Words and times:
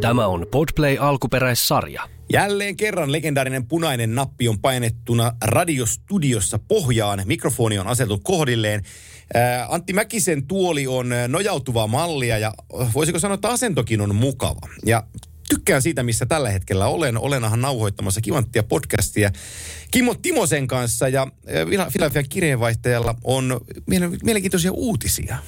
Tämä 0.00 0.26
on 0.26 0.46
Podplay 0.50 0.96
alkuperäissarja. 1.00 2.08
Jälleen 2.32 2.76
kerran 2.76 3.12
legendaarinen 3.12 3.66
punainen 3.66 4.14
nappi 4.14 4.48
on 4.48 4.60
painettuna 4.60 5.32
radiostudiossa 5.44 6.58
pohjaan. 6.68 7.22
Mikrofoni 7.24 7.78
on 7.78 7.86
asetettu 7.86 8.20
kohdilleen. 8.24 8.82
Ää, 9.34 9.66
Antti 9.68 9.92
Mäkisen 9.92 10.46
tuoli 10.46 10.86
on 10.86 11.10
nojautuvaa 11.28 11.86
mallia 11.86 12.38
ja 12.38 12.54
voisiko 12.94 13.18
sanoa, 13.18 13.34
että 13.34 13.48
asentokin 13.48 14.00
on 14.00 14.14
mukava. 14.14 14.68
Ja 14.86 15.02
tykkään 15.48 15.82
siitä, 15.82 16.02
missä 16.02 16.26
tällä 16.26 16.50
hetkellä 16.50 16.86
olen. 16.86 17.18
Olenahan 17.18 17.60
nauhoittamassa 17.60 18.20
Kivanttia 18.20 18.62
podcastia 18.62 19.30
Kimmo 19.90 20.14
Timosen 20.14 20.66
kanssa 20.66 21.08
ja 21.08 21.26
ää, 21.78 21.90
Filadelfian 21.90 22.28
kirjeenvaihtajalla 22.28 23.14
on 23.24 23.60
mielenkiintoisia 24.22 24.72
uutisia. 24.72 25.38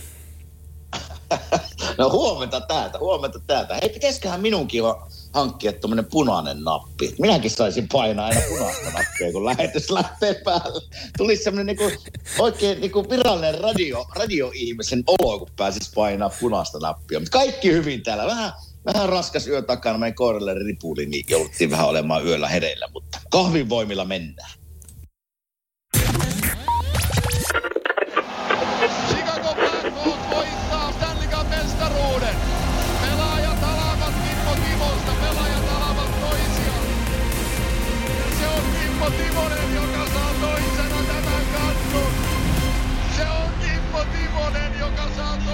No 1.98 2.10
huomenta 2.10 2.60
täältä, 2.60 2.98
huomenta 2.98 3.38
täältä. 3.46 3.74
Hei, 3.74 3.88
pitäisiköhän 3.88 4.40
minunkin 4.40 4.82
on 4.82 5.02
hankkia 5.32 5.72
tuommoinen 5.72 6.06
punainen 6.06 6.64
nappi. 6.64 7.14
Minäkin 7.18 7.50
saisin 7.50 7.88
painaa 7.92 8.26
aina 8.26 8.40
punaista 8.48 8.84
nappia, 8.84 9.32
kun 9.32 9.44
lähetys 9.44 9.90
lähtee 9.90 10.34
päälle. 10.34 10.82
Tulisi 11.18 11.42
semmoinen 11.42 11.66
niinku, 11.66 12.08
oikein 12.38 12.80
niinku 12.80 13.10
virallinen 13.10 13.60
radio, 13.60 14.06
radioihmisen 14.16 15.04
olo, 15.06 15.38
kun 15.38 15.48
pääsis 15.56 15.92
painaa 15.94 16.30
punaista 16.40 16.78
nappia. 16.78 17.20
Mutta 17.20 17.38
kaikki 17.38 17.72
hyvin 17.72 18.02
täällä. 18.02 18.26
Vähän, 18.26 18.52
vähän 18.86 19.08
raskas 19.08 19.46
yö 19.46 19.62
takana, 19.62 19.98
meidän 19.98 20.14
koiralle 20.14 20.54
ripuli, 20.54 21.06
niin 21.06 21.24
jouduttiin 21.28 21.70
vähän 21.70 21.88
olemaan 21.88 22.26
yöllä 22.26 22.48
hereillä, 22.48 22.88
mutta 22.92 23.18
kahvin 23.30 23.68
voimilla 23.68 24.04
mennään. 24.04 24.50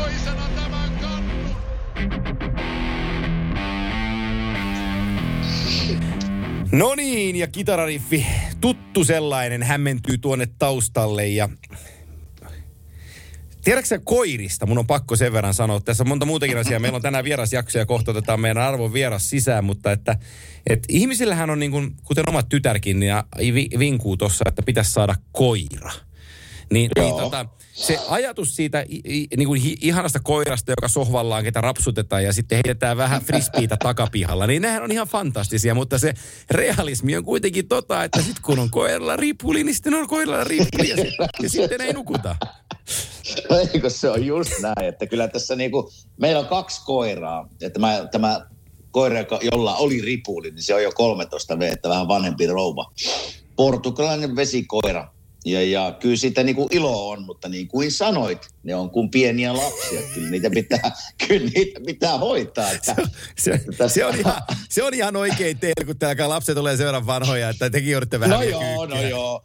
Toisena 0.09 0.49
tämän. 0.55 0.79
No 6.73 6.95
niin, 6.95 7.37
ja 7.37 7.47
kitarariffi, 7.47 8.27
tuttu 8.61 9.05
sellainen, 9.05 9.63
hämmentyy 9.63 10.19
tuonne 10.19 10.49
taustalle 10.59 11.27
ja 11.27 11.49
Tiedätkö 13.65 14.01
koirista? 14.05 14.67
Mun 14.67 14.79
on 14.79 14.87
pakko 14.87 15.17
sen 15.17 15.33
verran 15.33 15.55
sanoa. 15.55 15.81
Tässä 15.81 16.03
on 16.03 16.09
monta 16.09 16.27
muutakin 16.27 16.59
asiaa. 16.59 16.81
Meillä 16.81 16.97
on 16.97 17.03
tänään 17.03 17.25
vierasjakso 17.25 17.79
ja 17.79 17.87
kohta 17.87 18.11
otetaan 18.11 18.41
meidän 18.41 18.63
arvon 18.63 18.93
vieras 18.93 19.31
sisään, 19.31 19.65
mutta 19.65 19.93
että, 19.93 20.17
että 20.67 20.87
ihmisillähän 20.89 21.51
on 21.51 21.59
niin 21.59 21.71
kuin, 21.71 21.97
kuten 22.05 22.29
omat 22.29 22.49
tytärkin, 22.49 23.01
niin 23.01 23.15
vi- 23.55 23.71
vinkuu 23.79 24.17
tuossa, 24.17 24.45
että 24.49 24.63
pitäisi 24.63 24.93
saada 24.93 25.15
koira. 25.33 26.08
Niin, 26.73 26.91
niin 26.99 27.15
tota, 27.15 27.47
se 27.73 27.99
ajatus 28.09 28.57
siitä 28.57 28.85
niin 29.37 29.47
kuin 29.47 29.63
ihanasta 29.81 30.21
koirasta, 30.21 30.73
joka 30.73 30.89
sohvallaan, 30.89 31.45
ketä 31.45 31.61
rapsutetaan 31.61 32.25
ja 32.25 32.33
sitten 32.33 32.57
heitetään 32.57 32.97
vähän 32.97 33.23
frisbeitä 33.23 33.77
takapihalla, 33.85 34.47
niin 34.47 34.63
nehän 34.63 34.83
on 34.83 34.93
ihan 34.93 35.09
fantastisia, 35.09 35.75
mutta 35.75 35.99
se 35.99 36.15
realismi 36.51 37.17
on 37.17 37.25
kuitenkin 37.25 37.69
tota, 37.69 38.05
että 38.05 38.23
sitten 38.23 38.43
kun 38.43 38.59
on 38.59 38.71
koiralla 38.71 39.17
ripuli, 39.17 39.65
niin 39.65 39.75
sitten 39.75 39.95
on 39.95 40.09
koiralla 40.09 40.45
ripuli 40.45 40.89
ja, 40.89 40.97
sit, 40.97 41.15
ja 41.43 41.51
sitten 41.51 41.81
ei 41.81 41.93
nukuta. 41.93 42.37
Eikö 43.73 43.91
se 43.91 44.11
on 44.11 44.27
just 44.27 44.53
näin, 44.63 44.89
että 44.89 45.07
kyllä 45.07 45.29
tässä 45.29 45.57
niinku, 45.57 45.91
meillä 46.21 46.41
on 46.41 46.47
kaksi 46.47 46.85
koiraa, 46.85 47.49
ja 47.61 47.71
tämä, 47.71 48.09
tämä 48.13 48.47
koira, 48.91 49.19
joka- 49.19 49.41
jolla 49.43 49.77
oli 49.77 50.01
ripuli, 50.01 50.51
niin 50.51 50.63
se 50.63 50.75
on 50.75 50.83
jo 50.83 50.93
13 50.93 51.59
V, 51.59 51.63
että 51.63 51.89
vähän 51.89 52.09
vanhempi 52.09 52.47
rouva. 52.47 52.93
Portugalainen 53.57 54.37
vesikoira. 54.37 55.18
Ja, 55.45 55.63
ja 55.65 55.97
kyllä 56.01 56.17
siitä 56.17 56.43
niinku 56.43 56.69
ilo 56.71 57.09
on, 57.11 57.23
mutta 57.23 57.49
niin 57.49 57.69
kuin 57.69 57.93
sanoit, 57.93 58.47
ne 58.63 58.75
on 58.75 58.91
kuin 58.91 59.11
pieniä 59.11 59.57
lapsia. 59.57 60.01
Kyllä 60.15 60.31
niitä 60.31 60.51
pitää, 60.51 60.91
kyllä 61.29 61.51
niitä 61.55 61.81
pitää 61.87 62.19
hoitaa. 62.19 62.71
Että, 62.71 62.97
Se, 63.37 63.61
se, 63.89 64.05
on 64.05 64.17
ihan, 64.17 64.43
se 64.69 64.83
on 64.83 64.95
ihan 64.95 65.17
oikein 65.17 65.59
teille, 65.59 65.85
kun 65.87 65.99
täällä 65.99 66.29
lapset 66.29 66.55
tulee 66.55 66.77
sen 66.77 66.87
verran 66.87 67.07
vanhoja, 67.07 67.49
että 67.49 67.71
tekin 67.71 67.91
joudutte 67.93 68.21
vähän 68.21 68.37
no 68.37 68.43
joo, 68.43 68.61
no 68.63 68.87
kyykkiä. 68.87 69.09
joo. 69.09 69.43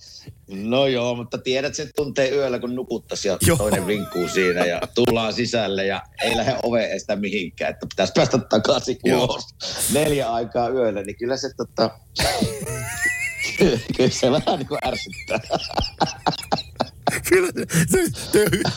No 0.47 0.87
joo, 0.87 1.15
mutta 1.15 1.37
tiedät, 1.37 1.75
se 1.75 1.89
tuntee 1.95 2.29
yöllä, 2.29 2.59
kun 2.59 2.75
nukuttaisi 2.75 3.27
ja 3.27 3.37
Joo. 3.47 3.57
toinen 3.57 3.87
vinkkuu 3.87 4.27
siinä 4.27 4.65
ja 4.65 4.81
tullaan 4.95 5.33
sisälle 5.33 5.85
ja 5.85 6.01
ei 6.23 6.37
lähde 6.37 6.55
ove 6.63 6.85
estä 6.93 7.15
mihinkään, 7.15 7.71
että 7.71 7.85
pitäisi 7.87 8.13
päästä 8.15 8.37
takaisin 8.37 8.97
ulos 9.13 9.43
neljä 9.93 10.29
aikaa 10.31 10.69
yöllä, 10.69 11.03
niin 11.03 11.15
kyllä 11.17 11.37
se 11.37 11.49
tota... 11.57 11.89
kyllä 13.97 14.09
se 14.09 14.31
vähän 14.31 14.59
niin 14.59 14.67
kuin 14.67 14.79
ärsyttää. 14.87 15.39
Kyllä 17.29 17.49
se, 17.89 17.99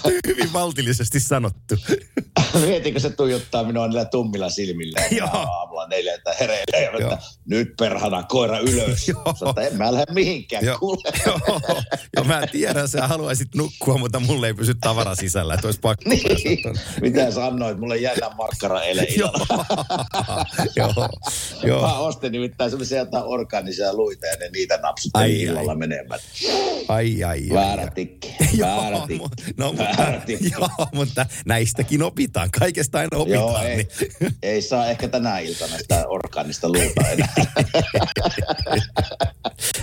on 0.05 0.13
hyvin 0.27 0.51
maltillisesti 0.53 1.21
sanottu. 1.21 1.75
Mietinkö 2.67 3.01
se 3.01 3.11
tuijottaa 3.11 3.65
minua 3.65 3.87
niillä 3.87 4.05
tummilla 4.05 4.51
silmillä 4.51 5.01
ja 5.11 5.17
Joo. 5.17 5.29
aamulla 5.33 5.87
neljältä 5.89 6.35
hereillä 6.41 6.79
ja 6.79 6.91
että 7.13 7.19
nyt 7.45 7.69
perhana 7.79 8.23
koira 8.23 8.59
ylös. 8.59 9.09
Että 9.49 9.63
en 9.63 9.77
mä 9.77 9.93
lähde 9.93 10.13
mihinkään, 10.13 10.65
Joo, 10.65 10.79
kuule. 10.79 11.13
joo, 11.27 11.61
joo, 12.17 12.25
mä 12.25 12.47
tiedän, 12.47 12.89
sä 12.89 13.09
haluaisit 13.09 13.55
nukkua, 13.55 13.99
mutta 13.99 14.21
mulle 14.21 14.47
ei 14.47 14.55
pysy 14.55 14.75
tavara 14.75 15.15
sisällä, 15.15 15.55
että 15.55 15.67
olisi 15.67 15.81
pakko 15.81 16.11
Niin, 16.11 16.61
mitä 17.01 17.31
sanoit, 17.31 17.79
mulle 17.79 17.97
jännä 17.97 18.31
makkara 18.37 18.83
eilen 18.83 19.07
Joo, 19.17 19.33
joo, 21.65 21.83
Mä 21.83 21.99
ostin 21.99 22.33
nimittäin 22.33 22.71
semmoisia 22.71 22.99
jotain 22.99 23.25
orgaanisia 23.25 23.95
luita 23.95 24.27
ja 24.27 24.37
ne 24.37 24.49
niitä 24.53 24.77
napsuttiin 24.77 25.37
illalla 25.37 25.75
menemään. 25.75 26.21
Ai, 26.89 27.25
ai, 27.25 27.39
ai. 27.51 27.55
Väärä 27.55 27.83
ai. 27.83 27.91
Tikki, 28.39 28.59
Joo, 28.59 28.91
no, 28.91 29.07
mutta, 29.19 29.43
joo, 30.59 30.69
mutta 30.93 31.27
näistäkin 31.47 32.03
opitaan. 32.03 32.51
Kaikesta 32.59 32.99
aina 32.99 33.19
opitaan. 33.19 33.43
Joo, 33.43 33.63
ei, 33.63 33.77
niin. 33.77 34.35
ei 34.43 34.63
saa 34.63 34.87
ehkä 34.87 35.09
tänä 35.09 35.39
iltana 35.39 35.79
sitä 35.79 36.05
orgaanista 36.09 36.69
luuta 36.69 37.09
enää. 37.11 37.35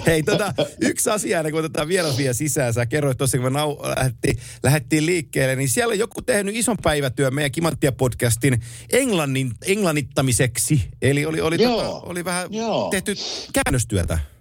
Hei, 0.06 0.24
tota, 0.24 0.54
yksi 0.82 1.10
asia, 1.10 1.40
ennen 1.40 1.52
kuin 1.52 1.66
otetaan 1.66 1.88
vieras 1.88 2.18
vielä 2.18 2.34
sisään. 2.34 2.74
Sä 2.74 2.86
kerroit 2.86 3.18
tuossa, 3.18 3.38
kun 3.38 3.54
me 3.54 3.60
nau- 3.60 3.88
lähdettiin, 3.98 4.38
lähdettiin 4.64 5.06
liikkeelle, 5.06 5.56
niin 5.56 5.70
siellä 5.70 5.92
on 5.92 6.00
joku 6.00 6.22
tehnyt 6.22 6.56
ison 6.56 6.78
päivätyön 6.84 7.34
meidän 7.34 7.52
Kimanttia-podcastin 7.52 8.62
englannin, 8.90 9.52
englannittamiseksi. 9.66 10.82
Eli 11.02 11.26
oli, 11.26 11.42
oli, 11.42 11.64
Joo. 11.64 11.84
tota, 11.84 12.10
oli 12.10 12.26
vähän 12.26 12.48
Joo. 12.54 12.90
tehty 12.90 13.16
käännöstyötä. 13.54 14.33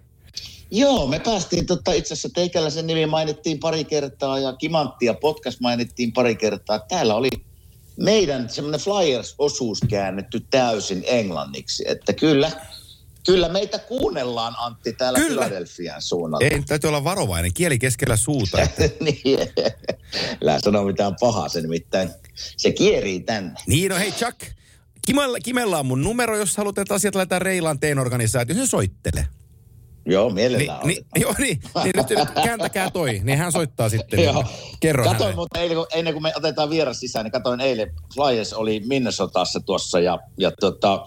Joo, 0.75 1.07
me 1.07 1.19
päästiin 1.19 1.65
tota, 1.65 1.93
itse 1.93 2.13
asiassa 2.13 2.29
teikäläisen 2.29 2.87
nimi 2.87 3.05
mainittiin 3.05 3.59
pari 3.59 3.83
kertaa 3.83 4.39
ja 4.39 4.53
Kimanttia 4.53 5.13
podcast 5.13 5.59
mainittiin 5.59 6.13
pari 6.13 6.35
kertaa. 6.35 6.79
Täällä 6.79 7.15
oli 7.15 7.29
meidän 7.97 8.49
semmoinen 8.49 8.79
Flyers-osuus 8.79 9.79
käännetty 9.89 10.39
täysin 10.39 11.03
englanniksi. 11.07 11.83
Että 11.87 12.13
kyllä, 12.13 12.51
kyllä 13.25 13.49
meitä 13.49 13.79
kuunnellaan 13.79 14.55
Antti 14.57 14.93
täällä 14.93 15.19
Kyllä. 15.19 15.41
Philadelphian 15.41 16.01
suunnalla. 16.01 16.45
Ei, 16.45 16.63
täytyy 16.67 16.87
olla 16.87 17.03
varovainen, 17.03 17.53
kieli 17.53 17.79
keskellä 17.79 18.15
suuta. 18.15 18.61
Että, 18.61 18.83
niin, 19.05 19.39
älä 20.43 20.59
sano 20.59 20.83
mitään 20.83 21.15
pahaa, 21.19 21.49
se 21.49 21.61
nimittäin, 21.61 22.09
se 22.57 22.71
kierii 22.71 23.19
tänne. 23.19 23.59
niin, 23.67 23.89
no 23.89 23.97
hei 23.97 24.11
Chuck, 24.11 24.39
Kimella, 25.05 25.39
Kimella 25.39 25.79
on 25.79 25.85
mun 25.85 26.03
numero, 26.03 26.37
jos 26.37 26.57
haluat, 26.57 26.77
että 26.77 26.93
asiat 26.93 27.15
laitetaan 27.15 27.41
Reilaan 27.41 27.79
teen 27.79 27.99
organisaatio, 27.99 28.55
se 28.55 28.67
soittele. 28.67 29.27
Joo, 30.05 30.25
Niin, 30.25 30.35
mielellään 30.35 30.87
niin, 30.87 31.05
joo, 31.15 31.33
niin, 31.37 31.59
niin 31.83 31.93
nyt, 31.95 32.09
nyt 32.09 32.45
kääntäkää 32.45 32.89
toi, 32.89 33.21
niin 33.23 33.37
hän 33.37 33.51
soittaa 33.51 33.89
sitten. 33.89 34.17
Niin, 34.19 34.33
Joo. 34.33 34.43
kerro 34.79 35.03
Katoin 35.03 35.19
hänelle. 35.19 35.35
mutta 35.35 35.59
eilen, 35.59 35.77
kun, 35.77 35.87
ennen 35.93 36.13
kuin 36.13 36.23
me 36.23 36.33
otetaan 36.35 36.69
vieras 36.69 36.99
sisään, 36.99 37.23
niin 37.23 37.31
katoin 37.31 37.59
eilen, 37.59 37.91
Flyers 38.15 38.53
oli 38.53 38.81
Minnesotassa 38.87 39.59
tuossa 39.59 39.99
ja, 39.99 40.19
ja 40.37 40.51
tota, 40.59 41.05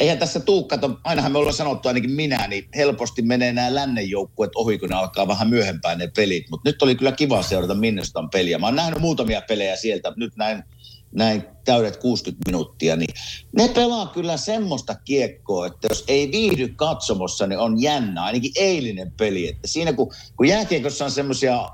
eihän 0.00 0.18
tässä 0.18 0.40
tuu, 0.40 0.64
kato, 0.64 0.98
ainahan 1.04 1.32
me 1.32 1.38
ollaan 1.38 1.54
sanottu 1.54 1.88
ainakin 1.88 2.10
minä, 2.10 2.48
niin 2.48 2.68
helposti 2.76 3.22
menee 3.22 3.52
nämä 3.52 3.74
lännen 3.74 4.10
joukkueet 4.10 4.52
ohi, 4.54 4.78
kun 4.78 4.88
ne 4.88 4.96
alkaa 4.96 5.28
vähän 5.28 5.48
myöhempään 5.48 5.98
ne 5.98 6.08
pelit. 6.16 6.50
Mutta 6.50 6.68
nyt 6.68 6.82
oli 6.82 6.94
kyllä 6.94 7.12
kiva 7.12 7.42
seurata 7.42 7.74
Minnesotan 7.74 8.30
peliä. 8.30 8.58
Mä 8.58 8.66
oon 8.66 8.76
nähnyt 8.76 9.00
muutamia 9.00 9.42
pelejä 9.48 9.76
sieltä, 9.76 10.12
nyt 10.16 10.36
näin, 10.36 10.64
näin 11.12 11.44
täydet 11.64 11.96
60 11.96 12.50
minuuttia, 12.50 12.96
niin 12.96 13.14
ne 13.56 13.68
pelaa 13.68 14.06
kyllä 14.06 14.36
semmoista 14.36 14.94
kiekkoa, 14.94 15.66
että 15.66 15.88
jos 15.90 16.04
ei 16.08 16.32
viihdy 16.32 16.68
katsomossa, 16.68 17.46
niin 17.46 17.58
on 17.58 17.82
jännä. 17.82 18.24
Ainakin 18.24 18.52
eilinen 18.56 19.12
peli, 19.16 19.48
että 19.48 19.68
siinä 19.68 19.92
kun, 19.92 20.12
kun 20.36 20.48
jääkiekossa 20.48 21.04
on 21.04 21.10
semmoisia 21.10 21.68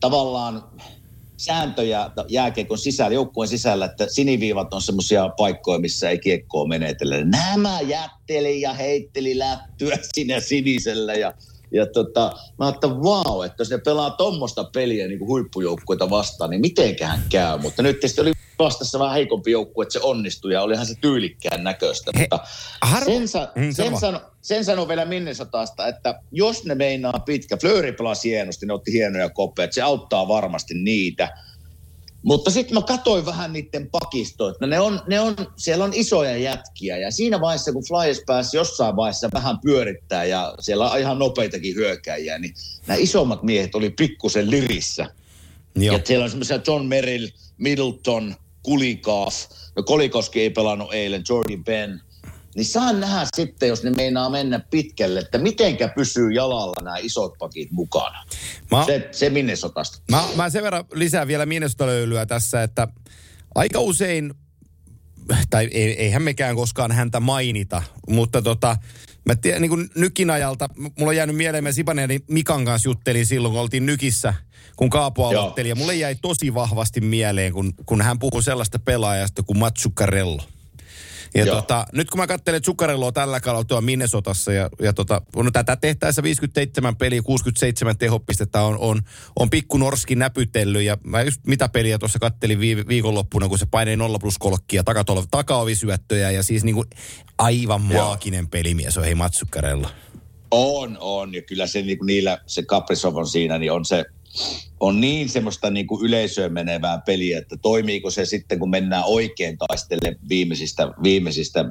tavallaan 0.00 0.64
sääntöjä 1.36 2.10
jääkiekon 2.28 2.78
sisällä, 2.78 3.14
joukkueen 3.14 3.48
sisällä, 3.48 3.84
että 3.84 4.06
siniviivat 4.08 4.74
on 4.74 4.82
semmoisia 4.82 5.28
paikkoja, 5.28 5.78
missä 5.78 6.10
ei 6.10 6.18
kiekkoa 6.18 6.68
menetellä. 6.68 7.24
Nämä 7.24 7.80
jätteli 7.80 8.60
ja 8.60 8.72
heitteli 8.72 9.38
lättyä 9.38 9.98
siinä 10.14 10.40
sinisellä 10.40 11.14
ja 11.14 11.34
Ja 11.70 11.86
tota, 11.86 12.32
mä 12.58 12.66
ajattelin, 12.66 12.96
wow, 12.96 13.44
että 13.44 13.60
jos 13.60 13.70
ne 13.70 13.78
pelaa 13.78 14.10
tuommoista 14.10 14.64
peliä 14.64 15.06
niin 15.08 15.18
kuin 15.18 15.28
huippujoukkueita 15.28 16.10
vastaan, 16.10 16.50
niin 16.50 16.60
mitenköhän 16.60 17.22
käy. 17.30 17.58
Mutta 17.58 17.82
nyt 17.82 18.00
tietysti 18.00 18.20
oli 18.20 18.32
vastassa 18.58 18.98
vähän 18.98 19.14
heikompi 19.14 19.50
joukkue, 19.50 19.82
että 19.82 19.92
se 19.92 20.00
onnistui 20.02 20.52
ja 20.52 20.62
olihan 20.62 20.86
se 20.86 20.94
tyylikkään 21.00 21.64
näköistä. 21.64 22.10
He, 22.18 22.20
Mutta 22.20 22.40
harvo- 22.86 23.04
sen, 23.04 23.28
sa- 23.28 23.48
Mm, 23.54 23.72
sen, 23.72 23.98
sano. 23.98 24.20
sen 24.42 24.64
sanoo 24.64 24.88
vielä 24.88 25.04
Minnesotasta, 25.04 25.86
että 25.86 26.20
jos 26.32 26.64
ne 26.64 26.74
meinaa 26.74 27.20
pitkä, 27.26 27.56
Fleury 27.56 27.92
pelasi 27.92 28.30
hienosti, 28.30 28.66
ne 28.66 28.72
otti 28.72 28.92
hienoja 28.92 29.28
koppeja, 29.30 29.64
että 29.64 29.74
se 29.74 29.82
auttaa 29.82 30.28
varmasti 30.28 30.74
niitä. 30.74 31.28
Mutta 32.26 32.50
sitten 32.50 32.74
mä 32.74 32.82
katsoin 32.82 33.26
vähän 33.26 33.52
niiden 33.52 33.90
pakistoa, 33.90 34.50
että 34.50 34.66
ne 34.66 34.80
on, 34.80 35.00
ne 35.06 35.20
on, 35.20 35.36
siellä 35.56 35.84
on 35.84 35.94
isoja 35.94 36.36
jätkiä 36.36 36.98
ja 36.98 37.10
siinä 37.10 37.40
vaiheessa, 37.40 37.72
kun 37.72 37.84
Flyers 37.88 38.22
pääsi 38.26 38.56
jossain 38.56 38.96
vaiheessa 38.96 39.28
vähän 39.34 39.58
pyörittää 39.60 40.24
ja 40.24 40.54
siellä 40.60 40.90
on 40.90 40.98
ihan 40.98 41.18
nopeitakin 41.18 41.74
hyökkäjiä, 41.74 42.38
niin 42.38 42.54
nämä 42.86 42.98
isommat 43.00 43.42
miehet 43.42 43.74
oli 43.74 43.90
pikkusen 43.90 44.50
lirissä. 44.50 45.06
Joo. 45.74 45.96
Ja 45.96 46.02
siellä 46.04 46.24
on 46.24 46.30
semmoisia 46.30 46.60
John 46.66 46.86
Merrill, 46.86 47.26
Middleton, 47.58 48.34
Kulikaaf, 48.62 49.34
no 49.76 49.82
Kolikoski 49.82 50.40
ei 50.40 50.50
pelannut 50.50 50.94
eilen, 50.94 51.24
Jordan 51.28 51.64
Ben. 51.64 52.00
Niin 52.56 52.64
saan 52.66 53.00
nähdä 53.00 53.26
sitten, 53.36 53.68
jos 53.68 53.82
ne 53.82 53.90
meinaa 53.90 54.30
mennä 54.30 54.60
pitkälle, 54.70 55.20
että 55.20 55.38
mitenkä 55.38 55.88
pysyy 55.88 56.32
jalalla 56.32 56.82
nämä 56.82 56.96
isot 56.96 57.38
pakit 57.38 57.70
mukana. 57.70 58.24
Mä, 58.70 58.84
Se, 58.86 59.08
se 59.12 59.30
Minnesotasta. 59.30 59.98
mä, 60.10 60.24
mä 60.36 60.50
sen 60.50 60.62
verran 60.62 60.84
lisään 60.94 61.28
vielä 61.28 61.46
Minnesota-löylyä 61.46 62.26
tässä, 62.26 62.62
että 62.62 62.88
aika 63.54 63.80
usein, 63.80 64.34
tai 65.50 65.68
ei, 65.72 66.02
eihän 66.02 66.22
mekään 66.22 66.56
koskaan 66.56 66.92
häntä 66.92 67.20
mainita, 67.20 67.82
mutta 68.08 68.42
tota, 68.42 68.76
mä 69.26 69.34
tiedän, 69.36 69.62
niin 69.62 69.70
kuin 69.70 69.90
nykin 69.94 70.30
ajalta, 70.30 70.68
m- 70.76 70.82
mulla 70.98 71.10
on 71.10 71.16
jäänyt 71.16 71.36
mieleen, 71.36 71.64
mä 71.64 71.72
Sipanen 71.72 72.10
ja 72.10 72.20
Mikan 72.30 72.64
kanssa 72.64 72.88
juttelin 72.88 73.26
silloin, 73.26 73.52
kun 73.52 73.60
oltiin 73.60 73.86
nykissä, 73.86 74.34
kun 74.76 74.90
Kaapo 74.90 75.26
aloitteli, 75.28 75.68
ja 75.68 75.74
mulle 75.74 75.94
jäi 75.94 76.14
tosi 76.14 76.54
vahvasti 76.54 77.00
mieleen, 77.00 77.52
kun, 77.52 77.74
kun 77.86 78.02
hän 78.02 78.18
puhui 78.18 78.42
sellaista 78.42 78.78
pelaajasta 78.78 79.42
kuin 79.42 79.58
Matsukarello. 79.58 80.42
Ja 81.36 81.44
Joo. 81.44 81.56
tota, 81.56 81.86
nyt 81.92 82.10
kun 82.10 82.20
mä 82.20 82.26
katselen 82.26 82.62
Zuccarelloa 82.62 83.12
tällä 83.12 83.40
kaudella 83.40 83.64
tuolla 83.64 83.80
Minnesotassa 83.80 84.52
ja, 84.52 84.70
ja 84.80 84.92
tota, 84.92 85.22
no 85.36 85.50
tätä 85.50 85.76
tehtäessä 85.76 86.22
57 86.22 86.96
peliä, 86.96 87.22
67 87.22 87.98
tehopistettä 87.98 88.62
on, 88.62 88.78
on, 88.78 89.02
on 89.38 89.50
pikku 89.50 89.78
Norski 89.78 90.14
näpytellyt 90.14 90.82
ja 90.82 90.98
mä 91.04 91.22
just 91.22 91.40
mitä 91.46 91.68
peliä 91.68 91.98
tuossa 91.98 92.18
kattelin 92.18 92.60
vii, 92.60 92.76
viikonloppuna, 92.76 93.48
kun 93.48 93.58
se 93.58 93.66
painei 93.66 93.96
0 93.96 94.18
plus 94.18 94.38
kolkkia, 94.38 94.84
takatolo, 94.84 95.24
takaovisyöttöjä 95.30 96.30
ja 96.30 96.42
siis 96.42 96.64
niinku 96.64 96.84
aivan 97.38 97.90
Joo. 97.90 98.04
maaginen 98.04 98.48
pelimies 98.48 98.98
on 98.98 99.04
hei 99.04 99.14
Matsukarello. 99.14 99.88
On, 100.50 100.96
on. 101.00 101.34
Ja 101.34 101.42
kyllä 101.42 101.66
se 101.66 101.82
niin 101.82 101.98
kuin 101.98 102.06
niillä, 102.06 102.38
se 102.46 102.62
Kaprizov 102.62 103.16
on 103.16 103.26
siinä, 103.26 103.58
niin 103.58 103.72
on 103.72 103.84
se, 103.84 104.04
on 104.80 105.00
niin 105.00 105.28
semmoista 105.28 105.70
niin 105.70 105.86
kuin 105.86 106.04
yleisöön 106.04 106.52
menevää 106.52 106.98
peliä, 107.06 107.38
että 107.38 107.56
toimiiko 107.56 108.10
se 108.10 108.24
sitten, 108.24 108.58
kun 108.58 108.70
mennään 108.70 109.04
oikein 109.06 109.58
taistelle 109.58 110.16
viimeisistä, 110.28 110.88
viimeisistä 111.02 111.64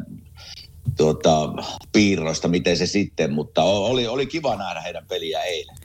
tuota, 0.98 1.54
piirroista, 1.92 2.48
miten 2.48 2.78
se 2.78 2.86
sitten, 2.86 3.34
mutta 3.34 3.64
oli, 3.64 4.08
oli 4.08 4.26
kiva 4.26 4.56
nähdä 4.56 4.82
heidän 4.82 5.06
peliä 5.08 5.42
eilen. 5.42 5.76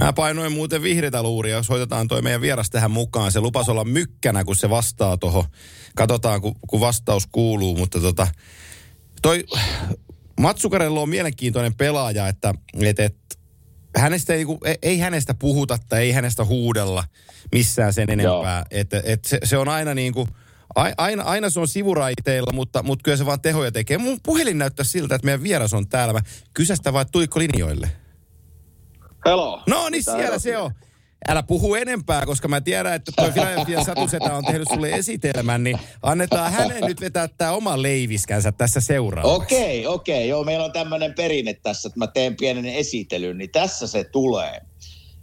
Mä 0.00 0.12
painoin 0.12 0.52
muuten 0.52 0.82
vihreitä 0.82 1.22
luuria, 1.22 1.62
soitetaan 1.62 2.08
toi 2.08 2.22
meidän 2.22 2.40
vieras 2.40 2.70
tähän 2.70 2.90
mukaan. 2.90 3.32
Se 3.32 3.40
lupas 3.40 3.68
olla 3.68 3.84
mykkänä, 3.84 4.44
kun 4.44 4.56
se 4.56 4.70
vastaa 4.70 5.16
tuohon. 5.16 5.44
Katsotaan, 5.96 6.40
kun, 6.40 6.54
kun 6.66 6.80
vastaus 6.80 7.26
kuuluu, 7.26 7.76
mutta 7.76 8.00
tota, 8.00 8.28
toi 9.22 9.44
Matsukarello 10.40 11.02
on 11.02 11.08
mielenkiintoinen 11.08 11.74
pelaaja, 11.74 12.28
että 12.28 12.54
et, 12.80 13.00
et, 13.00 13.16
hänestä 13.98 14.32
ei, 14.32 14.38
niinku- 14.38 14.58
ei, 14.64 14.78
ei 14.82 14.98
hänestä 14.98 15.34
puhuta 15.34 15.78
tai 15.88 16.00
ei 16.02 16.12
hänestä 16.12 16.44
huudella 16.44 17.04
missään 17.52 17.92
sen 17.92 18.10
enempää. 18.10 18.64
Et, 18.70 18.94
et 18.94 19.24
se, 19.24 19.38
se, 19.44 19.58
on 19.58 19.68
aina 19.68 19.94
niin 19.94 20.12
kuin, 20.12 20.28
aina, 20.98 21.22
aina 21.22 21.50
se 21.50 21.60
on 21.60 21.68
sivuraiteilla, 21.68 22.52
mutta, 22.52 22.82
mutta 22.82 23.02
kyllä 23.02 23.16
se 23.16 23.26
vaan 23.26 23.40
tehoja 23.40 23.72
tekee. 23.72 23.98
Mun 23.98 24.20
puhelin 24.22 24.58
näyttää 24.58 24.84
siltä, 24.84 25.14
että 25.14 25.24
meidän 25.24 25.42
vieras 25.42 25.74
on 25.74 25.88
täällä. 25.88 26.12
Mä 26.12 26.20
kysästä 26.54 26.92
vaan 26.92 27.06
tuikko 27.12 27.40
linjoille. 27.40 27.90
Hello. 29.26 29.62
No 29.66 29.88
niin, 29.88 30.00
Mitä 30.00 30.16
siellä 30.16 30.38
se 30.38 30.58
on. 30.58 30.70
Älä 31.28 31.42
puhu 31.42 31.74
enempää, 31.74 32.26
koska 32.26 32.48
mä 32.48 32.60
tiedän, 32.60 32.94
että 32.94 33.12
toi 33.16 33.32
Philadelphia 33.32 33.84
Satusetä 33.84 34.36
on 34.36 34.44
tehnyt 34.44 34.68
sulle 34.68 34.90
esitelmän, 34.90 35.64
niin 35.64 35.78
annetaan 36.02 36.52
hänen 36.52 36.84
nyt 36.84 37.00
vetää 37.00 37.28
tämä 37.28 37.52
oma 37.52 37.82
leiviskänsä 37.82 38.52
tässä 38.52 38.80
seuraavaksi. 38.80 39.36
Okei, 39.36 39.86
okei. 39.86 40.28
Joo, 40.28 40.44
meillä 40.44 40.64
on 40.64 40.72
tämmöinen 40.72 41.14
perinne 41.14 41.54
tässä, 41.54 41.86
että 41.88 41.98
mä 41.98 42.06
teen 42.06 42.36
pienen 42.36 42.66
esittelyn, 42.66 43.38
niin 43.38 43.50
tässä 43.50 43.86
se 43.86 44.04
tulee. 44.04 44.60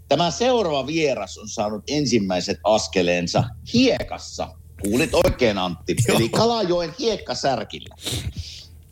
Tämä 0.08 0.32
seuraava 0.32 0.88
vieras 0.88 1.38
on 1.38 1.50
saanut 1.50 1.84
ensimmäiset 1.88 2.60
askeleensa 2.64 3.44
hiekassa. 3.74 4.48
Kuulit 4.82 5.14
oikein 5.14 5.58
Antti. 5.58 5.96
Eli 6.08 6.30
Kalajoen 6.30 6.94
hiekkasärkillä. 7.00 7.96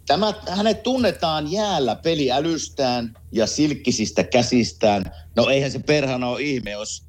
Tämä, 0.06 0.34
hänet 0.50 0.84
tunnetaan 0.84 1.52
jäällä 1.52 1.96
peliälystään 1.96 3.14
ja 3.32 3.48
silkkisistä 3.48 4.24
käsistään. 4.24 5.04
No 5.36 5.50
eihän 5.50 5.72
se 5.72 5.80
perhana 5.80 6.28
ole 6.28 6.42
ihme, 6.42 6.72
jos 6.72 7.04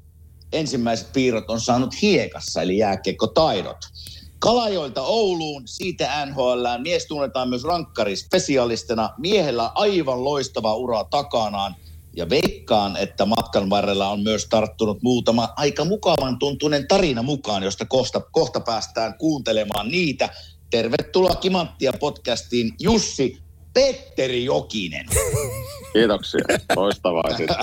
ensimmäiset 0.53 1.13
piirrot 1.13 1.49
on 1.49 1.61
saanut 1.61 2.01
hiekassa, 2.01 2.61
eli 2.61 2.77
jääkiekkotaidot. 2.77 3.77
Kalajoilta 4.39 5.01
Ouluun, 5.01 5.63
siitä 5.65 6.25
NHL. 6.25 6.65
Mies 6.81 7.05
tunnetaan 7.05 7.49
myös 7.49 7.63
rankkarispesialistina. 7.63 9.09
Miehellä 9.17 9.71
aivan 9.75 10.23
loistava 10.23 10.75
ura 10.75 11.03
takanaan. 11.03 11.75
Ja 12.17 12.29
veikkaan, 12.29 12.97
että 12.97 13.25
matkan 13.25 13.69
varrella 13.69 14.09
on 14.09 14.23
myös 14.23 14.45
tarttunut 14.45 15.01
muutama 15.01 15.53
aika 15.55 15.85
mukavan 15.85 16.39
tuntunen 16.39 16.87
tarina 16.87 17.23
mukaan, 17.23 17.63
josta 17.63 17.85
kohta, 17.85 18.21
kohta 18.31 18.59
päästään 18.59 19.17
kuuntelemaan 19.17 19.87
niitä. 19.89 20.29
Tervetuloa 20.75 21.35
Kimanttia 21.35 21.93
podcastiin 21.93 22.73
Jussi 22.79 23.37
Petteri 23.73 24.45
Jokinen. 24.45 25.05
Kiitoksia. 25.93 26.41
Loistavaa 26.75 27.37
sitten. 27.37 27.55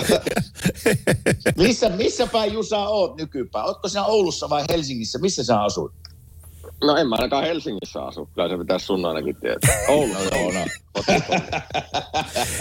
Missä, 1.63 1.89
missä 1.89 2.27
päin 2.27 2.53
Jusa 2.53 2.79
oot 2.79 3.17
nykypäin? 3.17 3.65
Ootko 3.65 3.89
sinä 3.89 4.05
Oulussa 4.05 4.49
vai 4.49 4.63
Helsingissä? 4.69 5.19
Missä 5.19 5.43
sä 5.43 5.61
asut? 5.61 5.93
No 6.83 6.95
en 6.95 7.07
mä 7.07 7.15
ainakaan 7.15 7.43
Helsingissä 7.43 8.01
asu. 8.01 8.25
Kyllä 8.25 8.49
se 8.49 8.57
pitäisi 8.57 8.85
sun 8.85 9.05
ainakin 9.05 9.35
tietää. 9.35 9.77
Oulu 9.87 10.13
on 10.13 10.53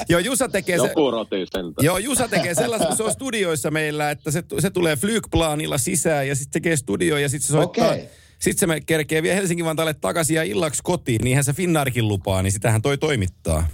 Joo, 0.08 0.20
Jusa 0.20 0.48
tekee 0.48 0.78
se... 0.78 0.86
Joku 0.86 1.10
roti 1.10 1.46
sentään. 1.52 1.84
Joo, 1.84 1.98
Jusa 1.98 2.28
tekee 2.28 2.54
sellaisen, 2.54 2.88
kun 2.88 2.96
se 2.96 3.02
on 3.02 3.12
studioissa 3.12 3.70
meillä, 3.70 4.10
että 4.10 4.30
se, 4.30 4.42
se 4.58 4.70
tulee 4.70 4.96
flygplaanilla 4.96 5.78
sisään 5.78 6.28
ja 6.28 6.34
sitten 6.34 6.62
tekee 6.62 6.76
studio 6.76 7.18
ja 7.18 7.28
sitten 7.28 7.46
se 7.46 7.52
soittaa. 7.52 7.88
Okei. 7.88 8.21
Sitten 8.42 8.58
se 8.58 8.66
me 8.66 8.80
kerkee 8.80 9.22
vielä 9.22 9.36
Helsingin 9.36 9.64
Vantaalle 9.66 9.94
takaisin 9.94 10.36
ja 10.36 10.42
illaksi 10.42 10.80
kotiin. 10.84 11.20
Niinhän 11.24 11.44
se 11.44 11.52
Finnaarkin 11.52 12.08
lupaa, 12.08 12.42
niin 12.42 12.52
sitähän 12.52 12.82
toi 12.82 12.98
toimittaa. 12.98 13.66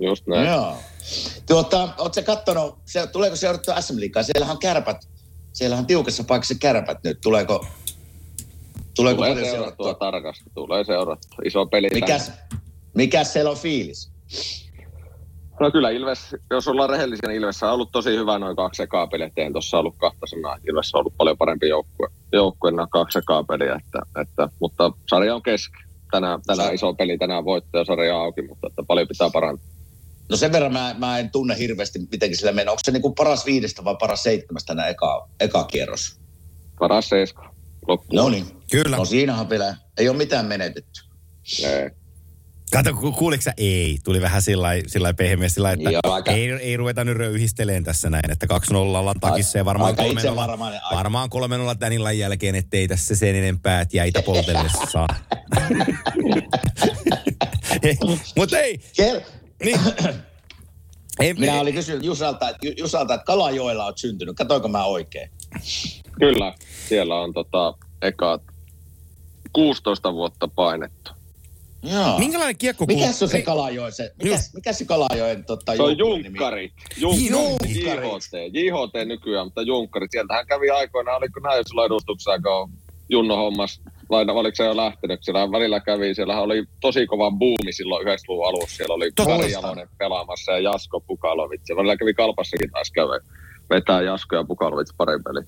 Just 0.00 0.26
näin. 0.26 0.48
Joo. 0.48 0.76
Tuota, 1.46 1.88
oot 1.98 2.14
sä 2.14 2.22
kattonut, 2.22 2.78
se, 2.84 3.06
tuleeko 3.06 3.36
seurattua 3.36 3.80
SM 3.80 4.00
Liigaa? 4.00 4.22
Siellähän 4.22 4.54
on 4.54 4.60
kärpät, 4.60 5.08
siellähän 5.52 5.82
on 5.82 5.86
tiukassa 5.86 6.24
paikassa 6.24 6.54
kärpät 6.60 6.98
nyt. 7.04 7.20
Tuleeko, 7.20 7.66
tuleeko 8.94 9.16
Tulee 9.16 9.34
paljon 9.34 9.46
seurattua 9.46 9.86
seurattua? 9.86 10.10
tarkasti. 10.10 10.44
Tulee 10.54 10.84
seurattua. 10.84 11.38
Iso 11.44 11.66
peli. 11.66 11.88
Mikäs, 11.94 12.32
mikäs 12.94 13.32
siellä 13.32 13.50
on 13.50 13.56
fiilis? 13.56 14.10
No 15.60 15.70
kyllä 15.70 15.90
Ilves, 15.90 16.36
jos 16.50 16.68
ollaan 16.68 16.90
rehellisiä, 16.90 17.28
niin 17.28 17.40
Ilves 17.40 17.62
on 17.62 17.70
ollut 17.70 17.92
tosi 17.92 18.10
hyvä 18.10 18.38
noin 18.38 18.56
kaksi 18.56 18.82
ekaa 18.82 19.06
peliä. 19.06 19.30
Eihän 19.36 19.52
tuossa 19.52 19.78
ollut 19.78 19.94
kahta 19.98 20.26
sanaa. 20.26 20.56
Ilves 20.68 20.94
on 20.94 20.98
ollut 20.98 21.16
paljon 21.16 21.38
parempi 21.38 21.68
joukkue, 21.68 22.08
joukkue 22.32 22.70
nämä 22.70 22.86
kaksi 22.90 23.18
ekaa 23.18 23.44
peliä. 23.44 23.80
Että, 23.84 24.20
että, 24.20 24.48
mutta 24.60 24.92
sarja 25.08 25.34
on 25.34 25.42
kesken. 25.42 25.80
Tänään, 26.10 26.40
tänään 26.46 26.74
iso 26.74 26.94
peli, 26.94 27.18
tänään 27.18 27.44
voitto 27.44 27.78
ja 27.78 27.84
sarja 27.84 28.16
auki, 28.16 28.42
mutta 28.42 28.66
että 28.66 28.82
paljon 28.86 29.08
pitää 29.08 29.30
parantaa. 29.30 29.66
No 30.30 30.36
sen 30.36 30.52
verran 30.52 30.72
mä, 30.72 30.94
mä 30.98 31.18
en 31.18 31.30
tunne 31.30 31.58
hirveästi, 31.58 31.98
miten 32.10 32.36
sillä 32.36 32.52
menee. 32.52 32.70
Onko 32.70 32.80
se 32.84 32.92
niinku 32.92 33.14
paras 33.14 33.46
viidestä 33.46 33.84
vai 33.84 33.96
paras 34.00 34.22
seitsemästä 34.22 34.74
nämä 34.74 34.88
eka, 34.88 35.28
eka 35.40 35.64
kierros? 35.64 36.20
Paras 36.78 37.08
seiska. 37.08 37.54
No 38.12 38.28
niin. 38.28 38.46
Kyllä. 38.70 38.96
No 38.96 39.04
siinähän 39.04 39.50
vielä 39.50 39.76
ei 39.98 40.08
ole 40.08 40.16
mitään 40.16 40.46
menetetty. 40.46 41.00
Ei. 41.64 41.90
Kato, 42.70 42.94
ku, 42.94 43.12
kuuliko 43.12 43.42
sä? 43.42 43.52
Ei. 43.56 43.98
Tuli 44.04 44.20
vähän 44.20 44.42
sillä 44.42 44.68
lailla 44.68 45.14
pehmeä 45.14 45.48
sillä 45.48 45.72
että 45.72 45.90
Joo, 45.90 46.00
aika- 46.04 46.32
ei, 46.32 46.50
ei 46.52 46.76
ruveta 46.76 47.04
nyt 47.04 47.16
röyhisteleen 47.16 47.84
tässä 47.84 48.10
näin, 48.10 48.30
että 48.30 48.46
2-0 48.72 48.74
ollaan 48.76 49.20
takissa 49.20 49.58
ja 49.58 49.64
varmaan 49.64 49.90
aika 49.90 50.02
3-0, 50.02 50.12
itsevarmainen, 50.12 50.80
aika- 50.84 50.96
varmaan 50.96 51.30
3-0 51.74 51.78
tän 51.78 51.92
illan 51.92 52.18
jälkeen, 52.18 52.54
ettei 52.54 52.88
tässä 52.88 53.16
sen 53.16 53.34
enempää 53.36 53.80
että 53.80 53.96
jäitä 53.96 54.22
poltellessa. 54.22 55.06
Mutta 58.36 58.58
ei, 58.58 58.76
Kel- 59.02 59.22
niin. 59.64 59.80
ei, 61.20 61.34
Minä 61.34 61.60
olin 61.60 61.74
kysynyt 61.74 62.04
Jusalta, 62.04 62.48
että, 62.48 62.66
Jusalta, 62.76 63.14
että 63.14 63.24
Kalajoella 63.24 63.84
olet 63.84 63.98
syntynyt. 63.98 64.36
Katoinko 64.36 64.68
mä 64.68 64.84
oikein? 64.84 65.30
Joo. 71.92 72.18
Minkälainen 72.18 72.56
kiekko 72.58 72.86
Mikä 72.86 73.12
se 73.12 73.24
on 73.24 73.30
se 73.30 73.42
Kalajoen, 73.42 73.92
se, 73.92 74.12
mikä, 74.22 74.36
mikä 74.54 74.72
se 74.72 74.84
Kalajoen 74.84 75.44
tota, 75.44 75.76
Se 75.76 75.82
on? 75.82 75.98
Junkkari. 75.98 76.72
Junkkari. 76.96 77.72
JHT. 77.74 78.32
JHT 78.52 79.08
nykyään, 79.08 79.46
mutta 79.46 79.62
Junkkari. 79.62 80.06
Sieltähän 80.10 80.46
kävi 80.46 80.70
aikoinaan, 80.70 81.16
oliko 81.16 81.40
näin 81.40 81.64
sulla 81.68 81.86
edustuksessa, 81.86 82.38
kun 82.38 82.70
Junno 83.08 83.36
hommas, 83.36 83.80
vai 84.10 84.24
oliko 84.28 84.54
se 84.54 84.64
jo 84.64 84.76
lähtenyt, 84.76 85.20
siellä 85.22 85.52
välillä 85.52 85.80
kävi, 85.80 86.14
siellähän 86.14 86.42
oli 86.42 86.64
tosi 86.80 87.06
kova 87.06 87.30
buumi 87.30 87.72
silloin 87.72 88.06
90-luvun 88.06 88.48
alussa, 88.48 88.76
siellä 88.76 88.94
oli 88.94 89.12
Totta. 89.12 89.36
Kari 89.36 89.52
Jalonen 89.52 89.88
pelaamassa 89.98 90.52
ja 90.52 90.58
Jasko 90.58 91.00
Pukalovic, 91.00 91.60
ja 91.68 91.76
välillä 91.76 91.96
kävi 91.96 92.14
Kalpassakin 92.14 92.70
taas 92.70 92.90
kävi 92.90 93.36
vetää 93.70 94.02
Jasko 94.02 94.36
ja 94.36 94.44
Pukalovic 94.44 94.88
pari 94.96 95.18
peli. 95.24 95.46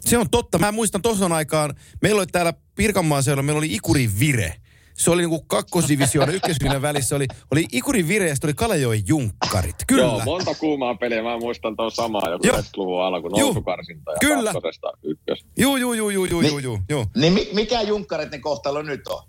Se 0.00 0.18
on 0.18 0.30
totta. 0.30 0.58
Mä 0.58 0.72
muistan 0.72 1.02
tuohon 1.02 1.32
aikaan, 1.32 1.74
meillä 2.02 2.18
oli 2.18 2.26
täällä 2.26 2.52
Pirkanmaan 2.74 3.22
seudulla, 3.22 3.42
meillä 3.42 3.58
oli 3.58 3.74
Ikuri 3.74 4.10
Vire. 4.20 4.54
Se 4.94 5.10
oli 5.10 5.22
niinku 5.22 5.40
kakkosdivisioon 5.46 6.28
ja 6.28 6.34
ykkösdivisioon 6.38 6.82
välissä. 6.82 7.16
Oli, 7.16 7.26
oli 7.50 7.66
Ikuri 7.72 8.08
Vire 8.08 8.28
ja 8.28 8.34
sitten 8.34 8.48
oli 8.48 8.54
Kalajoen 8.54 9.02
Junkkarit. 9.06 9.76
Kyllä. 9.86 10.02
Joo, 10.02 10.20
monta 10.24 10.54
kuumaa 10.54 10.94
peliä, 10.94 11.22
mä 11.22 11.38
muistan 11.38 11.76
tuon 11.76 11.90
samaa, 11.90 12.30
joku 12.30 12.46
Joo. 12.46 12.56
90-luvun 12.56 13.02
alku, 13.04 13.28
Joo. 13.28 13.38
nousukarsinta 13.40 14.10
ja 14.10 14.16
Kyllä. 14.20 14.52
kakkosesta 14.52 14.92
ykkös. 15.02 15.44
Juu, 15.58 15.76
juu, 15.76 15.92
juu, 15.92 16.10
juu, 16.10 16.24
juu, 16.24 16.40
Niin. 16.40 16.50
juu, 16.50 16.58
juu, 16.58 16.78
juu. 16.88 17.06
Niin 17.16 17.32
mi- 17.32 17.48
mikä 17.52 17.82
Junkkareiden 17.82 18.40
kohtalo 18.40 18.82
nyt 18.82 19.06
on? 19.08 19.22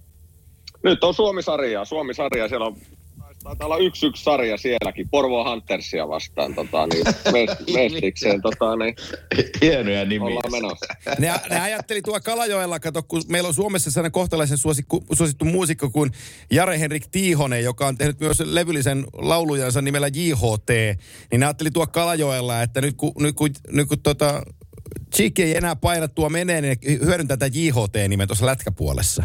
Nyt 0.83 1.03
on 1.03 1.13
Suomi-sarja, 1.13 1.85
Suomi-sarja, 1.85 2.47
siellä 2.49 2.65
on 2.65 2.77
taitaa 3.43 3.65
olla 3.65 3.77
yksi 3.77 4.05
yksi 4.05 4.23
sarja 4.23 4.57
sielläkin, 4.57 5.09
Porvo 5.09 5.49
Huntersia 5.49 6.07
vastaan, 6.07 6.55
tota, 6.55 6.87
niin, 6.87 7.07
mest- 7.07 7.73
mestikseen, 7.73 8.41
tota, 8.49 8.75
niin, 8.75 8.95
Hienoja 9.61 10.05
nimiä. 10.05 10.27
ollaan 10.27 10.51
menossa. 10.51 10.85
Ne, 11.19 11.33
ne 11.49 11.59
ajatteli 11.59 12.01
tuo 12.01 12.19
Kalajoella, 12.19 12.79
kato, 12.79 13.03
kun 13.03 13.23
meillä 13.27 13.47
on 13.47 13.53
Suomessa 13.53 13.91
sellainen 13.91 14.11
kohtalaisen 14.11 14.57
suosikku, 14.57 15.03
suosittu 15.13 15.45
muusikko 15.45 15.89
kuin 15.89 16.11
Jare-Henrik 16.51 17.07
Tiihonen, 17.11 17.63
joka 17.63 17.87
on 17.87 17.97
tehnyt 17.97 18.19
myös 18.19 18.39
levyllisen 18.39 19.05
laulujansa 19.13 19.81
nimellä 19.81 20.07
JHT, 20.07 20.69
niin 21.31 21.39
ne 21.39 21.45
ajatteli 21.45 21.71
tuo 21.71 21.87
Kalajoella, 21.87 22.61
että 22.61 22.81
nyt 22.81 22.95
kun, 22.97 23.11
nyt 23.19 23.35
kun, 23.35 23.49
nyt 23.71 23.87
kun 23.87 23.99
tota, 23.99 24.43
Cheekki 25.15 25.43
ei 25.43 25.57
enää 25.57 25.75
paina 25.75 26.07
tuo 26.07 26.29
menee, 26.29 26.61
niin 26.61 26.77
hyödyntää 27.05 27.37
tätä 27.37 27.59
JHT-nimen 27.59 28.27
tuossa 28.27 28.45
lätkäpuolessa. 28.45 29.23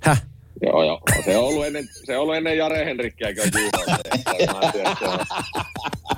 Häh? 0.00 0.22
Joo, 0.62 0.84
joo. 0.84 1.00
Se 1.24 1.36
on 1.36 1.44
ollut 1.44 1.66
ennen, 1.66 1.88
se 2.04 2.16
on 2.16 2.22
ollut 2.22 2.36
ennen 2.36 2.58
Jare 2.58 2.84
Henrikkiäkin 2.84 3.42
se 3.42 3.70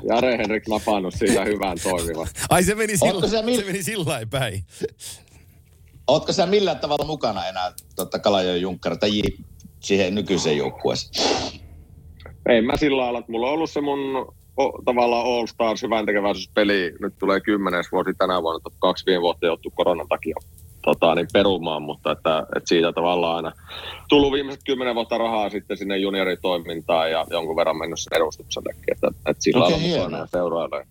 Jare 0.08 0.38
Henrik 0.38 0.68
napannut 0.68 1.14
siitä 1.14 1.44
hyvän 1.44 1.78
toimivan. 1.82 2.26
Ai 2.50 2.62
se 2.62 2.74
meni 2.74 2.96
sillä, 2.96 3.28
sä 3.28 3.42
mil- 3.42 3.60
se 3.60 3.64
meni 3.64 3.82
sillä 3.82 4.26
päin. 4.30 4.64
Ootko 6.06 6.32
sä 6.32 6.46
millään 6.46 6.78
tavalla 6.78 7.04
mukana 7.04 7.46
enää 7.46 7.72
tota, 7.96 8.18
Kalajoen 8.18 8.60
Junkkari 8.60 8.96
tai 8.96 9.18
J- 9.18 9.42
siihen 9.80 10.14
nykyiseen 10.14 10.56
joukkueeseen? 10.56 11.30
Ei 12.48 12.62
mä 12.62 12.76
sillä 12.76 13.02
lailla, 13.02 13.18
että 13.18 13.32
mulla 13.32 13.46
on 13.46 13.52
ollut 13.52 13.70
se 13.70 13.80
mun 13.80 14.32
o, 14.56 14.82
tavallaan 14.84 15.26
All 15.26 15.46
Stars 15.46 15.82
hyvän 15.82 16.06
tekeväisyyspeli. 16.06 16.92
Nyt 17.00 17.14
tulee 17.18 17.40
kymmenes 17.40 17.92
vuosi 17.92 18.10
tänä 18.18 18.42
vuonna, 18.42 18.56
että 18.56 18.78
kaksi 18.80 19.06
viime 19.06 19.20
vuotta 19.22 19.46
joutuu 19.46 19.72
koronan 19.74 20.08
takia 20.08 20.34
tota, 20.82 21.14
niin 21.14 21.28
perumaan, 21.32 21.82
mutta 21.82 22.12
että, 22.12 22.46
että 22.56 22.68
siitä 22.68 22.92
tavallaan 22.92 23.36
aina 23.36 23.52
tullut 24.08 24.32
viimeiset 24.32 24.62
kymmenen 24.64 24.94
vuotta 24.94 25.18
rahaa 25.18 25.50
sitten 25.50 25.76
sinne 25.76 25.98
junioritoimintaan 25.98 27.10
ja 27.10 27.26
jonkun 27.30 27.56
verran 27.56 27.76
mennyt 27.76 28.00
sen 28.00 28.16
edustuksellekin, 28.16 28.84
että, 28.92 29.08
että 29.26 29.42
sillä 29.42 29.64
Okei, 29.64 29.78
lailla 29.78 29.96
mukana 29.96 30.26
seurailee. 30.26 30.86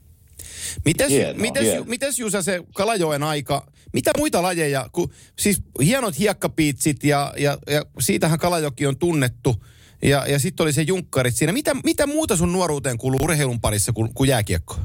Mites, 0.85 1.09
Hienoa, 1.09 1.41
mites, 1.41 1.63
hienoa. 1.63 1.85
mites 1.85 2.19
Jusa 2.19 2.41
se 2.41 2.63
Kalajoen 2.73 3.23
aika, 3.23 3.65
mitä 3.93 4.11
muita 4.17 4.41
lajeja, 4.41 4.89
kun, 4.91 5.11
siis 5.39 5.61
hienot 5.83 6.19
hiekkapiitsit 6.19 7.03
ja, 7.03 7.33
ja, 7.37 7.57
ja 7.67 7.85
siitähän 7.99 8.39
Kalajoki 8.39 8.87
on 8.87 8.97
tunnettu. 8.97 9.55
Ja, 10.03 10.25
ja 10.27 10.39
sitten 10.39 10.63
oli 10.63 10.73
se 10.73 10.81
junkkarit 10.81 11.35
siinä. 11.35 11.53
Mitä, 11.53 11.75
mitä 11.83 12.07
muuta 12.07 12.35
sun 12.35 12.53
nuoruuteen 12.53 12.97
kuuluu 12.97 13.19
urheilun 13.23 13.61
parissa 13.61 13.93
kuin, 13.93 14.13
kuin 14.13 14.29
jääkiekko? 14.29 14.75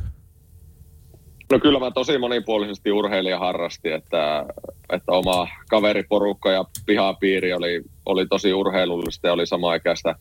No 1.51 1.59
kyllä 1.59 1.79
mä 1.79 1.91
tosi 1.91 2.19
monipuolisesti 2.19 2.93
urheilija 2.93 3.39
harrasti, 3.39 3.91
että, 3.91 4.47
että 4.93 5.13
oma 5.13 5.49
kaveriporukka 5.69 6.53
ja 6.53 6.65
pihapiiri 6.87 7.53
oli, 7.53 7.83
oli 8.07 8.27
tosi 8.27 8.55
urheilullista 8.55 9.27
ja 9.27 9.33
oli 9.33 9.47
samaikäistä 9.47 10.15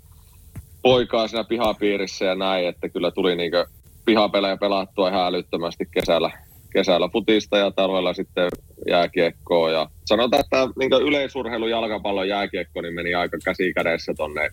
poikaa 0.81 1.27
siinä 1.27 1.43
pihapiirissä 1.43 2.25
ja 2.25 2.35
näin, 2.35 2.67
että 2.67 2.89
kyllä 2.89 3.11
tuli 3.11 3.35
niinkö 3.35 3.65
pihapelejä 4.05 4.57
pelattua 4.57 5.09
ihan 5.09 5.25
älyttömästi 5.25 5.85
kesällä, 5.91 6.31
kesällä 6.73 7.09
futista 7.13 7.57
ja 7.57 7.71
talvella 7.71 8.13
sitten 8.13 8.49
jääkiekkoa. 8.87 9.71
Ja 9.71 9.89
sanotaan, 10.05 10.39
että 10.39 10.67
niinkö 10.79 10.97
yleisurheilu, 10.97 11.67
jalkapallo, 11.67 12.23
jääkiekko 12.23 12.81
niin 12.81 12.93
meni 12.93 13.13
aika 13.13 13.37
käsi 13.45 13.73
kädessä 13.73 14.13
tonne 14.17 14.49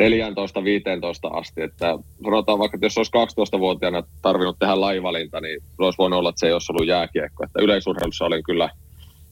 14-15 0.00 1.38
asti. 1.38 1.62
Että 1.62 1.98
sanotaan 2.24 2.58
vaikka, 2.58 2.76
että 2.76 2.86
jos 2.86 2.98
olisi 2.98 3.12
12-vuotiaana 3.56 4.02
tarvinnut 4.22 4.58
tehdä 4.58 4.80
laivalinta, 4.80 5.40
niin 5.40 5.60
olisi 5.78 5.98
voinut 5.98 6.18
olla, 6.18 6.28
että 6.28 6.40
se 6.40 6.46
ei 6.46 6.52
olisi 6.52 6.72
ollut 6.72 6.86
jääkiekko. 6.86 7.44
Että 7.44 7.62
yleisurheilussa 7.62 8.24
olin 8.24 8.42
kyllä 8.42 8.70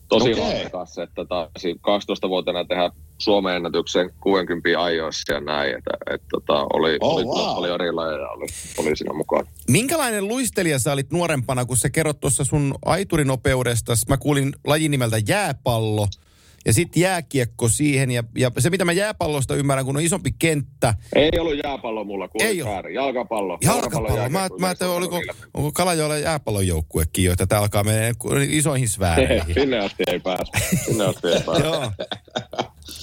tosi 0.09 0.33
Okei. 0.33 0.45
lahjakas, 0.45 0.99
että 0.99 1.25
taisi 1.25 1.73
12-vuotiaana 1.75 2.65
tehdä 2.65 2.91
Suomen 3.19 3.57
ennätyksen 3.57 4.11
60 4.21 4.83
ajoissa 4.83 5.33
ja 5.33 5.41
näin. 5.41 5.77
Että, 5.79 5.91
että, 6.15 6.27
että 6.39 6.53
oli, 6.53 6.99
Oh, 7.01 7.15
oli 7.15 7.25
wow. 7.25 7.55
paljon 7.55 7.75
eri 7.75 7.93
lajeja 7.93 8.29
oli, 8.29 8.47
oli 8.79 8.97
siinä 8.97 9.15
mukana. 9.15 9.49
Minkälainen 9.69 10.29
luistelija 10.29 10.79
sä 10.79 10.93
olit 10.93 11.13
nuorempana, 11.13 11.65
kun 11.65 11.77
sä 11.77 11.91
kerrot 11.91 12.21
tuossa 12.21 12.45
sun 12.45 12.75
aiturinopeudesta? 12.85 13.93
Mä 14.09 14.17
kuulin 14.17 14.53
lajin 14.67 14.91
nimeltä 14.91 15.17
jääpallo 15.29 16.07
ja 16.67 16.73
sitten 16.73 17.01
jääkiekko 17.01 17.69
siihen. 17.69 18.11
Ja, 18.11 18.25
ja 18.39 18.51
se, 18.59 18.71
mitä 18.71 18.85
mä 18.85 18.93
jääpallosta 18.93 19.55
ymmärrän, 19.55 19.87
kun 19.87 19.97
on 19.97 20.03
isompi 20.03 20.31
kenttä. 20.39 20.95
Ei 21.15 21.39
ollut 21.39 21.55
jääpallo 21.65 22.05
mulla, 22.05 22.29
kun 22.29 22.43
Ei 22.43 22.65
väärin. 22.65 22.95
Jalkapallo. 22.95 23.59
Jalkapallo. 23.63 24.09
Mä, 24.09 24.15
jääkiekko, 24.17 24.59
mä 24.59 24.67
ajattelin, 24.67 24.93
oliko, 24.93 25.21
onko 25.55 25.73
Kalajoella 25.73 26.19
jääpallon 26.19 26.67
joukkuekin 26.67 27.25
jo, 27.25 27.33
että 27.33 27.47
tämä 27.47 27.61
alkaa 27.61 27.85
mennä 27.85 28.15
isoihin 28.49 28.89
sfääreihin. 28.89 29.55
Sinne 29.61 29.79
asti 29.79 30.05
ei 30.07 30.21
pääse. 30.21 30.53
Sinne 30.85 31.05
asti 31.05 31.29
ei 31.29 31.41
pääse. 31.47 31.63
Joo. 31.63 31.91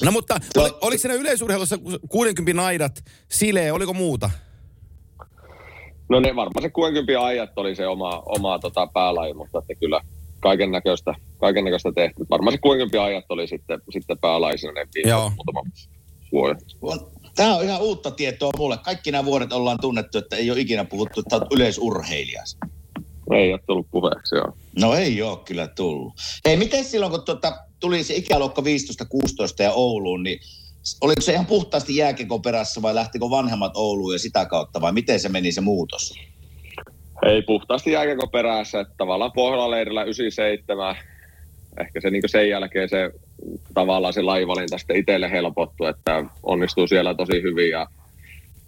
No 0.04 0.12
mutta 0.12 0.38
oli, 0.58 0.70
oliko 0.82 1.02
siinä 1.02 1.16
yleisurheilussa 1.16 1.78
60 2.10 2.62
naidat, 2.62 3.04
silee, 3.30 3.72
oliko 3.72 3.94
muuta? 3.94 4.30
No 6.10 6.20
ne 6.20 6.36
varmaan 6.36 6.62
se 6.62 6.70
60 6.70 7.26
ajat 7.26 7.50
oli 7.56 7.76
se 7.76 7.88
oma, 7.88 8.24
oma 8.26 8.60
tota, 8.60 8.88
päälaji, 8.88 9.34
mutta 9.34 9.60
että 9.60 9.76
kyllä 9.76 10.02
kaiken 10.46 10.72
näköistä, 10.72 11.14
kaiken 11.38 11.64
näköistä 11.64 11.92
tehty. 11.96 12.26
Varmaan 12.30 12.54
se 12.54 12.58
60 12.58 13.04
ajat 13.04 13.26
oli 13.30 13.48
sitten, 13.48 13.82
sitten 13.94 14.18
päälaisena 14.18 14.74
ne 14.74 14.88
viimeiset 14.96 15.34
muutama 15.36 15.62
vuoden. 16.32 16.58
Tämä 17.36 17.56
on 17.56 17.64
ihan 17.64 17.82
uutta 17.82 18.12
tietoa 18.12 18.52
mulle. 18.58 18.78
Kaikki 18.78 19.12
nämä 19.12 19.26
vuodet 19.26 19.54
ollaan 19.54 19.78
tunnettu, 19.82 20.18
että 20.18 20.36
ei 20.36 20.52
ole 20.52 20.60
ikinä 20.60 20.86
puhuttu, 20.86 21.20
että 21.20 21.36
olet 21.36 21.48
yleisurheilija. 21.52 22.44
Ei 23.34 23.54
ole 23.54 23.60
tullut 23.68 23.88
puheeksi, 23.92 24.36
joo. 24.36 24.58
No 24.80 24.94
ei 24.94 25.22
ole 25.22 25.38
kyllä 25.46 25.68
tullut. 25.68 26.14
Hei, 26.46 26.58
miten 26.58 26.84
silloin, 26.84 27.12
kun 27.12 27.26
tuota, 27.26 27.58
tuli 27.80 28.04
se 28.04 28.16
ikäluokka 28.16 28.62
15-16 28.62 28.66
ja 29.64 29.72
Ouluun, 29.72 30.24
niin 30.24 30.40
oliko 31.02 31.22
se 31.22 31.34
ihan 31.34 31.46
puhtaasti 31.46 31.96
jääkekon 31.96 32.42
perässä 32.42 32.82
vai 32.82 32.96
lähtikö 32.96 33.30
vanhemmat 33.30 33.72
Ouluun 33.76 34.14
ja 34.14 34.20
sitä 34.20 34.46
kautta 34.46 34.82
vai 34.82 34.92
miten 34.92 35.20
se 35.20 35.30
meni 35.30 35.52
se 35.52 35.62
muutos? 35.62 36.14
Ei 37.24 37.42
puhtaasti 37.42 37.92
jääkiekko 37.92 38.28
perässä, 38.28 38.80
että 38.80 38.94
tavallaan 38.98 39.32
Pohjola-leirillä 39.32 40.04
97, 40.04 40.96
ehkä 41.80 42.02
se 42.02 42.10
niin 42.10 42.22
sen 42.26 42.50
jälkeen 42.50 42.90
se 42.90 43.12
tavallaan 43.74 44.14
se 44.14 44.22
laivalinta 44.22 44.78
sitten 44.78 44.96
itselle 44.96 45.32
helpottui, 45.32 45.90
että 45.90 46.26
onnistuu 46.44 46.88
siellä 46.88 47.14
tosi 47.14 47.42
hyvin 47.42 47.70
ja 47.70 47.88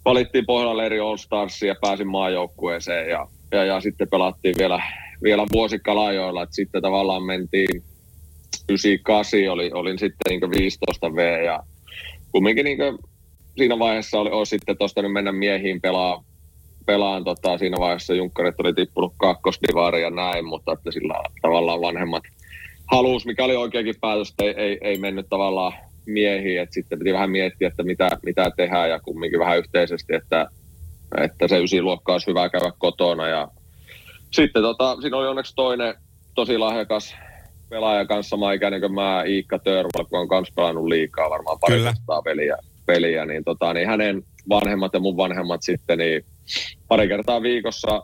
valittiin 0.04 0.46
Pohjola-leiri 0.46 1.00
All 1.00 1.16
Stars 1.16 1.62
ja 1.62 1.74
pääsin 1.80 2.08
maajoukkueeseen 2.08 3.10
ja, 3.10 3.28
ja, 3.52 3.64
ja 3.64 3.80
sitten 3.80 4.08
pelattiin 4.08 4.54
vielä, 4.58 4.82
vielä 5.22 5.46
vuosi 5.52 5.78
Kalajoilla, 5.78 6.42
että 6.42 6.54
sitten 6.54 6.82
tavallaan 6.82 7.22
mentiin 7.22 7.82
98 8.68 9.40
oli, 9.50 9.70
olin 9.74 9.98
sitten 9.98 10.40
niin 10.40 10.50
15 10.50 11.14
V 11.14 11.44
ja 11.44 11.62
kumminkin 12.32 12.64
niin 12.64 12.78
siinä 13.56 13.78
vaiheessa 13.78 14.20
oli, 14.20 14.30
olisi 14.30 14.50
sitten 14.50 14.78
tuosta 14.78 15.02
nyt 15.02 15.12
mennä 15.12 15.32
miehiin 15.32 15.80
pelaa, 15.80 16.24
pelaan 16.88 17.24
tota, 17.24 17.58
siinä 17.58 17.76
vaiheessa 17.80 18.14
Junkkarit 18.14 18.60
oli 18.60 18.74
tippunut 18.74 19.12
kakkosdivaari 19.16 20.02
ja 20.02 20.10
näin, 20.10 20.44
mutta 20.44 20.72
että 20.72 20.90
sillä 20.90 21.14
tavallaan 21.42 21.80
vanhemmat 21.80 22.22
halus, 22.86 23.26
mikä 23.26 23.44
oli 23.44 23.56
oikeakin 23.56 23.94
päätös, 24.00 24.30
että 24.30 24.44
ei, 24.44 24.54
ei, 24.56 24.78
ei 24.80 24.98
mennyt 24.98 25.26
tavallaan 25.30 25.72
miehiin, 26.06 26.60
että 26.60 26.74
sitten 26.74 26.98
piti 26.98 27.12
vähän 27.12 27.30
miettiä, 27.30 27.68
että 27.68 27.82
mitä, 27.82 28.08
mitä 28.22 28.50
tehdään 28.56 28.90
ja 28.90 29.00
kumminkin 29.00 29.40
vähän 29.40 29.58
yhteisesti, 29.58 30.14
että, 30.14 30.46
että 31.24 31.48
se 31.48 31.62
ysiluokka 31.62 32.12
olisi 32.12 32.26
hyvä 32.26 32.48
käydä 32.48 32.72
kotona 32.78 33.28
ja 33.28 33.48
sitten 34.30 34.62
tota, 34.62 34.96
siinä 35.00 35.16
oli 35.16 35.28
onneksi 35.28 35.54
toinen 35.54 35.94
tosi 36.34 36.58
lahjakas 36.58 37.14
pelaaja 37.70 38.06
kanssa 38.06 38.30
sama 38.30 38.52
ikäinen 38.52 38.80
kuin 38.80 38.94
mä, 38.94 39.24
Iikka 39.24 39.58
Törval, 39.58 40.04
kun 40.10 40.20
on 40.20 40.28
kanssa 40.28 40.54
pelannut 40.56 40.84
liikaa 40.84 41.30
varmaan 41.30 41.58
pari 41.60 41.82
peliä, 42.24 42.56
peliä 42.86 43.26
niin, 43.26 43.44
tota, 43.44 43.74
niin 43.74 43.88
hänen 43.88 44.22
vanhemmat 44.48 44.92
ja 44.92 45.00
mun 45.00 45.16
vanhemmat 45.16 45.62
sitten 45.62 45.98
niin 45.98 46.24
pari 46.88 47.08
kertaa 47.08 47.42
viikossa 47.42 48.02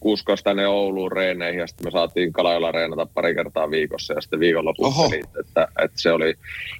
kuskas 0.00 0.42
tänne 0.42 0.68
Ouluun 0.68 1.12
reeneihin 1.12 1.60
ja 1.60 1.66
sitten 1.66 1.86
me 1.86 1.90
saatiin 1.90 2.32
Kalajolla 2.32 2.72
reenata 2.72 3.06
pari 3.14 3.34
kertaa 3.34 3.70
viikossa 3.70 4.14
ja 4.14 4.20
sitten 4.20 4.40
viikonlopussa 4.40 5.00
Oho. 5.00 5.06
eli, 5.12 5.22
että, 5.40 5.68
että, 5.84 6.02
se 6.02 6.12
oli 6.12 6.34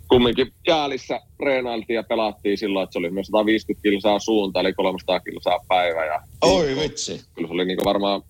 kumminkin 0.09 0.53
jäälissä 0.67 1.21
reenailtiin 1.43 1.95
ja 1.95 2.03
pelattiin 2.03 2.59
silloin, 2.59 2.85
että 2.85 2.93
se 2.93 2.99
oli 2.99 3.11
myös 3.11 3.27
150 3.27 3.83
kilsaa 3.83 4.19
suunta 4.19 4.61
eli 4.61 4.73
300 4.73 5.21
kilsaa 5.21 5.59
päivä 5.69 6.05
ja 6.05 6.21
Oi 6.43 6.77
vitsi. 6.77 7.21
kyllä 7.35 7.49
se 7.49 7.55
oli 7.55 7.65
niin 7.65 7.79
varmaan 7.85 8.23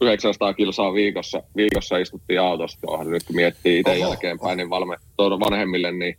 900 0.00 0.54
kilsaa 0.54 0.94
viikossa, 0.94 1.42
viikossa 1.56 1.98
istuttiin 1.98 2.40
autossa. 2.40 2.78
Onhan 2.86 3.10
nyt 3.10 3.22
kun 3.26 3.36
miettii 3.36 3.78
itse 3.78 3.98
jälkeenpäin, 3.98 4.56
niin 4.56 4.70
valme, 4.70 4.96
vanhemmille, 5.18 5.92
niin 5.92 6.16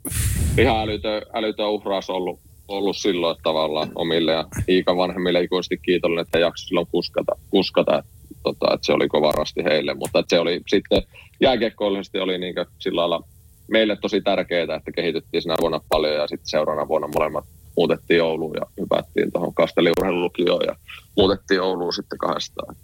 ihan 0.57 0.79
älytön, 0.79 1.21
älytön 1.33 1.69
uhraus 1.69 2.09
ollut, 2.09 2.39
ollut 2.69 2.97
silloin 2.97 3.37
tavallaan 3.43 3.91
omille 3.95 4.31
ja 4.31 4.45
Iikan 4.69 4.97
vanhemmille 4.97 5.41
ikuisesti 5.41 5.77
kiitollinen, 5.77 6.21
että 6.21 6.39
jakso 6.39 6.67
silloin 6.67 6.87
kuskata, 6.91 7.31
kuskata 7.49 8.03
tota, 8.43 8.73
että 8.73 8.85
se 8.85 8.93
oli 8.93 9.07
kova 9.07 9.31
rasti 9.31 9.63
heille, 9.63 9.93
mutta 9.93 10.19
että 10.19 10.35
se 10.35 10.39
oli 10.39 10.61
sitten 10.67 11.03
jääkiekkoillisesti 11.41 12.19
oli 12.19 12.37
niin 12.37 12.55
sillä 12.79 13.01
lailla 13.01 13.27
meille 13.67 13.97
tosi 14.01 14.21
tärkeää, 14.21 14.75
että 14.75 14.91
kehityttiin 14.95 15.41
sinä 15.41 15.55
vuonna 15.61 15.81
paljon 15.89 16.15
ja 16.15 16.27
sitten 16.27 16.49
seuraavana 16.49 16.87
vuonna 16.87 17.07
molemmat 17.07 17.45
muutettiin 17.77 18.23
Ouluun 18.23 18.55
ja 18.55 18.65
hypättiin 18.81 19.31
tuohon 19.31 19.53
Kasteliurheilulukioon 19.53 20.61
ja 20.67 20.75
muutettiin 21.17 21.61
Ouluun 21.61 21.93
sitten 21.93 22.17
kahdestaan. 22.17 22.75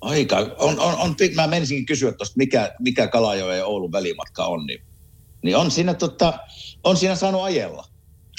Aika. 0.00 0.36
On, 0.36 0.80
on, 0.80 0.94
on, 0.94 1.14
mä 1.34 1.46
menisinkin 1.46 1.86
kysyä 1.86 2.12
tuosta, 2.12 2.34
mikä, 2.36 2.74
mikä 2.78 3.08
Kalajoen 3.08 3.58
ja 3.58 3.66
Oulun 3.66 3.92
välimatka 3.92 4.44
on, 4.44 4.66
niin, 4.66 4.80
niin 5.42 5.56
on, 5.56 5.70
siinä, 5.70 5.94
tota, 5.94 6.38
on 6.84 6.96
siinä 6.96 7.14
saanut 7.14 7.42
ajella. 7.42 7.84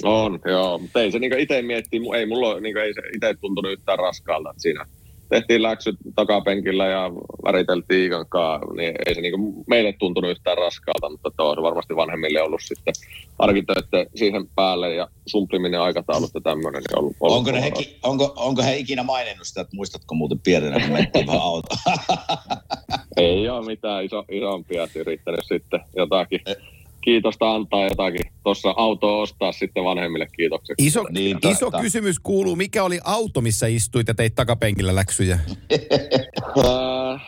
On, 0.04 0.40
joo. 0.46 0.78
Mutta 0.78 1.02
ei 1.02 1.12
se 1.12 1.20
niin 1.20 1.40
itse 1.40 1.62
miettii, 1.62 2.02
ei 2.16 2.26
mulla 2.26 2.60
niin 2.60 2.78
ei 2.78 2.94
se 2.94 3.02
itse 3.16 3.34
tuntunut 3.42 3.72
yhtään 3.72 4.00
raskaalta. 4.00 4.50
Että 4.50 4.62
siinä 4.62 4.86
tehtiin 5.30 5.64
läksyt 5.64 5.96
takapenkillä 6.16 6.88
ja 6.88 7.12
väriteltiin 7.44 8.02
Iikan 8.02 8.26
niin 8.78 8.94
ei 9.06 9.16
se 9.16 9.22
niin 9.22 9.34
meille 9.68 9.94
tuntunut 10.00 10.32
yhtään 10.32 10.58
raskaalta, 10.58 11.10
mutta 11.10 11.32
tuo 11.38 11.50
on 11.50 11.64
varmasti 11.64 11.96
vanhemmille 11.96 12.42
ollut 12.42 12.62
sitten 12.64 12.94
arkitöiden 13.40 14.08
siihen 14.16 14.48
päälle 14.56 14.96
ja 14.96 15.08
sumpliminen 15.26 15.82
aikataulut 15.82 16.32
ja 16.34 16.42
tämmöinen. 16.42 16.82
Niin 16.82 17.00
ollut, 17.00 17.16
ollut 17.20 17.38
Onko, 17.38 17.52
ne 17.52 17.62
heki, 17.62 18.00
onko, 18.04 18.34
onko 18.36 18.64
he 18.64 18.78
ikinä 18.78 19.04
maininnut 19.04 19.48
sitä, 19.48 19.62
että 19.62 19.76
muistatko 19.76 20.16
muuten 20.16 20.40
pienenä, 20.40 20.80
kun 20.80 20.94
mentiin 20.94 21.28
vähän 21.28 21.42
autoon? 21.42 21.80
Ei 23.18 23.50
ole 23.50 23.66
mitään 23.66 24.06
iso, 24.06 24.26
isompia 24.32 24.88
yrittänyt 24.96 25.44
sitten 25.44 25.80
jotakin 25.96 26.40
kiitosta 27.10 27.56
antaa 27.56 27.84
jotakin 27.84 28.32
tuossa 28.44 28.74
autoa 28.78 29.22
ostaa 29.22 29.52
sitten 29.52 29.84
vanhemmille 29.84 30.28
kiitokseksi. 30.38 30.88
Iso, 30.88 31.04
Niin, 31.10 31.38
iso 31.52 31.72
ta- 31.72 31.82
kysymys 31.82 32.20
kuuluu, 32.20 32.56
mikä 32.56 32.84
oli 32.84 33.00
auto, 33.04 33.42
missä 33.42 33.68
istuit 33.68 34.08
ja 34.08 34.14
teit 34.14 34.36
takapenkillä 34.36 34.96
läksyjä? 34.96 35.40
Äh, 36.58 37.22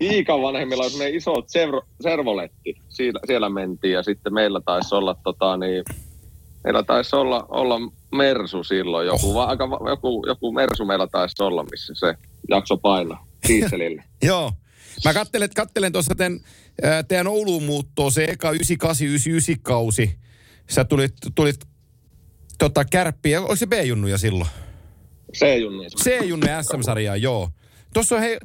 Iikan 0.00 0.42
vanhemmilla 0.42 0.82
oli 0.82 0.90
semmoinen 0.90 1.16
iso 1.16 1.34
servo, 1.46 1.82
servoletti. 2.00 2.76
Siellä, 2.88 3.20
siellä 3.26 3.48
mentiin 3.48 3.92
ja 3.92 4.02
sitten 4.02 4.34
meillä 4.34 4.60
taisi 4.64 4.94
olla 4.94 5.14
tota 5.24 5.56
niin, 5.56 5.84
meillä 6.64 6.82
taisi 6.82 7.16
olla, 7.16 7.46
olla 7.48 7.80
Mersu 8.12 8.64
silloin, 8.64 9.06
joku, 9.06 9.38
oh. 9.38 9.48
aika, 9.48 9.68
joku, 9.88 10.24
joku 10.26 10.52
Mersu 10.52 10.84
meillä 10.84 11.06
taisi 11.06 11.42
olla, 11.42 11.64
missä 11.70 11.92
se 11.96 12.14
jakso 12.48 12.76
painaa 12.76 13.26
dieselille. 13.48 14.04
Joo. 14.22 14.52
Mä 15.04 15.14
kattelen, 15.14 15.48
kattelen 15.54 15.92
tuossa 15.92 16.14
teidän, 16.14 16.40
teidän 17.08 17.26
Ouluun 17.26 17.62
muuttoa, 17.62 18.10
se 18.10 18.24
eka 18.24 18.52
98-99 18.52 18.56
kausi. 19.62 20.18
Sä 20.70 20.84
tulit, 20.84 21.14
tulit 21.34 21.60
tota, 22.58 22.84
kärppiä, 22.84 23.40
oliko 23.40 23.56
se 23.56 23.66
B-junnuja 23.66 24.18
silloin? 24.18 24.50
C-junni. 25.36 25.86
C-junne 25.86 26.62
SM-sarjaa, 26.62 27.16
joo. 27.16 27.50
Tuossa 27.92 28.14
on 28.14 28.20
hei, 28.20 28.38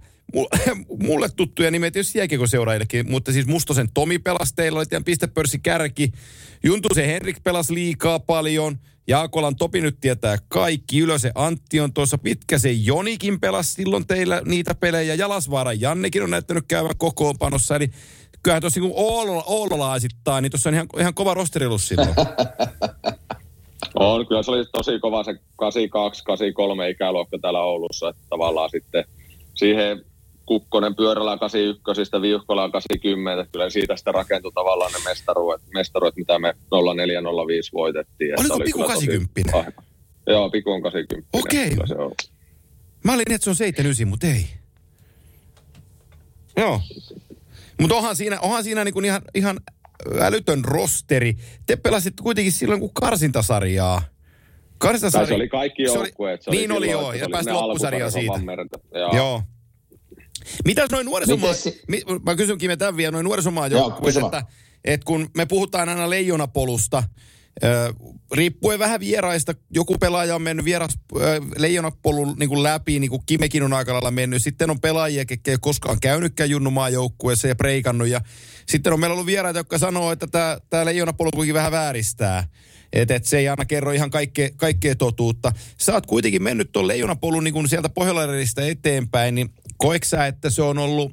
mulle, 0.99 1.29
tuttuja 1.37 1.71
nimeä 1.71 1.91
tietysti 1.91 2.17
jääkiekoseuraajillekin, 2.17 3.11
mutta 3.11 3.31
siis 3.31 3.45
Mustosen 3.45 3.89
Tomi 3.93 4.19
pelasi 4.19 4.55
teillä, 4.55 4.79
oli 4.79 4.85
teidän 4.85 5.03
pistepörssi 5.03 5.59
kärki. 5.59 6.11
Juntusen 6.63 7.05
Henrik 7.05 7.43
pelasi 7.43 7.73
liikaa 7.73 8.19
paljon. 8.19 8.79
Jaakolan 9.07 9.55
Topi 9.55 9.81
nyt 9.81 9.97
tietää 10.01 10.37
kaikki. 10.47 10.99
Ylösen 10.99 11.31
Antti 11.35 11.79
on 11.79 11.93
tuossa. 11.93 12.17
Pitkäsen 12.17 12.85
Jonikin 12.85 13.39
pelasi 13.39 13.73
silloin 13.73 14.07
teillä 14.07 14.41
niitä 14.45 14.75
pelejä. 14.75 15.15
Jalasvaaran 15.15 15.81
Jannekin 15.81 16.23
on 16.23 16.29
näyttänyt 16.29 16.65
käyvän 16.67 16.97
kokoonpanossa. 16.97 17.75
Eli 17.75 17.89
kyllähän 18.43 18.61
tuossa 18.61 18.79
niin 18.79 18.93
Oolola, 18.95 19.43
Oololaisittain, 19.47 20.41
niin 20.41 20.51
tuossa 20.51 20.69
on 20.69 20.73
ihan, 20.73 20.87
ihan 20.99 21.13
kova 21.13 21.33
rosterilus 21.33 21.87
silloin. 21.87 22.15
On, 23.95 24.27
kyllä 24.27 24.43
se 24.43 24.51
oli 24.51 24.65
tosi 24.71 24.99
kova 24.99 25.23
se 25.23 25.33
82, 25.55 26.23
83 26.23 26.89
ikäluokka 26.89 27.37
täällä 27.41 27.61
Oulussa, 27.61 28.09
että 28.09 28.21
tavallaan 28.29 28.69
sitten 28.69 29.05
siihen 29.53 30.05
Kukkonen 30.45 30.95
pyörällä 30.95 31.37
81, 31.37 32.21
Viuhkola 32.21 32.69
80, 32.69 33.41
että 33.41 33.51
kyllä 33.51 33.69
siitä 33.69 33.95
sitten 33.95 34.13
rakentui 34.13 34.51
tavallaan 34.51 34.91
ne 34.91 34.99
mestaruudet, 35.05 35.61
mestaruudet 35.73 36.15
mitä 36.15 36.39
me 36.39 36.53
0405 36.95 37.71
voitettiin. 37.73 38.39
Oliko 38.39 38.55
oli 38.55 38.63
Piku 38.63 38.77
kyllä 38.77 38.93
tosi 38.93 39.07
80? 39.07 39.51
vahva. 39.57 39.83
Joo, 40.27 40.49
Piku 40.49 40.71
on 40.71 40.81
80. 40.81 41.29
Okei. 41.33 41.71
On. 41.97 42.11
Mä 43.03 43.13
olin, 43.13 43.31
että 43.31 43.43
se 43.43 43.49
on 43.49 43.55
79, 43.55 44.07
mutta 44.07 44.27
ei. 44.27 44.47
Joo. 46.57 46.81
Mutta 47.79 47.95
onhan 47.95 48.15
siinä, 48.15 48.39
onhan 48.39 48.63
siinä 48.63 48.83
niinku 48.83 48.99
ihan, 48.99 49.21
ihan 49.35 49.59
älytön 50.19 50.65
rosteri. 50.65 51.37
Te 51.65 51.75
pelasitte 51.75 52.23
kuitenkin 52.23 52.51
silloin 52.51 52.79
kuin 52.79 52.93
karsintasarjaa. 52.93 53.99
Tai 53.99 54.09
Karsintasarja. 54.77 55.27
se 55.27 55.33
oli 55.33 55.49
kaikki 55.49 55.83
joukkueet. 55.83 56.41
Niin 56.51 56.71
oli 56.71 56.91
joo, 56.91 57.13
ja 57.13 57.25
loppusarjaan 57.29 57.63
alkusarjat 57.63 58.13
siitä. 58.13 58.39
Joo. 58.93 59.15
Joo. 59.15 59.41
Mitäs 60.65 60.89
noin 60.91 61.05
nuorisomaa... 61.05 61.53
Se- 61.53 61.79
Mi, 61.87 62.01
mä 62.25 62.35
kysyn 62.35 62.57
Kime 62.57 62.77
tämän 62.77 62.97
vielä, 62.97 63.11
noin 63.11 63.23
nuorisomaa 63.23 63.67
Joo, 63.67 63.99
että, 64.25 64.43
että 64.85 65.05
kun 65.05 65.29
me 65.37 65.45
puhutaan 65.45 65.89
aina 65.89 66.09
leijonapolusta, 66.09 67.03
ö, 67.63 67.93
riippuen 68.33 68.79
vähän 68.79 68.99
vieraista, 68.99 69.53
joku 69.69 69.97
pelaaja 69.97 70.35
on 70.35 70.41
mennyt 70.41 70.65
vieras 70.65 70.99
ö, 71.15 71.41
leijonapolun 71.57 72.35
niin 72.39 72.49
kuin 72.49 72.63
läpi, 72.63 72.99
niin 72.99 73.09
kuin 73.09 73.21
Kimekin 73.25 73.63
on 73.63 73.73
aika 73.73 73.93
lailla 73.93 74.11
mennyt. 74.11 74.43
Sitten 74.43 74.69
on 74.69 74.81
pelaajia, 74.81 75.25
ketkä 75.25 75.51
ei 75.51 75.57
koskaan 75.61 75.99
käynytkään 75.99 76.49
junnumaan 76.49 76.93
joukkueessa 76.93 77.47
ja 77.47 77.55
preikannut. 77.55 78.07
Ja 78.07 78.21
sitten 78.65 78.93
on 78.93 78.99
meillä 78.99 79.13
ollut 79.13 79.25
vieraita, 79.25 79.59
jotka 79.59 79.77
sanoo, 79.77 80.11
että 80.11 80.27
tämä, 80.27 80.57
tämä 80.69 80.85
leijonapolu 80.85 81.31
kuitenkin 81.31 81.53
vähän 81.53 81.71
vääristää. 81.71 82.47
Että 82.93 83.15
et 83.15 83.25
se 83.25 83.37
ei 83.37 83.49
aina 83.49 83.65
kerro 83.65 83.91
ihan 83.91 84.09
kaikkea, 84.09 84.49
kaikkea 84.55 84.95
totuutta. 84.95 85.51
Sä 85.77 85.93
oot 85.93 86.05
kuitenkin 86.05 86.43
mennyt 86.43 86.71
tuon 86.71 86.87
leijonapolun 86.87 87.43
niin 87.43 87.53
kuin 87.53 87.69
sieltä 87.69 87.89
Pohjola-Reristä 87.89 88.67
eteenpäin, 88.67 89.35
niin 89.35 89.49
koeks 89.77 90.09
sä, 90.09 90.27
että 90.27 90.49
se 90.49 90.61
on 90.61 90.77
ollut 90.77 91.11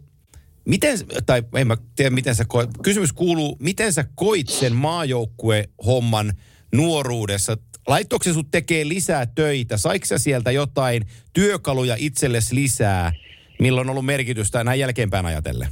Miten, 0.64 0.98
tai 1.26 1.42
en 1.54 1.66
mä 1.66 1.76
tiedä 1.96 2.10
miten 2.10 2.34
sä 2.34 2.44
koet, 2.48 2.70
kysymys 2.82 3.12
kuuluu, 3.12 3.56
miten 3.60 3.92
sä 3.92 4.04
koit 4.14 4.48
sen 4.48 4.76
maajoukkue-homman 4.76 6.32
nuoruudessa? 6.72 7.56
Laittoiko 7.86 8.24
se 8.24 8.32
sut 8.32 8.50
tekee 8.50 8.88
lisää 8.88 9.26
töitä? 9.26 9.76
Saiko 9.76 10.06
sä 10.06 10.18
sieltä 10.18 10.50
jotain 10.50 11.02
työkaluja 11.32 11.96
itsellesi 11.98 12.54
lisää, 12.54 13.12
milloin 13.60 13.86
on 13.86 13.90
ollut 13.90 14.04
merkitystä 14.04 14.64
näin 14.64 14.80
jälkeenpäin 14.80 15.26
ajatellen? 15.26 15.68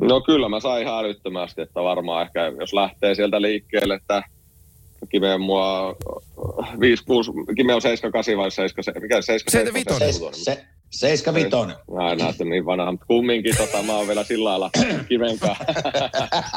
No 0.00 0.20
kyllä 0.20 0.48
mä 0.48 0.60
sain 0.60 0.82
ihan 0.82 1.04
älyttömästi, 1.04 1.62
että 1.62 1.80
varmaan 1.80 2.26
ehkä 2.26 2.52
jos 2.60 2.72
lähtee 2.72 3.14
sieltä 3.14 3.42
liikkeelle, 3.42 3.94
että 3.94 4.22
Kime 5.08 5.34
on 5.34 5.40
mua 5.40 5.96
5, 6.80 7.04
6, 7.04 7.30
Kime 7.56 7.74
on 7.74 7.82
7, 7.82 8.12
8 8.12 8.36
vai 8.36 8.50
7, 8.50 9.02
mikä 9.02 9.22
7, 9.22 9.52
75. 9.52 10.18
Se, 10.18 10.44
se, 10.44 10.44
seiska 10.44 10.72
vitonen. 11.34 11.76
Mä 11.94 12.12
en 12.12 12.18
näytä 12.18 12.44
niin 12.44 12.66
vanha, 12.66 12.90
mutta 12.90 13.06
kumminkin 13.06 13.56
tota, 13.56 13.82
mä 13.82 13.96
oon 13.96 14.06
vielä 14.06 14.24
sillä 14.24 14.48
lailla 14.48 14.70
Kiven 15.08 15.38
kanssa, 15.38 15.64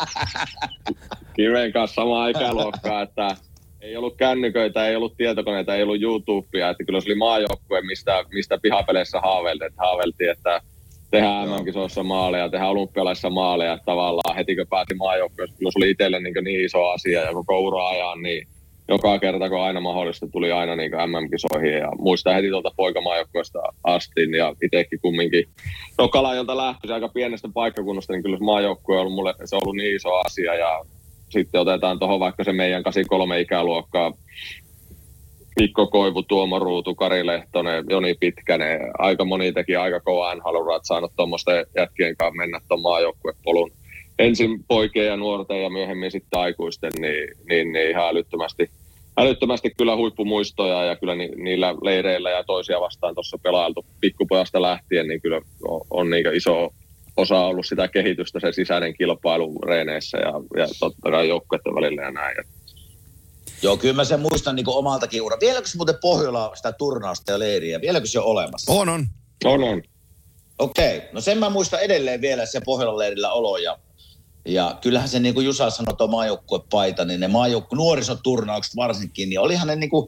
Kiven 1.36 1.74
kanssa 1.74 1.96
samaa 1.96 2.28
ikäluokkaa, 2.28 3.02
että 3.02 3.36
ei 3.82 3.98
ollut 3.98 4.18
kännyköitä, 4.18 4.88
ei 4.88 4.96
ollut 4.96 5.18
tietokoneita, 5.18 5.76
ei 5.76 5.84
ollut 5.84 6.02
YouTubea, 6.02 6.70
että 6.70 6.84
kyllä 6.84 7.02
se 7.02 7.10
oli 7.10 7.16
maajoukkue, 7.16 7.82
mistä, 7.82 8.24
mistä 8.34 8.58
pihapeleissä 8.62 9.20
haaveiltiin, 9.20 9.68
että 9.68 9.82
haaveiltiin, 9.82 10.32
että 10.32 10.62
tehdään 11.12 11.50
MM-kisoissa 11.50 12.04
maaleja, 12.04 12.50
tehdään 12.50 12.72
olympialaisissa 12.72 13.30
maaleja, 13.30 13.74
että 13.74 13.86
tavallaan 13.86 14.36
heti 14.36 14.56
kun 14.56 14.68
pääsi 14.70 14.94
maajoukkueeseen, 14.94 15.58
kyllä 15.58 15.72
se 15.72 15.80
oli 15.80 15.90
itselle 15.90 16.20
niin, 16.20 16.44
niin 16.44 16.66
iso 16.66 16.86
asia 16.86 17.22
ja 17.22 17.34
koko 17.34 17.60
ura 17.60 17.88
ajan, 17.88 18.22
niin 18.22 18.48
joka 18.88 19.20
kerta 19.20 19.50
kun 19.50 19.62
aina 19.62 19.82
mahdollista 19.82 20.28
tuli 20.28 20.52
aina 20.52 20.76
niin 20.76 20.92
MM-kisoihin 20.92 21.74
ja 21.74 21.92
muistan 21.98 22.36
heti 22.36 22.50
tuolta 22.50 22.72
poikamaajoukkueesta 22.76 23.60
asti 23.84 24.22
ja 24.38 24.56
itsekin 24.64 25.00
kumminkin 25.02 25.46
no 25.98 26.08
Kalajolta 26.08 26.58
lähtöisin 26.58 26.94
aika 26.94 27.10
pienestä 27.10 27.50
paikkakunnasta, 27.54 28.14
niin 28.14 28.24
kyllä 28.24 28.38
se 28.38 28.44
maajoukkue 28.44 28.96
on 28.96 29.02
ollut 29.02 29.14
mulle, 29.14 29.34
se 29.46 29.56
on 29.56 29.62
ollut 29.64 29.76
niin 29.76 29.96
iso 29.96 30.14
asia 30.14 30.56
ja 30.56 30.86
sitten 31.30 31.62
otetaan 31.62 32.00
tuohon 32.00 32.20
vaikka 32.20 32.44
se 32.44 32.54
meidän 32.54 32.84
83 32.84 33.40
ikäluokkaa, 33.40 34.12
Mikko 35.60 35.88
Koivu, 35.88 36.24
Tuomo 36.24 36.60
Ruutu, 36.60 36.96
Kari 36.96 37.26
Lehtonen, 37.26 37.86
Joni 37.90 38.14
Pitkänen. 38.20 38.80
Aika 38.98 39.26
moni 39.26 39.52
teki 39.52 39.76
aika 39.76 40.00
kovaa 40.00 40.36
nhl 40.36 40.80
saanut 40.84 41.12
tuommoisten 41.16 41.66
jätkien 41.76 42.18
kanssa 42.18 42.36
mennä 42.36 42.60
tuon 42.68 42.82
maajoukkuepolun. 42.82 43.72
Ensin 44.20 44.64
poikien 44.68 45.06
ja 45.06 45.18
nuorten 45.18 45.64
ja 45.64 45.70
myöhemmin 45.70 46.12
sitten 46.12 46.40
aikuisten, 46.40 46.92
niin, 47.00 47.30
niin, 47.50 47.74
niin 47.74 47.90
ihan 47.90 48.10
älyttömästi 48.10 48.70
älyttömästi 49.18 49.74
kyllä 49.78 49.96
huippumuistoja 49.96 50.86
ja 50.86 50.96
kyllä 50.96 51.16
ni, 51.16 51.28
niillä 51.28 51.76
leireillä 51.82 52.30
ja 52.30 52.44
toisia 52.44 52.82
vastaan 52.82 53.16
tuossa 53.16 53.38
pelailtu 53.44 53.86
pikkupojasta 54.02 54.62
lähtien, 54.62 55.08
niin 55.08 55.22
kyllä 55.22 55.42
on, 55.68 55.82
on 55.90 56.10
niin 56.10 56.36
iso 56.36 56.70
osa 57.18 57.40
ollut 57.40 57.66
sitä 57.66 57.88
kehitystä 57.88 58.40
se 58.40 58.52
sisäinen 58.52 58.94
kilpailu 58.98 59.60
reeneissä 59.60 60.18
ja, 60.18 60.34
ja 60.58 60.68
totta 60.80 61.12
kai 61.12 61.30
joukkueiden 61.30 61.76
välillä 61.76 62.02
ja 62.02 62.12
näin. 62.12 62.38
Joo, 63.62 63.78
kyllä 63.78 63.94
mä 63.94 64.04
sen 64.04 64.20
muistan 64.20 64.56
niin 64.56 64.70
omaltakin 64.70 65.22
ura. 65.22 65.38
Vieläkö 65.42 65.68
se 65.68 65.78
muuten 65.78 65.96
Pohjola 66.02 66.56
sitä 66.56 66.72
turnausta 66.72 67.32
ja 67.32 67.40
leiriä? 67.40 67.82
Vieläkö 67.82 68.08
se 68.08 68.20
on 68.20 68.26
olemassa? 68.26 68.72
On, 68.72 68.90
on. 68.90 69.08
On, 69.46 69.64
on. 69.64 69.82
Okei, 70.60 70.98
okay. 70.98 71.10
no 71.12 71.22
sen 71.22 71.38
mä 71.38 71.50
muistan 71.50 71.80
edelleen 71.80 72.22
vielä 72.22 72.46
se 72.46 72.62
Pohjolan 72.66 72.98
leirillä 72.98 73.32
olo 73.32 73.58
ja, 73.58 73.78
ja 74.46 74.78
kyllähän 74.82 75.10
se 75.10 75.20
niin 75.20 75.34
kuin 75.34 75.46
Jusa 75.46 75.70
sanoi 75.70 75.96
tuo 75.96 76.08
maajoukkuepaita, 76.08 77.06
niin 77.06 77.20
ne 77.20 77.28
maajoukku, 77.28 77.76
nuorisoturnaukset 77.76 78.76
varsinkin, 78.76 79.30
niin 79.30 79.40
olihan 79.40 79.68
ne 79.68 79.76
niin 79.76 79.90
kuin, 79.90 80.08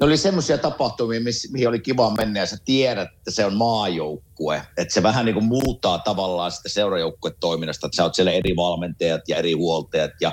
ne 0.00 0.06
oli 0.06 0.16
semmoisia 0.16 0.58
tapahtumia, 0.58 1.20
mihin 1.52 1.68
oli 1.68 1.80
kiva 1.80 2.10
mennä 2.10 2.40
ja 2.40 2.46
sä 2.46 2.56
tiedät, 2.64 3.08
että 3.16 3.30
se 3.30 3.44
on 3.44 3.54
maajoukkue. 3.54 4.62
Että 4.76 4.94
se 4.94 5.02
vähän 5.02 5.24
niin 5.24 5.34
kuin 5.34 5.44
muuttaa 5.44 5.98
tavallaan 5.98 6.52
sitä 6.52 6.68
seurajoukkuetoiminnasta, 6.68 7.86
että 7.86 7.96
sä 7.96 8.02
oot 8.02 8.14
siellä 8.14 8.32
eri 8.32 8.56
valmentajat 8.56 9.20
ja 9.28 9.36
eri 9.36 9.52
huoltajat 9.52 10.10
ja 10.20 10.32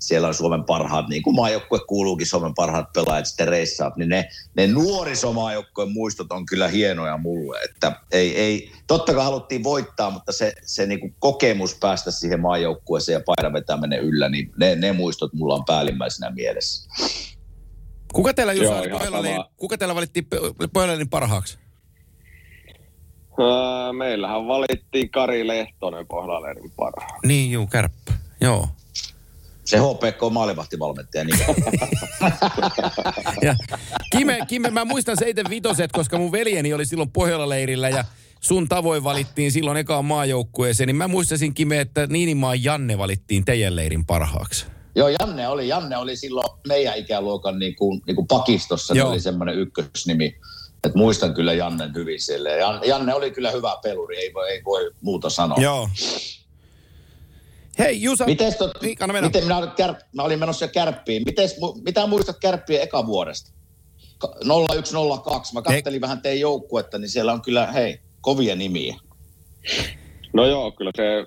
siellä 0.00 0.28
on 0.28 0.34
Suomen 0.34 0.64
parhaat, 0.64 1.08
niin 1.08 1.22
kuin 1.22 1.36
maajoukkue 1.36 1.78
kuuluukin 1.88 2.26
Suomen 2.26 2.54
parhaat 2.54 2.92
pelaajat 2.92 3.26
sitten 3.26 3.48
reissaat, 3.48 3.96
niin 3.96 4.08
ne, 4.08 4.28
ne 4.56 4.66
nuorisomaajoukkueen 4.66 5.92
muistot 5.92 6.32
on 6.32 6.46
kyllä 6.46 6.68
hienoja 6.68 7.16
mulle, 7.16 7.60
että 7.60 8.00
ei, 8.12 8.36
ei 8.36 8.72
totta 8.86 9.14
kai 9.14 9.24
haluttiin 9.24 9.64
voittaa, 9.64 10.10
mutta 10.10 10.32
se, 10.32 10.52
se 10.62 10.86
niin 10.86 11.00
kuin 11.00 11.14
kokemus 11.18 11.74
päästä 11.74 12.10
siihen 12.10 12.40
maajoukkueeseen 12.40 13.14
ja 13.14 13.22
paidan 13.26 13.52
vetäminen 13.52 14.00
yllä, 14.00 14.28
niin 14.28 14.52
ne, 14.56 14.74
ne 14.74 14.92
muistot 14.92 15.32
mulla 15.32 15.54
on 15.54 15.64
päällimmäisenä 15.64 16.30
mielessä. 16.30 16.90
Kuka 18.12 18.34
teillä, 18.34 18.52
Jusa, 18.52 18.84
Joo, 18.84 18.98
Pohjalainen, 18.98 19.44
kuka 19.56 19.78
teillä 19.78 19.94
valittiin 19.94 20.26
Pohjalainen 20.72 21.08
parhaaksi? 21.08 21.58
Öö, 23.40 23.92
meillähän 23.92 24.48
valittiin 24.48 25.10
Kari 25.10 25.46
Lehtonen 25.46 26.06
Pohjalainen 26.06 26.70
parhaaksi. 26.76 27.26
Niin, 27.26 27.50
juu, 27.50 27.66
kärppä. 27.66 28.12
Joo. 28.40 28.68
Se 29.70 29.78
HPK 29.78 30.32
maalivahtivalmentaja 30.32 31.24
niin. 31.24 31.38
ja 33.46 33.56
Kime, 34.12 34.38
Kime, 34.48 34.70
mä 34.70 34.84
muistan 34.84 35.16
seiten 35.16 35.46
vitoset, 35.50 35.92
koska 35.92 36.18
mun 36.18 36.32
veljeni 36.32 36.72
oli 36.74 36.86
silloin 36.86 37.10
Pohjola-leirillä 37.10 37.88
ja 37.88 38.04
sun 38.40 38.68
tavoin 38.68 39.04
valittiin 39.04 39.52
silloin 39.52 39.76
ekaan 39.76 40.04
maajoukkueeseen, 40.04 40.86
niin 40.86 40.96
mä 40.96 41.08
muistasin 41.08 41.54
Kime, 41.54 41.80
että 41.80 42.06
Niinimaan 42.06 42.64
Janne 42.64 42.98
valittiin 42.98 43.44
teidän 43.44 43.76
leirin 43.76 44.06
parhaaksi. 44.06 44.66
Joo, 44.94 45.08
Janne 45.08 45.48
oli, 45.48 45.68
Janne 45.68 45.96
oli 45.96 46.16
silloin 46.16 46.48
meidän 46.68 46.98
ikäluokan 46.98 47.58
niin 47.58 47.76
kuin, 47.76 48.02
niin 48.06 48.16
kuin 48.16 48.26
pakistossa, 48.26 48.94
Joo. 48.94 49.10
oli 49.10 49.20
semmoinen 49.20 49.58
ykkösnimi. 49.58 50.36
Et 50.84 50.94
muistan 50.94 51.34
kyllä 51.34 51.52
Jannen 51.52 51.94
hyvin 51.94 52.20
sille. 52.20 52.50
Janne 52.86 53.14
oli 53.14 53.30
kyllä 53.30 53.50
hyvä 53.50 53.76
peluri, 53.82 54.18
ei 54.18 54.34
voi, 54.34 54.50
ei 54.50 54.64
voi 54.64 54.90
muuta 55.00 55.30
sanoa. 55.30 55.58
Joo. 55.60 55.88
Hei 57.80 58.02
Jusa, 58.02 58.24
Mites 58.24 58.56
tot, 58.56 58.70
niin, 58.82 58.96
miten 59.20 59.44
minä, 59.44 59.56
olin 59.56 59.70
kär, 59.70 59.94
mä 60.14 60.22
olin 60.22 60.38
menossa 60.38 60.68
kärppiin. 60.68 61.22
Mites, 61.26 61.56
mitä 61.84 62.06
muistat 62.06 62.36
kärppien 62.40 62.82
eka 62.82 63.06
vuodesta? 63.06 63.52
0102. 64.82 65.54
Mä 65.54 65.62
kattelin 65.62 65.96
He... 65.96 66.00
vähän 66.00 66.22
teidän 66.22 66.40
joukkuetta, 66.40 66.98
niin 66.98 67.08
siellä 67.08 67.32
on 67.32 67.42
kyllä, 67.42 67.66
hei, 67.66 68.00
kovia 68.20 68.56
nimiä. 68.56 68.96
No 70.32 70.46
joo, 70.46 70.70
kyllä 70.70 70.90
se 70.96 71.26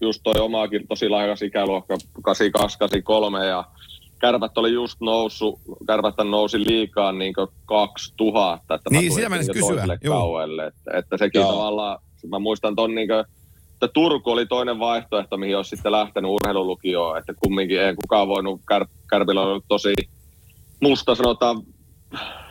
just 0.00 0.20
toi 0.24 0.40
omaakin 0.40 0.88
tosi 0.88 1.08
lahjakas 1.08 1.42
ikäluokka 1.42 1.96
8283 2.22 3.46
ja 3.46 3.64
kärpät 4.20 4.58
oli 4.58 4.72
just 4.72 5.00
noussut, 5.00 5.60
kärpät 5.86 6.14
nousi 6.24 6.64
liikaa 6.66 7.12
niin 7.12 7.34
2000, 7.66 8.74
että 8.74 8.90
niin, 8.90 9.12
sitä 9.12 9.28
mä 9.28 9.38
kysyä. 9.52 9.98
Kauelle, 10.08 10.66
että, 10.66 10.98
että 10.98 11.16
sekin 11.18 11.40
Joo. 11.40 11.52
tavallaan, 11.52 11.98
mä 12.28 12.38
muistan 12.38 12.76
ton 12.76 12.94
niin 12.94 13.08
kuin, 13.08 13.24
että 13.76 13.88
Turku 13.88 14.30
oli 14.30 14.46
toinen 14.46 14.78
vaihtoehto, 14.78 15.36
mihin 15.36 15.56
olisi 15.56 15.76
sitten 15.76 15.92
lähtenyt 15.92 16.30
urheilulukioon, 16.30 17.18
että 17.18 17.34
kumminkin 17.44 17.80
ei 17.80 17.94
kukaan 17.94 18.28
voinut, 18.28 18.60
Kär, 18.68 18.86
Kärpillä 19.10 19.42
oli 19.42 19.60
tosi 19.68 19.94
musta 20.80 21.14
sanotaan 21.14 21.62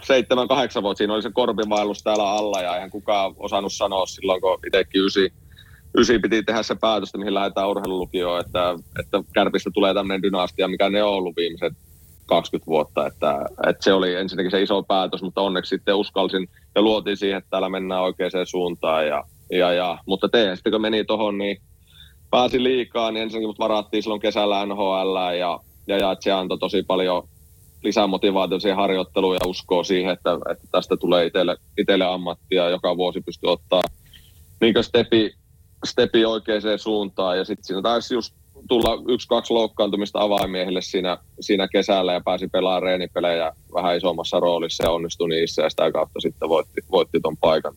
seitsemän, 0.02 0.48
kahdeksan 0.48 0.84
vuotta, 0.84 0.98
siinä 0.98 1.14
oli 1.14 1.22
se 1.22 1.32
korpivaellus 1.34 2.04
täällä 2.04 2.32
alla 2.32 2.62
ja 2.62 2.76
eihän 2.76 2.90
kukaan 2.90 3.34
osannut 3.38 3.74
sanoa 3.74 4.06
silloin, 4.06 4.42
kun 4.42 4.60
itsekin 4.68 5.06
ysi, 5.06 5.34
ysi 5.98 6.20
piti 6.20 6.44
tehdä 6.44 6.64
se 6.64 6.76
päätös, 6.76 7.14
mihin 7.18 7.34
lähdetään 7.34 7.70
urheilulukioon, 7.70 8.40
että, 8.40 8.76
että 9.00 9.24
Kärpistä 9.34 9.70
tulee 9.74 9.94
tämmöinen 9.94 10.24
dynastia, 10.24 10.68
mikä 10.68 10.90
ne 10.90 11.04
on 11.04 11.14
ollut 11.14 11.36
viimeiset 11.36 11.74
20 12.26 12.68
vuotta, 12.68 13.08
että, 13.08 13.46
että 13.68 13.84
se 13.84 13.94
oli 13.94 14.16
ensinnäkin 14.16 14.52
se 14.52 14.62
iso 14.62 14.84
päätös, 14.84 15.22
mutta 15.22 15.42
onneksi 15.42 15.70
sitten 15.70 15.96
uskalsin 15.96 16.50
ja 16.76 16.82
luotiin 16.82 17.18
siihen, 17.18 17.38
että 17.38 17.50
täällä 17.50 17.70
mennään 17.70 18.02
oikeaan 18.02 18.32
suuntaan 18.46 19.08
ja 19.08 19.24
ja, 19.58 19.74
ja, 19.74 19.98
mutta 20.06 20.30
te, 20.30 20.56
sitten 20.56 20.72
kun 20.72 20.82
meni 20.82 21.06
tuohon, 21.06 21.38
niin 21.38 21.62
pääsi 22.32 22.64
liikaa, 22.64 23.12
niin 23.12 23.24
ensinnäkin 23.24 23.50
mut 23.50 23.60
varattiin 23.60 24.04
silloin 24.04 24.22
kesällä 24.22 24.66
NHL 24.66 25.16
ja, 25.40 25.60
ja, 25.88 25.98
ja 25.98 26.16
se 26.20 26.32
antoi 26.32 26.58
tosi 26.58 26.84
paljon 26.84 27.28
lisää 27.84 28.08
motivaatiota 28.08 28.62
siihen 28.62 28.78
harjoitteluun 28.78 29.36
ja 29.36 29.48
uskoa 29.48 29.84
siihen, 29.84 30.14
että, 30.14 30.38
että 30.52 30.68
tästä 30.72 30.98
tulee 30.98 31.26
itselle, 31.26 31.58
itselle 31.78 32.06
ammattia, 32.06 32.70
joka 32.70 32.98
vuosi 32.98 33.22
pystyy 33.22 33.52
ottaa 33.52 33.82
niin 34.62 34.74
stepi, 34.82 35.34
stepi 35.86 36.26
oikeaan 36.26 36.62
suuntaan. 36.78 37.38
Ja 37.38 37.46
sitten 37.46 37.64
siinä 37.64 37.82
taisi 37.82 38.14
just 38.14 38.36
tulla 38.68 39.04
yksi-kaksi 39.14 39.54
loukkaantumista 39.54 40.22
avaimiehille 40.22 40.82
siinä, 40.82 41.18
siinä 41.40 41.68
kesällä 41.68 42.14
ja 42.14 42.22
pääsi 42.26 42.48
pelaamaan 42.48 42.84
reenipelejä 42.84 43.52
vähän 43.74 43.98
isommassa 43.98 44.40
roolissa 44.40 44.84
ja 44.84 44.92
onnistui 44.92 45.30
niissä 45.30 45.62
ja 45.62 45.70
sitä 45.70 45.92
kautta 45.92 46.20
sitten 46.20 46.50
voitti, 46.50 46.82
voitti 46.92 47.20
ton 47.20 47.38
paikan 47.38 47.74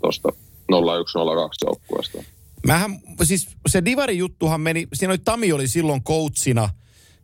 tuosta 0.00 0.32
0102 0.70 1.66
joukkueesta. 1.66 2.18
Mähän, 2.66 3.00
siis 3.22 3.48
se 3.68 3.84
Divari-juttuhan 3.84 4.60
meni, 4.60 4.88
siinä 4.92 5.12
oli 5.12 5.18
Tami 5.18 5.52
oli 5.52 5.68
silloin 5.68 6.04
coachina 6.04 6.68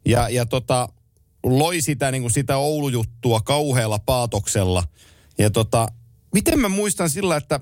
ja, 0.05 0.29
ja 0.29 0.47
tota, 0.47 0.89
loi 1.43 1.81
sitä, 1.81 2.11
niin 2.11 2.23
kuin 2.23 2.33
sitä 2.33 2.57
Oulu-juttua 2.57 3.41
kauhealla 3.41 3.99
paatoksella. 3.99 4.85
Ja 5.39 5.51
tota, 5.51 5.89
miten 6.35 6.61
mä 6.61 6.69
muistan 6.69 7.11
sillä, 7.11 7.37
että 7.37 7.61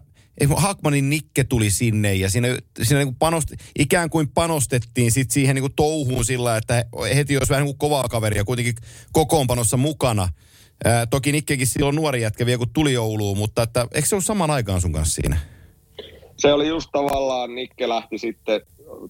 Hakmanin 0.57 1.11
Nikke 1.11 1.45
tuli 1.45 1.71
sinne 1.71 2.15
ja 2.15 2.31
siinä, 2.31 2.49
siinä 2.83 2.99
niin 2.99 3.07
kuin 3.07 3.19
panost, 3.19 3.53
ikään 3.79 4.11
kuin 4.11 4.29
panostettiin 4.29 5.13
sit 5.13 5.31
siihen 5.31 5.55
niin 5.55 5.63
kuin 5.63 5.75
touhuun 5.77 6.25
sillä, 6.25 6.57
että 6.57 6.85
heti 7.15 7.37
olisi 7.37 7.51
vähän 7.51 7.65
niin 7.65 7.75
kuin 7.75 7.91
kovaa 7.91 8.09
kaveria 8.09 8.45
kuitenkin 8.45 8.75
kokoonpanossa 9.13 9.77
mukana. 9.77 10.29
Ää, 10.85 11.07
toki 11.07 11.33
Nikkekin 11.33 11.67
silloin 11.67 11.97
nuori 11.97 12.23
jätkä 12.23 12.47
vielä 12.47 12.59
kun 12.59 12.71
tuli 12.73 12.97
Ouluun, 12.97 13.39
mutta 13.39 13.63
että, 13.63 13.87
eikö 13.93 14.09
se 14.09 14.15
ollut 14.15 14.25
saman 14.25 14.51
aikaan 14.51 14.81
sun 14.81 14.93
kanssa 14.93 15.15
siinä? 15.15 15.54
Se 16.45 16.53
oli 16.53 16.69
just 16.69 16.89
tavallaan, 16.93 17.55
Nikke 17.55 17.89
lähti 17.89 18.19
sitten, 18.19 18.61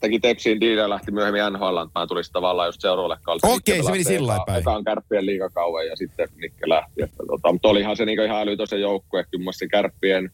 teki 0.00 0.20
Tepsiin 0.20 0.60
diilejä 0.60 0.90
lähti 0.90 1.12
myöhemmin 1.12 1.42
NHL, 1.52 1.78
mä 1.94 2.06
tulisi 2.06 2.32
tavallaan 2.32 2.68
just 2.68 2.80
seuraavalle 2.80 3.16
kaudelle. 3.22 3.54
Okei, 3.54 3.74
okay, 3.74 3.84
se 3.84 3.90
meni 3.90 4.04
sillä 4.04 4.38
päin. 4.46 4.58
Eka 4.58 4.72
on 4.72 4.84
kärppien 4.84 5.26
liikakauan 5.26 5.86
ja 5.86 5.96
sitten 5.96 6.28
Nikke 6.36 6.68
lähti. 6.68 7.02
Että, 7.02 7.24
tota, 7.26 7.52
mutta 7.52 7.68
olihan 7.68 7.96
se 7.96 8.04
niin 8.04 8.24
ihan 8.24 8.40
älytön 8.40 8.80
joukkue, 8.80 9.24
kyllä 9.30 9.52
se 9.52 9.68
kärppien 9.68 10.30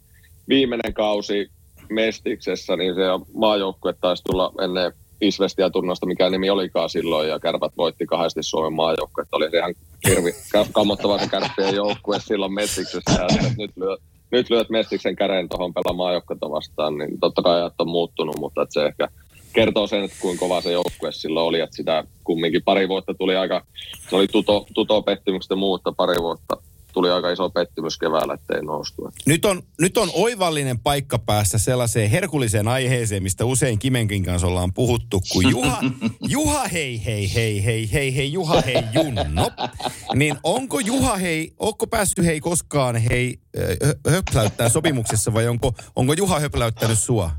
viimeinen 0.49 0.95
kausi 0.95 1.51
Mestiksessä, 1.91 2.77
niin 2.77 2.95
se 2.95 3.03
maajoukkue 3.35 3.95
taisi 4.01 4.25
tulla 4.25 4.53
ennen 4.65 4.93
Isvestiä 5.21 5.71
tunnosta, 5.71 6.07
mikä 6.07 6.31
nimi 6.31 6.51
olikaan 6.51 6.91
silloin, 6.91 7.29
ja 7.29 7.41
kärpät 7.41 7.73
voitti 7.77 8.07
kahdesti 8.07 8.43
Suomen 8.43 8.73
maajoukkue. 8.73 9.25
Oli 9.33 9.51
se 9.51 9.57
ihan 9.57 9.75
hirvi 10.09 10.33
kammottava 10.73 11.19
se 11.19 11.29
kärppien 11.29 11.75
joukkue 11.75 12.21
silloin 12.21 12.55
Mestiksessä, 12.55 13.13
ja 13.13 13.51
nyt 13.59 13.71
lyö, 13.77 13.97
nyt 14.31 14.51
lyöt 14.51 14.71
Mestiksen 14.71 15.17
käreen 15.17 15.49
tuohon 15.49 15.75
pelaamaan 15.75 16.13
joukkuetta 16.13 16.51
vastaan, 16.51 16.99
niin 16.99 17.21
totta 17.21 17.43
kai 17.43 17.61
ajat 17.61 17.75
on 17.79 17.89
muuttunut, 17.89 18.37
mutta 18.39 18.67
se 18.71 18.85
ehkä 18.87 19.09
kertoo 19.53 19.87
sen, 19.87 20.05
että 20.05 20.17
kuinka 20.21 20.41
kova 20.41 20.61
se 20.61 20.73
joukkue 20.73 21.13
silloin 21.13 21.47
oli, 21.47 21.61
että 21.61 21.77
sitä 21.77 22.05
kumminkin 22.25 22.63
pari 22.65 22.89
vuotta 22.89 23.15
tuli 23.15 23.37
aika, 23.37 23.65
se 24.11 24.17
oli 24.17 24.29
tuto, 24.29 24.67
tuto 24.75 25.03
pettymykset 25.03 25.51
ja 25.51 25.57
muuta 25.57 25.93
pari 25.93 26.23
vuotta 26.23 26.57
tuli 26.93 27.11
aika 27.11 27.31
iso 27.31 27.51
pettymys 27.51 27.99
keväällä, 27.99 28.35
ettei 28.35 28.63
noustu. 28.63 29.13
Nyt 29.27 29.45
on, 29.45 29.63
nyt 29.81 29.97
on 29.97 30.11
oivallinen 30.13 30.79
paikka 30.79 31.19
päästä 31.19 31.59
sellaiseen 31.59 32.11
herkulliseen 32.11 32.69
aiheeseen, 32.69 33.23
mistä 33.23 33.45
usein 33.45 33.79
Kimenkin 33.79 34.25
kanssa 34.25 34.47
ollaan 34.47 34.73
puhuttu, 34.73 35.21
kuin 35.33 35.51
Juha, 35.51 35.81
Juha 36.29 36.69
hei 36.69 37.05
hei 37.05 37.35
hei 37.35 37.65
hei 37.65 37.93
hei 37.93 38.17
hei 38.17 38.33
Juha 38.33 38.61
hei 38.61 38.83
Junno. 38.93 39.51
Niin 40.15 40.37
onko 40.43 40.81
Juha 40.81 41.17
hei, 41.17 41.53
onko 41.59 41.87
päässyt 41.87 42.25
hei 42.25 42.41
koskaan 42.41 42.97
hei 42.97 43.39
höpläyttää 44.09 44.69
sopimuksessa 44.69 45.35
vai 45.35 45.49
onko, 45.49 45.73
onko 45.97 46.13
Juha 46.13 46.41
höpläyttänyt 46.41 46.99
sua? 46.99 47.31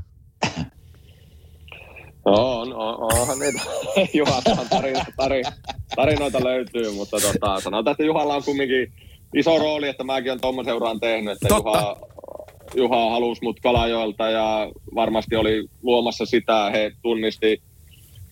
On, 2.24 2.72
on, 2.74 3.12
onhan 3.12 3.38
niitä 3.38 3.60
Juha 4.18 4.42
tarinoita, 4.70 5.12
tarinoita 5.96 6.44
löytyy, 6.44 6.90
mutta 6.90 7.16
tota, 7.20 7.60
sanotaan, 7.60 7.92
että 7.92 8.04
Juhalla 8.04 8.34
on 8.34 8.44
kumminkin 8.44 8.92
iso 9.34 9.58
rooli, 9.58 9.88
että 9.88 10.04
mäkin 10.04 10.30
olen 10.30 10.40
tuommoisen 10.40 10.72
seuraan 10.72 11.00
tehnyt, 11.00 11.32
että 11.32 11.48
Totta. 11.48 11.70
Juha, 11.70 11.96
Juha 12.74 13.10
halusi 13.10 13.42
mut 13.42 13.60
Kalajoelta 13.60 14.30
ja 14.30 14.70
varmasti 14.94 15.36
oli 15.36 15.64
luomassa 15.82 16.26
sitä, 16.26 16.70
he 16.70 16.92
tunnisti 17.02 17.62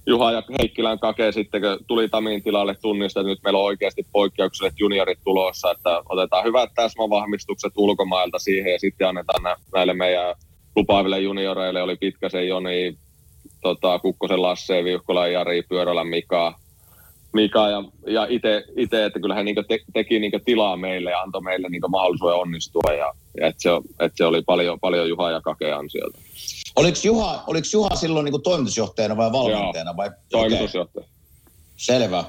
Juha 0.07 0.33
ja 0.33 0.43
Heikkilän 0.59 0.99
kake 0.99 1.33
sitten, 1.33 1.61
kun 1.61 1.79
tuli 1.87 2.09
Tamin 2.09 2.43
tilalle 2.43 2.75
tunnista, 2.83 3.21
että 3.21 3.29
nyt 3.29 3.39
meillä 3.45 3.59
on 3.59 3.65
oikeasti 3.65 4.07
poikkeukselliset 4.13 4.81
juniorit 4.81 5.19
tulossa, 5.25 5.71
että 5.71 6.03
otetaan 6.09 6.45
hyvät 6.45 6.71
täsmävahvistukset 6.75 7.73
ulkomailta 7.77 8.39
siihen 8.39 8.73
ja 8.73 8.79
sitten 8.79 9.09
annetaan 9.09 9.43
nä- 9.43 9.57
näille 9.75 9.95
meidän 9.95 10.35
lupaaville 10.77 11.21
junioreille, 11.21 11.83
oli 11.83 11.97
Pitkäsen 11.97 12.49
Joni, 12.49 12.97
tota, 13.63 13.99
Kukkosen 13.99 14.43
Lasse, 14.43 14.85
Viuhkolan 14.85 15.33
Jari, 15.33 15.63
Pyörälän 15.63 16.09
Mika, 16.09 16.55
Mika 17.33 17.69
ja, 17.69 17.85
ja 18.07 18.27
itse, 18.77 19.05
että 19.05 19.21
kyllä 19.21 19.35
he 19.35 19.43
niin 19.43 19.57
te, 19.69 19.79
teki 19.93 20.19
niin 20.19 20.33
tilaa 20.45 20.77
meille 20.77 21.11
ja 21.11 21.21
antoi 21.21 21.43
meille 21.43 21.69
niin 21.69 21.83
mahdollisuuden 21.89 22.37
onnistua 22.37 22.93
ja, 22.93 23.13
ja 23.41 23.47
että 23.47 23.63
se, 23.63 23.71
et 24.01 24.13
se, 24.17 24.25
oli 24.25 24.43
paljon, 24.43 24.81
paljon 24.81 25.09
Juha 25.09 25.31
ja 25.31 25.41
Kake 25.41 25.73
ansiota. 25.73 26.19
Oliko 26.77 26.99
Juha, 27.05 27.45
oliko 27.47 27.67
Juha 27.73 27.97
silloin 27.97 28.25
niin 28.25 28.43
toimitusjohtajana 28.43 29.17
vai 29.17 29.33
valmentajana? 29.33 29.97
Vai? 29.97 30.11
Toimitusjohtaja. 30.31 31.05
Okay. 31.05 31.15
Selvä. 31.77 32.25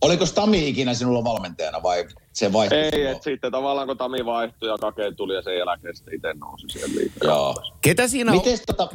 Oliko 0.00 0.26
Tami 0.34 0.68
ikinä 0.68 0.94
sinulla 0.94 1.24
valmentajana 1.24 1.82
vai 1.82 2.06
se 2.32 2.52
vaihtui? 2.52 2.78
Ei, 2.78 3.06
että 3.06 3.24
sitten 3.24 3.52
tavallaan 3.52 3.86
kun 3.86 3.96
Tami 3.96 4.24
vaihtui 4.24 4.68
ja 4.68 4.78
Kake 4.78 5.12
tuli 5.16 5.34
ja 5.34 5.42
sen 5.42 5.58
jälkeen 5.58 5.96
sitten 5.96 6.14
itse 6.14 6.34
nousi 6.34 6.66
siihen 6.68 6.90
liikaa. 6.96 7.28
Joo. 7.30 7.54
Ketä 7.80 8.08
siinä 8.08 8.32
on? 8.32 8.38
Mites 8.38 8.62
tota, 8.66 8.88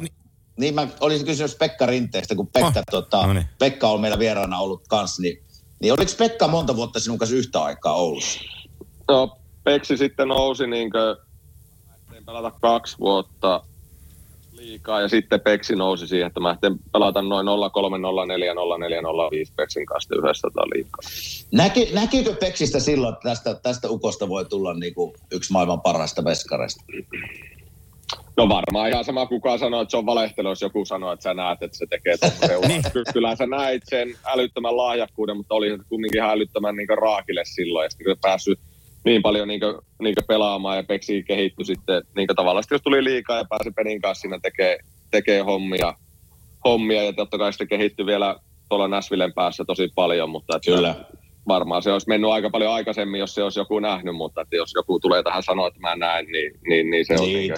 niin 0.56 0.74
mä 0.74 0.88
olisin 1.00 1.26
kysynyt 1.26 1.58
Pekka 1.58 1.86
Rinteestä, 1.86 2.34
kun 2.34 2.46
Pekka, 2.46 2.78
oh, 2.78 2.84
tota, 2.90 3.26
no 3.26 3.32
niin. 3.32 3.46
Pekka 3.58 3.88
on 3.88 4.00
meillä 4.00 4.18
vieraana 4.18 4.58
ollut 4.58 4.82
kanssa, 4.88 5.22
niin, 5.22 5.42
niin 5.80 5.92
oliko 5.92 6.12
Pekka 6.18 6.48
monta 6.48 6.76
vuotta 6.76 7.00
sinun 7.00 7.18
kanssa 7.18 7.36
yhtä 7.36 7.62
aikaa 7.62 7.94
Oulussa? 7.94 8.40
No, 9.08 9.38
Peksi 9.64 9.96
sitten 9.96 10.28
nousi 10.28 10.66
niin 10.66 10.90
kuin, 10.90 11.16
pelata 12.26 12.50
kaksi 12.60 12.98
vuotta 12.98 13.62
liikaa 14.52 15.00
ja 15.00 15.08
sitten 15.08 15.40
Peksi 15.40 15.76
nousi 15.76 16.06
siihen, 16.06 16.26
että 16.26 16.40
mä 16.40 16.50
ehtin 16.50 16.78
pelata 16.92 17.22
noin 17.22 17.46
0304 17.72 18.54
0405 18.88 19.52
Peksin 19.56 19.86
kanssa 19.86 20.14
yhdessä 20.18 20.48
liikaa. 20.48 21.10
Näki, 21.52 21.90
näkikö 21.92 22.36
Peksistä 22.40 22.80
silloin, 22.80 23.14
että 23.14 23.28
tästä, 23.28 23.54
tästä 23.54 23.90
ukosta 23.90 24.28
voi 24.28 24.44
tulla 24.44 24.74
niin 24.74 24.94
kuin 24.94 25.12
yksi 25.30 25.52
maailman 25.52 25.80
parhaista 25.80 26.24
veskareista? 26.24 26.84
No 28.36 28.48
varmaan 28.48 28.88
ihan 28.88 29.04
sama 29.04 29.26
kukaan 29.26 29.58
sanoo, 29.58 29.80
että 29.80 29.90
se 29.90 29.96
on 29.96 30.06
valehtelu, 30.06 30.48
jos 30.48 30.62
joku 30.62 30.84
sanoo, 30.84 31.12
että 31.12 31.22
sä 31.22 31.34
näet, 31.34 31.62
että 31.62 31.78
se 31.78 31.86
tekee 31.90 32.16
tuommoisen 32.16 32.60
niin. 32.68 32.82
Kyllä 33.12 33.36
sä 33.36 33.46
näit 33.46 33.82
sen 33.86 34.08
älyttömän 34.26 34.76
lahjakkuuden, 34.76 35.36
mutta 35.36 35.54
oli 35.54 35.70
se 35.70 35.78
kumminkin 35.88 36.18
ihan 36.18 36.30
älyttömän 36.30 36.76
niin 36.76 36.88
raakille 36.88 37.42
silloin. 37.44 37.84
Ja 37.84 37.90
sitten 37.90 38.16
päässyt 38.20 38.58
niin 39.04 39.22
paljon 39.22 39.48
niin 39.48 39.60
kuin, 39.60 39.74
niin 40.02 40.14
kuin 40.14 40.26
pelaamaan 40.28 40.76
ja 40.76 40.82
Peksi 40.82 41.22
kehittyi 41.22 41.64
sitten 41.64 42.02
niin 42.16 42.26
kuin 42.26 42.36
tavallaan, 42.36 42.64
jos 42.70 42.82
tuli 42.82 43.04
liikaa 43.04 43.36
ja 43.36 43.44
pääsi 43.48 43.70
Penin 43.70 44.00
kanssa 44.00 44.20
siinä 44.20 44.38
tekee, 44.42 44.78
tekee 45.10 45.40
hommia, 45.40 45.94
hommia 46.64 47.02
ja 47.02 47.12
totta 47.12 47.38
kai 47.38 47.52
sitten 47.52 47.68
kehittyi 47.68 48.06
vielä 48.06 48.36
tuolla 48.68 48.88
Näsvillen 48.88 49.32
päässä 49.32 49.64
tosi 49.64 49.88
paljon, 49.94 50.30
mutta 50.30 50.56
että 50.56 50.70
Kyllä. 50.70 50.94
varmaan 51.48 51.82
se 51.82 51.92
olisi 51.92 52.08
mennyt 52.08 52.30
aika 52.30 52.50
paljon 52.50 52.72
aikaisemmin, 52.72 53.18
jos 53.18 53.34
se 53.34 53.42
olisi 53.42 53.60
joku 53.60 53.78
nähnyt, 53.78 54.16
mutta 54.16 54.40
että 54.40 54.56
jos 54.56 54.72
joku 54.74 55.00
tulee 55.00 55.22
tähän 55.22 55.42
sanoa, 55.42 55.68
että 55.68 55.80
mä 55.80 55.96
näen, 55.96 56.26
niin, 56.26 56.52
niin, 56.68 56.90
niin 56.90 57.06
se 57.06 57.14
on 57.14 57.28
niin, 57.28 57.52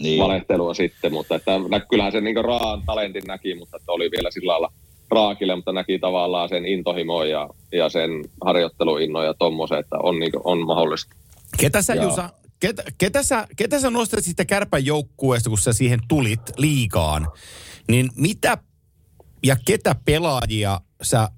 niin. 0.00 0.22
Valehtelua 0.22 0.74
sitten, 0.74 1.12
mutta 1.12 1.34
että, 1.34 1.52
kyllähän 1.90 2.12
se 2.12 2.20
niin 2.20 2.44
raan 2.44 2.82
talentin 2.86 3.22
näki, 3.26 3.54
mutta 3.54 3.76
että 3.76 3.92
oli 3.92 4.10
vielä 4.10 4.30
sillä 4.30 4.52
lailla 4.52 4.72
raakille, 5.10 5.56
mutta 5.56 5.72
näki 5.72 5.98
tavallaan 5.98 6.48
sen 6.48 6.66
intohimoa 6.66 7.24
ja, 7.24 7.48
ja 7.72 7.88
sen 7.88 8.10
harjoitteluinnon 8.44 9.24
ja 9.24 9.34
tommosen, 9.34 9.78
että 9.78 9.96
on, 10.02 10.18
niin 10.18 10.32
kuin, 10.32 10.42
on 10.44 10.66
mahdollista. 10.66 11.16
Ketä 11.58 11.82
sä, 11.82 11.94
ja... 11.94 12.02
Jusa, 12.02 12.30
ketä, 12.60 12.82
ketä, 12.98 13.22
sä, 13.22 13.46
ketä 13.56 13.80
sä 13.80 13.90
nostat 13.90 14.24
sitten 14.24 14.46
kärpän 14.46 14.86
joukkueesta, 14.86 15.50
kun 15.50 15.58
sä 15.58 15.72
siihen 15.72 16.00
tulit 16.08 16.40
liikaan, 16.56 17.28
niin 17.88 18.08
mitä 18.16 18.58
ja 19.42 19.56
ketä 19.66 19.96
pelaajia 20.04 20.80
sä 21.02 21.28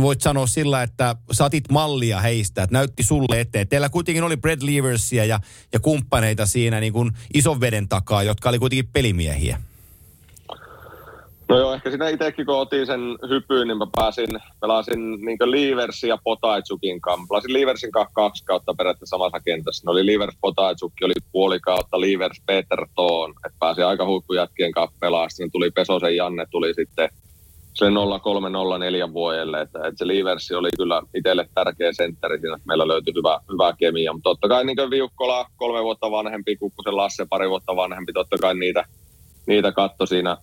voit 0.00 0.20
sanoa 0.20 0.46
sillä, 0.46 0.82
että 0.82 1.16
saatit 1.32 1.64
mallia 1.72 2.20
heistä, 2.20 2.62
että 2.62 2.74
näytti 2.74 3.02
sulle 3.02 3.40
eteen. 3.40 3.68
Teillä 3.68 3.88
kuitenkin 3.88 4.24
oli 4.24 4.36
Brad 4.36 4.62
Leversia 4.62 5.24
ja, 5.24 5.40
ja 5.72 5.80
kumppaneita 5.80 6.46
siinä 6.46 6.80
niin 6.80 6.92
kuin 6.92 7.10
ison 7.34 7.60
veden 7.60 7.88
takaa, 7.88 8.22
jotka 8.22 8.48
oli 8.48 8.58
kuitenkin 8.58 8.88
pelimiehiä. 8.92 9.60
No 11.48 11.58
joo, 11.58 11.74
ehkä 11.74 11.90
siinä 11.90 12.08
itsekin 12.08 12.46
kun 12.46 12.54
otin 12.54 12.86
sen 12.86 13.00
hypyyn, 13.28 13.68
niin 13.68 13.78
mä 13.78 13.86
pääsin, 13.96 14.28
pelasin 14.60 15.00
niin 15.24 15.38
Leversin 15.40 16.08
ja 16.08 16.18
Potaitsukin 16.24 17.00
kanssa. 17.00 17.26
Pelasin 17.28 17.52
Leversin 17.52 17.92
kanssa 17.92 18.14
kaksi 18.14 18.44
kautta 18.44 18.74
periaatteessa 18.74 19.16
samassa 19.16 19.40
kentässä. 19.40 19.82
Ne 19.86 19.90
oli 19.90 20.06
Livers 20.06 20.36
Potaitsukki, 20.40 21.04
oli 21.04 21.12
puoli 21.32 21.60
kautta, 21.60 22.00
Livers 22.00 22.42
Peter 22.46 22.86
Toon. 22.94 23.34
Että 23.46 23.58
pääsi 23.58 23.82
aika 23.82 24.06
huippujätkien 24.06 24.72
kanssa 24.72 24.96
pelaamaan. 25.00 25.30
Sitten 25.30 25.52
tuli 25.52 25.70
Pesosen 25.70 26.16
Janne, 26.16 26.46
tuli 26.50 26.74
sitten 26.74 27.08
se 27.78 27.86
0304 28.22 29.12
vuodelle, 29.12 29.60
että, 29.60 29.78
että 29.78 29.98
se 29.98 30.06
Liversi 30.06 30.54
oli 30.54 30.68
kyllä 30.78 31.02
itselle 31.14 31.48
tärkeä 31.54 31.92
sentteri 31.92 32.40
siinä, 32.40 32.56
että 32.56 32.66
meillä 32.66 32.88
löytyi 32.88 33.14
hyvä, 33.14 33.40
hyvä 33.52 33.74
kemia, 33.78 34.12
mutta 34.12 34.30
totta 34.30 34.48
kai 34.48 34.64
niin 34.64 34.90
Viukkola, 34.90 35.46
kolme 35.56 35.82
vuotta 35.82 36.10
vanhempi, 36.10 36.56
Kukkosen 36.56 36.96
Lasse, 36.96 37.26
pari 37.28 37.48
vuotta 37.48 37.76
vanhempi, 37.76 38.12
totta 38.12 38.38
kai 38.38 38.54
niitä, 38.54 38.84
niitä 39.46 39.72
katto 39.72 40.06
siinä, 40.06 40.36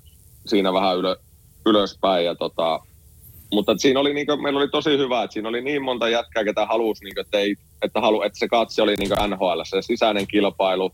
siinä 0.45 0.73
vähän 0.73 0.97
ylö, 0.97 1.15
ylöspäin 1.65 2.25
ja 2.25 2.35
tota, 2.35 2.79
mutta 3.53 3.77
siinä 3.77 3.99
oli, 3.99 4.13
niin 4.13 4.27
kuin, 4.27 4.43
meillä 4.43 4.59
oli 4.59 4.69
tosi 4.69 4.97
hyvä, 4.97 5.23
että 5.23 5.33
siinä 5.33 5.49
oli 5.49 5.61
niin 5.61 5.83
monta 5.83 6.09
jätkää, 6.09 6.43
ketä 6.43 6.65
halusi, 6.65 7.03
niin 7.03 7.15
kuin, 7.15 7.25
että, 7.25 7.37
ei, 7.37 7.55
että, 7.81 8.01
halu, 8.01 8.21
että 8.21 8.39
se 8.39 8.47
katse 8.47 8.81
oli 8.81 8.95
niin 8.95 9.09
NHL, 9.27 9.61
se 9.63 9.81
sisäinen 9.81 10.27
kilpailu, 10.27 10.91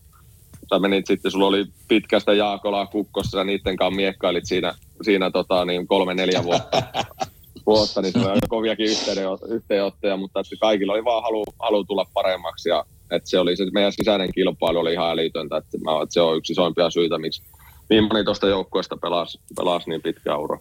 sä 0.72 0.80
menit 0.80 1.08
sitten, 1.08 1.32
sulla 1.32 1.48
oli 1.48 1.66
pitkästä 1.88 2.34
Jaakolaa 2.34 2.88
kukkossa 2.88 3.38
ja 3.38 3.44
niiden 3.44 3.76
kanssa 3.76 3.96
miekkailit 3.96 4.46
siinä, 4.46 4.74
siinä 5.02 5.32
tota, 5.32 5.66
niin 5.66 5.88
kolme, 5.88 6.14
neljä 6.14 6.44
vuotta, 6.44 6.84
vuotta 7.68 8.02
niin 8.02 8.14
se 8.14 8.20
oli 8.20 8.40
koviakin 8.50 8.88
yhteenottoja, 9.50 10.18
mutta 10.18 10.40
että 10.40 10.56
kaikilla 10.60 10.94
oli 10.94 11.04
vaan 11.04 11.24
halu, 11.24 11.44
halu 11.60 11.84
tulla 11.84 12.06
paremmaksi 12.14 12.70
ja 12.70 12.86
että 13.12 13.30
se 13.30 13.40
oli 13.40 13.58
se 13.58 13.66
meidän 13.74 13.94
sisäinen 13.94 14.34
kilpailu 14.34 14.80
oli 14.80 14.94
ihan 14.94 15.12
älytöntä, 15.12 15.58
että, 15.58 15.78
mä, 15.78 16.04
että 16.04 16.14
se 16.14 16.22
on 16.22 16.38
yksi 16.38 16.54
isoimpia 16.54 16.90
syitä, 16.90 17.18
miksi 17.18 17.44
niin 17.90 18.04
moni 18.04 18.24
tuosta 18.24 18.48
joukkueesta 18.48 18.98
pelasi, 18.98 19.40
pelasi 19.56 19.90
niin 19.90 20.02
pitkä 20.02 20.38
ura. 20.38 20.60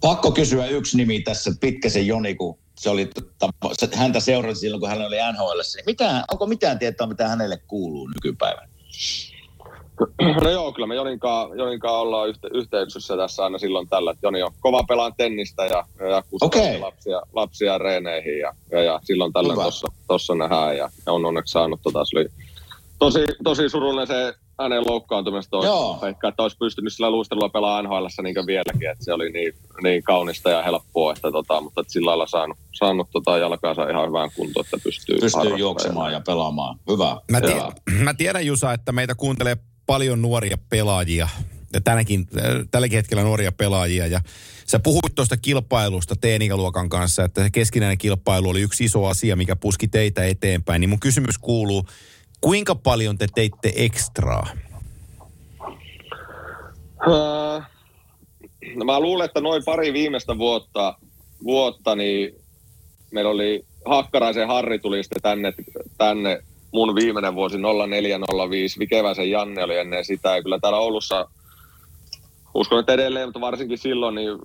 Pakko 0.00 0.32
kysyä 0.32 0.66
yksi 0.66 0.96
nimi 0.96 1.20
tässä, 1.20 1.50
Pitkäsen 1.60 2.06
Joni, 2.06 2.34
kun 2.34 2.58
se 2.78 2.90
oli, 2.90 3.10
häntä 3.94 4.20
seurasi 4.20 4.60
silloin, 4.60 4.80
kun 4.80 4.88
hän 4.88 5.02
oli 5.02 5.16
NHL. 5.32 5.60
Mitä, 5.86 6.24
onko 6.30 6.46
mitään 6.46 6.78
tietoa, 6.78 7.06
mitä 7.06 7.28
hänelle 7.28 7.56
kuuluu 7.56 8.08
nykypäivänä? 8.08 8.69
No 10.42 10.50
joo, 10.50 10.72
kyllä 10.72 10.86
me 10.86 10.94
Joninkaan, 10.94 11.58
Joninkaan 11.58 11.94
ollaan 11.94 12.28
yhte, 12.28 12.48
yhteyksissä 12.54 13.16
tässä 13.16 13.44
aina 13.44 13.58
silloin 13.58 13.88
tällä. 13.88 14.10
Että 14.10 14.26
Joni 14.26 14.42
on 14.42 14.52
kova 14.60 14.84
pelaan 14.88 15.12
tennistä 15.16 15.66
ja, 15.66 15.84
ja 16.10 16.22
okay. 16.40 16.78
lapsia, 16.78 17.22
lapsia 17.32 17.78
reeneihin 17.78 18.38
ja, 18.38 18.54
ja, 18.70 18.82
ja 18.82 19.00
silloin 19.04 19.32
tällä 19.32 19.54
tuossa 20.06 20.34
nähdään 20.34 20.76
ja, 20.76 20.90
ja, 21.06 21.12
on 21.12 21.24
onneksi 21.24 21.52
saanut 21.52 21.80
tota, 21.82 22.04
se 22.04 22.18
oli 22.18 22.28
tosi, 22.98 23.24
tosi 23.44 23.68
surullinen 23.68 24.06
se 24.06 24.34
hänen 24.62 24.82
loukkaantumista 24.86 25.56
on. 25.56 26.08
Ehkä, 26.08 26.28
että 26.28 26.42
olisi 26.42 26.56
pystynyt 26.56 26.92
sillä 26.92 27.10
luistelulla 27.10 27.48
pelaamaan 27.48 27.84
NHL 27.84 28.22
niin 28.22 28.46
vieläkin, 28.46 28.90
että 28.90 29.04
se 29.04 29.12
oli 29.12 29.30
niin, 29.32 29.52
niin 29.82 30.02
kaunista 30.02 30.50
ja 30.50 30.62
helppoa, 30.62 31.12
että 31.12 31.32
tota, 31.32 31.60
mutta 31.60 31.80
että 31.80 31.92
sillä 31.92 32.08
lailla 32.08 32.26
saanut, 32.26 32.58
saanut 32.72 33.08
tota 33.12 33.38
jalkaansa 33.38 33.88
ihan 33.88 34.08
hyvään 34.08 34.30
kuntoon, 34.36 34.66
että 34.66 34.84
pystyy, 34.84 35.18
pystyy 35.20 35.56
juoksemaan 35.56 36.12
ja 36.12 36.20
pelaamaan. 36.20 36.78
Hyvä. 36.90 37.16
Mä, 37.30 37.40
tie- 37.40 37.94
mä 38.04 38.14
tiedän 38.14 38.46
Jusa, 38.46 38.72
että 38.72 38.92
meitä 38.92 39.14
kuuntelee 39.14 39.56
paljon 39.86 40.22
nuoria 40.22 40.58
pelaajia 40.70 41.28
ja 41.72 41.80
tänäkin, 41.80 42.26
tälläkin 42.70 42.96
hetkellä 42.96 43.22
nuoria 43.22 43.52
pelaajia. 43.52 44.06
Ja 44.06 44.20
sä 44.66 44.78
puhuit 44.78 45.14
tuosta 45.14 45.36
kilpailusta 45.36 46.16
teenikäluokan 46.16 46.88
kanssa, 46.88 47.24
että 47.24 47.42
se 47.42 47.50
keskinäinen 47.50 47.98
kilpailu 47.98 48.48
oli 48.48 48.60
yksi 48.60 48.84
iso 48.84 49.06
asia, 49.06 49.36
mikä 49.36 49.56
puski 49.56 49.88
teitä 49.88 50.24
eteenpäin. 50.24 50.80
Niin 50.80 50.90
mun 50.90 51.00
kysymys 51.00 51.38
kuuluu, 51.38 51.86
kuinka 52.40 52.74
paljon 52.74 53.18
te 53.18 53.26
teitte 53.34 53.72
ekstraa? 53.76 54.46
Uh, 57.06 57.62
no 58.76 58.84
mä 58.84 59.00
luulen, 59.00 59.24
että 59.24 59.40
noin 59.40 59.64
pari 59.64 59.92
viimeistä 59.92 60.38
vuotta, 60.38 60.94
vuotta 61.44 61.96
niin 61.96 62.34
meillä 63.10 63.30
oli 63.30 63.64
Hakkaraisen 63.84 64.48
Harri 64.48 64.78
tuli 64.78 65.02
sitten 65.02 65.22
tänne, 65.22 65.52
tänne 65.98 66.42
mun 66.72 66.94
viimeinen 66.94 67.34
vuosi 67.34 67.58
0405, 67.58 68.78
Vikeväisen 68.78 69.30
Janne 69.30 69.64
oli 69.64 69.76
ennen 69.78 70.04
sitä. 70.04 70.36
Ja 70.36 70.42
kyllä 70.42 70.58
täällä 70.58 70.78
Oulussa, 70.78 71.28
uskon, 72.54 72.80
että 72.80 72.92
edelleen, 72.92 73.28
mutta 73.28 73.40
varsinkin 73.40 73.78
silloin, 73.78 74.14
niin 74.14 74.38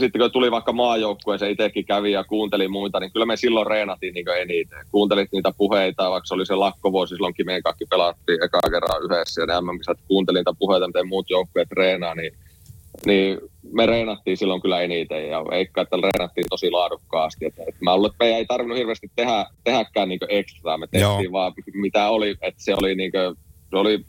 sitten 0.00 0.20
kun 0.20 0.32
tuli 0.32 0.50
vaikka 0.50 0.72
maajoukkueeseen, 0.72 1.52
itsekin 1.52 1.86
kävi 1.86 2.12
ja 2.12 2.24
kuunteli 2.24 2.68
muita, 2.68 3.00
niin 3.00 3.12
kyllä 3.12 3.26
me 3.26 3.36
silloin 3.36 3.66
reenattiin 3.66 4.14
niin 4.14 4.26
eniten. 4.40 4.86
Kuuntelit 4.90 5.32
niitä 5.32 5.52
puheita, 5.56 6.10
vaikka 6.10 6.26
se 6.26 6.34
oli 6.34 6.46
se 6.46 6.54
lakkovuosi, 6.54 7.14
silloinkin 7.14 7.46
meidän 7.46 7.62
kaikki 7.62 7.84
pelattiin 7.90 8.44
eka 8.44 8.60
kerran 8.70 9.02
yhdessä 9.04 9.42
ja 9.42 9.46
ne 9.46 9.60
mm 9.60 9.96
kuuntelin 10.08 10.38
niitä 10.38 10.52
puheita, 10.58 10.86
miten 10.86 11.08
muut 11.08 11.30
joukkueet 11.30 11.68
treenaa, 11.68 12.14
niin 12.14 12.32
niin 13.06 13.38
me 13.72 13.86
reenattiin 13.86 14.36
silloin 14.36 14.62
kyllä 14.62 14.80
eniten 14.80 15.28
ja 15.28 15.44
eikä, 15.52 15.80
että 15.80 15.96
reenattiin 15.96 16.46
tosi 16.50 16.70
laadukkaasti. 16.70 17.46
Että, 17.46 17.62
että 17.68 17.84
mä 17.84 17.96
luulen, 17.96 18.10
että 18.10 18.24
meidän 18.24 18.38
ei 18.38 18.46
tarvinnut 18.46 18.78
hirveästi 18.78 19.10
tehdä, 19.16 19.46
tehdäkään 19.64 20.08
niin 20.08 20.20
ekstraa. 20.28 20.78
Me 20.78 20.86
tehtiin 20.86 21.22
Joo. 21.22 21.32
vaan 21.32 21.52
mitä 21.74 22.08
oli, 22.08 22.36
että 22.42 22.64
se 22.64 22.74
oli, 22.74 22.94
niin 22.94 23.12
kuin, 23.12 23.36
se 23.70 23.76
oli 23.76 24.04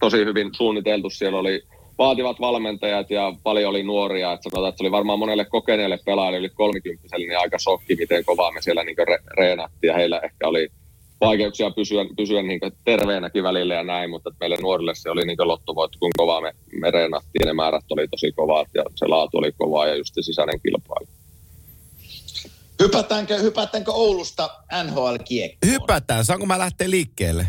tosi 0.00 0.16
hyvin 0.16 0.50
suunniteltu. 0.52 1.10
Siellä 1.10 1.38
oli 1.38 1.62
vaativat 1.98 2.40
valmentajat 2.40 3.10
ja 3.10 3.32
paljon 3.42 3.70
oli 3.70 3.82
nuoria. 3.82 4.32
Että 4.32 4.50
sanotaan, 4.50 4.68
että 4.68 4.78
se 4.78 4.84
oli 4.84 4.90
varmaan 4.90 5.18
monelle 5.18 5.44
kokeneelle 5.44 5.98
pelaajalle 6.04 6.38
yli 6.38 6.48
30 6.48 7.16
niin 7.16 7.38
aika 7.38 7.58
shokki, 7.58 7.96
miten 7.96 8.24
kovaa 8.24 8.52
me 8.52 8.62
siellä 8.62 8.84
niin 8.84 8.96
re- 8.98 9.34
reenattiin. 9.36 9.88
Ja 9.88 9.94
heillä 9.94 10.20
ehkä 10.24 10.48
oli 10.48 10.68
vaikeuksia 11.20 11.70
pysyä, 11.70 12.04
pysyä 12.16 12.42
niin 12.42 12.60
terveenäkin 12.84 13.42
välillä 13.42 13.74
ja 13.74 13.84
näin, 13.84 14.10
mutta 14.10 14.30
meille 14.40 14.56
nuorille 14.62 14.94
se 14.94 15.10
oli 15.10 15.26
niin 15.26 15.48
lottovoitto, 15.48 15.98
kun 16.00 16.10
kovaa 16.16 16.40
me, 16.40 16.52
me 16.80 16.90
reenattiin. 16.90 17.46
Ne 17.46 17.52
määrät 17.52 17.84
oli 17.90 18.08
tosi 18.08 18.32
kovat 18.32 18.68
ja 18.74 18.84
se 18.94 19.06
laatu 19.06 19.38
oli 19.38 19.52
kovaa 19.52 19.86
ja 19.86 19.96
just 19.96 20.14
se 20.14 20.22
sisäinen 20.22 20.60
kilpailu. 20.60 21.06
Hypätäänkö, 22.82 23.38
hypätäänkö 23.38 23.92
Oulusta 23.92 24.50
NHL-kiekkoon? 24.84 25.72
Hypätään. 25.72 26.24
Saanko 26.24 26.46
mä 26.46 26.58
lähteä 26.58 26.90
liikkeelle? 26.90 27.46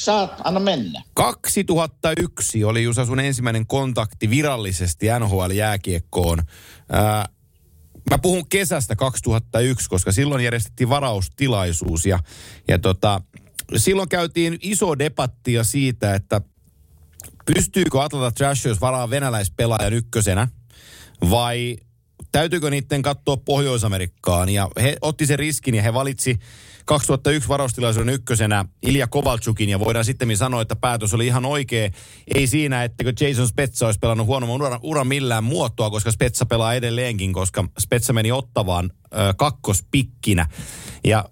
Saat, 0.00 0.40
anna 0.44 0.60
mennä. 0.60 1.02
2001 1.14 2.64
oli 2.64 2.82
Jusa 2.82 3.06
sun 3.06 3.20
ensimmäinen 3.20 3.66
kontakti 3.66 4.30
virallisesti 4.30 5.06
NHL-jääkiekkoon. 5.18 6.42
Ää, 6.92 7.28
mä 8.10 8.18
puhun 8.18 8.48
kesästä 8.48 8.96
2001, 8.96 9.88
koska 9.88 10.12
silloin 10.12 10.44
järjestettiin 10.44 10.88
varaustilaisuus 10.88 12.06
ja, 12.06 12.18
ja 12.68 12.78
tota, 12.78 13.20
silloin 13.76 14.08
käytiin 14.08 14.58
iso 14.62 14.98
debattia 14.98 15.64
siitä, 15.64 16.14
että 16.14 16.40
pystyykö 17.54 18.02
Atlanta 18.02 18.30
Trashers 18.30 18.80
varaa 18.80 19.10
venäläispelaajan 19.10 19.92
ykkösenä 19.92 20.48
vai 21.30 21.76
täytyykö 22.32 22.70
niiden 22.70 23.02
katsoa 23.02 23.36
Pohjois-Amerikkaan. 23.36 24.48
Ja 24.48 24.68
he 24.82 24.96
otti 25.00 25.26
sen 25.26 25.38
riskin 25.38 25.74
ja 25.74 25.82
he 25.82 25.94
valitsi 25.94 26.38
2001 26.90 27.48
varaustilaisuuden 27.48 28.14
ykkösenä 28.14 28.64
Ilja 28.82 29.06
Kovalchukin 29.06 29.68
ja 29.68 29.80
voidaan 29.80 30.04
sitten 30.04 30.36
sanoa, 30.36 30.62
että 30.62 30.76
päätös 30.76 31.14
oli 31.14 31.26
ihan 31.26 31.44
oikea. 31.44 31.90
Ei 32.34 32.46
siinä, 32.46 32.84
että 32.84 33.04
Jason 33.20 33.48
Spetsa 33.48 33.86
olisi 33.86 33.98
pelannut 33.98 34.26
huonomman 34.26 34.62
uran, 34.62 34.80
uran 34.82 35.06
millään 35.06 35.44
muotoa, 35.44 35.90
koska 35.90 36.12
Spetsa 36.12 36.46
pelaa 36.46 36.74
edelleenkin, 36.74 37.32
koska 37.32 37.64
Spetsa 37.78 38.12
meni 38.12 38.32
ottavaan 38.32 38.90
ö, 39.04 39.34
kakkospikkinä. 39.36 40.46
Ja 41.04 41.24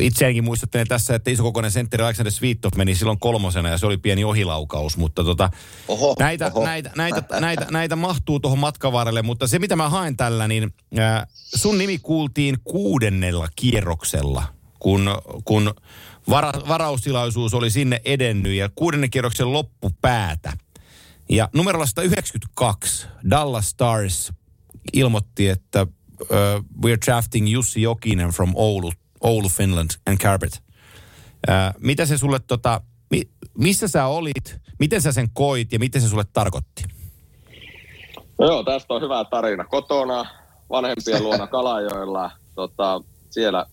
itseäänkin 0.00 0.44
muistuttelen 0.44 0.88
tässä, 0.88 1.14
että 1.14 1.30
isokokoinen 1.30 1.70
sentteri 1.70 2.04
Alexander 2.04 2.32
Svitov 2.32 2.70
meni 2.76 2.94
silloin 2.94 3.18
kolmosena 3.18 3.68
ja 3.68 3.78
se 3.78 3.86
oli 3.86 3.96
pieni 3.96 4.24
ohilaukaus, 4.24 4.96
mutta 4.96 5.24
tota, 5.24 5.50
Oho, 5.88 6.14
näitä, 6.18 6.46
oho. 6.46 6.64
Näitä, 6.64 6.90
näitä, 6.96 7.22
näitä, 7.40 7.66
näitä, 7.70 7.96
mahtuu 7.96 8.40
tuohon 8.40 8.58
matkavarrelle, 8.58 9.22
mutta 9.22 9.46
se 9.46 9.58
mitä 9.58 9.76
mä 9.76 9.88
haen 9.88 10.16
tällä, 10.16 10.48
niin 10.48 10.74
äh, 10.98 11.26
sun 11.34 11.78
nimi 11.78 11.98
kuultiin 11.98 12.56
kuudennella 12.64 13.48
kierroksella, 13.56 14.42
kun, 14.78 15.10
kun 15.44 15.74
vara, 16.30 16.52
varaustilaisuus 16.68 17.54
oli 17.54 17.70
sinne 17.70 18.00
edennyt 18.04 18.52
ja 18.52 18.70
kuudennen 18.74 19.10
kierroksen 19.10 19.52
loppupäätä. 19.52 20.52
Ja 21.28 21.48
numerolla 21.54 21.86
192 21.86 23.06
Dallas 23.30 23.68
Stars 23.68 24.32
ilmoitti, 24.92 25.48
että 25.48 25.82
uh, 25.82 26.26
we're 26.84 27.06
drafting 27.06 27.52
Jussi 27.52 27.82
Jokinen 27.82 28.30
from 28.30 28.52
Oulu, 28.54 28.92
Oulu 29.26 29.48
Finland 29.48 29.90
and 30.06 30.18
Carpet. 30.18 30.62
Uh, 31.48 31.80
mitä 31.80 32.06
se 32.06 32.18
sulle, 32.18 32.38
tota, 32.38 32.80
mi, 33.10 33.22
missä 33.58 33.88
sä 33.88 34.06
olit, 34.06 34.56
miten 34.78 35.02
sä 35.02 35.12
sen 35.12 35.30
koit 35.32 35.72
ja 35.72 35.78
miten 35.78 36.02
se 36.02 36.08
sulle 36.08 36.24
tarkoitti? 36.32 36.84
No 38.38 38.46
joo, 38.46 38.64
tästä 38.64 38.94
on 38.94 39.02
hyvä 39.02 39.24
tarina. 39.24 39.64
Kotona 39.64 40.26
vanhempien 40.70 41.22
luona 41.22 41.46
Kalajoilla, 41.56 42.30
tota, 42.54 43.00
siellä 43.30 43.66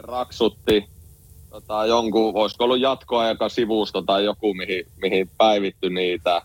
raksutti 0.00 0.88
tota, 1.50 1.86
jonkun, 1.86 2.34
voisiko 2.34 2.64
ollut 2.64 2.80
jatkoaika 2.80 3.48
sivusto 3.48 4.02
tai 4.02 4.24
joku, 4.24 4.54
mihin, 4.54 4.84
mihin 5.02 5.30
päivitty 5.38 5.90
niitä. 5.90 6.42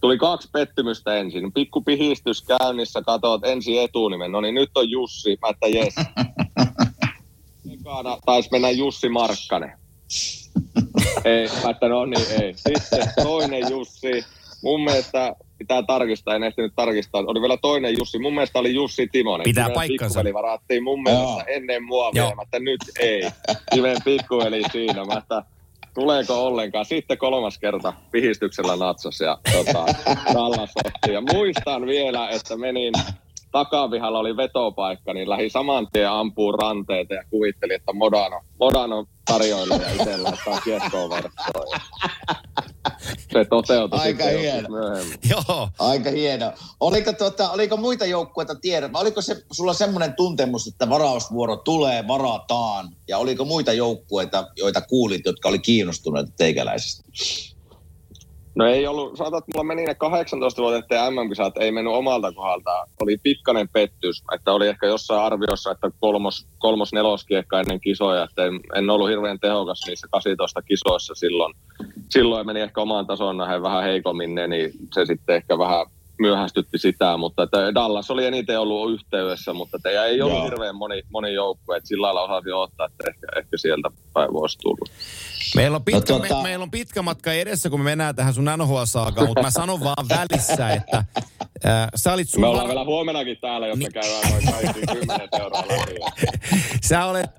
Tuli 0.00 0.18
kaksi 0.18 0.48
pettymystä 0.52 1.14
ensin. 1.14 1.52
Pikku 1.52 1.80
pihistys 1.80 2.42
käynnissä, 2.42 3.02
katsoit 3.02 3.44
ensin 3.44 3.82
etunimen. 3.82 4.32
No 4.32 4.40
niin, 4.40 4.54
nyt 4.54 4.70
on 4.74 4.90
Jussi. 4.90 5.38
Mä 5.42 5.48
että 5.48 5.66
jes. 5.66 5.94
Ekana 7.72 8.18
taisi 8.26 8.48
mennä 8.52 8.70
Jussi 8.70 9.08
Markkanen. 9.08 9.72
ei, 11.24 11.48
mä 11.64 11.70
että 11.70 11.88
no 11.88 12.04
niin, 12.04 12.42
ei. 12.42 12.54
Sitten 12.54 13.08
toinen 13.22 13.70
Jussi. 13.70 14.24
Mun 14.62 14.84
mielestä 14.84 15.36
pitää 15.58 15.82
tarkistaa, 15.82 16.34
en 16.34 16.42
ehtinyt 16.42 16.72
tarkistaa. 16.76 17.24
Oli 17.26 17.40
vielä 17.40 17.56
toinen 17.56 17.98
Jussi. 17.98 18.18
Mun 18.18 18.34
mielestä 18.34 18.58
oli 18.58 18.74
Jussi 18.74 19.08
Timonen. 19.12 19.44
Pitää 19.44 19.64
Kiven 19.64 19.74
paikkansa. 19.74 20.18
Pikkuveli 20.20 20.34
varattiin 20.34 20.84
mun 20.84 21.02
mielestä 21.02 21.24
Joo. 21.24 21.44
ennen 21.46 21.84
mua 21.84 22.10
vielä. 22.14 22.34
Mä 22.34 22.42
että 22.42 22.58
nyt 22.58 22.80
ei. 23.00 23.30
Kiven 23.74 23.96
pikkuveli 24.04 24.62
siinä. 24.72 25.04
Mä 25.04 25.18
että 25.18 25.42
tuleeko 25.94 26.46
ollenkaan. 26.46 26.84
Sitten 26.84 27.18
kolmas 27.18 27.58
kerta 27.58 27.92
pihistyksellä 28.10 28.76
natsas 28.76 29.20
ja 29.20 29.38
tota. 29.52 29.84
Ja 31.12 31.20
muistan 31.32 31.86
vielä, 31.86 32.28
että 32.28 32.56
menin 32.56 32.92
takapihalla 33.52 34.18
oli 34.18 34.36
vetopaikka, 34.36 35.14
niin 35.14 35.28
lähi 35.30 35.50
saman 35.50 35.88
tien 35.92 36.10
ampuu 36.10 36.52
ranteita 36.52 37.14
ja 37.14 37.24
kuvitteli, 37.30 37.74
että 37.74 37.92
Modano, 37.92 38.40
Modano 38.60 39.06
tarjoilee 39.24 39.78
ja 39.78 39.90
itse 39.90 40.16
laittaa 40.16 40.60
kiekkoon 40.60 41.10
Se 43.32 43.44
toteutui 43.50 43.98
Aika 43.98 44.24
sitten 44.24 44.40
hieno. 44.40 44.68
myöhemmin. 44.68 45.18
Joo. 45.30 45.68
Aika 45.78 46.10
hieno. 46.10 46.52
Oliko, 46.80 47.12
tota, 47.12 47.50
oliko 47.50 47.76
muita 47.76 48.06
joukkueita 48.06 48.54
tiedä? 48.54 48.92
vai 48.92 49.02
Oliko 49.02 49.22
se, 49.22 49.42
sulla 49.52 49.72
semmoinen 49.72 50.14
tuntemus, 50.14 50.66
että 50.66 50.90
varausvuoro 50.90 51.56
tulee, 51.56 52.08
varataan? 52.08 52.88
Ja 53.08 53.18
oliko 53.18 53.44
muita 53.44 53.72
joukkueita, 53.72 54.48
joita 54.56 54.80
kuulit, 54.80 55.20
jotka 55.24 55.48
oli 55.48 55.58
kiinnostuneita 55.58 56.32
teikäläisestä? 56.36 57.02
No 58.54 58.66
ei 58.66 58.86
ollut, 58.86 59.12
että 59.12 59.50
mulla 59.54 59.64
meni 59.64 59.84
ne 59.84 59.94
18 59.94 60.62
vuotta 60.62 61.10
MM-kisat, 61.10 61.56
ei 61.56 61.72
mennyt 61.72 61.94
omalta 61.94 62.32
kohdalta. 62.32 62.84
Oli 63.02 63.16
pikkainen 63.22 63.68
pettys, 63.68 64.22
että 64.34 64.52
oli 64.52 64.68
ehkä 64.68 64.86
jossain 64.86 65.22
arviossa, 65.22 65.70
että 65.70 65.90
kolmos, 66.00 66.46
kolmos 66.58 66.92
neloskiekka 66.92 67.60
ennen 67.60 67.80
kisoja, 67.80 68.24
että 68.24 68.44
en, 68.44 68.60
en 68.74 68.90
ollut 68.90 69.08
hirveän 69.08 69.40
tehokas 69.40 69.80
niissä 69.86 70.06
18 70.10 70.62
kisoissa 70.62 71.14
silloin. 71.14 71.54
Silloin 72.10 72.46
meni 72.46 72.60
ehkä 72.60 72.80
omaan 72.80 73.06
tasoon 73.06 73.36
nähden 73.36 73.62
vähän 73.62 73.82
heikommin 73.82 74.34
ne, 74.34 74.46
niin 74.46 74.72
se 74.94 75.06
sitten 75.06 75.36
ehkä 75.36 75.58
vähän 75.58 75.86
myöhästytti 76.18 76.78
sitä, 76.78 77.16
mutta 77.16 77.42
että 77.42 77.74
Dallas 77.74 78.10
oli 78.10 78.26
eniten 78.26 78.60
ollut 78.60 78.92
yhteydessä, 78.92 79.52
mutta 79.52 79.76
että 79.76 80.04
ei 80.04 80.22
ollut 80.22 80.36
Joo. 80.36 80.44
hirveän 80.44 80.76
moni, 80.76 81.02
moni 81.10 81.34
joukkue, 81.34 81.76
että 81.76 81.88
sillä 81.88 82.06
lailla 82.06 82.22
osasin 82.22 82.54
ottaa, 82.54 82.86
että 82.86 83.04
ehkä, 83.10 83.26
ehkä 83.38 83.56
sieltä 83.56 83.90
päin 84.14 84.32
voisi 84.32 84.58
tulla. 84.58 84.92
Meillä 85.56 85.76
on, 85.76 85.84
pitkä, 85.84 86.12
No 86.12 86.18
tota- 86.18 86.36
me, 86.36 86.42
meillä 86.42 86.62
on 86.62 86.70
pitkä 86.70 87.02
matka 87.02 87.32
edessä, 87.32 87.70
kun 87.70 87.80
me 87.80 87.84
mennään 87.84 88.14
tähän 88.16 88.34
sun 88.34 88.44
NHL-saakaan, 88.56 89.26
mutta 89.26 89.42
mä 89.42 89.50
sanon 89.50 89.80
vaan 89.80 90.08
välissä, 90.08 90.68
että 90.70 91.04
äh, 91.66 91.88
sä 91.94 92.12
olit 92.12 92.28
sun 92.28 92.40
Me 92.40 92.46
ollaan 92.46 92.68
var- 92.68 92.74
vielä 92.74 92.84
huomenakin 92.84 93.36
täällä, 93.40 93.66
jos 93.66 93.78
me 93.78 93.90
käydään 93.90 94.32
noin 94.32 94.44
kaikki 94.52 94.80
10 94.86 95.28
euroa 95.40 95.64
läpi. 95.68 95.94
sä 96.88 97.04
olet, 97.04 97.30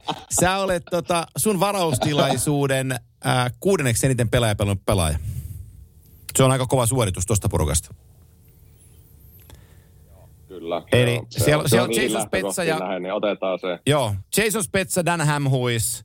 sä 0.42 0.58
olet 0.58 0.84
tota, 0.92 1.28
sun 1.38 1.60
varaustilaisuuden 1.60 2.92
äh, 2.92 3.52
kuudenneksi 3.60 4.06
eniten 4.06 4.30
pelaaja 4.30 4.56
pelaaja. 4.86 5.20
Se 6.38 6.44
on 6.44 6.52
aika 6.52 6.68
kova 6.68 6.86
suoritus 6.86 7.26
tuosta 7.26 7.50
porukasta. 7.50 7.94
Kyllä. 10.92 11.04
Eli 11.04 11.20
se 11.30 11.44
siellä- 11.44 11.62
on- 11.64 11.70
se 11.70 11.70
siellä 11.70 11.84
on 11.84 11.90
on 11.90 11.96
niin 11.96 12.04
Jason 12.12 12.22
Spezza 12.28 12.46
lähtökohtiin 12.46 12.68
ja- 12.68 12.80
Nähden, 12.80 13.04
niin 13.04 13.14
otetaan 13.14 13.60
se. 13.60 13.80
Joo, 13.88 14.16
Jason 14.38 14.64
Spetsa, 14.64 15.06
Dan 15.06 15.22
Hamhuis, 15.22 16.04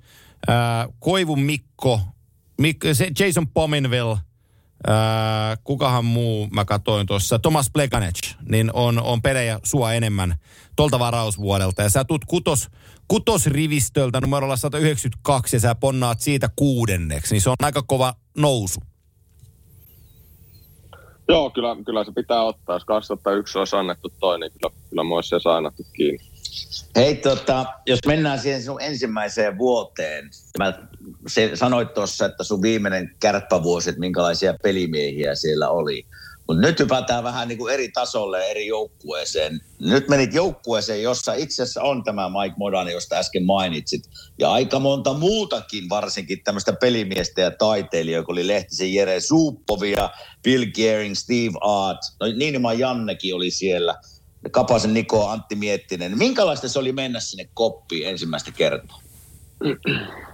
äh, 0.49 0.55
Koivun 1.01 1.41
Mikko, 1.43 2.01
Mik- 2.63 2.95
se 2.95 3.11
Jason 3.19 3.49
Pominville, 3.49 4.13
äh, 4.89 5.59
kukahan 5.65 6.05
muu 6.05 6.49
mä 6.53 6.65
katsoin 6.65 7.07
tuossa, 7.07 7.39
Thomas 7.39 7.71
Plekanec, 7.73 8.19
niin 8.49 8.71
on, 8.73 9.03
on 9.03 9.23
pelejä 9.23 9.61
sua 9.63 9.93
enemmän 9.93 10.35
tolta 10.77 10.99
varausvuodelta. 10.99 11.83
Ja 11.83 11.89
sä 11.91 12.05
tuut 12.05 12.25
kutos, 12.25 12.69
kutosrivistöltä 13.09 14.21
numerolla 14.21 14.57
192 14.57 15.57
ja 15.57 15.61
sä 15.61 15.75
ponnaat 15.75 16.21
siitä 16.21 16.49
kuudenneksi, 16.57 17.35
niin 17.35 17.43
se 17.43 17.51
on 17.51 17.57
aika 17.63 17.83
kova 17.83 18.15
nousu. 18.37 18.81
Joo, 21.29 21.51
kyllä, 21.51 21.77
kyllä 21.87 22.05
se 22.05 22.13
pitää 22.13 22.43
ottaa. 22.43 22.77
Jos 22.77 22.85
2001 22.85 23.59
olisi 23.59 23.77
annettu 23.77 24.13
toi, 24.21 24.41
niin 24.41 24.53
kyllä, 24.53 24.75
kyllä 24.91 25.15
olisi 25.15 25.29
se 25.29 25.41
saanattu 25.41 25.83
kiinni. 25.93 26.25
Hei, 26.97 27.15
tota, 27.15 27.65
jos 27.87 27.99
mennään 28.07 28.39
siihen 28.39 28.63
sun 28.63 28.83
ensimmäiseen 28.83 29.59
vuoteen. 29.59 30.31
Mä 30.59 30.73
sanoit 31.55 31.95
tuossa, 31.95 32.27
että 32.27 32.45
sun 32.45 32.63
viimeinen 32.63 33.15
kärppävuosi, 33.21 33.91
että 33.91 34.01
minkälaisia 34.01 34.55
pelimiehiä 34.63 35.35
siellä 35.35 35.69
oli. 35.69 36.07
Mutta 36.47 36.61
nyt 36.61 36.81
hypätään 36.81 37.25
vähän 37.25 37.49
niin 37.49 37.59
kuin 37.59 37.75
eri 37.75 37.89
tasolle 37.89 38.47
eri 38.51 38.67
joukkueeseen. 38.67 39.61
Nyt 39.81 40.09
menit 40.09 40.35
joukkueeseen, 40.35 41.03
jossa 41.03 41.35
itse 41.35 41.63
asiassa 41.63 41.83
on 41.83 42.05
tämä 42.05 42.29
Mike 42.29 42.55
Modani, 42.59 42.93
josta 42.93 43.17
äsken 43.17 43.45
mainitsit. 43.45 44.05
Ja 44.39 44.53
aika 44.53 44.79
monta 44.79 45.15
muutakin, 45.15 45.89
varsinkin 45.89 46.45
tämmöistä 46.45 46.73
pelimiestä 46.73 47.41
ja 47.41 47.51
taiteilijoita, 47.51 48.27
kun 48.27 48.33
oli 48.33 48.47
Lehtisen 48.47 48.95
Jere 48.95 49.21
Suuppovia, 49.21 50.11
Bill 50.43 50.65
Gearing, 50.75 51.15
Steve 51.15 51.59
Art. 51.61 52.01
No 52.21 52.27
Niinimaan 52.37 52.79
Jannekin 52.79 53.35
oli 53.35 53.51
siellä. 53.51 53.95
Kapasen 54.51 54.95
Niko, 54.95 55.29
Antti 55.29 55.57
Miettinen. 55.57 56.19
Minkälaista 56.19 56.69
se 56.69 56.79
oli 56.79 56.93
mennä 56.93 57.21
sinne 57.21 57.49
koppiin 57.55 58.09
ensimmäistä 58.09 58.51
kertaa? 58.53 59.01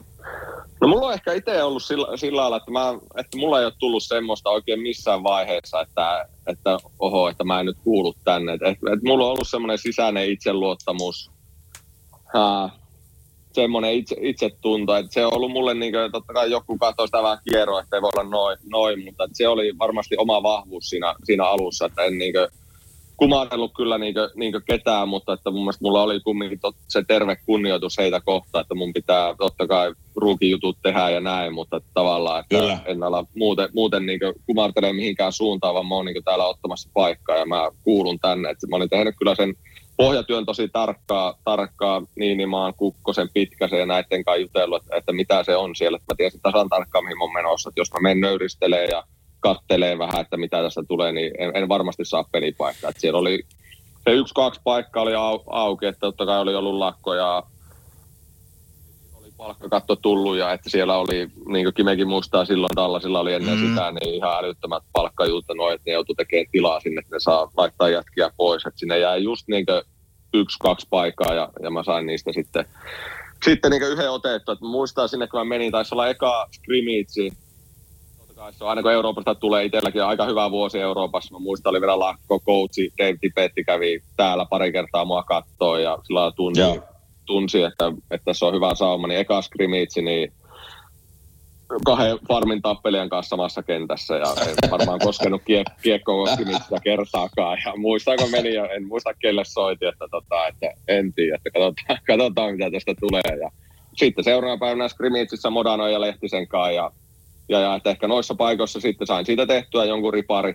No 0.81 0.89
mulla 0.89 1.07
on 1.07 1.15
ehkä 1.15 1.33
itse 1.33 1.63
ollut 1.63 1.83
sillä, 1.83 2.17
sillä 2.17 2.41
lailla, 2.41 2.57
että, 2.57 2.71
mä, 2.71 2.95
että 3.17 3.39
mulla 3.39 3.59
ei 3.59 3.65
ole 3.65 3.73
tullut 3.79 4.03
semmoista 4.03 4.51
oikein 4.51 4.81
missään 4.81 5.23
vaiheessa, 5.23 5.81
että, 5.81 6.29
että 6.47 6.79
oho, 6.99 7.29
että 7.29 7.45
mä 7.45 7.61
en 7.61 7.67
nyt 7.67 7.77
kuulu 7.85 8.15
tänne. 8.25 8.53
Että, 8.53 8.69
että 8.69 9.07
mulla 9.07 9.25
on 9.25 9.31
ollut 9.31 9.49
semmoinen 9.49 9.79
sisäinen 9.79 10.31
itseluottamus, 10.31 11.31
ää, 12.35 12.71
semmoinen 13.53 13.95
itse, 13.95 14.17
itsetunto, 14.21 14.97
että 14.97 15.13
se 15.13 15.27
on 15.27 15.35
ollut 15.35 15.53
mulle, 15.53 15.75
niin 15.75 15.93
kuin, 15.93 16.13
totta 16.13 16.33
kai 16.33 16.51
joku 16.51 16.79
katsoi 16.79 17.09
sitä 17.09 17.23
vähän 17.23 17.39
kierroa, 17.51 17.81
että 17.81 17.97
ei 17.97 18.03
voi 18.03 18.11
olla 18.17 18.31
noin, 18.31 18.59
noin 18.71 19.05
mutta 19.05 19.29
se 19.33 19.49
oli 19.49 19.79
varmasti 19.79 20.17
oma 20.19 20.43
vahvuus 20.43 20.85
siinä, 20.85 21.15
siinä 21.25 21.45
alussa, 21.45 21.87
että 21.87 22.05
en 22.05 22.19
niin 22.19 22.33
kuin, 22.33 22.49
kumarellut 23.21 23.73
kyllä 23.77 23.99
niinkö, 23.99 24.31
niinkö 24.35 24.61
ketään, 24.69 25.09
mutta 25.09 25.33
että 25.33 25.51
mun 25.51 25.61
mielestä 25.61 25.85
mulla 25.85 26.03
oli 26.03 26.21
kumminkin 26.21 26.61
tot, 26.61 26.77
se 26.89 27.03
terve 27.09 27.37
kunnioitus 27.47 27.99
heitä 27.99 28.21
kohtaan, 28.21 28.63
että 28.63 28.75
mun 28.75 28.93
pitää 28.93 29.35
totta 29.39 29.67
kai 29.67 29.93
ruukijutut 30.17 30.79
tehdä 30.83 31.11
ja 31.11 31.21
näin, 31.21 31.55
mutta 31.55 31.77
että 31.77 31.91
tavallaan, 31.95 32.41
että 32.41 32.59
kyllä. 32.59 32.79
en 32.85 33.03
ala 33.03 33.25
muuten, 33.37 33.69
muuten 33.75 34.07
niinkö 34.07 34.33
kumartele 34.47 34.93
mihinkään 34.93 35.33
suuntaan, 35.33 35.75
vaan 35.75 35.87
mä 35.87 35.95
oon 35.95 36.05
niinkö 36.05 36.23
täällä 36.25 36.47
ottamassa 36.47 36.91
paikkaa 36.95 37.37
ja 37.37 37.47
mä 37.47 37.71
kuulun 37.85 38.19
tänne. 38.19 38.51
Että 38.51 38.67
mä 38.67 38.77
olin 38.77 38.91
tehnyt 38.91 39.15
kyllä 39.19 39.35
sen 39.35 39.55
pohjatyön 39.97 40.47
tosi 40.47 40.69
tarkkaa, 40.69 41.35
tarkkaa 41.45 42.03
Niinimaan, 42.17 42.75
Kukkosen, 42.75 43.29
Pitkäsen 43.35 43.79
ja 43.79 43.87
näiden 43.87 44.25
kanssa 44.25 44.41
jutellut, 44.41 44.83
että, 44.83 44.97
että 44.97 45.13
mitä 45.13 45.45
se 45.45 45.57
on 45.57 45.77
siellä. 45.77 45.97
Että 45.97 46.13
mä 46.13 46.17
tiesin 46.17 46.41
tasan 46.41 46.69
tarkkaan, 46.69 47.05
mihin 47.05 47.19
mä 47.19 47.25
oon 47.25 47.33
menossa. 47.33 47.69
Että 47.69 47.81
jos 47.81 47.93
mä 47.93 48.01
menen 48.01 48.21
nöyristelee 48.21 48.85
ja 48.85 49.03
kattelee 49.41 49.99
vähän, 49.99 50.21
että 50.21 50.37
mitä 50.37 50.63
tässä 50.63 50.83
tulee, 50.89 51.13
niin 51.13 51.33
en, 51.39 51.53
en 51.55 51.69
varmasti 51.69 52.05
saa 52.05 52.25
pelipaikkaa. 52.33 52.91
Että 52.91 53.01
siellä 53.01 53.19
oli 53.19 53.43
se 54.05 54.15
yksi, 54.15 54.35
kaksi 54.35 54.61
paikkaa 54.65 55.03
oli 55.03 55.15
au, 55.15 55.41
auki, 55.47 55.87
että 55.87 56.01
totta 56.01 56.27
kai 56.27 56.41
oli 56.41 56.55
ollut 56.55 56.75
lakko 56.75 57.15
ja 57.15 57.43
oli 59.15 59.33
palkkakatto 59.37 59.97
tullut 59.97 60.37
ja 60.37 60.53
että 60.53 60.71
siellä 60.71 60.99
oli, 60.99 61.31
niin 61.47 61.65
kuin 61.65 61.75
Kimekin 61.75 62.09
muistaa 62.09 62.45
silloin 62.45 62.77
Dallasilla 62.77 63.21
oli 63.21 63.35
ennen 63.35 63.59
mm. 63.59 63.69
sitä, 63.69 63.91
niin 63.91 64.15
ihan 64.15 64.45
älyttömät 64.45 64.83
palkkajuutta 64.93 65.53
että 65.75 65.83
ne 65.87 65.93
joutui 65.93 66.17
tekemään 66.17 66.47
tilaa 66.53 66.81
sinne, 66.81 66.99
että 66.99 67.17
ne 67.17 67.21
saa 67.21 67.51
laittaa 67.57 67.89
jätkiä 67.89 68.31
pois. 68.37 68.67
Että 68.67 68.81
sinne 68.81 68.99
jäi 68.99 69.23
just 69.23 69.49
niin 69.49 69.67
kuin 69.67 69.83
yksi, 70.35 70.59
kaksi 70.59 70.87
paikkaa 70.91 71.35
ja, 71.35 71.49
ja 71.63 71.71
mä 71.71 71.85
sain 71.85 72.07
niistä 72.07 72.33
sitten, 72.33 72.65
sitten 73.45 73.71
niin 73.71 73.83
yhden 73.83 74.11
otettu. 74.11 74.53
Että 74.53 74.65
muistaa 74.65 75.09
sinne, 75.09 75.27
kun 75.27 75.41
mä 75.41 75.45
menin, 75.45 75.73
taisi 75.73 75.95
olla 75.95 76.09
eka 76.09 76.47
scrimmage, 76.53 77.37
se 78.51 78.65
on 78.65 78.71
aina 78.71 78.83
kun 78.83 78.93
Euroopasta 78.93 79.35
tulee 79.35 79.65
itselläkin 79.65 80.05
aika 80.05 80.25
hyvä 80.25 80.51
vuosi 80.51 80.81
Euroopassa. 80.81 81.35
Mä 81.35 81.39
muistan, 81.39 81.71
oli 81.71 81.81
vielä 81.81 81.99
lakko, 81.99 82.41
coachi 82.41 82.93
Dave 82.99 83.17
Tipetti 83.21 83.65
kävi 83.65 84.03
täällä 84.17 84.47
pari 84.51 84.73
kertaa 84.73 85.05
mua 85.05 85.23
kattoo 85.23 85.79
ja 85.79 85.99
sillä 86.03 86.33
tunsi, 86.37 86.61
tunsi 87.27 87.63
että, 87.63 87.93
että 88.11 88.33
se 88.33 88.45
on 88.45 88.55
hyvä 88.55 88.75
sauma. 88.75 89.07
Niin 89.07 89.21
eka 89.21 89.43
skrimitsi, 89.43 90.03
niin 90.03 90.33
kahden 91.85 92.19
farmin 92.29 92.63
tappelijan 92.63 93.09
kanssa 93.09 93.29
samassa 93.31 93.63
kentässä 93.63 94.17
ja 94.17 94.27
en 94.49 94.71
varmaan 94.71 94.99
koskenut 94.99 95.43
kiek- 95.43 95.75
kiekkoon 95.83 96.29
mitään 96.39 96.83
kertaakaan. 96.85 97.59
Ja 97.67 97.73
muistaako 97.77 98.27
meni 98.27 98.55
ja 98.55 98.67
en 98.67 98.87
muista 98.87 99.15
kelle 99.15 99.45
soiti, 99.45 99.87
että, 99.87 100.05
tota, 100.11 100.47
että 100.47 100.67
en 100.89 101.13
tiedä, 101.13 101.37
että 101.37 101.51
katsotaan, 101.51 101.99
katsotaan 102.07 102.53
mitä 102.53 102.71
tästä 102.71 102.95
tulee. 103.01 103.39
Ja 103.41 103.51
sitten 103.97 104.25
seuraavana 104.25 104.59
päivänä 104.59 104.89
Skrimitsissä 104.89 105.51
Modano 105.51 105.89
ja 105.89 106.01
Lehtisen 106.01 106.49
kanssa 106.49 106.71
ja 106.71 106.91
ja, 107.51 107.61
ja 107.61 107.75
että 107.75 107.91
ehkä 107.91 108.09
noissa 108.09 108.35
paikoissa 108.35 108.81
sitten 108.81 109.07
sain 109.07 109.27
siitä 109.27 109.47
tehtyä 109.47 109.85
jonkun 109.85 110.13
ripari, 110.13 110.55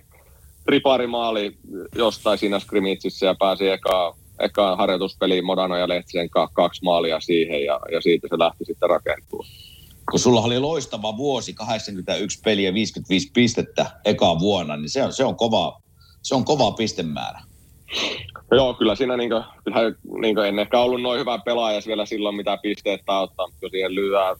riparimaali 0.67 1.57
jostain 1.95 2.37
siinä 2.37 2.59
skrimitsissä 2.59 3.25
ja 3.25 3.35
pääsi 3.39 3.69
eka, 3.69 4.15
eka 4.39 4.75
harjoituspeliin 4.75 5.45
Modano 5.45 5.77
ja 5.77 5.87
Lehtisen 5.87 6.29
kaksi 6.53 6.83
maalia 6.83 7.19
siihen 7.19 7.65
ja, 7.65 7.79
ja 7.91 8.01
siitä 8.01 8.27
se 8.27 8.39
lähti 8.39 8.65
sitten 8.65 8.89
rakentumaan. 8.89 9.49
Kun 10.11 10.19
sulla 10.19 10.41
oli 10.41 10.59
loistava 10.59 11.17
vuosi, 11.17 11.53
81 11.53 12.39
peliä, 12.43 12.73
55 12.73 13.31
pistettä 13.33 13.85
eka 14.05 14.39
vuonna, 14.39 14.77
niin 14.77 14.89
se 14.89 15.03
on, 15.03 15.13
se 15.13 15.23
on, 15.25 15.35
kova, 15.35 15.81
se 16.21 16.35
on 16.35 16.45
kova 16.45 16.71
pistemäärä. 16.71 17.39
Joo, 18.51 18.73
kyllä 18.73 18.95
siinä 18.95 19.17
niin 19.17 19.29
kuin, 19.29 19.43
kyllä, 19.63 19.79
niin 20.21 20.35
kuin 20.35 20.47
en 20.47 20.59
ehkä 20.59 20.79
ollut 20.79 21.01
noin 21.01 21.19
hyvä 21.19 21.39
pelaaja 21.45 21.81
vielä 21.87 22.05
silloin, 22.05 22.35
mitä 22.35 22.57
pisteet 22.57 23.01
tauttaa, 23.05 23.47
mutta 23.47 23.69
siihen 23.69 23.95
lyödään 23.95 24.35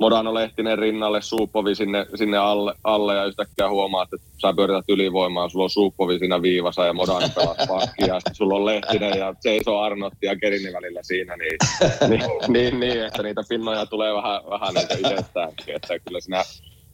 Modano 0.00 0.34
Lehtinen 0.34 0.78
rinnalle, 0.78 1.22
Suupovi 1.22 1.74
sinne, 1.74 2.06
sinne 2.14 2.38
alle, 2.38 2.74
alle, 2.84 3.14
ja 3.14 3.24
yhtäkkiä 3.24 3.68
huomaat, 3.68 4.12
että 4.12 4.26
sä 4.42 4.52
pyörität 4.56 4.84
ylivoimaa, 4.88 5.48
sulla 5.48 5.64
on 5.64 5.70
Suupovi 5.70 6.18
siinä 6.18 6.42
viivassa 6.42 6.86
ja 6.86 6.92
Modano 6.92 7.28
pelaa 7.34 7.54
pakkia, 7.68 8.06
ja 8.06 8.20
sitten 8.20 8.34
sulla 8.34 8.54
on 8.54 8.66
Lehtinen 8.66 9.18
ja 9.18 9.34
Seiso 9.40 9.80
Arnotti 9.80 10.26
ja 10.26 10.36
Kerini 10.36 10.72
välillä 10.72 11.00
siinä, 11.02 11.36
niin, 11.36 11.58
niin, 12.10 12.30
niin, 12.48 12.80
niin, 12.80 13.04
että 13.04 13.22
niitä 13.22 13.42
pinnoja 13.48 13.86
tulee 13.86 14.14
vähän, 14.14 14.40
vähän 14.50 14.74
niin 14.74 15.12
itsestäänkin, 15.12 15.76
että 15.76 15.98
kyllä 15.98 16.20
siinä 16.20 16.42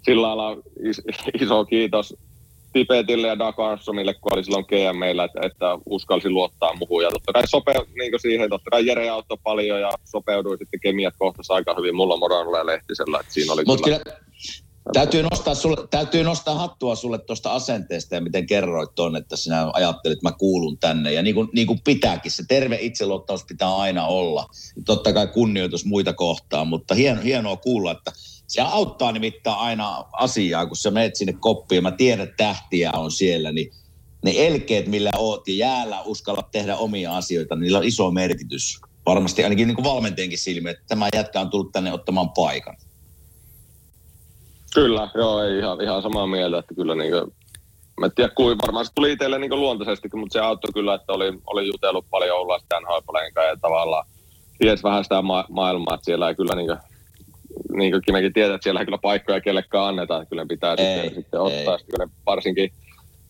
sillä 0.02 0.36
lailla 0.36 0.62
iso 1.40 1.64
kiitos 1.64 2.14
Tibetille 2.76 3.26
ja 3.26 3.38
Doug 3.38 3.60
Armstrongille, 3.60 4.14
kun 4.14 4.32
oli 4.32 4.44
silloin 4.44 4.64
GM 4.64 4.98
meillä, 4.98 5.24
että, 5.24 5.40
että 5.42 5.78
uskalsi 5.86 6.30
luottaa 6.30 6.76
muuhun. 6.76 7.02
Ja 7.02 7.10
totta 7.10 7.32
kai 7.32 7.42
sope, 7.48 7.74
niin 7.98 8.20
siihen, 8.20 8.50
totta 8.50 8.70
kai 8.70 8.86
Jere 8.86 9.08
auttoi 9.08 9.38
paljon 9.42 9.80
ja 9.80 9.90
sopeudui 10.04 10.58
sitten 10.58 10.80
kemiat 10.80 11.14
kohtasi 11.18 11.52
aika 11.52 11.74
hyvin. 11.78 11.96
Mulla 11.96 12.16
Moranulla 12.16 12.58
ja 12.58 12.66
Lehtisellä, 12.66 13.20
että 13.20 13.32
siinä 13.32 13.52
oli 13.52 13.62
Mut 13.66 13.80
kyllä... 13.80 13.98
kyllä 13.98 14.16
Täytyy 14.92 15.22
nostaa, 15.22 15.54
sulle, 15.54 15.76
täytyy 15.90 16.24
nostaa 16.24 16.54
hattua 16.54 16.94
sulle 16.94 17.18
tuosta 17.18 17.52
asenteesta 17.52 18.14
ja 18.14 18.20
miten 18.20 18.46
kerroit 18.46 18.94
tuonne, 18.94 19.18
että 19.18 19.36
sinä 19.36 19.70
ajattelit, 19.72 20.16
että 20.16 20.28
mä 20.28 20.32
kuulun 20.38 20.78
tänne. 20.78 21.12
Ja 21.12 21.22
niin 21.22 21.34
kuin, 21.34 21.48
niin 21.54 21.66
kuin 21.66 21.80
pitääkin, 21.84 22.32
se 22.32 22.42
terve 22.48 22.78
itseluottamus 22.80 23.44
pitää 23.48 23.76
aina 23.76 24.06
olla. 24.06 24.46
Totta 24.84 25.12
kai 25.12 25.26
kunnioitus 25.26 25.84
muita 25.84 26.12
kohtaan, 26.12 26.66
mutta 26.66 26.94
hieno, 26.94 27.22
hienoa 27.22 27.56
kuulla, 27.56 27.92
että 27.92 28.12
se 28.47 28.61
auttaa 28.61 29.12
nimittäin 29.12 29.57
aina 29.57 30.05
asiaa, 30.12 30.66
kun 30.66 30.76
sä 30.76 30.90
menet 30.90 31.16
sinne 31.16 31.32
koppiin, 31.40 31.82
mä 31.82 31.90
tiedän, 31.90 32.28
että 32.28 32.44
tähtiä 32.44 32.92
on 32.92 33.11
siellä, 33.11 33.53
niin 33.53 33.72
ne 34.24 34.32
elkeet, 34.36 34.86
millä 34.86 35.12
oot 35.18 35.49
ja 35.49 35.55
jäällä 35.55 36.03
uskalla 36.03 36.42
tehdä 36.53 36.76
omia 36.76 37.16
asioita, 37.16 37.55
niin 37.55 37.61
niillä 37.61 37.78
on 37.78 37.84
iso 37.84 38.11
merkitys. 38.11 38.80
Varmasti 39.07 39.44
ainakin 39.44 39.68
niin 39.68 39.74
kuin 39.76 39.84
valmentajienkin 39.84 40.38
silmiin, 40.38 40.76
että 40.76 40.84
tämä 40.88 41.09
jätkä 41.14 41.40
on 41.40 41.51
tullut 41.51 41.72
tänne 41.72 41.92
ottamaan 41.92 42.30
paikan. 42.30 42.76
Kyllä, 44.74 45.11
joo, 45.14 45.42
ei 45.42 45.59
ihan, 45.59 45.80
ihan 45.80 46.03
samaa 46.03 46.26
mieltä, 46.26 46.59
että 46.59 46.74
kyllä 46.74 46.94
niin 46.94 47.12
kuin, 47.12 47.32
mä 48.01 48.07
en 48.07 48.12
tiedä, 48.14 48.30
kuin 48.34 48.59
varmaan 48.62 48.86
se 48.86 48.92
tuli 48.94 49.12
itselle 49.12 49.38
niin 49.38 49.61
luontaisesti, 49.61 50.09
mutta 50.14 50.32
se 50.32 50.40
auttoi 50.40 50.72
kyllä, 50.72 50.94
että 50.94 51.12
oli, 51.12 51.38
oli 51.47 51.66
jutellut 51.66 52.07
paljon 52.11 52.38
olla 52.38 52.59
sitä 52.59 52.80
nhl 52.80 53.42
ja 53.49 53.57
tavallaan 53.61 54.07
ties 54.59 54.84
vähän 54.84 55.05
sitä 55.05 55.22
ma- 55.22 55.47
maailmaa, 55.49 55.94
että 55.94 56.05
siellä 56.05 56.28
ei 56.28 56.34
kyllä 56.34 56.55
niin 56.55 56.66
kuin, 56.66 56.78
niin 57.78 57.92
kuin 57.92 58.02
mekin 58.12 58.32
tietää, 58.32 58.54
että 58.54 58.62
siellä 58.64 58.80
ei 58.80 58.86
kyllä 58.86 58.98
paikkoja 58.98 59.40
kellekään 59.40 59.84
annetaan, 59.84 60.22
että 60.22 60.30
kyllä 60.30 60.46
pitää 60.48 60.74
ei, 60.78 61.02
sitten, 61.02 61.14
sitten 61.14 61.40
ottaa. 61.40 61.74
Ei. 61.74 61.78
Sitten, 61.78 62.10
varsinkin 62.26 62.72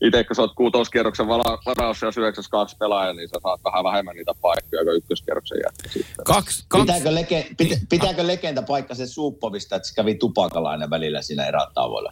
itse, 0.01 0.24
kun 0.24 0.36
sä 0.36 0.42
oot 0.42 0.55
kuutoskierroksen 0.55 1.28
varaus 1.28 2.03
ja 2.03 2.09
92 2.16 2.76
pelaaja, 2.76 3.12
niin 3.12 3.28
sä 3.28 3.40
saat 3.42 3.61
vähän 3.64 3.84
vähemmän 3.84 4.16
niitä 4.16 4.32
paikkoja 4.40 4.84
kuin 4.84 4.97
ykköskierroksen 4.97 5.59
jätkä 5.64 6.12
Kaksi, 6.24 6.64
kaksi. 6.68 6.86
Pitääkö, 6.86 7.14
leke, 7.14 7.47
pitä, 7.57 7.76
pitääkö 7.88 8.26
legenda 8.26 8.62
paikka 8.62 8.94
se 8.94 9.07
Suuppovista, 9.07 9.76
että 9.76 9.88
se 9.88 9.94
kävi 9.94 10.14
tupakalainen 10.14 10.90
välillä 10.90 11.22
siinä 11.22 11.47
erätauvoilla? 11.47 12.11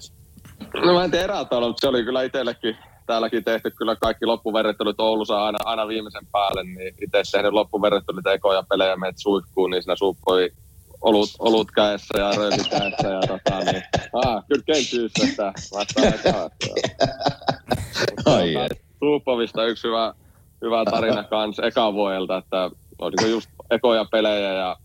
No 0.75 0.95
mä 0.95 1.05
en 1.05 1.11
tiedä 1.11 1.25
erätauolla, 1.25 1.69
mutta 1.69 1.81
se 1.81 1.89
oli 1.89 2.05
kyllä 2.05 2.23
itsellekin 2.23 2.77
täälläkin 3.07 3.45
tehty 3.45 3.71
kyllä 3.71 3.97
kaikki 3.97 4.27
loppuverrettelut 4.27 5.01
Oulussa 5.01 5.45
aina, 5.45 5.59
aina 5.65 5.89
viimeisen 5.89 6.27
päälle, 6.33 6.65
niin 6.65 6.95
itse 7.01 7.23
tehnyt 7.33 7.53
loppuverrettelut 7.53 8.27
ekoja 8.27 8.63
pelejä 8.63 8.97
meitä 8.97 9.21
suihkuun, 9.21 9.71
niin 9.71 9.83
siinä 9.83 9.97
Suuppoi 9.97 10.51
olut, 11.05 11.31
olut 11.39 11.71
käessä 11.71 12.19
ja 12.19 12.33
rööki 12.37 12.69
käessä 12.71 13.09
ja 13.09 13.21
tota 13.21 13.59
niin, 13.73 13.83
ah, 14.13 14.45
kyllä 14.49 14.63
kentyyssä 14.67 15.27
sitä 15.27 15.53
vastaan 15.75 16.51
Ai 18.27 18.55
Suupovista 18.99 19.65
yksi 19.65 19.89
hyvä, 19.89 20.15
hyvä 20.63 20.85
tarina 20.85 21.25
kans 21.25 21.59
eka 21.59 21.93
vuodelta, 21.93 22.37
että 22.37 22.71
oliko 22.99 23.27
just 23.27 23.51
ekoja 23.71 24.05
pelejä 24.05 24.53
ja 24.53 24.77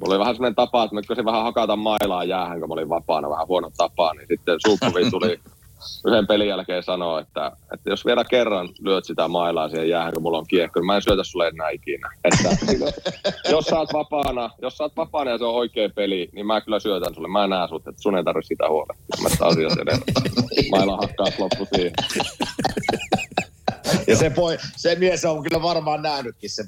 mulla 0.00 0.14
oli 0.14 0.18
vähän 0.18 0.34
sellainen 0.34 0.54
tapa, 0.54 0.84
että 0.84 1.22
mä 1.22 1.24
vähän 1.24 1.42
hakata 1.42 1.76
mailaa 1.76 2.24
jäähän, 2.24 2.60
kun 2.60 2.68
mä 2.68 2.72
olin 2.72 2.88
vapaana, 2.88 3.30
vähän 3.30 3.48
huono 3.48 3.70
tapa, 3.76 4.14
niin 4.14 4.28
sitten 4.28 4.56
Suupovi 4.66 5.10
tuli 5.10 5.40
yhden 6.06 6.26
pelin 6.26 6.48
jälkeen 6.48 6.82
sanoo, 6.82 7.18
että, 7.18 7.52
että 7.74 7.90
jos 7.90 8.06
vielä 8.06 8.24
kerran 8.24 8.68
lyöt 8.80 9.04
sitä 9.04 9.28
mailaa 9.28 9.68
siihen 9.68 9.88
jäähän, 9.88 10.12
kun 10.12 10.22
mulla 10.22 10.38
on 10.38 10.46
kiekko, 10.46 10.80
niin 10.80 10.86
mä 10.86 10.96
en 10.96 11.02
syötä 11.02 11.24
sulle 11.24 11.48
enää 11.48 11.70
ikinä. 11.70 12.10
Että, 12.24 12.56
jos 13.50 13.64
sä 13.64 13.78
oot 13.78 13.92
vapaana, 13.92 14.50
jos 14.62 14.76
sä 14.76 14.84
oot 14.84 14.96
vapaana 14.96 15.30
ja 15.30 15.38
se 15.38 15.44
on 15.44 15.54
oikea 15.54 15.88
peli, 15.88 16.28
niin 16.32 16.46
mä 16.46 16.60
kyllä 16.60 16.80
syötän 16.80 17.14
sulle. 17.14 17.28
Mä 17.28 17.46
näen 17.46 17.68
sut, 17.68 17.88
että 17.88 18.02
sun 18.02 18.16
ei 18.16 18.24
tarvitse 18.24 18.48
sitä 18.48 18.68
huolehtia. 18.68 19.22
Mä 19.22 19.28
sitä 19.28 19.46
asiat 19.46 19.72
edelleen. 19.72 20.70
Maila 20.70 20.96
hakkaa 20.96 21.26
loppu 21.38 21.68
siihen. 21.74 21.92
Ja 24.06 24.16
se, 24.16 24.30
poi, 24.30 24.58
se 24.76 24.94
mies 24.94 25.24
on 25.24 25.42
kyllä 25.42 25.62
varmaan 25.62 26.02
nähnytkin 26.02 26.50
sen 26.50 26.66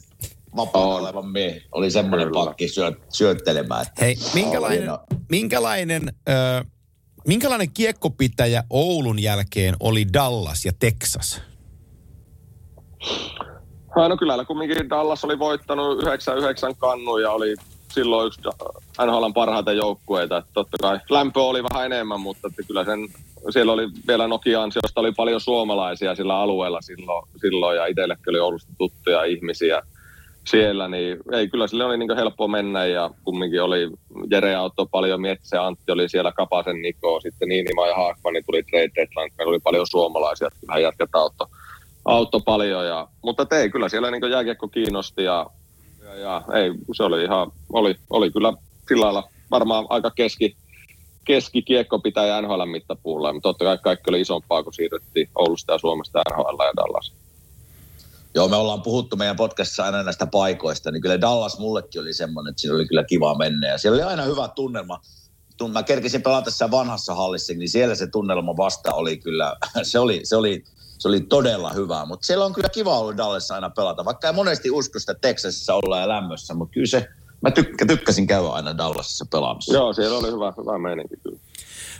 vapaa 0.56 0.96
olevan 0.96 1.28
mie. 1.28 1.62
Oli 1.72 1.90
semmoinen 1.90 2.30
pakki 2.34 2.68
syö, 2.68 2.92
syöttelemään. 3.08 3.82
Että 3.82 4.04
Hei, 4.04 4.16
minkälainen, 4.34 4.88
minkälainen 5.28 6.12
ö, 6.28 6.32
Minkälainen 7.26 7.70
kiekkopitäjä 7.70 8.64
Oulun 8.70 9.22
jälkeen 9.22 9.74
oli 9.80 10.06
Dallas 10.12 10.64
ja 10.64 10.72
Texas? 10.78 11.42
No 13.96 14.16
kyllä, 14.18 14.44
kumminkin 14.44 14.90
Dallas 14.90 15.24
oli 15.24 15.38
voittanut 15.38 15.98
99 16.02 16.76
kannu 16.76 17.18
ja 17.18 17.30
oli 17.30 17.54
silloin 17.92 18.26
yksi 18.26 18.40
NHLn 19.06 19.34
parhaita 19.34 19.72
joukkueita. 19.72 20.42
Totta 20.52 20.76
kai 20.80 20.98
lämpö 21.10 21.42
oli 21.42 21.62
vähän 21.62 21.86
enemmän, 21.86 22.20
mutta 22.20 22.48
että 22.48 22.62
kyllä 22.62 22.84
sen, 22.84 23.08
siellä 23.50 23.72
oli 23.72 23.88
vielä 24.08 24.28
Nokia-ansiosta 24.28 25.00
oli 25.00 25.12
paljon 25.12 25.40
suomalaisia 25.40 26.14
sillä 26.14 26.38
alueella 26.38 26.80
silloin, 26.80 27.28
silloin 27.40 27.76
ja 27.76 27.86
itsellekin 27.86 28.30
oli 28.30 28.40
Oulusta 28.40 28.72
tuttuja 28.78 29.24
ihmisiä 29.24 29.82
siellä, 30.44 30.88
niin 30.88 31.18
ei 31.32 31.48
kyllä 31.48 31.66
sille 31.66 31.84
oli 31.84 31.98
niin 31.98 32.16
helppo 32.16 32.48
mennä 32.48 32.86
ja 32.86 33.10
kumminkin 33.24 33.62
oli 33.62 33.90
Jere 34.30 34.54
Autto 34.54 34.86
paljon, 34.86 35.20
Mietse 35.20 35.58
Antti 35.58 35.92
oli 35.92 36.08
siellä, 36.08 36.32
Kapasen 36.32 36.82
Niko, 36.82 37.20
sitten 37.20 37.48
Niinima 37.48 37.86
ja 37.86 37.94
Haakman, 37.94 38.32
niin 38.32 38.44
tuli 38.46 38.62
trade 38.62 38.90
deadline, 38.94 39.34
meillä 39.38 39.50
oli 39.50 39.58
paljon 39.58 39.86
suomalaisia, 39.86 40.48
kyllähän 40.60 40.82
jätkät 40.82 41.10
auto, 41.12 41.48
auto 42.04 42.40
paljon, 42.40 42.86
ja, 42.86 43.08
mutta 43.22 43.46
ei, 43.56 43.70
kyllä 43.70 43.88
siellä 43.88 44.10
niin 44.10 44.30
jääkiekko 44.30 44.68
kiinnosti 44.68 45.24
ja, 45.24 45.46
ja, 46.04 46.14
ja, 46.14 46.42
ei, 46.54 46.72
se 46.92 47.02
oli 47.02 47.24
ihan, 47.24 47.52
oli, 47.72 47.94
oli 48.10 48.30
kyllä 48.30 48.52
sillä 48.88 49.04
lailla 49.04 49.28
varmaan 49.50 49.86
aika 49.88 50.10
keski, 50.10 50.56
keskikiekko 51.24 51.98
pitää 51.98 52.42
NHL 52.42 52.64
mittapuulla, 52.64 53.32
mutta 53.32 53.48
totta 53.48 53.64
kai 53.64 53.78
kaikki 53.78 54.10
oli 54.10 54.20
isompaa, 54.20 54.62
kun 54.62 54.72
siirryttiin 54.72 55.28
Oulusta 55.34 55.72
ja 55.72 55.78
Suomesta 55.78 56.22
NHL 56.30 56.62
ja 56.62 56.72
Dallas. 56.76 57.12
Joo, 58.34 58.48
me 58.48 58.56
ollaan 58.56 58.82
puhuttu 58.82 59.16
meidän 59.16 59.36
podcastissa 59.36 59.84
aina 59.84 60.02
näistä 60.02 60.26
paikoista, 60.26 60.90
niin 60.90 61.02
kyllä 61.02 61.20
Dallas 61.20 61.58
mullekin 61.58 62.00
oli 62.00 62.14
semmoinen, 62.14 62.50
että 62.50 62.60
siinä 62.60 62.74
oli 62.74 62.86
kyllä 62.86 63.04
kiva 63.04 63.34
mennä. 63.34 63.68
Ja 63.68 63.78
siellä 63.78 63.96
oli 63.96 64.02
aina 64.02 64.22
hyvä 64.22 64.48
tunnelma. 64.48 65.00
Mä 65.72 65.82
kerkisin 65.82 66.22
pelata 66.22 66.44
tässä 66.44 66.70
vanhassa 66.70 67.14
hallissa, 67.14 67.52
niin 67.52 67.68
siellä 67.68 67.94
se 67.94 68.06
tunnelma 68.06 68.56
vasta 68.56 68.94
oli 68.94 69.16
kyllä, 69.16 69.56
se 69.82 69.98
oli, 69.98 70.20
se 70.24 70.36
oli, 70.36 70.64
se 70.98 71.08
oli 71.08 71.20
todella 71.20 71.72
hyvä. 71.72 72.04
Mutta 72.04 72.26
siellä 72.26 72.44
on 72.44 72.52
kyllä 72.52 72.68
kiva 72.68 72.98
ollut 72.98 73.16
Dallasissa 73.16 73.54
aina 73.54 73.70
pelata, 73.70 74.04
vaikka 74.04 74.26
ei 74.26 74.32
monesti 74.32 74.70
usko 74.70 74.98
sitä 74.98 75.14
Texasissa 75.14 75.74
olla 75.74 75.98
ja 75.98 76.08
lämmössä, 76.08 76.54
mutta 76.54 76.72
kyllä 76.72 76.86
se, 76.86 77.08
mä 77.42 77.50
tykkä, 77.50 77.86
tykkäsin 77.86 78.26
käydä 78.26 78.48
aina 78.48 78.76
Dallasissa 78.78 79.26
pelaamassa. 79.32 79.74
Joo, 79.74 79.92
siellä 79.92 80.18
oli 80.18 80.30
hyvä, 80.30 80.52
hyvä 80.56 80.78
meininki 80.78 81.16
kyllä. 81.22 81.38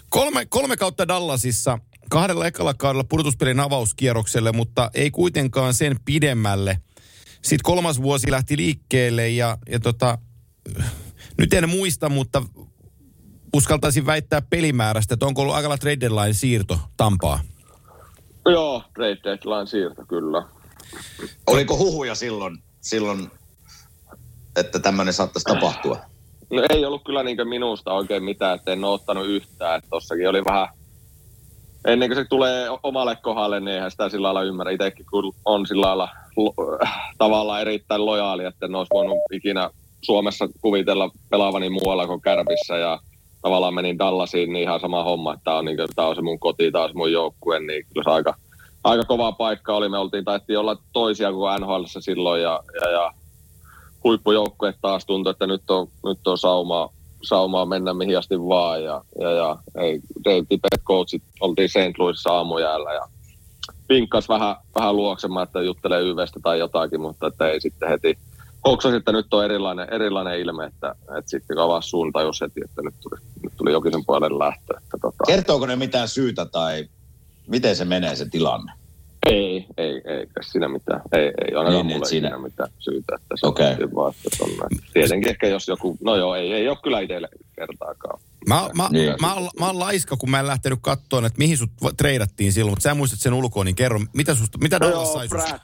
Kolme, 0.09 0.47
kolme 0.47 0.77
kautta 0.77 1.09
Dallasissa 1.09 1.79
kahdella 2.11 2.47
ekalla 2.47 2.75
kaudella 2.75 3.05
pudotuspelin 3.05 3.61
avauskierrokselle, 3.61 4.53
mutta 4.53 4.91
ei 4.95 5.11
kuitenkaan 5.11 5.75
sen 5.75 5.97
pidemmälle. 6.05 6.79
Sitten 7.33 7.63
kolmas 7.63 8.03
vuosi 8.03 8.31
lähti 8.31 8.57
liikkeelle 8.57 9.29
ja, 9.29 9.59
ja 9.69 9.81
tota, 9.81 10.19
nyt 11.39 11.55
en 11.55 11.69
muista, 11.69 12.09
mutta 12.09 12.43
uskaltaisin 13.55 14.07
väittää 14.07 14.43
pelimäärästä, 14.43 15.15
että 15.15 15.27
onko 15.27 15.43
ollut 15.43 15.55
aikalla 15.55 15.79
trade 15.79 16.01
deadline 16.01 16.33
siirto 16.33 16.79
Tampaa? 16.97 17.41
Joo, 18.47 18.83
trade 18.95 19.19
deadline 19.25 19.67
siirto, 19.67 20.05
kyllä. 20.09 20.43
Oliko 21.47 21.77
huhuja 21.77 22.15
silloin, 22.15 22.63
silloin 22.81 23.31
että 24.57 24.79
tämmöinen 24.79 25.15
saattaisi 25.15 25.45
tapahtua? 25.45 26.01
No 26.51 26.63
ei 26.71 26.85
ollut 26.85 27.05
kyllä 27.05 27.23
niin 27.23 27.49
minusta 27.49 27.93
oikein 27.93 28.25
mitään, 28.25 28.59
että 28.59 28.73
en 28.73 28.85
ole 28.85 28.95
ottanut 28.95 29.27
yhtään. 29.27 29.79
Että 29.79 29.91
tossakin 29.91 30.29
oli 30.29 30.45
vähän 30.45 30.69
ennen 31.85 32.09
kuin 32.09 32.17
se 32.17 32.25
tulee 32.25 32.67
omalle 32.83 33.17
kohdalle, 33.17 33.61
niin 33.61 33.75
eihän 33.75 33.91
sitä 33.91 34.09
sillä 34.09 34.27
lailla 34.27 34.43
ymmärrä. 34.43 34.73
Itsekin 34.73 35.07
kun 35.11 35.33
on 35.45 35.67
sillä 35.67 35.87
lailla 35.87 36.09
tavallaan 37.19 37.61
erittäin 37.61 38.07
lojaali, 38.07 38.45
että 38.45 38.67
en 38.67 38.75
olisi 38.75 38.95
voinut 38.95 39.19
ikinä 39.33 39.71
Suomessa 40.03 40.49
kuvitella 40.61 41.11
pelaavani 41.31 41.71
muualla 41.71 42.07
kuin 42.07 42.21
Kärpissä 42.21 42.77
ja 42.77 42.99
tavallaan 43.43 43.75
menin 43.75 43.99
Dallasiin, 43.99 44.53
niin 44.53 44.63
ihan 44.63 44.81
sama 44.81 45.05
homma, 45.05 45.33
että 45.33 45.45
tämä 45.45 45.57
on, 45.57 45.65
niin 45.65 45.77
kuin, 45.77 45.89
tämä 45.97 46.09
on 46.09 46.17
se 46.17 46.23
mun 46.23 46.39
koti, 46.39 46.73
taas 46.73 46.95
mun 46.95 47.13
joukkue, 47.13 47.61
niin 47.61 47.87
kyllä 47.95 48.05
se 48.05 48.11
aika, 48.11 48.35
aika 48.85 49.05
kova 49.05 49.33
paikka 49.33 49.77
oli. 49.77 49.89
Me 49.89 49.99
oltiin, 49.99 50.25
taittiin 50.25 50.59
olla 50.59 50.77
toisia 50.93 51.33
kuin 51.33 51.61
NHL 51.61 51.83
silloin 51.87 52.43
ja, 52.43 52.61
ja, 52.81 52.91
ja 52.91 53.13
huippujoukkue 54.05 54.75
taas 54.81 55.07
tuntui, 55.07 55.31
että 55.31 55.47
nyt 55.47 55.71
on, 55.71 55.87
nyt 56.05 56.27
on 56.27 56.39
saumaa, 56.39 56.89
saumaa 57.23 57.67
mennä 57.67 57.95
mihin 57.95 58.19
asti 58.19 58.39
vaan. 58.39 58.85
Ja, 58.85 59.05
ja, 59.21 59.31
ja 59.31 59.59
ei, 59.79 60.01
Dave 60.25 60.83
coachit, 60.85 61.23
oltiin 61.41 61.69
St. 61.69 61.99
Louisissa 61.99 62.33
aamujäällä 62.33 62.93
ja 62.93 63.09
vinkkas 63.89 64.29
vähän, 64.29 64.57
vähän 64.75 64.97
luoksemaan, 64.97 65.45
että 65.45 65.63
juttelee 65.63 66.03
YVstä 66.03 66.41
tai 66.43 66.59
jotakin, 66.59 67.01
mutta 67.01 67.27
että 67.27 67.49
ei 67.49 67.61
sitten 67.61 67.89
heti 67.89 68.19
hoksasi, 68.65 68.97
että 68.97 69.13
nyt 69.13 69.35
on 69.35 69.45
erilainen, 69.45 69.89
erilainen 69.91 70.41
ilme, 70.41 70.65
että, 70.65 70.95
että 71.19 71.31
sitten 71.31 71.59
avasi 71.59 71.89
suun 71.89 72.13
tajus 72.13 72.41
heti, 72.41 72.61
että 72.65 72.83
nyt 72.83 72.95
tuli, 73.01 73.21
nyt 73.43 73.53
tuli 73.57 73.73
jokisen 73.73 74.05
puolelle 74.07 74.45
lähtö. 74.45 74.77
Että 74.77 74.99
tota... 75.01 75.25
Kertooko 75.27 75.67
ne 75.67 75.77
mitään 75.77 76.09
syytä 76.09 76.45
tai 76.45 76.89
miten 77.47 77.77
se 77.77 77.85
menee 77.85 78.17
se 78.17 78.29
tilanne? 78.29 78.73
Ei, 79.27 79.67
ei, 79.77 80.03
ei 80.05 80.27
siinä 80.41 80.69
mitään. 80.69 81.03
Ei, 81.13 81.25
ei 81.25 81.55
ainakaan 81.55 81.87
niin, 81.87 81.97
mulle 81.97 82.09
siinä... 82.09 82.39
mitään 82.39 82.71
syytä. 82.79 83.15
Että 83.15 83.35
se 83.37 83.47
okay. 83.47 83.73
on 83.83 83.95
vaan, 83.95 84.15
että 84.27 84.45
on, 84.45 84.51
tietenkin 84.93 85.31
ehkä 85.31 85.47
jos 85.47 85.69
joku, 85.69 85.97
no 86.01 86.17
joo, 86.17 86.35
ei, 86.35 86.53
ei 86.53 86.69
ole 86.69 86.79
kyllä 86.83 87.01
itselle 87.01 87.29
kertaakaan. 87.57 88.21
Mä, 88.49 88.71
mä, 88.75 88.89
niin. 88.93 89.11
mä, 89.21 89.35
mä, 89.35 89.49
mä 89.59 89.67
oon 89.67 89.79
laiska, 89.79 90.17
kun 90.17 90.31
mä 90.31 90.41
en 90.41 90.47
lähtenyt 90.47 90.79
katsoa, 90.83 91.27
että 91.27 91.39
mihin 91.39 91.59
sut 91.59 91.71
treidattiin 91.97 92.53
silloin, 92.53 92.73
mutta 92.73 92.83
sä 92.83 92.95
muistat 92.95 93.21
sen 93.21 93.35
ulkoa, 93.35 93.65
niin 93.65 93.77
kerro, 93.77 94.01
mitä, 94.15 94.35
susta, 94.35 94.59
mitä 94.59 94.79
no 94.79 94.91
Dallas 94.91 95.13
sai 95.13 95.29
susta? 95.29 95.61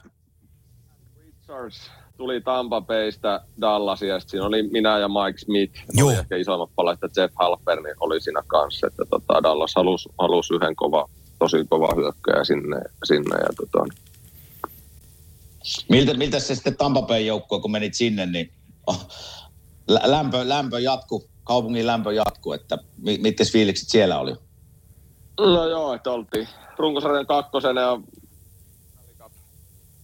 Richards 1.25 1.91
tuli 2.17 2.41
Tampa 2.41 2.81
Baystä 2.81 3.41
Dallasia, 3.61 4.13
ja 4.13 4.19
siinä 4.19 4.45
oli 4.45 4.63
minä 4.63 4.99
ja 4.99 5.07
Mike 5.07 5.37
Smith, 5.37 5.83
Joo. 5.93 6.09
oli 6.09 6.17
ehkä 6.17 6.35
isommat 6.35 6.69
palat, 6.75 7.03
että 7.03 7.21
Jeff 7.21 7.35
Halper 7.35 7.81
niin 7.81 7.95
oli 7.99 8.21
siinä 8.21 8.43
kanssa, 8.47 8.87
että 8.87 9.05
tota, 9.09 9.43
Dallas 9.43 9.73
halusi 9.75 10.09
halus 10.17 10.51
yhden 10.51 10.75
kova 10.75 11.09
tosi 11.39 11.65
kova 11.69 11.95
hyökkäjä 11.95 12.43
sinne, 12.43 12.81
sinne 13.03 13.37
ja 13.37 13.47
tota... 13.57 13.85
Miltä, 15.89 16.13
miltä 16.13 16.39
se 16.39 16.55
sitten 16.55 16.77
Tampa 16.77 17.01
Bay 17.01 17.21
joukkue, 17.21 17.61
kun 17.61 17.71
menit 17.71 17.93
sinne, 17.93 18.25
niin 18.25 18.51
lämpö, 19.87 20.49
lämpö 20.49 20.79
jatku, 20.79 21.29
kaupungin 21.43 21.87
lämpö 21.87 22.13
jatku, 22.13 22.53
että 22.53 22.77
mitkä 22.97 23.43
fiilikset 23.51 23.89
siellä 23.89 24.19
oli? 24.19 24.35
No 25.39 25.67
joo, 25.69 25.93
että 25.93 26.11
oltiin 26.11 26.47
runkosarjan 26.77 27.25
kakkosena 27.25 27.81
ja 27.81 27.99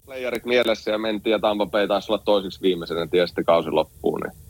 playerit 0.05 0.45
mielessä 0.45 0.91
ja 0.91 0.97
mentiin 0.97 1.31
ja 1.31 1.39
Tampa 1.39 1.65
Bay 1.65 1.87
taisi 1.87 2.11
olla 2.11 2.23
toiseksi 2.25 2.61
viimeisenä, 2.61 3.07
sitten 3.25 3.45
kausi 3.45 3.69
loppuun. 3.69 4.19
Niin 4.21 4.42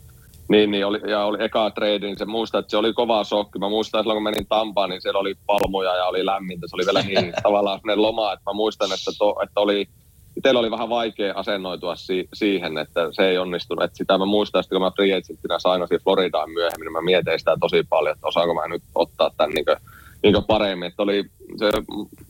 niin, 0.48 0.70
niin 0.70 0.86
oli, 0.86 1.00
ja 1.10 1.24
oli 1.24 1.38
eka 1.40 1.70
trade, 1.70 1.98
niin 1.98 2.18
se 2.18 2.24
muista, 2.24 2.58
että 2.58 2.70
se 2.70 2.76
oli 2.76 2.92
kova 2.92 3.24
sokki. 3.24 3.58
Mä 3.58 3.68
muistan, 3.68 3.98
että 3.98 4.02
silloin 4.02 4.16
kun 4.16 4.22
menin 4.22 4.46
Tampaan, 4.48 4.90
niin 4.90 5.02
siellä 5.02 5.20
oli 5.20 5.34
palmuja 5.46 5.96
ja 5.96 6.04
oli 6.04 6.26
lämmintä. 6.26 6.66
Se 6.68 6.76
oli 6.76 6.86
vielä 6.86 7.02
niin 7.02 7.32
tavallaan 7.42 7.80
sellainen 7.80 8.02
loma, 8.02 8.32
että 8.32 8.50
mä 8.50 8.52
muistan, 8.52 8.92
että, 8.92 9.10
to, 9.18 9.36
että 9.42 9.60
oli, 9.60 9.88
itsellä 10.36 10.60
oli 10.60 10.70
vähän 10.70 10.88
vaikea 10.88 11.32
asennoitua 11.36 11.96
si- 11.96 12.28
siihen, 12.34 12.78
että 12.78 13.08
se 13.12 13.28
ei 13.28 13.38
onnistunut. 13.38 13.84
Että 13.84 13.96
sitä 13.96 14.18
mä 14.18 14.24
muistan, 14.24 14.60
että 14.60 14.74
kun 14.74 14.82
mä 14.82 14.90
free 14.96 15.14
agentinä 15.16 15.58
sainasin 15.58 16.00
Floridaan 16.04 16.50
myöhemmin, 16.50 16.84
niin 16.84 16.92
mä 16.92 17.02
mietin 17.02 17.38
sitä 17.38 17.56
tosi 17.60 17.82
paljon, 17.88 18.14
että 18.14 18.26
osaanko 18.26 18.54
mä 18.54 18.68
nyt 18.68 18.82
ottaa 18.94 19.30
tämän 19.36 19.50
niin 19.50 19.64
kuin, 19.64 19.76
niin 20.22 20.34
kuin 20.34 20.44
paremmin. 20.44 20.88
Että 20.88 21.02
oli, 21.02 21.24
se 21.56 21.70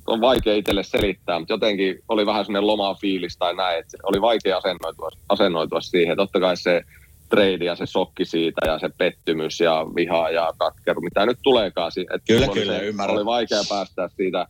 on 0.06 0.20
vaikea 0.20 0.54
itselle 0.54 0.82
selittää, 0.82 1.38
mutta 1.38 1.54
jotenkin 1.54 1.98
oli 2.08 2.26
vähän 2.26 2.44
sellainen 2.44 2.66
loma 2.66 2.94
fiilis 2.94 3.36
tai 3.36 3.54
näin, 3.54 3.78
että 3.78 3.96
oli 4.02 4.20
vaikea 4.20 4.56
asennoitua, 4.56 5.10
asennoitua 5.28 5.80
siihen. 5.80 6.16
Totta 6.16 6.40
kai 6.40 6.56
se 6.56 6.82
trade 7.28 7.64
ja 7.64 7.76
se 7.76 7.86
sokki 7.86 8.24
siitä 8.24 8.66
ja 8.66 8.78
se 8.78 8.90
pettymys 8.98 9.60
ja 9.60 9.86
viha 9.96 10.30
ja 10.30 10.52
katkeru, 10.58 11.00
mitä 11.00 11.26
nyt 11.26 11.38
tuleekaan. 11.42 11.92
Että 11.96 12.26
kyllä, 12.26 12.48
kyllä, 12.48 12.78
se, 12.78 12.86
ymmärrän. 12.86 13.16
Oli 13.16 13.24
vaikea 13.24 13.62
päästä 13.68 14.08
siitä 14.16 14.46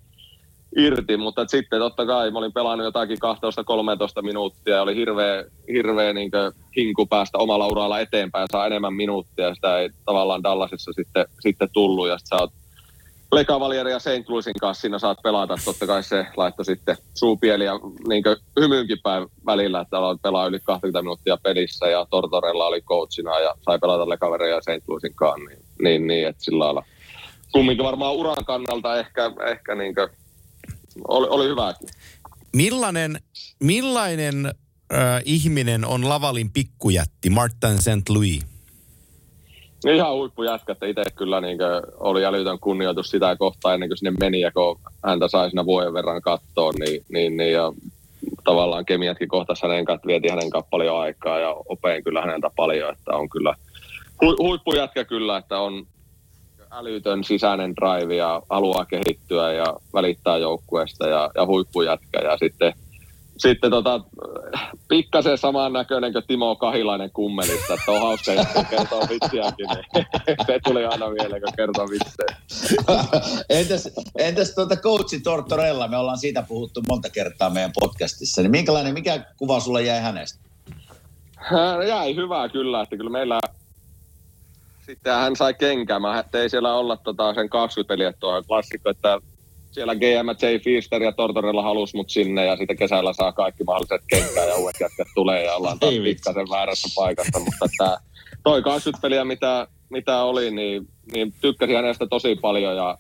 irti, 0.77 1.17
mutta 1.17 1.47
sitten 1.47 1.79
totta 1.79 2.07
kai 2.07 2.31
mä 2.31 2.39
olin 2.39 2.53
pelannut 2.53 2.85
jotakin 2.85 3.19
12-13 4.21 4.23
minuuttia 4.23 4.75
ja 4.75 4.83
oli 4.83 4.97
hirveä, 4.97 5.45
hirveä 5.69 6.13
niin 6.13 6.31
hinku 6.77 7.07
päästä 7.07 7.39
omalla 7.39 7.67
uralla 7.67 8.01
eteenpäin, 8.01 8.47
saa 8.53 8.67
enemmän 8.67 8.95
minuuttia 8.95 9.45
ja 9.45 9.55
sitä 9.55 9.79
ei 9.79 9.91
tavallaan 10.05 10.43
Dallasissa 10.43 10.93
sitten, 10.93 11.27
sitten 11.41 11.69
tullut 11.73 12.09
ja 12.09 12.19
sitten 12.19 12.39
sä 12.39 12.43
oot 12.43 12.53
Lekavalieri 13.35 13.91
ja 13.91 13.99
St. 13.99 14.29
Louisin 14.29 14.55
kanssa 14.61 14.81
siinä 14.81 14.99
saat 14.99 15.19
pelata. 15.23 15.55
Totta 15.65 15.87
kai 15.87 16.03
se 16.03 16.27
laittoi 16.37 16.65
sitten 16.65 16.97
suupieli 17.15 17.65
ja 17.65 17.73
niin 18.09 18.25
hymyynkin 18.61 18.99
päin 19.03 19.29
välillä, 19.47 19.81
että 19.81 19.99
aloit 19.99 20.23
pelaa 20.23 20.47
yli 20.47 20.61
20 20.61 21.03
minuuttia 21.03 21.37
pelissä 21.37 21.87
ja 21.87 22.07
Tortorella 22.11 22.67
oli 22.67 22.81
coachina 22.81 23.39
ja 23.39 23.55
sai 23.65 23.79
pelata 23.79 24.09
Lekaveri 24.09 24.51
ja 24.51 24.61
St. 24.61 24.89
Louisin 24.89 25.15
kanssa. 25.15 25.49
Niin, 25.49 25.59
niin, 25.83 26.07
niin 26.07 26.29
että 26.29 26.45
sillä 26.45 26.65
lailla. 26.65 26.85
Kumminkin 27.53 27.85
varmaan 27.85 28.15
uran 28.15 28.45
kannalta 28.45 28.99
ehkä, 28.99 29.31
ehkä 29.51 29.75
niin 29.75 29.95
oli, 31.09 31.27
oli 31.31 31.49
hyväkin. 31.49 31.89
Millainen, 32.57 33.21
millainen 33.61 34.47
äh, 34.47 35.23
ihminen 35.25 35.85
on 35.85 36.09
Lavalin 36.09 36.53
pikkujätti 36.53 37.31
Martin 37.31 37.79
St. 37.83 38.09
Louis? 38.09 38.54
Ihan 39.87 40.15
huippujätkä, 40.15 40.73
että 40.73 40.87
itse 40.87 41.03
kyllä 41.17 41.41
niin 41.41 41.59
oli 42.01 42.25
älytön 42.25 42.59
kunnioitus 42.59 43.11
sitä 43.11 43.37
kohtaa 43.37 43.75
ennen 43.75 43.89
kuin 43.89 43.99
sinne 43.99 44.13
meni 44.21 44.41
ja 44.41 44.53
kun 44.53 44.81
häntä 45.05 45.29
sai 45.29 45.51
siinä 45.51 45.65
vuoden 45.65 45.95
verran 45.95 46.23
katsoa, 46.23 46.73
niin, 46.79 47.05
niin, 47.09 47.37
niin 47.37 47.53
ja 47.53 47.73
tavallaan 48.45 48.85
kemiatkin 48.85 49.29
kohtas 49.29 49.63
hänen 49.63 49.85
kanssa, 49.85 50.07
vietiin 50.07 50.33
hänen 50.33 50.51
kanssa 50.51 50.71
paljon 50.71 51.01
aikaa 51.01 51.39
ja 51.39 51.57
opeen 51.69 52.05
kyllä 52.05 52.21
häneltä 52.21 52.51
paljon, 52.57 52.93
että 52.93 53.17
on 53.17 53.29
kyllä 53.29 53.55
hu, 54.23 54.37
huippujätkä 54.39 55.05
kyllä, 55.05 55.37
että 55.37 55.59
on 55.59 55.87
älytön 56.71 57.25
sisäinen 57.25 57.75
drive 57.77 58.15
ja 58.15 58.43
haluaa 58.51 58.85
kehittyä 58.85 59.53
ja 59.53 59.75
välittää 59.95 60.37
joukkueesta 60.37 61.07
ja, 61.07 61.31
ja 61.35 61.47
huippujätkä. 61.47 62.21
Ja 62.21 62.37
sitten 62.37 62.73
sitten 63.39 63.71
tota, 63.71 64.01
pikkasen 64.89 65.39
saman 65.39 65.73
näköinen 65.73 66.13
kuin 66.13 66.25
Timo 66.27 66.57
Kahilainen 66.57 67.11
kummelista, 67.11 67.75
että 67.75 67.93
on 67.93 68.01
hauska 68.01 68.33
jätkä 68.33 68.65
kertoo 68.65 69.01
vitsiäkin, 69.01 69.67
niin 69.67 70.07
se 70.47 70.61
tuli 70.65 70.85
aina 70.85 71.11
mieleen, 71.11 71.43
kun 71.43 71.53
kertoo 71.57 71.89
vitsejä. 71.89 72.37
entäs 73.61 73.91
entäs 74.19 74.55
tuota 74.55 74.77
coachi 74.77 75.21
Tortorella, 75.21 75.89
me 75.89 75.97
ollaan 75.97 76.19
siitä 76.19 76.45
puhuttu 76.49 76.83
monta 76.89 77.11
kertaa 77.11 77.51
meidän 77.51 77.73
podcastissa, 77.81 78.43
niin 78.43 78.51
minkälainen, 78.51 78.95
mikä 78.95 79.25
kuva 79.37 79.61
sulla 79.61 79.81
jäi 79.81 80.01
hänestä? 80.01 80.39
Hän 81.37 81.89
jäi 81.89 82.17
hyvää 82.17 82.49
kyllä, 82.49 82.83
että 82.83 82.97
kyllä 82.97 83.11
meillä 83.11 83.39
sitten 84.87 85.15
hän 85.15 85.37
sai 85.37 85.55
kenkää. 85.55 85.99
Mä 85.99 86.25
tein 86.31 86.51
siellä 86.51 86.75
olla 86.75 86.97
tota 86.97 87.35
sen 87.35 87.49
20 87.49 87.89
peliä 87.89 88.13
tuohon 88.13 88.45
klassikko, 88.45 88.91
että 88.91 89.21
siellä 89.75 89.95
GM 89.95 90.29
J. 90.43 90.59
Feaster 90.65 91.03
ja 91.03 91.13
Tortorella 91.13 91.63
halus 91.63 91.95
mut 91.95 92.11
sinne 92.11 92.45
ja 92.45 92.57
sitten 92.57 92.77
kesällä 92.77 93.13
saa 93.13 93.33
kaikki 93.33 93.65
mahdolliset 93.65 94.03
kenkää 94.09 94.45
ja 94.45 94.55
uudet 94.55 94.81
jätkät 94.81 95.09
tulee 95.15 95.45
ja 95.45 95.55
ollaan 95.55 95.79
taas 95.79 95.95
pikkasen 95.95 96.51
väärässä 96.51 96.89
paikassa, 96.97 97.39
mutta 97.39 97.65
että 97.65 97.99
toi 98.43 98.63
20 98.63 99.03
peliä 99.03 99.25
mitä, 99.25 99.67
mitä 99.91 100.23
oli, 100.23 100.51
niin, 100.51 100.89
niin 101.13 101.35
tykkäsin 101.41 101.77
hänestä 101.77 102.07
tosi 102.07 102.37
paljon 102.37 102.77
ja 102.77 102.99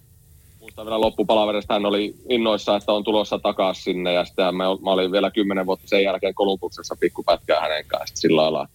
muistan 0.60 0.86
vielä 0.86 1.00
loppupalaverista 1.00 1.74
hän 1.74 1.86
oli 1.86 2.14
innoissa, 2.28 2.76
että 2.76 2.92
on 2.92 3.04
tulossa 3.04 3.38
takaisin 3.38 3.84
sinne 3.84 4.12
ja 4.12 4.24
sitten 4.24 4.54
mä, 4.54 4.64
mä 4.64 4.90
olin 4.90 5.12
vielä 5.12 5.30
kymmenen 5.30 5.66
vuotta 5.66 5.88
sen 5.88 6.02
jälkeen 6.02 6.34
Kolumbuksessa 6.34 6.96
pikkupätkää 7.00 7.60
hänen 7.60 7.84
kanssa 7.86 8.16
sillä 8.16 8.42
lailla 8.42 8.68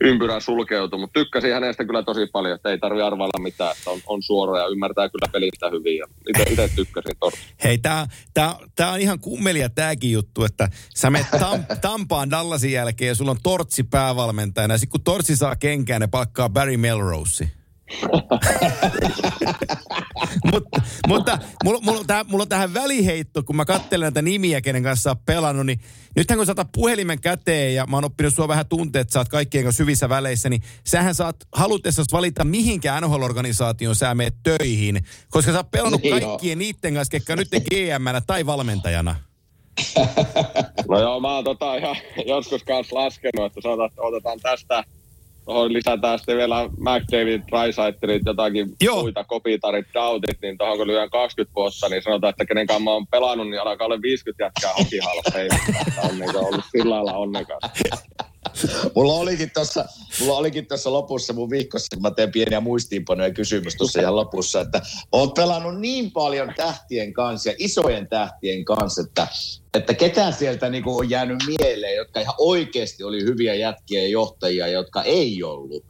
ympyrä 0.00 0.40
sulkeutui, 0.40 1.00
mutta 1.00 1.20
tykkäsin 1.20 1.52
hänestä 1.52 1.84
kyllä 1.84 2.02
tosi 2.02 2.26
paljon, 2.26 2.54
että 2.54 2.70
ei 2.70 2.78
tarvi 2.78 3.02
arvailla 3.02 3.42
mitään, 3.42 3.74
että 3.78 3.90
on, 3.90 4.00
on 4.06 4.22
suora 4.22 4.60
ja 4.60 4.66
ymmärtää 4.66 5.08
kyllä 5.08 5.32
pelistä 5.32 5.70
hyvin 5.70 5.96
ja 5.96 6.06
itse 6.50 6.70
tykkäsin 6.76 7.16
torsta. 7.20 7.40
Hei, 7.64 7.78
tää, 7.78 8.06
tää, 8.34 8.54
tää 8.76 8.92
on 8.92 9.00
ihan 9.00 9.20
kummelia 9.20 9.70
tääkin 9.70 10.12
juttu, 10.12 10.44
että 10.44 10.68
sä 10.94 11.10
menet 11.10 11.26
Tam, 11.38 11.64
Tampaan 11.80 12.30
Dallasin 12.30 12.72
jälkeen 12.72 13.08
ja 13.08 13.14
sulla 13.14 13.30
on 13.30 13.40
Tortsi 13.42 13.82
päävalmentajana 13.82 14.74
ja 14.74 14.78
sit 14.78 14.90
kun 14.90 15.04
Tortsi 15.04 15.36
saa 15.36 15.56
kenkään, 15.56 16.00
ne 16.00 16.06
palkkaa 16.06 16.48
Barry 16.48 16.76
Melrose. 16.76 17.50
mutta 20.52 20.80
mutta 21.08 21.38
mulla, 21.64 21.80
mulla, 21.80 22.00
on 22.00 22.06
tähän, 22.06 22.26
mulla 22.28 22.42
on 22.42 22.48
tähän 22.48 22.74
väliheitto, 22.74 23.42
kun 23.42 23.56
mä 23.56 23.64
katselen 23.64 24.04
näitä 24.04 24.22
nimiä, 24.22 24.60
kenen 24.60 24.82
kanssa 24.82 25.10
oot 25.10 25.24
pelannut, 25.26 25.66
niin 25.66 25.80
nythän 26.16 26.38
kun 26.38 26.46
sä 26.46 26.52
otat 26.52 26.72
puhelimen 26.72 27.20
käteen 27.20 27.74
ja 27.74 27.86
mä 27.86 27.96
oon 27.96 28.04
oppinut 28.04 28.34
sua 28.34 28.48
vähän 28.48 28.66
tuntea, 28.66 29.00
että 29.00 29.12
sä 29.12 29.18
oot 29.18 29.28
kaikkien 29.28 29.64
kanssa 29.64 29.82
hyvissä 29.82 30.08
väleissä, 30.08 30.48
niin 30.48 30.62
sähän 30.84 31.14
saat 31.14 31.36
halutessa 31.52 32.02
valita 32.12 32.44
mihinkään 32.44 33.02
NHL-organisaatioon 33.02 33.94
sä 33.94 34.14
meet 34.14 34.34
töihin, 34.42 35.04
koska 35.30 35.52
sä 35.52 35.58
oot 35.58 35.70
pelannut 35.70 36.02
Niin 36.02 36.20
kaikkien 36.20 36.58
niiden 36.58 36.94
kanssa, 36.94 37.10
ketkä 37.10 37.36
nyt 37.36 37.48
gm 37.50 38.22
tai 38.26 38.46
valmentajana. 38.46 39.16
No 40.88 41.00
joo, 41.00 41.20
mä 41.20 41.34
oon 41.34 41.44
tota 41.44 41.76
ihan 41.76 41.96
joskus 42.26 42.64
kanssa 42.64 42.96
laskenut, 42.96 43.46
että 43.46 43.60
sanotaan, 43.60 43.88
että 43.88 44.02
otetaan 44.02 44.40
tästä 44.40 44.84
lisätään 45.46 46.18
sitten 46.18 46.36
vielä 46.36 46.68
McDavid, 46.78 47.42
Drysaitelit, 47.50 48.22
jotakin 48.26 48.68
Joo. 48.80 49.00
muita 49.00 49.24
kopitarit, 49.24 49.86
dautit, 49.94 50.42
niin 50.42 50.58
tuohon 50.58 50.76
kun 50.76 50.86
lyön 50.86 51.10
20 51.10 51.54
vuotta, 51.54 51.88
niin 51.88 52.02
sanotaan, 52.02 52.30
että 52.30 52.44
kenen 52.44 52.66
kanssa 52.66 52.84
mä 52.84 52.90
oon 52.90 53.06
pelannut, 53.06 53.50
niin 53.50 53.60
alkaa 53.60 53.86
olla 53.86 54.02
50 54.02 54.44
jätkää 54.44 54.72
hokihalla 54.78 55.22
Että 55.88 56.00
on 56.02 56.18
niin 56.18 56.36
ollut 56.36 56.64
sillä 56.72 56.94
lailla 56.94 57.16
onnekas. 57.16 57.58
Mulla 58.94 59.12
olikin 59.12 59.50
tuossa, 59.54 59.84
mulla 60.20 60.36
olikin 60.36 60.66
tuossa 60.66 60.92
lopussa 60.92 61.32
mun 61.32 61.50
viikossa, 61.50 61.86
kun 61.94 62.02
mä 62.02 62.10
teen 62.10 62.32
pieniä 62.32 62.60
muistiinpanoja 62.60 63.32
kysymys 63.32 63.76
tuossa 63.76 64.00
ihan 64.00 64.16
lopussa, 64.16 64.60
että 64.60 64.82
oot 65.12 65.34
pelannut 65.34 65.80
niin 65.80 66.10
paljon 66.10 66.54
tähtien 66.56 67.12
kanssa 67.12 67.48
ja 67.48 67.54
isojen 67.58 68.08
tähtien 68.08 68.64
kanssa, 68.64 69.02
että, 69.02 69.26
että 69.74 69.94
ketään 69.94 70.32
sieltä 70.32 70.70
niinku 70.70 70.96
on 70.98 71.10
jäänyt 71.10 71.38
mieleen, 71.46 71.96
jotka 71.96 72.20
ihan 72.20 72.34
oikeasti 72.38 73.04
oli 73.04 73.24
hyviä 73.24 73.54
jätkiä 73.54 74.02
ja 74.02 74.08
johtajia, 74.08 74.68
jotka 74.68 75.02
ei 75.02 75.42
ollut. 75.42 75.84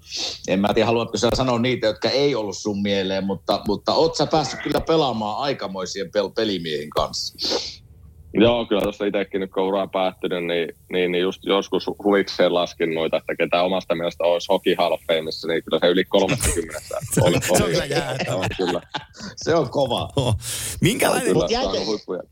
En 0.48 0.60
mä 0.60 0.74
tiedä, 0.74 0.86
haluatko 0.86 1.18
sä 1.18 1.28
sanoa 1.36 1.58
niitä, 1.58 1.86
jotka 1.86 2.10
ei 2.10 2.34
ollut 2.34 2.58
sun 2.58 2.82
mieleen, 2.82 3.24
mutta, 3.24 3.62
mutta 3.66 3.94
oot 3.94 4.16
sä 4.16 4.26
päässyt 4.26 4.60
kyllä 4.62 4.80
pelaamaan 4.80 5.38
aikamoisien 5.38 6.06
pel- 6.06 6.32
pelimiehen 6.34 6.90
kanssa. 6.90 7.34
Joo, 8.40 8.66
kyllä 8.66 8.82
tuossa 8.82 9.04
itsekin 9.04 9.40
nyt 9.40 9.52
kun 9.52 9.62
ura 9.62 9.82
on 9.82 9.90
päättynyt, 9.90 10.44
niin, 10.44 10.68
niin, 10.92 11.12
niin 11.12 11.22
just 11.22 11.44
joskus 11.44 11.86
huvikseen 12.04 12.54
laskin 12.54 12.94
noita, 12.94 13.16
että 13.16 13.36
ketä 13.36 13.62
omasta 13.62 13.94
mielestä 13.94 14.24
olisi 14.24 14.46
Hockey 14.50 14.74
Hall 14.78 14.92
of 14.92 15.00
Fameissa, 15.08 15.48
niin 15.48 15.64
kyllä 15.64 15.78
se 15.80 15.86
yli 15.86 16.04
30 16.04 16.80
oli. 17.22 17.36
Se 17.40 17.64
on 17.64 17.70
kyllä 17.70 17.84
jäätävä. 17.84 18.46
Kyllä. 18.56 18.80
Se 19.36 19.54
on 19.54 19.70
kova. 19.70 20.08
Oh. 20.16 20.36
Minkälainen... 20.80 21.26
Kyllä, 21.26 21.42
Mut 21.44 21.50
jäikö- 21.50 21.78
se 21.78 21.84
huippuja. 21.84 22.22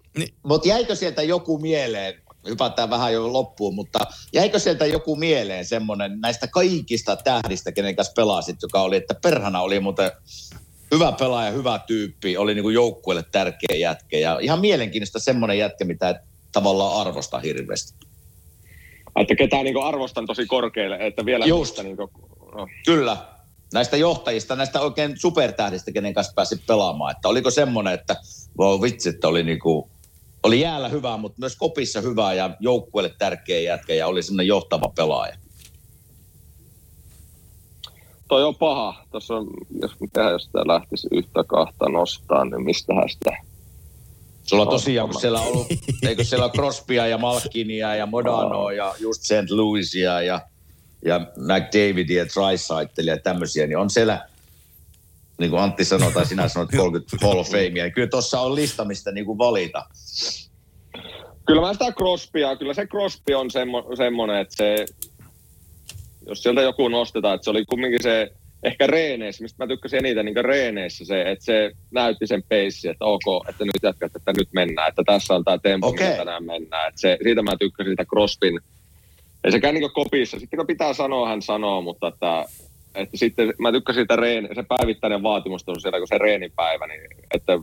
Mutta 0.42 0.68
jäikö 0.68 0.94
sieltä 0.94 1.22
joku 1.22 1.58
mieleen, 1.58 2.14
hypätään 2.48 2.90
vähän 2.90 3.12
jo 3.12 3.32
loppuun, 3.32 3.74
mutta 3.74 4.06
jäikö 4.32 4.58
sieltä 4.58 4.86
joku 4.86 5.16
mieleen 5.16 5.64
semmoinen 5.64 6.20
näistä 6.20 6.46
kaikista 6.46 7.16
tähdistä, 7.16 7.72
kenen 7.72 7.96
kanssa 7.96 8.12
pelasit, 8.16 8.56
joka 8.62 8.82
oli, 8.82 8.96
että 8.96 9.14
perhana 9.22 9.60
oli 9.60 9.80
muuten 9.80 10.10
hyvä 10.94 11.12
pelaaja, 11.12 11.50
hyvä 11.50 11.80
tyyppi, 11.86 12.36
oli 12.36 12.54
niinku 12.54 12.70
joukkueelle 12.70 13.24
tärkeä 13.32 13.76
jätkä 13.76 14.18
ja 14.18 14.38
ihan 14.40 14.60
mielenkiintoista 14.60 15.18
semmoinen 15.18 15.58
jätkä, 15.58 15.84
mitä 15.84 16.08
et 16.08 16.16
tavallaan 16.52 17.00
arvosta 17.00 17.38
hirveästi. 17.38 18.06
Että 19.16 19.34
ketään 19.34 19.64
niin 19.64 19.82
arvostan 19.82 20.26
tosi 20.26 20.46
korkealle, 20.46 20.96
että 21.00 21.24
vielä 21.24 21.46
Just. 21.46 21.82
Niin 21.82 21.96
kuin, 21.96 22.10
no, 22.54 22.68
Kyllä, 22.86 23.16
näistä 23.72 23.96
johtajista, 23.96 24.56
näistä 24.56 24.80
oikein 24.80 25.18
supertähdistä, 25.18 25.92
kenen 25.92 26.14
kanssa 26.14 26.32
pääsit 26.36 26.66
pelaamaan, 26.66 27.12
että 27.16 27.28
oliko 27.28 27.50
semmoinen, 27.50 27.94
että 27.94 28.16
wow, 28.58 28.82
vitsi, 28.82 29.08
että 29.08 29.28
oli 29.28 29.42
niinku, 29.42 29.90
oli 30.42 30.60
jäällä 30.60 30.88
hyvä, 30.88 31.16
mutta 31.16 31.40
myös 31.40 31.56
kopissa 31.56 32.00
hyvä 32.00 32.32
ja 32.32 32.50
joukkueelle 32.60 33.14
tärkeä 33.18 33.60
jätkä 33.60 33.94
ja 33.94 34.06
oli 34.06 34.22
semmoinen 34.22 34.46
johtava 34.46 34.92
pelaaja. 34.96 35.36
Toi 38.28 38.44
on 38.44 38.54
paha. 38.54 39.04
Tuossa 39.10 39.34
on, 39.34 39.46
jos 39.82 40.00
mitä 40.00 40.20
jos 40.20 40.44
sitä 40.44 40.58
lähtisi 40.66 41.08
yhtä 41.12 41.44
kahta 41.46 41.88
nostaa, 41.88 42.44
niin 42.44 42.64
mistähän 42.64 43.08
sitä... 43.08 43.36
Sulla 44.44 44.62
on 44.62 44.68
tosiaan, 44.68 45.08
kun 45.08 45.20
siellä 45.20 45.40
on 45.40 45.46
ollut, 45.46 45.66
eikö 46.02 46.24
siellä 46.24 46.44
ole 46.44 46.52
Crosbya 46.52 47.06
ja 47.06 47.18
Malkinia 47.18 47.94
ja 47.94 48.06
Modanoa 48.06 48.72
ja 48.72 48.94
just 49.00 49.22
St. 49.22 49.50
Louisia 49.50 50.22
ja, 50.22 50.40
ja 51.04 51.20
McDavidia 51.20 52.22
ja 52.22 52.26
Trisaitelia 52.26 53.14
ja 53.14 53.20
tämmöisiä, 53.20 53.66
niin 53.66 53.78
on 53.78 53.90
siellä, 53.90 54.28
niin 55.38 55.50
kuin 55.50 55.62
Antti 55.62 55.84
sanoi 55.84 56.12
tai 56.12 56.26
sinä 56.26 56.48
sanoit 56.48 56.70
30 56.76 57.26
Hall 57.26 57.38
of 57.38 57.48
Famea, 57.48 57.90
kyllä 57.90 58.08
tuossa 58.08 58.40
on 58.40 58.54
lista, 58.54 58.84
mistä 58.84 59.12
niin 59.12 59.26
kuin 59.26 59.38
valita. 59.38 59.86
Kyllä 61.46 61.60
mä 61.60 61.72
sitä 61.72 61.92
Crosbya, 61.92 62.56
kyllä 62.56 62.74
se 62.74 62.86
Crosby 62.86 63.34
on 63.34 63.50
semmo, 63.50 63.96
semmoinen, 63.96 64.36
että 64.36 64.56
se, 64.56 64.86
jos 66.26 66.42
sieltä 66.42 66.62
joku 66.62 66.88
nostetaan, 66.88 67.34
että 67.34 67.44
se 67.44 67.50
oli 67.50 67.64
kumminkin 67.64 68.02
se, 68.02 68.30
ehkä 68.62 68.86
reeneissä, 68.86 69.42
mistä 69.42 69.64
mä 69.64 69.68
tykkäsin 69.68 69.98
eniten 69.98 70.24
niin 70.24 70.44
reeneissä 70.44 71.04
se, 71.04 71.22
että 71.22 71.44
se 71.44 71.72
näytti 71.90 72.26
sen 72.26 72.42
peissi, 72.48 72.88
että 72.88 73.04
ok, 73.04 73.48
että 73.48 73.64
nyt 73.64 73.82
jatkat, 73.82 74.16
että 74.16 74.32
nyt 74.38 74.48
mennään, 74.52 74.88
että 74.88 75.02
tässä 75.06 75.34
on 75.34 75.44
tämä 75.44 75.58
tempo, 75.58 75.88
okay. 75.88 76.16
tänään 76.16 76.44
mennään. 76.44 76.88
Että 76.88 77.00
se, 77.00 77.18
siitä 77.22 77.42
mä 77.42 77.56
tykkäsin 77.58 77.92
sitä 77.92 78.04
Crosbyn, 78.04 78.60
ei 79.44 79.52
sekään 79.52 79.74
niin 79.74 79.92
kopissa, 79.92 80.38
sitten 80.38 80.56
kun 80.56 80.66
pitää 80.66 80.92
sanoa, 80.92 81.28
hän 81.28 81.42
sanoo, 81.42 81.82
mutta 81.82 82.08
että, 82.08 82.44
että 82.94 83.16
sitten 83.16 83.54
mä 83.58 83.72
tykkäsin 83.72 84.02
sitä 84.02 84.16
reen, 84.16 84.48
se 84.54 84.62
päivittäinen 84.68 85.22
vaatimus 85.22 85.64
on 85.66 85.80
siellä, 85.80 85.98
kun 85.98 86.08
se 86.08 86.18
reenipäivä, 86.18 86.86
niin 86.86 87.00
että 87.34 87.58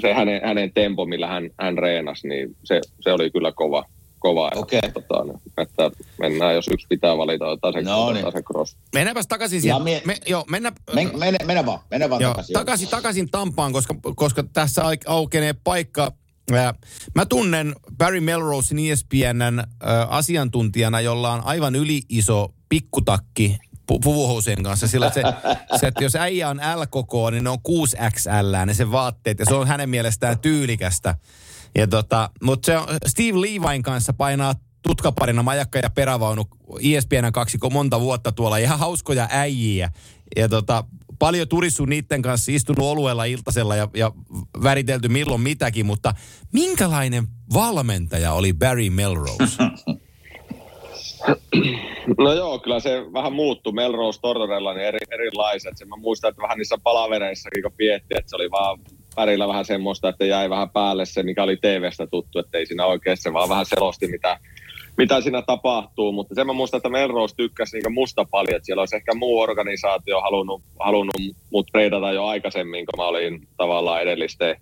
se 0.00 0.12
hänen, 0.12 0.40
hänen 0.44 0.72
tempo, 0.72 1.06
millä 1.06 1.26
hän, 1.26 1.50
hän 1.60 1.78
reenasi, 1.78 2.28
niin 2.28 2.56
se, 2.64 2.80
se 3.00 3.12
oli 3.12 3.30
kyllä 3.30 3.52
kova. 3.52 3.84
Kova 4.22 4.50
Okei. 4.54 4.80
että, 4.82 5.00
tota, 5.00 5.24
niin, 5.24 5.40
että 5.58 5.90
mennään, 6.18 6.54
jos 6.54 6.68
yksi 6.68 6.86
pitää 6.88 7.18
valita, 7.18 7.46
otetaan 7.46 7.72
se, 7.72 7.82
No 7.82 8.04
otetaan 8.06 8.24
niin. 8.24 8.32
se 8.32 8.42
cross. 8.42 8.76
Mennäänpäs 8.94 9.26
takaisin 9.26 9.60
siihen. 9.60 9.82
mie- 9.82 10.02
Me, 10.04 10.16
joo, 10.26 10.44
mennä, 10.50 10.72
Men, 10.94 11.10
mene, 11.18 11.38
mene 11.46 11.66
vaan, 11.66 11.80
mene 11.90 12.10
vaan 12.10 12.22
joo, 12.22 12.30
takaisin. 12.30 12.52
takaisin, 12.54 12.88
takaisin 12.88 13.30
Tampaan, 13.30 13.72
koska, 13.72 13.94
koska 14.16 14.44
tässä 14.52 14.82
au- 14.82 15.02
aukenee 15.06 15.54
paikka. 15.64 16.12
Mä 17.14 17.26
tunnen 17.26 17.74
Barry 17.98 18.20
Melrosein 18.20 18.78
ESPNn 18.92 19.58
ä, 19.60 19.64
asiantuntijana, 20.08 21.00
jolla 21.00 21.32
on 21.32 21.40
aivan 21.44 21.74
yli 21.74 22.00
iso 22.08 22.54
pikkutakki 22.68 23.58
pu- 23.92 23.98
puvuhousien 24.02 24.62
kanssa. 24.62 24.88
Sillä 24.88 25.10
se, 25.10 25.22
se, 25.80 25.86
että 25.86 26.04
jos 26.04 26.16
äijä 26.16 26.48
on 26.48 26.56
L-koko, 26.76 27.30
niin 27.30 27.44
ne 27.44 27.50
on 27.50 27.58
6XL, 27.68 28.66
ne 28.66 28.74
sen 28.74 28.92
vaatteet, 28.92 29.38
ja 29.38 29.44
se 29.44 29.54
on 29.54 29.66
hänen 29.68 29.90
mielestään 29.90 30.38
tyylikästä. 30.38 31.14
Ja 31.74 31.86
tota, 31.86 32.30
mutta 32.42 32.66
se 32.66 32.78
on, 32.78 32.86
Steve 33.06 33.40
Levine 33.40 33.82
kanssa 33.82 34.12
painaa 34.12 34.54
tutkaparina 34.82 35.42
majakka 35.42 35.78
ja 35.78 35.90
perävaunu 35.90 36.44
ESPN 36.82 37.32
kaksikko 37.32 37.70
monta 37.70 38.00
vuotta 38.00 38.32
tuolla. 38.32 38.56
Ihan 38.56 38.78
hauskoja 38.78 39.28
äijiä. 39.30 39.90
Ja 40.36 40.48
tota, 40.48 40.84
paljon 41.18 41.48
turissu 41.48 41.84
niiden 41.84 42.22
kanssa, 42.22 42.52
istunut 42.52 42.84
oluella 42.84 43.24
iltasella 43.24 43.76
ja, 43.76 43.88
ja 43.94 44.12
väritelty 44.62 45.08
milloin 45.08 45.40
mitäkin, 45.40 45.86
mutta 45.86 46.14
minkälainen 46.52 47.26
valmentaja 47.54 48.32
oli 48.32 48.52
Barry 48.52 48.90
Melrose? 48.90 49.56
No 52.18 52.32
joo, 52.32 52.58
kyllä 52.58 52.80
se 52.80 53.06
vähän 53.12 53.32
muuttui 53.32 53.72
Melrose 53.72 54.20
Tortorella 54.20 54.74
niin 54.74 54.86
eri, 54.86 54.98
erilaiset. 55.10 55.78
Se 55.78 55.84
mä 55.84 55.96
muistan, 55.96 56.30
että 56.30 56.42
vähän 56.42 56.58
niissä 56.58 56.78
palavereissakin 56.82 57.62
kun 57.62 57.72
vietti, 57.78 58.14
että 58.18 58.30
se 58.30 58.36
oli 58.36 58.50
vaan 58.50 58.78
värillä 59.16 59.48
vähän 59.48 59.64
semmoista, 59.64 60.08
että 60.08 60.24
jäi 60.24 60.50
vähän 60.50 60.70
päälle 60.70 61.04
se, 61.04 61.22
mikä 61.22 61.42
oli 61.42 61.56
TV-stä 61.56 62.06
tuttu, 62.06 62.38
että 62.38 62.58
ei 62.58 62.66
siinä 62.66 62.86
oikeassa, 62.86 63.32
vaan 63.32 63.48
vähän 63.48 63.66
selosti, 63.66 64.06
mitä, 64.06 64.38
mitä 64.96 65.20
siinä 65.20 65.42
tapahtuu. 65.42 66.12
Mutta 66.12 66.34
sen 66.34 66.46
mä 66.46 66.52
muistan, 66.52 66.78
että 66.78 66.88
Melrose 66.88 67.36
tykkäsi 67.36 67.78
niin 67.78 67.92
musta 67.92 68.24
paljon, 68.30 68.56
että 68.56 68.66
siellä 68.66 68.82
olisi 68.82 68.96
ehkä 68.96 69.14
muu 69.14 69.40
organisaatio 69.40 70.20
halunnut, 70.20 70.62
halunnut 70.80 71.14
mut 71.50 71.66
treidata 71.72 72.12
jo 72.12 72.24
aikaisemmin, 72.26 72.86
kun 72.86 73.04
mä 73.04 73.08
olin 73.08 73.48
tavallaan 73.56 74.02
edellisten 74.02 74.56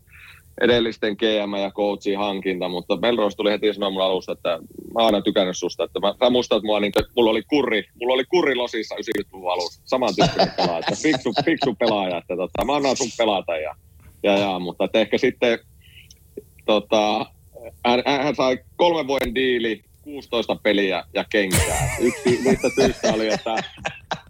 edellisten 0.61 1.17
GM 1.17 1.55
ja 1.63 1.71
coachin 1.71 2.19
hankinta, 2.19 2.69
mutta 2.69 2.97
Melrose 2.97 3.37
tuli 3.37 3.51
heti 3.51 3.75
sanoa 3.75 3.91
mun 3.91 4.03
alusta, 4.03 4.33
että 4.33 4.59
mä 4.95 5.07
aina 5.07 5.23
tykännyt 5.23 5.57
susta, 5.57 5.85
että 5.85 6.01
mä, 6.01 6.31
muistan, 6.31 6.57
että 6.59 6.67
mulla, 6.67 6.81
niin, 6.81 6.93
mulla 7.17 7.31
oli 7.31 7.43
kurri, 7.43 7.85
mulla 8.01 8.15
oli 8.15 8.25
kurri 8.25 8.55
losissa 8.55 8.95
90-luvun 8.95 9.53
alussa, 9.53 9.83
saman 9.85 10.15
tyyppinen 10.17 10.53
pelaaja, 10.57 10.79
että 10.79 11.03
fiksu, 11.03 11.33
fiksu 11.45 11.75
pelaaja, 11.75 12.19
että 12.19 12.37
tota, 12.37 12.65
mä 12.65 12.75
annan 12.75 12.97
sun 12.97 13.11
pelata 13.19 13.57
ja, 13.57 13.75
ja, 14.23 14.39
ja 14.39 14.59
mutta 14.59 14.85
että 14.85 14.99
ehkä 14.99 15.19
sitten 15.19 15.59
tota, 16.67 17.27
hän, 17.87 18.03
hän, 18.07 18.35
sai 18.35 18.59
kolmen 18.77 19.07
vuoden 19.07 19.35
diili, 19.35 19.83
16 20.03 20.57
peliä 20.63 21.05
ja 21.15 21.25
kenkää. 21.31 21.97
Yksi 22.01 22.41
niistä 22.45 22.69
syistä 22.75 23.13
oli, 23.13 23.33
että 23.33 23.57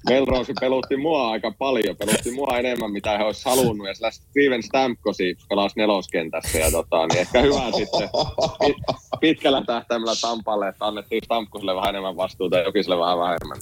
Melrose 0.08 0.52
pelutti 0.60 0.96
mua 0.96 1.30
aika 1.30 1.52
paljon, 1.58 1.96
pelutti 1.96 2.30
mua 2.30 2.58
enemmän, 2.58 2.92
mitä 2.92 3.18
he 3.18 3.24
olisi 3.24 3.44
halunnut. 3.44 3.86
Ja 3.86 4.10
Steven 4.10 4.62
Stamkosi 4.62 5.36
pelasi 5.48 5.74
neloskentässä. 5.76 6.58
Ja 6.58 6.70
tota, 6.70 7.06
niin 7.06 7.20
ehkä 7.20 7.40
hyvä 7.40 7.70
sitten 7.76 8.08
pitkällä 9.20 9.62
tähtäimellä 9.66 10.12
Tampalle, 10.20 10.68
että 10.68 10.86
annettiin 10.86 11.24
Stamkoselle 11.24 11.74
vähän 11.74 11.88
enemmän 11.88 12.16
vastuuta 12.16 12.58
ja 12.58 12.64
Jokiselle 12.64 12.98
vähän 12.98 13.18
vähemmän. 13.18 13.58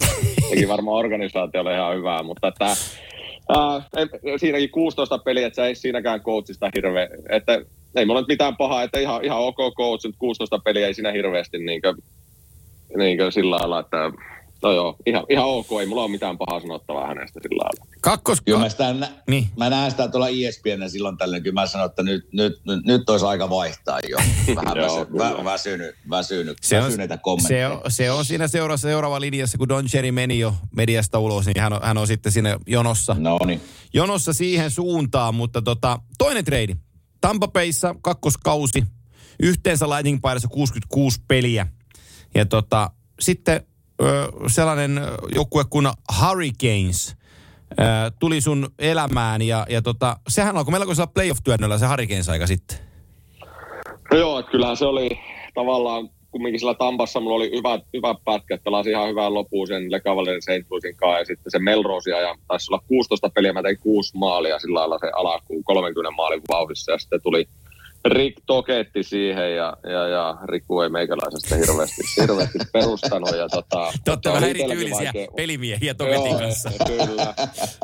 Sekin 0.49 0.68
varmaan 0.68 0.97
organisaatiolle 0.97 1.74
ihan 1.74 1.97
hyvää, 1.97 2.22
mutta 2.22 2.49
että 2.49 2.76
Äh, 3.57 3.86
siinäkin 4.36 4.70
16 4.70 5.18
peliä, 5.18 5.46
että 5.46 5.55
se 5.55 5.66
ei 5.66 5.74
siinäkään 5.74 6.20
coachista 6.20 6.70
hirveä, 6.74 7.09
että 7.28 7.61
ei 7.96 8.07
mulla 8.07 8.20
nyt 8.20 8.28
mitään 8.28 8.57
pahaa, 8.57 8.82
että 8.82 8.99
ihan, 8.99 9.24
ihan 9.24 9.38
ok 9.38 9.57
coach, 9.57 10.07
mutta 10.07 10.18
16 10.18 10.59
peliä 10.59 10.86
ei 10.86 10.94
siinä 10.94 11.12
hirveästi 11.12 11.59
niin 11.59 11.82
kuin, 11.82 11.96
niin 12.96 13.18
kuin 13.18 13.32
sillä 13.32 13.57
lailla, 13.57 13.80
että 13.80 14.12
No 14.63 14.73
joo, 14.73 14.97
ihan, 15.07 15.25
ihan 15.29 15.45
ok, 15.45 15.67
ei 15.81 15.87
mulla 15.87 16.03
ole 16.03 16.11
mitään 16.11 16.39
pahaa 16.39 16.61
sanottavaa 16.61 17.07
hänestä 17.07 17.41
sillä 17.43 17.63
lailla. 17.63 17.87
Kakkos... 18.01 18.41
Kyllä 18.41 18.59
mä, 18.59 18.69
sitä, 18.69 18.95
niin. 19.29 19.49
mä 19.57 19.71
näen 19.71 19.91
sitä 19.91 20.09
tuolla 20.09 20.29
ESPN 20.29 20.91
silloin 20.91 21.17
tällöin, 21.17 21.43
kyllä 21.43 21.61
mä 21.61 21.67
sanon, 21.67 21.87
että 21.87 22.03
nyt, 22.03 22.29
nyt, 22.33 22.61
nyt, 22.67 22.85
nyt 22.85 23.11
olisi 23.11 23.27
aika 23.27 23.51
vaihtaa 23.51 24.01
jo. 24.09 24.17
Vähän 24.57 24.77
joo, 24.77 24.99
väsy, 24.99 25.13
vä, 25.19 25.45
väsynyt, 25.45 25.97
väsynyt, 26.11 26.59
se 26.63 26.81
on, 26.81 26.93
se 27.49 27.67
on, 27.67 27.81
se 27.89 28.11
on 28.11 28.25
siinä 28.25 28.49
seuraava, 28.49 28.77
seuraava 28.77 29.21
linjassa, 29.21 29.59
kun 29.59 29.69
Don 29.69 29.87
Cherry 29.87 30.13
meni 30.13 30.39
jo 30.39 30.55
mediasta 30.77 31.19
ulos, 31.19 31.47
niin 31.47 31.61
hän 31.61 31.73
on, 31.73 31.81
hän 31.83 31.99
on 31.99 32.07
sitten 32.07 32.33
siinä 32.33 32.59
jonossa, 32.67 33.17
no 33.19 33.39
niin. 33.47 33.61
jonossa 33.95 34.33
siihen 34.33 34.71
suuntaan. 34.71 35.35
Mutta 35.35 35.63
tota, 35.63 36.01
toinen 36.19 36.45
treidi. 36.45 36.75
Tampa 37.21 37.49
Bayssa 37.49 37.95
kakkoskausi, 38.03 38.85
yhteensä 39.43 39.89
Lightning 39.89 40.19
paidassa 40.21 40.49
66 40.49 41.21
peliä. 41.29 41.67
Ja 42.35 42.47
tota, 42.47 42.91
sitten 43.21 43.68
sellainen 44.46 45.01
joukkue 45.34 45.64
kuin 45.70 45.88
Hurricanes 46.20 47.16
tuli 48.18 48.40
sun 48.40 48.70
elämään 48.78 49.42
ja, 49.42 49.66
ja 49.68 49.82
tota, 49.82 50.16
sehän 50.28 50.57
alkoi 50.57 50.72
melkoisella 50.72 51.07
playoff-työnnöllä 51.07 51.78
se 51.78 51.86
Hurricanes-aika 51.86 52.46
sitten. 52.46 52.78
No 54.11 54.18
joo, 54.18 54.38
että 54.38 54.53
kyllähän 54.53 54.76
se 54.76 54.84
oli 54.84 55.09
tavallaan 55.55 56.11
kumminkin 56.30 56.61
sillä 56.61 56.74
Tampassa 56.74 57.20
mulla 57.20 57.36
oli 57.36 57.51
hyvä, 57.57 57.78
hyvä 57.94 58.14
pätkä, 58.24 58.55
että 58.55 58.64
pelasin 58.64 58.92
ihan 58.92 59.09
hyvää 59.09 59.34
loppuun 59.34 59.66
sen 59.66 59.92
Le 59.92 60.01
Cavalier 60.01 60.42
St. 60.42 60.70
Louisin 60.70 60.96
kanssa 60.96 61.18
ja 61.18 61.24
sitten 61.24 61.51
se 61.51 61.59
Melrose 61.59 62.11
ja 62.11 62.36
taisi 62.49 62.72
olla 62.72 62.82
16 62.88 63.30
peliä, 63.30 63.53
mä 63.53 63.62
tein 63.62 63.78
kuusi 63.78 64.18
maalia 64.18 64.59
sillä 64.59 64.80
lailla 64.80 64.99
se 64.99 65.11
alkuun 65.14 65.64
30 65.64 66.16
maalin 66.16 66.42
vauhdissa 66.49 66.92
ja 66.92 66.99
sitten 66.99 67.22
tuli 67.22 67.49
Rick 68.09 68.43
Toketti 68.47 69.03
siihen 69.03 69.57
ja, 69.57 69.77
ja, 69.83 70.09
ja 70.09 70.37
Rikku 70.45 70.81
ei 70.81 70.89
meikäläisestä 70.89 71.57
hirveästi, 71.57 72.03
hirveästi 72.21 72.59
perustanut. 72.73 73.37
Ja 73.37 73.49
tota, 73.49 73.93
Te 74.05 74.11
olette 74.11 74.33
vähän 74.33 74.51
erityylisiä 74.51 74.97
vaikea... 75.05 75.27
pelimiehiä 75.37 75.95
Toketin 75.95 76.31
Joo, 76.31 76.39
kanssa. 76.39 76.71
Kyllä, 76.87 77.35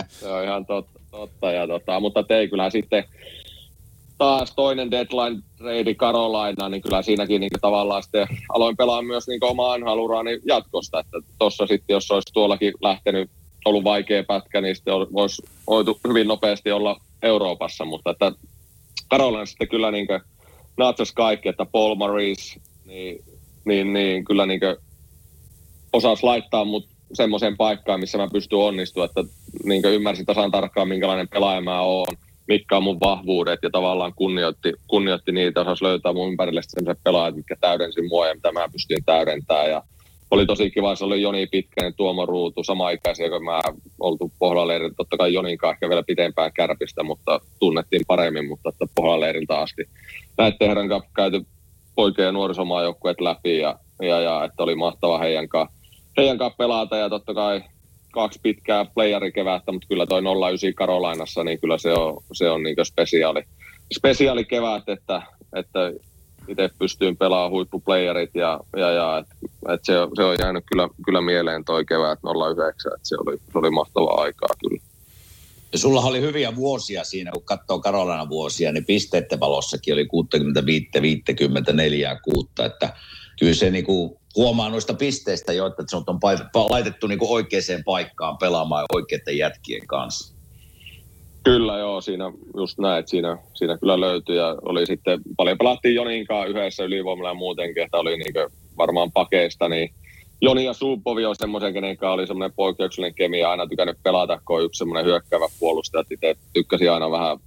se 0.09 0.29
on 0.29 0.45
ihan 0.45 0.67
totta. 0.67 1.01
totta 1.11 1.53
ja 1.53 1.67
tota, 1.67 2.01
mutta 2.01 2.23
tei 2.23 2.49
kyllä 2.49 2.71
sitten 2.71 3.05
taas 4.19 4.53
toinen 4.55 4.91
deadline 4.91 5.43
trade 5.59 5.95
Carolina, 5.95 6.69
niin 6.69 6.83
kyllä 6.83 7.03
siinäkin 7.03 7.41
niin 7.41 7.51
tavallaan 7.61 8.03
sitten 8.03 8.27
aloin 8.49 8.77
pelaa 8.77 9.03
myös 9.03 9.29
niin 9.29 9.45
omaa 9.45 9.79
NHL-uraani 9.79 10.41
jatkosta. 10.47 11.01
Että 11.01 11.19
tuossa 11.39 11.67
sitten, 11.67 11.95
jos 11.95 12.11
olisi 12.11 12.33
tuollakin 12.33 12.73
lähtenyt, 12.83 13.31
ollut 13.65 13.85
vaikea 13.85 14.25
pätkä, 14.25 14.61
niin 14.61 14.77
sitten 14.77 14.95
olisi 14.95 15.43
voitu 15.67 16.01
hyvin 16.09 16.29
nopeasti 16.29 16.73
olla 16.73 17.01
Euroopassa, 17.23 17.85
mutta 17.85 18.11
että 18.11 18.33
Carolina 19.15 19.47
sitten 19.47 19.69
kyllä 19.69 19.91
niin 19.91 20.07
natsas 20.77 21.13
kaikki, 21.13 21.49
että 21.49 21.67
Paul 21.67 21.95
Maurice, 21.95 22.61
niin, 22.85 23.25
niin, 23.65 23.93
niin 23.93 24.25
kyllä 24.25 24.47
niin 24.47 24.61
osasi 25.93 26.23
laittaa 26.23 26.65
mut 26.65 26.89
semmoiseen 27.13 27.57
paikkaan, 27.57 28.01
missä 28.01 28.19
mä 28.19 28.29
pystyn 28.33 28.59
onnistumaan, 28.59 29.11
että 29.11 29.35
niin 29.65 29.85
ymmärsin 29.85 30.27
tasan 30.27 30.51
tarkkaan, 30.51 30.89
minkälainen 30.89 31.29
pelaaja 31.29 31.61
mä 31.61 31.81
oon, 31.81 32.07
mitkä 32.49 32.77
on 32.77 32.83
mun 32.83 33.01
vahvuudet 33.01 33.59
ja 33.63 33.71
tavallaan 33.71 34.15
kunnioitti, 34.15 34.73
kunnioitti 34.87 35.33
niitä, 35.33 35.61
osasi 35.61 35.85
löytää 35.85 36.13
mun 36.13 36.29
ympärille 36.29 36.61
sellaiset 36.63 37.05
pelaajat, 37.05 37.37
mitkä 37.37 37.57
täydensi 37.61 38.03
mua 38.03 38.29
ja 38.29 38.35
mitä 38.35 38.53
mä 38.53 38.69
pystyin 38.73 39.05
täydentämään 39.05 39.71
ja 39.71 39.83
oli 40.31 40.47
tosi 40.47 40.71
kiva, 40.71 40.97
se 40.97 41.05
oli 41.05 41.23
Joni 41.23 41.47
Pitkänen, 41.47 41.95
Tuomo 41.95 42.27
Ruutu, 42.27 42.65
sama 42.65 42.91
ikäisiä 42.91 43.29
kuin 43.29 43.45
mä 43.45 43.61
oltu 44.01 44.33
Pohjola-leiriltä. 44.39 44.95
Totta 44.97 45.17
kai 45.17 45.33
Jonin 45.33 45.59
kanssa 45.59 45.73
ehkä 45.73 45.89
vielä 45.89 46.03
pitempään 46.03 46.53
kärpistä, 46.53 47.03
mutta 47.03 47.41
tunnettiin 47.61 48.03
paremmin, 48.07 48.49
mutta 48.49 48.69
että 48.69 48.85
Pohjola-leiriltä 48.95 49.59
asti. 49.59 49.83
Näiden 50.39 50.69
herran 50.69 50.89
kanssa 50.89 51.11
käyty 51.17 51.47
poikien 51.95 52.27
ja 52.27 52.33
nuorisomaajoukkueet 52.33 53.21
läpi 53.21 53.59
ja, 53.59 53.79
ja, 54.03 54.21
ja, 54.21 54.45
että 54.45 54.63
oli 54.63 54.75
mahtava 54.75 55.19
heidän 55.19 55.49
kanssa, 55.49 55.77
heidän 56.17 56.39
kanssa 56.39 56.57
pelata 56.57 56.97
ja 56.97 57.11
totta 57.11 57.35
kai 57.35 57.63
kaksi 58.13 58.41
pitkää 58.43 58.85
playerikevättä, 58.85 59.73
mutta 59.73 59.89
kyllä 59.89 60.07
toi 60.07 60.23
09 60.51 60.75
Karolainassa, 60.75 61.45
niin 61.45 61.61
kyllä 61.61 61.79
se 61.79 61.93
on, 61.93 62.23
se 62.33 62.51
on 62.51 62.63
niin 62.63 62.77
spesiaali, 62.83 63.43
spesiaali 63.97 64.45
kevät, 64.45 64.89
että, 64.89 65.23
että 65.57 65.93
itse 66.49 66.71
pystyin 66.79 67.17
pelaamaan 67.17 67.51
huippuplayerit 67.51 68.31
ja, 68.35 68.61
ja, 68.77 68.91
ja 68.91 69.19
et, 69.19 69.27
et 69.75 69.85
se, 69.85 69.93
se, 70.17 70.25
on 70.25 70.37
jäänyt 70.41 70.65
kyllä, 70.73 70.89
kyllä 71.05 71.21
mieleen 71.21 71.65
toi 71.65 71.85
kevät 71.85 72.19
09, 72.55 72.93
että 72.95 73.09
se 73.09 73.17
oli, 73.27 73.37
se 73.37 73.59
oli 73.59 73.71
mahtavaa 73.71 74.23
aikaa 74.23 74.49
kyllä. 74.61 74.83
Ja 75.73 75.79
sulla 75.79 76.01
oli 76.01 76.21
hyviä 76.21 76.57
vuosia 76.57 77.05
siinä, 77.05 77.31
kun 77.31 77.43
katsoo 77.43 77.81
Karolana 77.81 78.29
vuosia, 78.29 78.73
niin 78.73 78.85
pisteiden 78.85 79.41
valossakin 79.41 79.95
oli 79.95 80.07
65, 80.07 80.89
54, 81.03 82.21
6, 82.23 82.49
että 82.65 82.97
kyllä 83.39 83.55
se 83.55 83.71
niinku 83.71 84.21
huomaa 84.37 84.71
noista 84.71 84.95
pisteistä 84.95 85.53
jo, 85.53 85.67
että 85.67 85.83
se 85.89 85.97
on 85.97 86.05
laitettu 86.71 87.07
niinku 87.07 87.35
oikeaan 87.35 87.85
paikkaan 87.85 88.39
pelaamaan 88.39 88.85
oikeiden 88.93 89.39
jätkien 89.39 89.87
kanssa. 89.87 90.34
Kyllä 91.45 91.79
joo, 91.79 92.01
siinä 92.01 92.33
just 92.57 92.79
näin, 92.79 92.99
että 92.99 93.11
siinä, 93.11 93.39
siinä 93.55 93.79
kyllä 93.79 94.01
löytyi 94.01 94.37
ja 94.37 94.57
oli 94.63 94.87
sitten, 94.87 95.21
paljon 95.37 95.59
pelattiin 95.59 95.95
Joninkaan 95.95 96.49
yhdessä 96.49 96.85
ylivoimalla 96.85 97.31
ja 97.31 97.35
muutenkin, 97.35 97.83
että 97.83 97.97
oli 97.97 98.17
niin 98.17 98.35
varmaan 98.77 99.13
pakeista, 99.13 99.69
niin 99.69 99.95
Joni 100.41 100.65
ja 100.65 100.73
Suupovi 100.73 101.27
on 101.27 101.37
semmoisen, 101.37 101.73
kenen 101.73 101.97
oli 102.01 102.27
semmoinen 102.27 102.57
poikkeuksellinen 102.57 103.15
kemia, 103.15 103.51
aina 103.51 103.67
tykännyt 103.67 103.99
pelata, 104.03 104.41
kun 104.45 104.57
on 104.57 104.65
yksi 104.65 104.79
semmoinen 104.79 105.05
hyökkäävä 105.05 105.47
puolustaja, 105.61 106.01
että 106.01 106.15
itse 106.15 106.37
tykkäsi 106.53 106.89
aina 106.89 107.11
vähän 107.11 107.39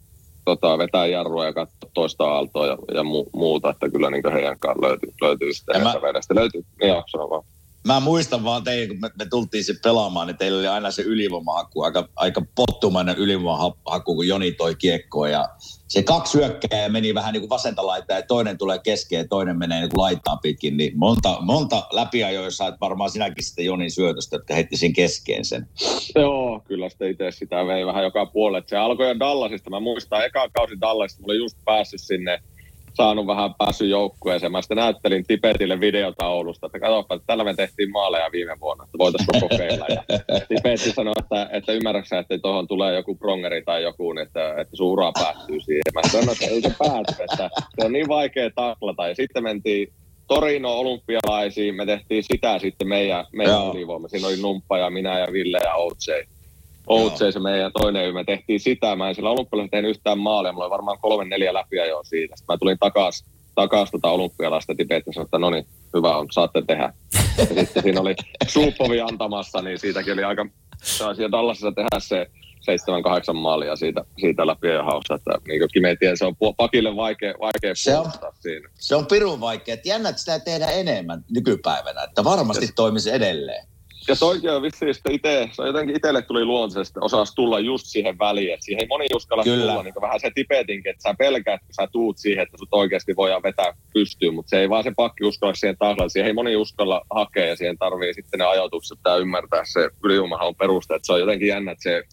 tota, 0.46 0.78
vetää 0.78 1.06
jarrua 1.06 1.46
ja 1.46 1.54
katsoa 1.54 1.90
toista 1.94 2.24
aaltoa 2.24 2.68
ja, 2.68 2.78
ja 2.94 3.04
mu, 3.04 3.26
muuta, 3.34 3.70
että 3.70 3.90
kyllä 3.90 4.10
niin 4.10 4.32
heidän 4.34 4.60
kanssa 4.60 4.88
löytyy, 4.88 5.14
löytyy 5.22 5.54
sitten 5.54 5.84
mä... 5.84 5.94
vedestä. 6.02 6.36
Löytyy, 6.36 6.62
joo, 6.82 7.04
sano 7.08 7.30
vaan 7.30 7.44
mä 7.86 8.00
muistan 8.00 8.44
vaan 8.44 8.64
teidän, 8.64 8.88
kun 8.88 9.02
me, 9.02 9.10
me 9.20 9.26
tultiin 9.30 9.64
se 9.64 9.74
pelaamaan, 9.84 10.28
niin 10.28 10.38
teillä 10.38 10.60
oli 10.60 10.68
aina 10.68 10.92
se 10.92 11.02
ylivoimahaku, 11.02 11.82
aika, 11.82 12.10
aika 12.16 12.42
pottumainen 12.56 13.16
ylivoimahaku, 13.18 14.16
kun 14.16 14.28
Joni 14.28 14.52
toi 14.52 14.76
kiekkoa 14.76 15.30
ja 15.30 15.50
se 15.88 16.04
kaksi 16.04 16.38
hyökkää 16.38 16.90
meni 16.90 17.14
vähän 17.14 17.34
niin 17.34 17.42
kuin 17.42 17.50
vasenta 17.50 17.88
laitaa 17.88 18.18
ja 18.18 18.24
toinen 18.24 18.58
tulee 18.58 18.80
keskeen 18.80 19.20
ja 19.20 19.28
toinen 19.28 19.58
menee 19.58 19.80
niin 19.80 19.90
kuin 19.96 20.20
pitkin, 20.42 20.78
niin 20.78 20.98
monta, 20.98 21.38
monta 21.42 21.88
läpiajoja 21.92 22.52
sait 22.52 22.76
varmaan 22.82 23.10
sinäkin 23.10 23.44
sitten 23.44 23.66
Jonin 23.66 23.92
syötöstä, 23.92 24.36
jotka 24.36 24.54
heitti 24.54 24.78
sen 24.78 24.94
keskeen 24.94 25.46
sen. 25.46 25.68
Joo, 26.16 26.62
kyllä 26.68 26.90
sitten 26.90 27.12
itse 27.12 27.32
sitä 27.32 27.68
vei 27.68 27.86
vähän 27.86 28.04
joka 28.04 28.26
puolelle. 28.26 28.68
Se 28.68 28.78
alkoi 28.78 29.08
jo 29.08 29.20
Dallasista. 29.20 29.70
Mä 29.70 29.80
muistan, 29.80 30.26
eka 30.26 30.50
kausi 30.50 30.82
Dallasista, 30.82 31.22
mä 31.22 31.26
olin 31.26 31.40
just 31.40 31.58
päässyt 31.66 32.02
sinne 32.02 32.40
saanut 32.98 33.28
vähän 33.28 33.54
päässyt 33.58 33.90
joukkueeseen. 33.90 34.52
Mä 34.52 34.62
sitten 34.62 34.78
näyttelin 34.78 35.24
Tibetille 35.28 35.80
videotaulusta, 35.80 36.66
että 36.66 36.80
katsoppa, 36.80 37.16
että 37.16 37.28
tällä 37.28 37.44
me 37.44 37.54
tehtiin 37.54 37.92
maaleja 37.92 38.32
viime 38.32 38.56
vuonna, 38.62 38.84
että 38.84 38.98
voitaisiinko 38.98 39.48
kokeilla. 39.48 39.86
Ja 39.90 40.04
Tibetti 40.48 40.92
sanoi, 40.92 41.14
että, 41.20 41.50
että 41.52 41.72
ymmärräksä, 41.72 42.20
että 42.20 42.38
tuohon 42.38 42.68
tulee 42.68 42.96
joku 42.96 43.16
prongeri 43.16 43.62
tai 43.62 43.84
joku, 43.84 44.14
niin 44.14 44.28
että, 44.28 44.62
että 44.62 44.76
sun 44.76 44.88
ura 44.88 45.12
päättyy 45.20 45.60
siihen. 45.60 45.94
Mä 45.94 46.02
sanoin, 46.12 46.30
että 46.30 46.46
ei 46.46 46.62
se 46.62 46.72
pääty, 46.80 47.24
että 47.32 47.50
se 47.80 47.86
on 47.86 47.94
niin 47.94 48.08
vaikea 48.08 48.50
taklata. 48.56 49.08
Ja 49.08 49.16
sitten 49.16 49.44
mentiin 49.44 49.94
Torino 50.28 50.74
olympialaisiin, 50.74 51.76
me 51.76 51.86
tehtiin 51.86 52.24
sitä 52.24 52.60
sitten 52.60 52.88
meidän, 52.88 53.26
meidän 53.34 53.68
ylivoima. 53.74 54.08
Siinä 54.08 54.28
oli 54.28 54.42
Numppa 54.42 54.78
ja 54.78 54.90
minä 54.90 55.20
ja 55.20 55.28
Ville 55.34 55.60
ja 55.64 55.74
Outsei 55.74 56.24
Outsei 56.88 57.32
se 57.32 57.40
meidän 57.40 57.72
toinen 57.80 58.14
me 58.14 58.24
tehtiin 58.24 58.60
sitä. 58.60 58.96
Mä 58.96 59.10
en 59.10 59.16
sillä 59.16 59.30
olympialaisella 59.30 59.70
tehnyt 59.72 59.92
yhtään 59.92 60.20
maalia. 60.20 60.52
Mulla 60.52 60.66
oli 60.66 60.72
varmaan 60.72 60.98
kolme 61.02 61.26
neljä 61.26 61.54
läpiä 61.54 61.86
jo 61.86 62.02
siitä. 62.04 62.36
Sitten 62.36 62.54
mä 62.54 62.58
tulin 62.58 62.78
takas, 62.80 63.26
takas 63.56 63.92
tota 63.92 64.10
olympialaista 64.10 64.76
Tibet 64.76 65.04
ja 65.08 65.14
sanoin, 65.14 65.26
että 65.28 65.40
no 65.40 65.50
niin, 65.50 65.66
hyvä 65.96 66.18
on, 66.18 66.28
saatte 66.32 66.62
tehdä. 66.68 66.94
Ja 67.38 67.46
sitten 67.46 67.84
siinä 67.84 68.02
oli 68.02 68.16
Suupovi 68.48 69.02
antamassa, 69.02 69.62
niin 69.62 69.80
siitäkin 69.80 70.14
oli 70.14 70.24
aika, 70.24 70.46
siellä 70.84 71.32
Dallasissa 71.32 71.72
tehdä 71.72 72.00
se 72.00 72.28
seitsemän, 72.62 73.04
kahdeksan 73.04 73.36
maalia 73.36 73.76
siitä, 73.76 74.06
siitä 74.22 74.48
läpi 74.48 74.68
ja 74.68 74.84
haussa. 74.84 75.14
Että 75.16 75.32
niin 75.48 75.60
kuin 75.60 75.70
Kime 75.74 75.96
tiedä, 76.00 76.16
se 76.16 76.26
on 76.26 76.36
pakille 76.58 76.96
vaikea, 76.96 77.34
vaikea 77.40 77.76
Se 77.76 77.98
on- 77.98 78.12
siinä. 78.40 78.70
Se 78.76 78.96
on 78.96 79.06
pirun 79.06 79.40
vaikea. 79.40 79.78
Jännä, 79.86 80.10
että 80.10 80.20
sitä 80.20 80.40
tehdään 80.40 80.74
enemmän 80.74 81.24
nykypäivänä. 81.36 82.04
Että 82.04 82.24
varmasti 82.24 82.66
Yes. 82.66 82.74
toimisi 82.76 83.12
edelleen. 83.12 83.68
Ja 84.08 84.16
toikin 84.16 84.52
on 84.52 84.62
vissiin 84.62 84.94
sitten 84.94 85.12
itse, 85.12 85.50
se 85.52 85.62
on 85.62 85.68
jotenkin 85.68 85.96
itselle 85.96 86.22
tuli 86.22 86.46
luontaisesti, 86.46 87.00
osasi 87.02 87.36
tulla 87.36 87.60
just 87.60 87.86
siihen 87.86 88.20
väliin, 88.20 88.54
että 88.54 88.66
siihen 88.66 88.82
ei 88.82 88.88
moni 88.88 89.08
uskalla 89.16 89.44
Kyllä. 89.44 89.72
tulla, 89.72 89.84
niin 89.84 89.94
kuin 89.94 90.02
vähän 90.02 90.20
se 90.20 90.32
tipetinkin, 90.36 90.90
että 90.90 91.10
sä 91.10 91.16
pelkäät, 91.18 91.62
kun 91.62 91.74
sä 91.74 91.88
tuut 91.92 92.18
siihen, 92.18 92.44
että 92.44 92.58
sut 92.58 92.70
oikeasti 92.72 93.16
voidaan 93.16 93.44
vetää 93.44 93.74
pystyyn, 93.94 94.34
mutta 94.34 94.50
se 94.50 94.60
ei 94.60 94.70
vaan 94.70 94.84
se 94.84 94.92
pakki 94.96 95.24
uskalla 95.24 95.54
siihen 95.54 95.78
taklalle, 95.78 96.10
siihen 96.10 96.28
ei 96.28 96.34
moni 96.34 96.56
uskalla 96.56 97.02
hakea 97.10 97.46
ja 97.46 97.56
siihen 97.56 97.78
tarvii 97.78 98.14
sitten 98.14 98.38
ne 98.38 98.46
ajatukset 98.46 99.00
ja 99.06 99.18
ymmärtää 99.18 99.64
se 99.66 99.90
yliumahan 100.04 100.56
peruste, 100.56 100.96
että 100.96 101.06
se 101.06 101.14
on 101.14 101.20
jotenkin 101.20 101.48
jännä, 101.48 101.72
että 101.72 101.84
se 101.84 102.04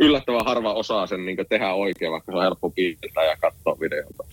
yllättävän 0.00 0.44
harva 0.44 0.72
osaa 0.72 1.06
sen 1.06 1.24
niin 1.26 1.36
tehdä 1.48 1.72
oikein, 1.74 2.12
vaikka 2.12 2.32
se 2.32 2.36
on 2.36 2.42
helppo 2.44 2.70
piirtää 2.70 3.24
ja 3.24 3.36
katsoa 3.36 3.76
videolta. 3.80 4.24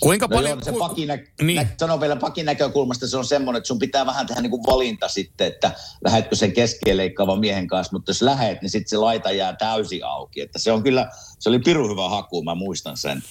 Kuinka 0.00 0.26
No 0.26 0.34
paljon... 0.36 0.58
joo, 0.58 0.64
se 0.64 0.78
pakin 0.78 1.08
nä- 1.08 1.18
Niin. 1.42 1.56
nä- 1.56 1.66
sano 1.76 2.00
vielä 2.00 2.16
pakin 2.16 2.46
näkökulmasta, 2.46 3.08
se 3.08 3.16
on 3.16 3.24
semmoinen, 3.24 3.58
että 3.58 3.68
sun 3.68 3.78
pitää 3.78 4.06
vähän 4.06 4.26
tehdä 4.26 4.40
niin 4.40 4.50
kuin 4.50 4.62
valinta 4.66 5.08
sitten, 5.08 5.46
että 5.46 5.70
lähetkö 6.04 6.36
sen 6.36 6.52
keskeen 6.52 6.96
leikkaavan 6.96 7.40
miehen 7.40 7.66
kanssa, 7.66 7.92
mutta 7.92 8.10
jos 8.10 8.22
lähet, 8.22 8.62
niin 8.62 8.70
sitten 8.70 8.88
se 8.88 8.96
laita 8.96 9.30
jää 9.30 9.56
täysin 9.56 10.04
auki. 10.04 10.40
Että 10.40 10.58
se 10.58 10.72
on 10.72 10.82
kyllä, 10.82 11.08
se 11.38 11.48
oli 11.48 11.58
pirun 11.58 11.90
hyvä 11.90 12.08
haku, 12.08 12.42
mä 12.42 12.54
muistan 12.54 12.96
sen. 12.96 13.22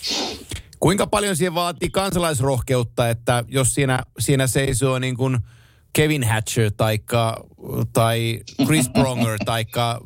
Kuinka 0.80 1.08
paljon 1.08 1.36
siihen 1.36 1.56
vaatii 1.56 1.90
kansalaisrohkeutta, 1.90 3.10
että 3.10 3.44
jos 3.48 3.74
siinä, 3.74 4.04
siinä 4.20 4.48
seisoo 4.48 5.00
niin 5.00 5.18
kuin 5.18 5.38
Kevin 5.94 6.24
Hatcher 6.24 6.72
taikka, 6.78 7.44
tai 7.94 8.40
Chris 8.66 8.90
Pronger 8.90 9.38
taikka 9.46 10.02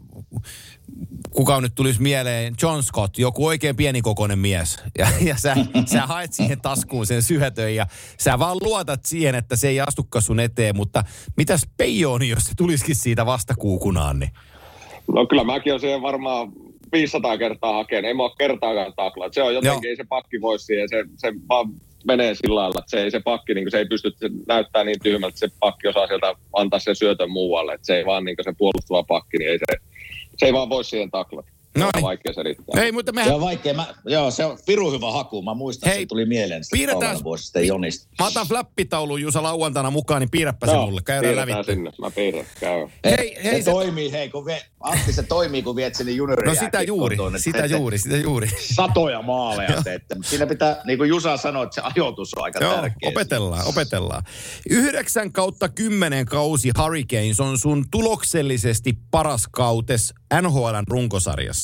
kuka 1.31 1.61
nyt 1.61 1.75
tulisi 1.75 2.01
mieleen, 2.01 2.53
John 2.61 2.83
Scott, 2.83 3.17
joku 3.17 3.45
oikein 3.45 3.75
pienikokoinen 3.75 4.39
mies. 4.39 4.83
Ja, 4.97 5.07
ja 5.21 5.35
sä, 5.37 5.55
sä 5.85 6.01
haet 6.01 6.33
siihen 6.33 6.61
taskuun 6.61 7.05
sen 7.05 7.21
syötön 7.21 7.75
ja 7.75 7.87
sä 8.19 8.39
vaan 8.39 8.57
luotat 8.61 9.05
siihen, 9.05 9.35
että 9.35 9.55
se 9.55 9.67
ei 9.67 9.79
astukaan 9.79 10.23
sun 10.23 10.39
eteen. 10.39 10.75
Mutta 10.75 11.03
mitäs 11.37 11.67
Peijoni, 11.77 12.29
jos 12.29 12.43
se 12.43 12.53
tulisikin 12.57 12.95
siitä 12.95 13.25
vastakuukunaan, 13.25 14.19
niin? 14.19 14.31
No 15.13 15.27
kyllä 15.27 15.43
mäkin 15.43 15.73
olen 15.73 15.81
siihen 15.81 16.01
varmaan 16.01 16.51
500 16.91 17.37
kertaa 17.37 17.73
hakenut. 17.73 18.07
Ei 18.07 18.13
mä 18.13 18.23
ole 18.23 18.31
kertaakaan 18.37 18.93
taklaa. 18.95 19.29
Se 19.31 19.43
on 19.43 19.53
jotenkin, 19.53 19.87
Joo. 19.87 19.89
ei 19.89 19.95
se 19.95 20.03
pakki 20.09 20.41
voi 20.41 20.59
siihen. 20.59 20.89
Se, 20.89 21.03
se 21.17 21.33
vaan 21.49 21.69
menee 22.07 22.35
sillä 22.35 22.55
lailla, 22.55 22.79
että 22.79 22.89
se 22.89 23.03
ei 23.03 23.11
se 23.11 23.19
pakki, 23.19 23.53
niin 23.53 23.71
se 23.71 23.77
ei 23.77 23.85
pysty, 23.85 24.11
se 24.15 24.29
näyttää 24.47 24.83
niin 24.83 24.99
tyhmältä, 25.03 25.27
että 25.27 25.39
se 25.39 25.55
pakki 25.59 25.87
osaa 25.87 26.07
sieltä 26.07 26.35
antaa 26.53 26.79
sen 26.79 26.95
syötön 26.95 27.31
muualle. 27.31 27.73
Että 27.73 27.85
se 27.85 27.97
ei 27.97 28.05
vaan 28.05 28.25
niin 28.25 28.35
se 28.43 28.53
puolustava 28.57 29.03
pakki, 29.03 29.37
niin 29.37 29.49
ei 29.49 29.59
se, 29.59 29.77
se 30.38 30.45
ei 30.45 30.53
vaan 30.53 30.69
voi 30.69 30.84
siihen 30.84 31.11
taklata. 31.11 31.53
Se 31.80 31.84
on 31.86 31.89
Noin. 31.93 32.03
vaikea 32.03 32.34
selittää. 32.34 32.84
Ei, 32.84 32.91
mutta 32.91 33.09
Se 33.11 33.15
mehän, 33.15 33.36
on 33.36 33.41
vaikea. 33.41 33.74
Mä, 33.74 33.88
joo, 34.05 34.32
se 34.32 34.45
on 34.45 34.57
pirun 34.65 34.93
hyvä 34.93 35.11
haku. 35.11 35.41
Mä 35.41 35.53
muistan, 35.53 35.89
Hei, 35.91 35.99
se 35.99 36.05
tuli 36.05 36.26
mieleen 36.26 36.63
sitä 36.63 36.74
piirretään- 36.78 36.99
kauan 37.11 37.24
vuosi 37.24 37.43
sitten 37.43 37.67
Jonista. 37.67 38.07
mä 38.19 38.28
otan 38.28 38.47
flappitaulun 38.47 39.21
Jusa 39.21 39.43
lauantaina 39.43 39.91
mukaan, 39.91 40.19
niin 40.21 40.30
piirräpä 40.30 40.65
se 40.67 40.71
Joo, 40.71 40.86
mulle. 40.86 41.01
Käydään 41.05 41.36
läpi. 41.36 41.45
piirretään 41.45 41.76
sinne. 41.76 41.91
Mä 41.99 42.11
piirrän, 42.11 42.45
käy. 42.59 42.88
Hei, 43.05 43.38
hei, 43.43 43.53
se, 43.61 43.61
se- 43.65 43.71
toimii, 43.71 44.11
hei, 44.11 44.30
kun 44.30 44.45
vie, 44.45 44.61
Antti, 44.80 45.13
se 45.13 45.24
toimii, 45.24 45.61
kun 45.61 45.76
viet 45.76 45.95
sinne 45.95 46.11
juniori 46.11 46.47
No 46.47 46.55
sitä 46.55 46.82
juuri, 46.82 47.17
sitä 47.38 47.65
juuri, 47.65 47.97
sitä 47.97 48.17
juuri. 48.17 48.47
Satoja 48.74 49.21
maaleja 49.21 49.82
teette. 49.84 50.15
Siinä 50.24 50.47
pitää, 50.47 50.82
niin 50.86 50.97
kuin 50.97 51.09
Jusa 51.09 51.38
sanoi, 51.38 51.63
että 51.63 51.76
se 51.76 51.82
ajoitus 51.95 52.34
on 52.34 52.43
aika 52.43 52.59
Joo, 52.63 52.74
tärkeä. 52.76 53.09
opetellaan, 53.09 53.67
opetellaan. 53.67 54.24
9 54.69 55.32
kautta 55.32 55.69
10 55.69 56.26
kausi 56.26 56.71
Hurricanes 56.84 57.39
on 57.39 57.57
sun 57.57 57.86
tuloksellisesti 57.91 58.97
paras 59.11 59.47
kautes 59.51 60.13
NHLn 60.41 60.84
runkosarjassa. 60.88 61.62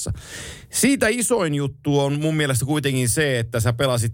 Siitä 0.70 1.08
isoin 1.08 1.56
juttu 1.56 2.00
on 2.00 2.20
mun 2.20 2.36
mielestä 2.36 2.66
kuitenkin 2.66 3.10
se, 3.10 3.40
että 3.40 3.60
sä 3.60 3.74
pelasit 3.74 4.14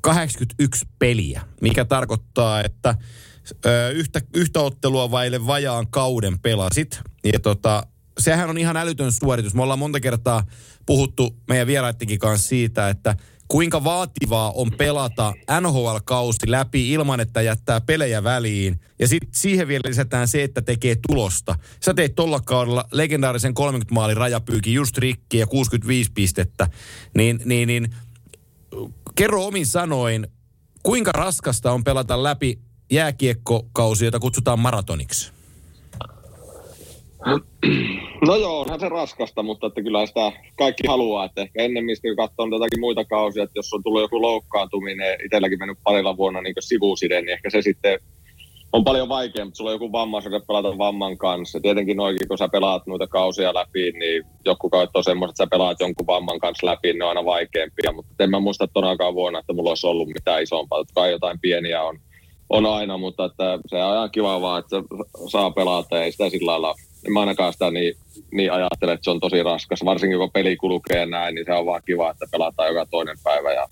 81 0.00 0.86
peliä, 0.98 1.42
mikä 1.60 1.84
tarkoittaa, 1.84 2.60
että 2.60 2.94
ö, 3.66 3.90
yhtä, 3.90 4.20
yhtä 4.34 4.60
ottelua 4.60 5.10
vaille 5.10 5.46
vajaan 5.46 5.86
kauden 5.90 6.38
pelasit. 6.38 7.00
Ja 7.32 7.40
tota, 7.40 7.86
sehän 8.18 8.50
on 8.50 8.58
ihan 8.58 8.76
älytön 8.76 9.12
suoritus. 9.12 9.54
Me 9.54 9.62
ollaan 9.62 9.78
monta 9.78 10.00
kertaa 10.00 10.46
puhuttu 10.86 11.36
meidän 11.48 11.66
vieraittenkin 11.66 12.18
kanssa 12.18 12.48
siitä, 12.48 12.88
että 12.88 13.16
kuinka 13.52 13.84
vaativaa 13.84 14.52
on 14.52 14.72
pelata 14.78 15.34
NHL-kausi 15.60 16.50
läpi 16.50 16.92
ilman, 16.92 17.20
että 17.20 17.42
jättää 17.42 17.80
pelejä 17.80 18.24
väliin. 18.24 18.80
Ja 18.98 19.08
sitten 19.08 19.30
siihen 19.34 19.68
vielä 19.68 19.82
lisätään 19.86 20.28
se, 20.28 20.42
että 20.42 20.62
tekee 20.62 20.96
tulosta. 21.08 21.58
Sä 21.84 21.94
teit 21.94 22.14
tolla 22.14 22.40
kaudella 22.40 22.84
legendaarisen 22.92 23.54
30 23.54 23.94
maalin 23.94 24.16
rajapyykin 24.16 24.74
just 24.74 24.98
rikki 24.98 25.38
ja 25.38 25.46
65 25.46 26.12
pistettä. 26.12 26.68
Niin, 27.14 27.40
niin, 27.44 27.66
niin 27.66 27.94
kerro 29.14 29.46
omin 29.46 29.66
sanoin, 29.66 30.26
kuinka 30.82 31.12
raskasta 31.12 31.72
on 31.72 31.84
pelata 31.84 32.22
läpi 32.22 32.58
jääkiekkokausi, 32.90 34.04
jota 34.04 34.20
kutsutaan 34.20 34.58
maratoniksi? 34.58 35.32
No 38.26 38.36
joo, 38.36 38.60
onhan 38.60 38.80
se 38.80 38.88
raskasta, 38.88 39.42
mutta 39.42 39.66
että 39.66 39.82
kyllä 39.82 40.06
sitä 40.06 40.32
kaikki 40.56 40.86
haluaa. 40.88 41.24
Että 41.24 41.42
ehkä 41.42 41.62
ennemmin 41.62 41.96
kun 42.02 42.16
katsoo 42.16 42.46
jotakin 42.46 42.80
muita 42.80 43.04
kausia, 43.04 43.42
että 43.42 43.58
jos 43.58 43.72
on 43.72 43.82
tullut 43.82 44.00
joku 44.00 44.22
loukkaantuminen, 44.22 45.18
itselläkin 45.24 45.58
mennyt 45.58 45.78
parilla 45.84 46.16
vuonna 46.16 46.40
niin 46.40 46.54
sivuside, 46.60 47.20
niin 47.20 47.32
ehkä 47.32 47.50
se 47.50 47.62
sitten 47.62 47.98
on 48.72 48.84
paljon 48.84 49.08
vaikeampi, 49.08 49.44
mutta 49.44 49.56
sulla 49.56 49.70
on 49.70 49.74
joku 49.74 49.92
vammaisuus 49.92 50.42
pelata 50.48 50.78
vamman 50.78 51.18
kanssa. 51.18 51.60
Tietenkin 51.60 51.96
noikin, 51.96 52.28
kun 52.28 52.38
sä 52.38 52.48
pelaat 52.48 52.86
noita 52.86 53.06
kausia 53.06 53.54
läpi, 53.54 53.92
niin 53.92 54.24
joku 54.44 54.70
kaudet 54.70 54.90
on 54.94 55.04
semmoiset, 55.04 55.32
että 55.32 55.44
sä 55.44 55.50
pelaat 55.50 55.80
jonkun 55.80 56.06
vamman 56.06 56.38
kanssa 56.38 56.66
läpi, 56.66 56.92
ne 56.92 57.04
on 57.04 57.08
aina 57.08 57.24
vaikeampia. 57.24 57.92
Mutta 57.92 58.24
en 58.24 58.30
mä 58.30 58.40
muista 58.40 58.68
tonakaan 58.68 59.14
vuonna, 59.14 59.38
että 59.38 59.52
mulla 59.52 59.68
olisi 59.68 59.86
ollut 59.86 60.08
mitään 60.08 60.42
isompaa. 60.42 60.78
Totta 60.78 60.94
kai 60.94 61.10
jotain 61.10 61.40
pieniä 61.40 61.82
on, 61.82 61.98
on 62.48 62.66
aina, 62.66 62.98
mutta 62.98 63.24
että 63.24 63.58
se 63.66 63.84
on 63.84 63.96
ihan 63.96 64.10
kiva 64.10 64.40
vaan, 64.40 64.60
että 64.60 64.76
saa 65.28 65.50
pelata 65.50 65.96
ja 65.96 66.12
sitä 66.12 66.30
sillä 66.30 66.50
lailla, 66.50 66.74
en 67.06 67.12
mä 67.12 67.20
ainakaan 67.20 67.52
sitä 67.52 67.70
niin, 67.70 67.96
niin 68.30 68.52
ajattele, 68.52 68.92
että 68.92 69.04
se 69.04 69.10
on 69.10 69.20
tosi 69.20 69.42
raskas. 69.42 69.84
Varsinkin 69.84 70.18
kun 70.18 70.30
peli 70.30 70.56
kulkee 70.56 70.98
ja 71.00 71.06
näin, 71.06 71.34
niin 71.34 71.44
se 71.44 71.52
on 71.52 71.66
vaan 71.66 71.82
kiva, 71.86 72.10
että 72.10 72.26
pelataan 72.30 72.68
joka 72.68 72.86
toinen 72.86 73.16
päivä 73.24 73.52
ja, 73.52 73.68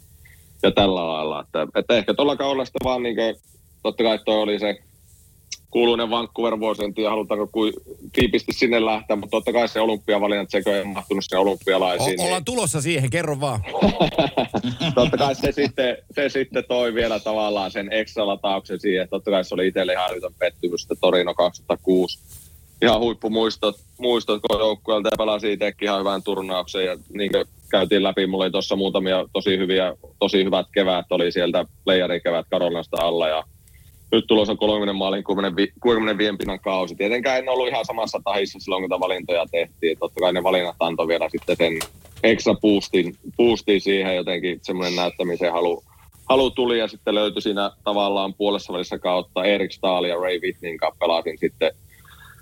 ja 0.62 0.70
tällä 0.70 1.06
lailla. 1.06 1.40
Että, 1.40 1.66
että 1.74 1.96
ehkä 1.96 2.14
tuolla 2.14 2.36
kaudella 2.36 2.64
sitten 2.64 2.84
vaan 2.84 3.02
niin 3.02 3.16
kuin, 3.16 3.34
totta 3.82 4.02
kai 4.02 4.18
toi 4.24 4.42
oli 4.42 4.58
se 4.58 4.78
kuuluinen 5.70 6.10
Vancouver-vuosi, 6.10 6.84
en 6.84 6.94
tiedä 6.94 7.10
halutaanko 7.10 7.50
tiipisti 8.12 8.52
sinne 8.52 8.84
lähteä, 8.84 9.16
mutta 9.16 9.30
totta 9.30 9.52
kai 9.52 9.68
se 9.68 9.80
olympiavalinnat, 9.80 10.50
sekö 10.50 10.78
ei 10.78 10.84
mahtunut 10.84 11.24
sinne 11.24 11.40
olympialaisiin. 11.40 12.20
O- 12.20 12.24
ollaan 12.24 12.44
tulossa 12.44 12.80
siihen, 12.80 13.10
kerro 13.10 13.40
vaan. 13.40 13.60
niin, 14.80 14.94
totta 14.94 15.16
kai 15.16 15.34
se 15.34 15.52
sitten, 15.52 15.96
se 16.14 16.28
sitten 16.28 16.64
toi 16.68 16.94
vielä 16.94 17.20
tavallaan 17.20 17.70
sen 17.70 17.92
ekstra 17.92 18.26
latauksen 18.26 18.80
siihen, 18.80 19.02
että 19.02 19.10
totta 19.10 19.30
kai 19.30 19.44
se 19.44 19.54
oli 19.54 19.68
itselle 19.68 19.92
ihan 19.92 20.10
älytön 20.10 20.34
pettymys, 20.38 20.82
että 20.82 20.94
Torino 21.00 21.34
2006 21.34 22.18
ihan 22.82 23.00
huippumuistot 23.00 23.76
muistot 23.98 24.42
koko 24.42 24.62
joukkueelta 24.62 25.08
ja 25.12 25.18
pelasi 25.18 25.52
itsekin 25.52 25.86
ihan 25.86 26.00
hyvän 26.00 26.22
turnauksen 26.22 26.84
ja 26.84 26.96
niin 27.12 27.32
kuin 27.32 27.44
käytiin 27.70 28.02
läpi, 28.02 28.26
mulla 28.26 28.44
oli 28.44 28.50
tuossa 28.50 28.76
muutamia 28.76 29.24
tosi 29.32 29.58
hyviä, 29.58 29.96
tosi 30.18 30.44
hyvät 30.44 30.66
keväät 30.74 31.06
oli 31.10 31.32
sieltä 31.32 31.64
playerin-kevät 31.84 32.46
Karolinasta 32.50 32.96
alla 33.00 33.28
ja 33.28 33.44
nyt 34.12 34.24
tulossa 34.26 34.52
on 34.52 34.58
30 34.58 34.98
maalin 34.98 35.24
65 35.24 35.72
65 35.80 36.36
pinnan 36.36 36.60
kausi. 36.60 36.94
Tietenkään 36.94 37.38
en 37.38 37.48
ollut 37.48 37.68
ihan 37.68 37.84
samassa 37.84 38.20
tahissa 38.24 38.58
silloin, 38.58 38.88
kun 38.88 39.00
valintoja 39.00 39.46
tehtiin. 39.50 39.98
Totta 39.98 40.20
kai 40.20 40.32
ne 40.32 40.42
valinnat 40.42 40.76
antoi 40.80 41.08
vielä 41.08 41.28
sitten 41.28 41.56
sen 41.56 41.78
extra 42.22 42.54
boostin, 42.54 43.16
boostin 43.36 43.80
siihen 43.80 44.16
jotenkin 44.16 44.60
semmoinen 44.62 44.96
näyttämisen 44.96 45.52
halu, 45.52 45.84
halu 46.28 46.50
tuli 46.50 46.78
ja 46.78 46.88
sitten 46.88 47.14
löytyi 47.14 47.42
siinä 47.42 47.70
tavallaan 47.84 48.34
puolessa 48.34 48.72
välissä 48.72 48.98
kautta 48.98 49.44
Erik 49.44 49.72
Stahl 49.72 50.04
ja 50.04 50.16
Ray 50.16 50.38
Whitneyn 50.38 50.76
kanssa 50.76 50.98
pelasin 50.98 51.38
sitten 51.38 51.72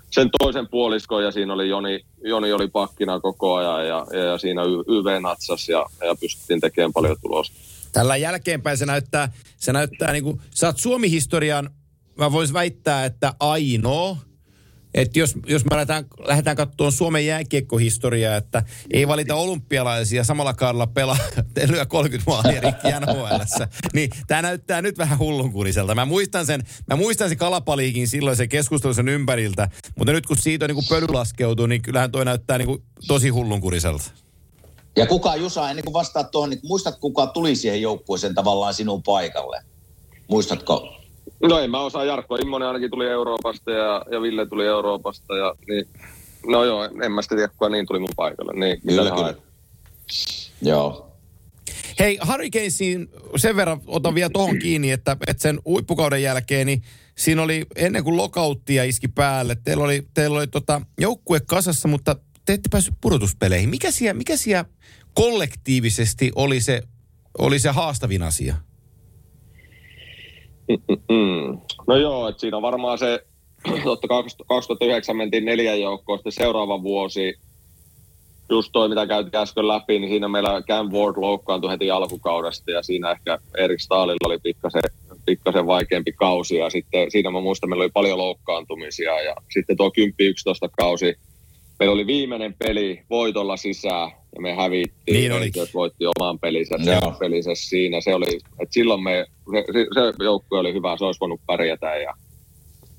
sen 0.09 0.29
toisen 0.39 0.67
puoliskon 0.67 1.23
ja 1.23 1.31
siinä 1.31 1.53
oli 1.53 1.69
Joni, 1.69 2.05
Joni 2.23 2.53
oli 2.53 2.67
pakkina 2.67 3.19
koko 3.19 3.55
ajan 3.55 3.87
ja, 3.87 4.05
ja, 4.11 4.23
ja 4.23 4.37
siinä 4.37 4.61
YV 4.63 5.21
natsas 5.21 5.69
ja, 5.69 5.85
ja 6.07 6.15
pystyttiin 6.15 6.61
tekemään 6.61 6.93
paljon 6.93 7.17
tulosta. 7.21 7.55
Tällä 7.91 8.17
jälkeenpäin 8.17 8.77
se 8.77 8.85
näyttää, 8.85 9.31
se 9.57 9.73
näyttää 9.73 10.11
niin 10.11 10.23
kuin, 10.23 10.41
sä 10.55 10.67
oot 10.67 10.77
Suomi-historian, 10.77 11.69
mä 12.17 12.31
vois 12.31 12.53
väittää, 12.53 13.05
että 13.05 13.33
ainoa 13.39 14.17
että 14.93 15.19
jos, 15.19 15.35
jos 15.47 15.65
me 15.65 15.75
lähdetään, 15.75 16.05
lähdetään 16.27 16.57
katsomaan 16.57 16.91
Suomen 16.91 17.25
jääkiekkohistoriaa, 17.25 18.35
että 18.35 18.63
ei 18.93 19.07
valita 19.07 19.35
olympialaisia 19.35 20.23
samalla 20.23 20.53
kaudella 20.53 20.87
pelaa, 20.87 21.17
lyö 21.71 21.85
30 21.85 22.31
maalia 22.31 22.61
rikki 22.61 22.87
NHLssä, 22.87 23.67
niin 23.93 24.09
tämä 24.27 24.41
näyttää 24.41 24.81
nyt 24.81 24.97
vähän 24.97 25.19
hullunkuriselta. 25.19 25.95
Mä 25.95 26.05
muistan 26.05 26.45
sen, 26.45 26.63
mä 26.87 26.95
muistan 26.95 27.29
sen 27.29 27.37
kalapaliikin 27.37 28.07
silloin 28.07 28.37
se 28.37 28.47
keskustelu 28.47 28.93
sen 28.93 29.09
ympäriltä, 29.09 29.69
mutta 29.95 30.13
nyt 30.13 30.25
kun 30.25 30.37
siitä 30.37 30.65
on 30.65 30.69
niin 30.69 30.87
pöly 30.89 31.07
laskeutuu, 31.07 31.65
niin 31.65 31.81
kyllähän 31.81 32.11
toi 32.11 32.25
näyttää 32.25 32.57
niin 32.57 32.67
kuin 32.67 32.83
tosi 33.07 33.29
hullunkuriselta. 33.29 34.11
Ja 34.95 35.07
kuka 35.07 35.35
Jusa, 35.35 35.69
ennen 35.69 35.85
kuin 35.85 35.93
vastaat 35.93 36.31
tuohon, 36.31 36.49
niin 36.49 36.59
muistat 36.63 36.99
kuka 36.99 37.27
tuli 37.27 37.55
siihen 37.55 37.81
joukkueeseen 37.81 38.35
tavallaan 38.35 38.73
sinun 38.73 39.03
paikalle? 39.03 39.61
Muistatko? 40.27 40.98
No 41.43 41.59
ei 41.59 41.67
mä 41.67 41.81
osaa, 41.81 42.05
Jarkko 42.05 42.35
Immonen 42.35 42.67
ainakin 42.67 42.91
tuli 42.91 43.07
Euroopasta 43.07 43.71
ja, 43.71 44.05
ja 44.11 44.21
Ville 44.21 44.45
tuli 44.45 44.65
Euroopasta 44.65 45.37
ja 45.37 45.55
niin, 45.67 45.87
no 46.47 46.63
joo, 46.63 46.83
en 47.03 47.11
mä 47.11 47.21
sitä 47.21 47.35
tiedä, 47.35 47.47
kuka 47.47 47.69
niin 47.69 47.87
tuli 47.87 47.99
mun 47.99 48.09
paikalle. 48.15 48.53
Niin, 48.53 48.81
Kyllä, 48.81 49.01
kyllä. 49.01 49.15
haet? 49.15 49.37
Joo. 50.61 51.09
Hei, 51.99 52.19
Hurricanesiin 52.27 53.09
sen 53.35 53.55
verran 53.55 53.81
otan 53.87 54.15
vielä 54.15 54.29
tohon 54.29 54.59
kiinni, 54.59 54.91
että, 54.91 55.17
että 55.27 55.41
sen 55.41 55.59
huippukauden 55.65 56.23
jälkeen, 56.23 56.67
niin 56.67 56.81
siinä 57.17 57.41
oli 57.41 57.65
ennen 57.75 58.03
kuin 58.03 58.17
lokauttia 58.17 58.83
iski 58.83 59.07
päälle, 59.07 59.57
teillä 59.63 59.83
oli, 59.83 60.07
teillä 60.13 60.37
oli 60.37 60.47
tota, 60.47 60.81
joukkue 60.99 61.39
kasassa, 61.39 61.87
mutta 61.87 62.15
te 62.45 62.53
ette 62.53 62.69
päässyt 62.71 62.95
pudotuspeleihin. 63.01 63.69
Mikä 63.69 63.91
siellä, 63.91 64.17
mikä 64.17 64.37
siellä 64.37 64.65
kollektiivisesti 65.13 66.31
oli 66.35 66.61
se, 66.61 66.81
oli 67.37 67.59
se 67.59 67.69
haastavin 67.69 68.23
asia? 68.23 68.55
No 71.87 71.95
joo, 71.95 72.27
että 72.27 72.41
siinä 72.41 72.57
on 72.57 72.63
varmaan 72.63 72.97
se, 72.97 73.23
totta 73.83 74.07
2009 74.47 75.17
mentiin 75.17 75.45
neljän 75.45 75.81
joukkoon, 75.81 76.19
sitten 76.19 76.31
seuraava 76.31 76.83
vuosi, 76.83 77.33
just 78.49 78.69
toi 78.71 78.89
mitä 78.89 79.07
käytiin 79.07 79.41
äsken 79.41 79.67
läpi, 79.67 79.99
niin 79.99 80.09
siinä 80.09 80.27
meillä 80.27 80.61
Cam 80.61 80.91
Ward 80.91 81.17
loukkaantui 81.17 81.71
heti 81.71 81.91
alkukaudesta 81.91 82.71
ja 82.71 82.83
siinä 82.83 83.11
ehkä 83.11 83.37
Erik 83.57 83.79
Staalilla 83.79 84.27
oli 84.27 84.39
pikkasen, 84.43 84.81
pikkasen 85.25 85.67
vaikeampi 85.67 86.11
kausi 86.11 86.55
ja 86.55 86.69
sitten 86.69 87.11
siinä 87.11 87.31
mä 87.31 87.41
muistan, 87.41 87.69
meillä 87.69 87.83
oli 87.83 87.91
paljon 87.93 88.17
loukkaantumisia 88.17 89.21
ja 89.21 89.35
sitten 89.53 89.77
tuo 89.77 89.91
10-11 90.67 90.69
kausi, 90.77 91.15
meillä 91.79 91.93
oli 91.93 92.07
viimeinen 92.07 92.55
peli 92.59 93.01
voitolla 93.09 93.57
sisään 93.57 94.11
ja 94.35 94.41
me 94.41 94.53
hävittiin. 94.53 95.13
Niin 95.13 95.31
olikin. 95.31 95.63
Voitti 95.73 96.05
oman 96.05 96.39
pelinsä, 96.39 96.75
Joo. 96.85 97.15
pelinsä 97.19 97.51
siinä. 97.53 98.01
Se 98.01 98.15
oli, 98.15 98.35
että 98.35 98.73
silloin 98.73 99.03
me, 99.03 99.25
se, 99.51 99.85
se, 99.93 100.23
joukkue 100.23 100.59
oli 100.59 100.73
hyvä, 100.73 100.97
se 100.97 101.05
olisi 101.05 101.19
voinut 101.19 101.41
pärjätä 101.47 101.95
ja 101.95 102.13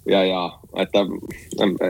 ja, 0.07 0.25
ja 0.25 0.59
että 0.77 0.99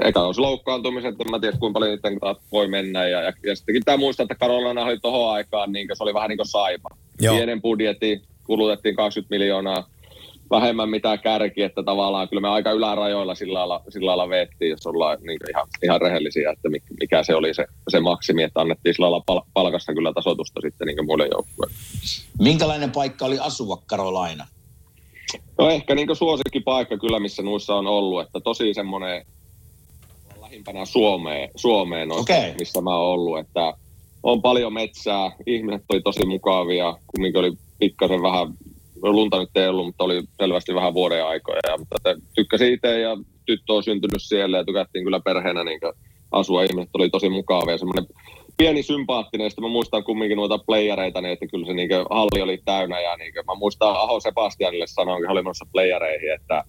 eka 0.04 0.20
olisi 0.20 0.40
loukkaantumiset, 0.40 1.20
en 1.20 1.30
mä 1.30 1.38
tiedä 1.38 1.56
kuinka 1.56 1.78
paljon 1.78 1.98
niiden 2.04 2.18
voi 2.52 2.68
mennä. 2.68 3.08
Ja, 3.08 3.22
ja, 3.22 3.32
ja 3.46 3.56
sittenkin 3.56 3.80
pitää 3.80 3.96
muistaa, 3.96 4.24
että 4.24 4.34
Karolana 4.34 4.84
oli 4.84 4.98
tohon 4.98 5.32
aikaan, 5.32 5.72
niin 5.72 5.88
se 5.92 6.02
oli 6.02 6.14
vähän 6.14 6.28
niin 6.28 6.36
kuin 6.38 6.46
saipa. 6.46 6.88
Joo. 7.20 7.34
Pienen 7.34 7.62
budjetti, 7.62 8.22
kulutettiin 8.44 8.96
20 8.96 9.34
miljoonaa 9.34 9.88
vähemmän 10.50 10.88
mitä 10.88 11.18
kärki, 11.18 11.62
että 11.62 11.82
tavallaan 11.82 12.28
kyllä 12.28 12.40
me 12.40 12.48
aika 12.48 12.72
ylärajoilla 12.72 13.34
sillä 13.34 13.58
lailla, 13.58 13.82
sillä 13.88 14.06
lailla 14.06 14.28
veettiin, 14.28 14.70
jos 14.70 14.86
ollaan 14.86 15.18
niin 15.22 15.38
ihan, 15.50 15.66
ihan 15.82 16.00
rehellisiä, 16.00 16.50
että 16.50 16.68
mik- 16.68 16.96
mikä 17.00 17.22
se 17.22 17.34
oli 17.34 17.54
se, 17.54 17.66
se 17.88 18.00
maksimi, 18.00 18.42
että 18.42 18.60
annettiin 18.60 18.94
sillä 18.94 19.04
lailla 19.10 19.24
pal- 19.26 19.42
palkasta 19.54 19.94
kyllä 19.94 20.12
tasotusta 20.12 20.60
sitten 20.60 20.86
niin 20.86 21.06
muille 21.06 21.28
joukkueille. 21.32 21.76
Minkälainen 22.38 22.90
paikka 22.90 23.24
oli 23.24 23.38
asua 23.38 23.82
Karolaina? 23.86 24.46
No 25.58 25.70
ehkä 25.70 25.94
niin 25.94 26.16
suosikkipaikka 26.16 26.98
kyllä, 26.98 27.20
missä 27.20 27.42
nuissa 27.42 27.74
on 27.74 27.86
ollut, 27.86 28.20
että 28.22 28.40
tosi 28.40 28.74
semmoinen 28.74 29.26
lähimpänä 30.40 30.84
Suomeen, 30.84 31.50
Suomeen 31.56 32.08
noista, 32.08 32.32
Okei. 32.32 32.54
missä 32.58 32.80
mä 32.80 32.96
oon 32.96 33.12
ollut, 33.12 33.38
että 33.38 33.74
on 34.22 34.42
paljon 34.42 34.72
metsää, 34.72 35.32
ihmiset 35.46 35.82
oli 35.88 36.02
tosi 36.02 36.26
mukavia, 36.26 36.96
kumminkin 37.06 37.40
oli 37.40 37.52
pikkasen 37.78 38.22
vähän, 38.22 38.54
lunta 39.02 39.38
nyt 39.38 39.56
ei 39.56 39.68
ollut, 39.68 39.86
mutta 39.86 40.04
oli 40.04 40.22
selvästi 40.40 40.74
vähän 40.74 40.94
vuoden 40.94 41.26
aikoja, 41.26 41.60
ja, 41.68 41.78
mutta 41.78 41.96
tykkäsin 42.34 42.72
itse 42.72 43.00
ja 43.00 43.16
tyttö 43.46 43.72
on 43.72 43.82
syntynyt 43.82 44.22
siellä 44.22 44.56
ja 44.56 44.64
tykättiin 44.64 45.04
kyllä 45.04 45.20
perheenä 45.20 45.64
niin 45.64 45.80
asua, 46.32 46.62
ihmiset 46.62 46.90
oli 46.94 47.10
tosi 47.10 47.28
mukavia, 47.28 47.78
semmoinen 47.78 48.06
pieni 48.56 48.82
sympaattinen, 48.82 49.50
sitten 49.50 49.64
mä 49.64 49.68
muistan 49.68 50.04
kumminkin 50.04 50.36
noita 50.36 50.58
playereita, 50.58 51.20
niin 51.20 51.32
että 51.32 51.46
kyllä 51.46 51.66
se 51.66 51.72
niin 51.72 51.90
halli 52.10 52.42
oli 52.42 52.58
täynnä, 52.64 53.00
ja 53.00 53.16
niin 53.16 53.32
mä 53.46 53.54
muistan 53.54 53.96
Aho 53.96 54.20
Sebastianille 54.20 54.86
sanoin, 54.86 55.22
kun 55.22 55.30
oli 55.30 55.42
menossa 55.42 55.66
playereihin, 55.72 56.34
että 56.34 56.64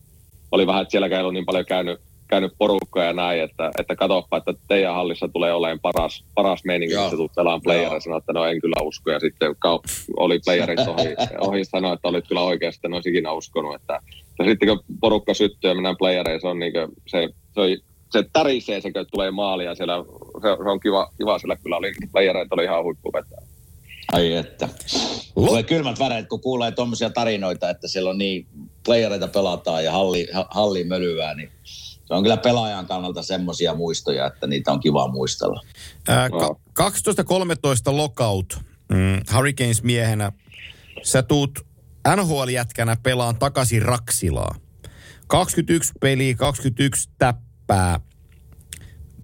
oli 0.52 0.68
vähän, 0.68 0.82
että 0.82 0.92
sielläkään 0.92 1.20
ei 1.20 1.24
ollut 1.24 1.34
niin 1.34 1.46
paljon 1.46 1.66
käynyt, 1.66 2.00
käynyt 2.32 2.54
porukkaa 2.58 3.04
ja 3.04 3.14
näin, 3.14 3.42
että, 3.42 3.72
että 3.80 3.96
katoppa, 3.96 4.38
että 4.38 4.54
teidän 4.68 4.94
hallissa 4.94 5.28
tulee 5.28 5.54
olemaan 5.54 5.80
paras, 5.80 6.24
paras 6.36 6.64
meininki, 6.66 6.96
kun 6.96 7.18
tulet 7.18 7.32
pelaan 7.36 7.62
playereja, 7.62 8.00
sanoi, 8.00 8.18
että 8.18 8.34
no 8.34 8.46
en 8.46 8.62
kyllä 8.62 8.82
usko, 8.82 9.12
ja 9.12 9.20
sitten 9.20 9.52
kau- 9.52 10.14
oli 10.18 10.40
playerit 10.46 10.80
ohi, 10.80 11.16
ohi 11.48 11.66
sanoi, 11.66 11.94
että 11.94 12.08
olit 12.08 12.28
kyllä 12.28 12.42
oikeasti, 12.42 12.88
en 12.88 12.94
olisi 12.94 13.10
ikinä 13.10 13.32
uskonut, 13.32 13.76
että 13.76 14.00
ja 14.40 14.46
sitten 14.46 14.70
kun 14.70 14.84
porukka 15.02 15.34
syttyy 15.34 15.70
ja 15.70 15.74
mennään 15.76 15.98
playereihin, 15.98 16.42
se 16.42 16.48
on 16.48 16.60
niin 16.60 16.74
se, 17.08 17.30
se, 17.54 17.62
on, 17.62 17.68
se 18.12 18.24
tärisee 18.34 18.82
se, 18.82 18.92
kun 18.92 19.06
tulee 19.12 19.32
maali 19.32 19.66
ja 19.66 19.76
siellä, 19.76 19.94
se, 20.42 20.64
se 20.64 20.70
on 20.70 20.80
kiva, 20.80 21.12
kiva 21.18 21.40
siellä 21.40 21.56
kyllä. 21.56 21.78
Oli, 21.78 21.92
playereita 22.12 22.56
oli 22.56 22.64
ihan 22.64 22.84
huippuvetää. 22.84 23.42
Ai 24.14 24.34
että. 24.34 24.70
Tulee 25.34 25.64
kylmät 25.64 26.00
väreet, 26.00 26.28
kun 26.28 26.42
kuulee 26.42 26.72
tuommoisia 26.72 27.10
tarinoita, 27.10 27.70
että 27.70 27.88
siellä 27.88 28.10
on 28.10 28.18
niin 28.18 28.48
playereita 28.86 29.28
pelataan 29.28 29.84
ja 29.84 29.92
halli, 29.92 30.28
ha- 30.34 30.48
halli 30.50 30.84
mölyää, 30.84 31.34
niin 31.34 31.52
se 32.12 32.16
on 32.16 32.24
kyllä 32.24 32.38
pelaajan 32.38 32.88
kannalta 32.88 33.22
semmoisia 33.22 33.76
muistoja, 33.76 34.28
että 34.28 34.48
niitä 34.48 34.72
on 34.72 34.80
kiva 34.80 35.08
muistella. 35.08 35.62
Ää, 36.08 36.28
Joo. 36.28 36.60
ka- 36.74 36.90
12-13 36.90 37.96
lockout 37.98 38.60
mm, 38.92 39.36
Hurricanes 39.36 39.84
miehenä. 39.84 40.32
Sä 41.04 41.24
tuut 41.24 41.60
NHL-jätkänä 42.16 42.98
pelaan 43.04 43.36
takaisin 43.36 43.82
Raksilaa. 43.82 44.56
21 45.28 45.94
peliä, 46.00 46.36
21 46.36 47.10
täppää. 47.18 48.00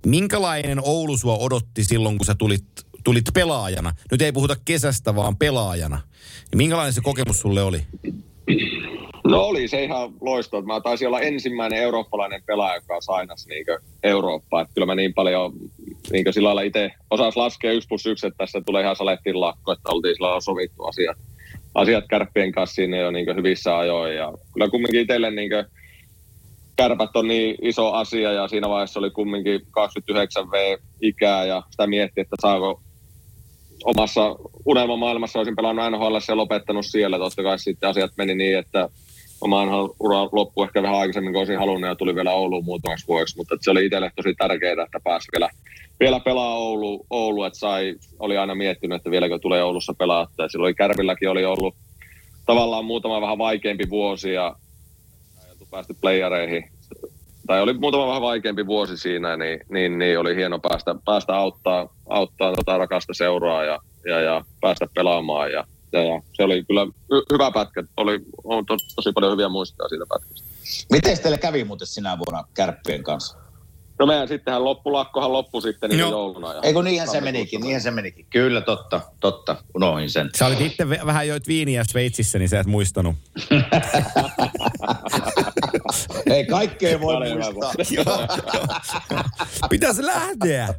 Minkälainen 0.06 0.80
Oulu 0.84 1.18
sua 1.18 1.38
odotti 1.38 1.84
silloin, 1.84 2.18
kun 2.18 2.26
sä 2.26 2.36
tulit, 2.36 2.66
tulit 3.04 3.26
pelaajana? 3.34 3.94
Nyt 4.12 4.22
ei 4.22 4.32
puhuta 4.32 4.56
kesästä, 4.66 5.16
vaan 5.16 5.38
pelaajana. 5.38 6.02
Niin 6.52 6.58
minkälainen 6.58 6.94
se 6.94 7.02
kokemus 7.02 7.40
sulle 7.40 7.64
oli? 7.64 7.88
No 9.32 9.42
oli 9.42 9.68
se 9.68 9.84
ihan 9.84 10.14
loistava. 10.22 10.62
Mä 10.62 10.82
taisin 10.82 11.08
olla 11.08 11.22
ensimmäinen 11.22 11.80
eurooppalainen 11.80 12.44
pelaaja, 12.46 12.76
joka 12.76 13.02
sainas 13.02 13.48
niin 13.48 13.66
Eurooppaa. 14.04 14.62
Että 14.62 14.74
kyllä 14.74 14.86
mä 14.86 14.96
niin 14.96 15.14
paljon 15.14 15.54
niin 16.12 16.34
sillä 16.34 16.48
lailla 16.48 16.62
itse 16.62 16.92
osas 17.12 17.38
laskea 17.38 17.72
yksi 17.72 17.88
plus 17.88 18.06
yksi, 18.06 18.28
että 18.28 18.38
tässä 18.38 18.62
tulee 18.66 18.84
ihan 18.84 18.96
salettiin 18.96 19.42
lakko, 19.42 19.72
että 19.72 19.90
oltiin 19.92 20.16
sillä 20.16 20.42
sovittu 20.42 20.84
asiat, 20.84 21.18
asiat 21.76 22.04
kärppien 22.10 22.52
kanssa 22.52 22.76
siinä 22.76 22.98
jo 22.98 23.12
niin 23.12 23.36
hyvissä 23.36 23.78
ajoin. 23.78 24.16
Ja 24.16 24.34
kyllä 24.54 24.70
kumminkin 24.70 25.02
itselle 25.02 25.32
niin 25.32 25.50
kärpät 26.76 27.16
on 27.16 27.28
niin 27.28 27.56
iso 27.62 27.92
asia 27.92 28.32
ja 28.32 28.48
siinä 28.48 28.70
vaiheessa 28.70 29.00
oli 29.00 29.10
kumminkin 29.10 29.62
29V 29.62 30.82
ikää 31.02 31.46
ja 31.46 31.64
sitä 31.70 31.88
mietti, 31.88 32.22
että 32.22 32.36
saako 32.42 32.82
omassa 33.84 34.36
unelmamaailmassa 34.66 35.40
olisin 35.40 35.56
pelannut 35.56 35.92
NHL 35.92 36.18
ja 36.30 36.38
lopettanut 36.38 36.86
siellä. 36.86 37.18
Totta 37.18 37.44
kai 37.44 37.60
sitten 37.60 37.90
asiat 37.90 38.12
meni 38.18 38.36
niin, 38.36 38.58
että 38.58 38.90
oma 39.42 39.64
ura 40.00 40.30
loppui 40.32 40.66
ehkä 40.66 40.84
vähän 40.84 41.00
aikaisemmin 41.00 41.34
kuin 41.34 41.40
olisin 41.40 41.60
halunnut 41.60 41.88
ja 41.88 41.96
tuli 41.96 42.16
vielä 42.16 42.34
Ouluun 42.34 42.66
muutamaksi 42.66 43.08
vuodeksi, 43.08 43.38
mutta 43.38 43.56
se 43.62 43.72
oli 43.72 43.86
itselle 43.86 44.12
tosi 44.16 44.36
tärkeää, 44.38 44.84
että 44.86 45.00
pääsi 45.04 45.28
vielä, 45.32 45.50
vielä 46.00 46.20
pelaa 46.20 46.58
Oulu, 46.58 47.06
Oulu, 47.10 47.44
että 47.44 47.60
sai, 47.60 47.96
oli 48.20 48.38
aina 48.38 48.56
miettinyt, 48.56 48.96
että 48.96 49.12
vieläkö 49.12 49.40
tulee 49.40 49.64
Oulussa 49.64 49.94
pelaa. 49.94 50.28
Ja 50.38 50.50
silloin 50.50 50.76
Kärvilläkin 50.76 51.30
oli 51.30 51.46
ollut 51.46 51.76
tavallaan 52.46 52.86
muutama 52.86 53.22
vähän 53.22 53.38
vaikeampi 53.38 53.90
vuosi 53.90 54.34
ja 54.34 54.56
päästy 55.72 55.94
playereihin. 56.02 56.64
Tai 57.48 57.62
oli 57.62 57.74
muutama 57.74 58.08
vähän 58.08 58.22
vaikeampi 58.22 58.66
vuosi 58.66 58.98
siinä, 58.98 59.38
niin, 59.38 59.60
niin, 59.70 59.98
niin 59.98 60.20
oli 60.20 60.36
hieno 60.36 60.60
päästä, 60.60 60.96
päästä 61.06 61.36
auttaa, 61.36 61.90
auttaa 62.10 62.54
tota 62.54 62.78
rakasta 62.78 63.14
seuraa 63.14 63.64
ja, 63.64 63.80
ja, 64.06 64.20
ja 64.20 64.46
päästä 64.62 64.88
pelaamaan. 64.96 65.52
Ja, 65.52 65.64
ja, 65.92 66.04
ja 66.04 66.22
se 66.34 66.44
oli 66.44 66.64
kyllä 66.64 66.86
hy- 66.86 67.26
hyvä 67.34 67.52
pätkä. 67.52 67.84
Oli 67.98 68.20
on 68.44 68.66
to, 68.66 68.78
tosi 68.96 69.12
paljon 69.14 69.32
hyviä 69.32 69.50
muistoja 69.50 69.90
siitä 69.90 70.06
pätkästä. 70.10 70.48
Miten 70.92 71.20
teille 71.20 71.38
kävi 71.38 71.64
muuten 71.64 71.88
sinä 71.88 72.18
vuonna 72.18 72.48
kärppien 72.54 73.04
kanssa? 73.04 73.38
No 74.00 74.06
meidän 74.06 74.28
sittenhän 74.28 74.64
loppulakkohan 74.64 75.34
loppui 75.34 75.62
sitten 75.62 75.90
niin 75.90 76.00
Joo. 76.00 76.10
jouluna. 76.10 76.54
Ja 76.54 76.62
Eikö 76.64 76.84
niinhän 76.84 77.08
se 77.10 77.22
menikin, 77.22 77.62
niinhän 77.62 77.82
se 77.82 77.92
menikin. 77.92 78.26
Kyllä, 78.30 78.62
totta, 78.62 79.02
totta. 79.20 79.56
Unohin 79.76 80.10
sen. 80.10 80.30
Sä 80.38 80.46
olit 80.46 80.62
itse 80.62 80.90
vähän 80.90 81.28
joit 81.28 81.48
viiniä 81.48 81.84
Sveitsissä, 81.84 82.40
niin 82.40 82.50
sä 82.50 82.60
et 82.60 82.68
muistanut. 82.68 83.16
Ei 86.26 86.46
kaikkea 86.46 87.02
voi 87.02 87.16
muistaa. 87.34 87.74
Pitäisi 89.70 90.06
lähteä. 90.06 90.74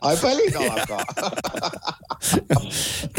Ai 0.00 0.16
pelit 0.16 0.56
alkaa. 0.56 1.04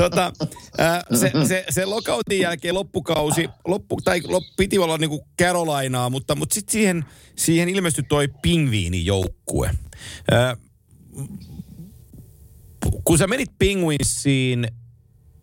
Tota, 0.09 0.33
ää, 0.77 1.03
se, 1.13 1.31
se, 1.47 1.65
se 1.69 1.85
lockoutin 1.85 2.39
jälkeen 2.39 2.75
loppukausi, 2.75 3.49
loppu, 3.67 3.97
tai 4.03 4.21
lop, 4.27 4.43
piti 4.57 4.79
olla 4.79 4.97
niinku 4.97 5.27
Carolinaa, 5.41 6.09
mutta, 6.09 6.35
mutta 6.35 6.53
sitten 6.53 6.71
siihen, 6.71 7.05
siihen 7.35 7.69
ilmestyi 7.69 8.03
toi 8.09 8.27
pingviinijoukkue. 8.41 9.71
Ää, 10.31 10.57
kun 13.03 13.17
sä 13.17 13.27
menit 13.27 13.49
Penguinsiin, 13.59 14.67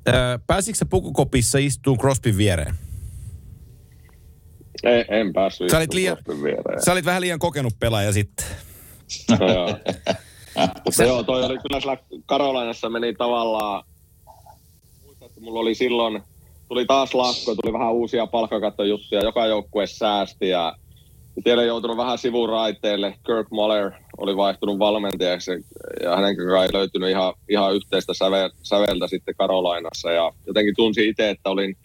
ää, 0.06 0.38
pääsitkö 0.46 0.78
sä 0.78 0.86
pukukopissa 0.86 1.58
istuun 1.58 1.98
Crosbyn 1.98 2.36
viereen? 2.36 2.74
Ei, 4.82 5.04
en 5.08 5.32
päässyt 5.32 5.70
Sä 5.70 5.76
olit, 5.76 5.94
liian, 5.94 6.16
sä 6.84 6.92
olit 6.92 7.04
vähän 7.04 7.20
liian 7.20 7.38
kokenut 7.38 7.74
pelaaja 7.78 8.12
sitten. 8.12 8.46
No 9.38 9.48
joo. 9.54 9.78
Mutta 10.84 11.04
joo, 11.04 11.22
toi 11.22 11.44
oli 11.44 11.58
kyllä 11.58 11.80
siellä 11.80 11.96
Karolainassa 12.26 12.90
meni 12.90 13.14
tavallaan, 13.14 13.84
mulla 15.40 15.60
oli 15.60 15.74
silloin, 15.74 16.22
tuli 16.68 16.86
taas 16.86 17.14
lakko, 17.14 17.54
tuli 17.54 17.72
vähän 17.72 17.92
uusia 17.92 18.26
palkkakattojuttuja, 18.26 19.24
joka 19.24 19.46
joukkue 19.46 19.86
säästi 19.86 20.48
ja 20.48 20.74
Tiedän 21.44 21.66
joutunut 21.66 21.96
vähän 21.96 22.18
sivuraiteille. 22.18 23.14
Kirk 23.26 23.50
Muller 23.50 23.90
oli 24.18 24.36
vaihtunut 24.36 24.78
valmentajaksi 24.78 25.50
ja 26.02 26.16
hänen 26.16 26.36
kanssaan 26.36 26.64
ei 26.64 26.72
löytynyt 26.72 27.10
ihan, 27.10 27.34
ihan 27.48 27.74
yhteistä 27.74 28.14
säve, 28.14 28.50
säveltä 28.62 29.08
sitten 29.08 29.34
Karolainassa. 29.34 30.10
Ja 30.10 30.32
jotenkin 30.46 30.76
tunsin 30.76 31.08
itse, 31.08 31.30
että 31.30 31.50
olin 31.50 31.76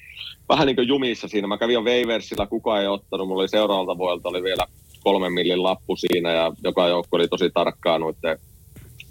vähän 0.49 0.67
niin 0.67 0.75
kuin 0.75 0.87
jumissa 0.87 1.27
siinä. 1.27 1.47
Mä 1.47 1.57
kävin 1.57 1.73
jo 1.73 1.81
Waiversilla, 1.81 2.47
kukaan 2.47 2.81
ei 2.81 2.87
ottanut. 2.87 3.27
Mulla 3.27 3.41
oli 3.41 3.49
seuraavalta 3.49 3.97
vuodelta 3.97 4.29
oli 4.29 4.43
vielä 4.43 4.65
kolmen 5.03 5.33
millin 5.33 5.63
lappu 5.63 5.95
siinä 5.95 6.31
ja 6.31 6.51
joka 6.63 6.87
joukko 6.87 7.17
oli 7.17 7.27
tosi 7.27 7.49
tarkkaa 7.53 7.99
noiden, 7.99 8.39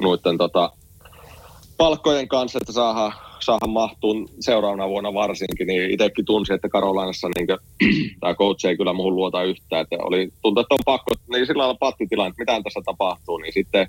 noiden 0.03 0.39
tota, 0.39 0.71
palkkojen 1.77 2.29
kanssa, 2.29 2.59
että 2.59 2.73
saadaan, 2.73 3.13
saadaan 3.41 3.71
mahtua 3.71 4.15
seuraavana 4.41 4.89
vuonna 4.89 5.15
varsinkin, 5.15 5.67
niin 5.67 5.91
itsekin 5.91 6.25
tunsin, 6.25 6.55
että 6.55 6.69
Karolainassa 6.69 7.29
niin 7.37 7.47
tämä 8.21 8.35
coach 8.35 8.67
ei 8.67 8.77
kyllä 8.77 8.93
muuhun 8.93 9.17
luota 9.17 9.43
yhtään, 9.43 9.83
että 9.83 9.97
oli, 9.99 10.29
tuntui, 10.43 10.61
että 10.61 10.75
on 10.75 10.81
pakko, 10.85 11.15
niin 11.33 11.47
sillä 11.47 11.61
lailla 11.61 11.79
pattitilanne, 11.81 12.29
että 12.29 12.43
mitään 12.43 12.63
tässä 12.63 12.81
tapahtuu, 12.85 13.39
niin 13.39 13.53
sitten 13.53 13.89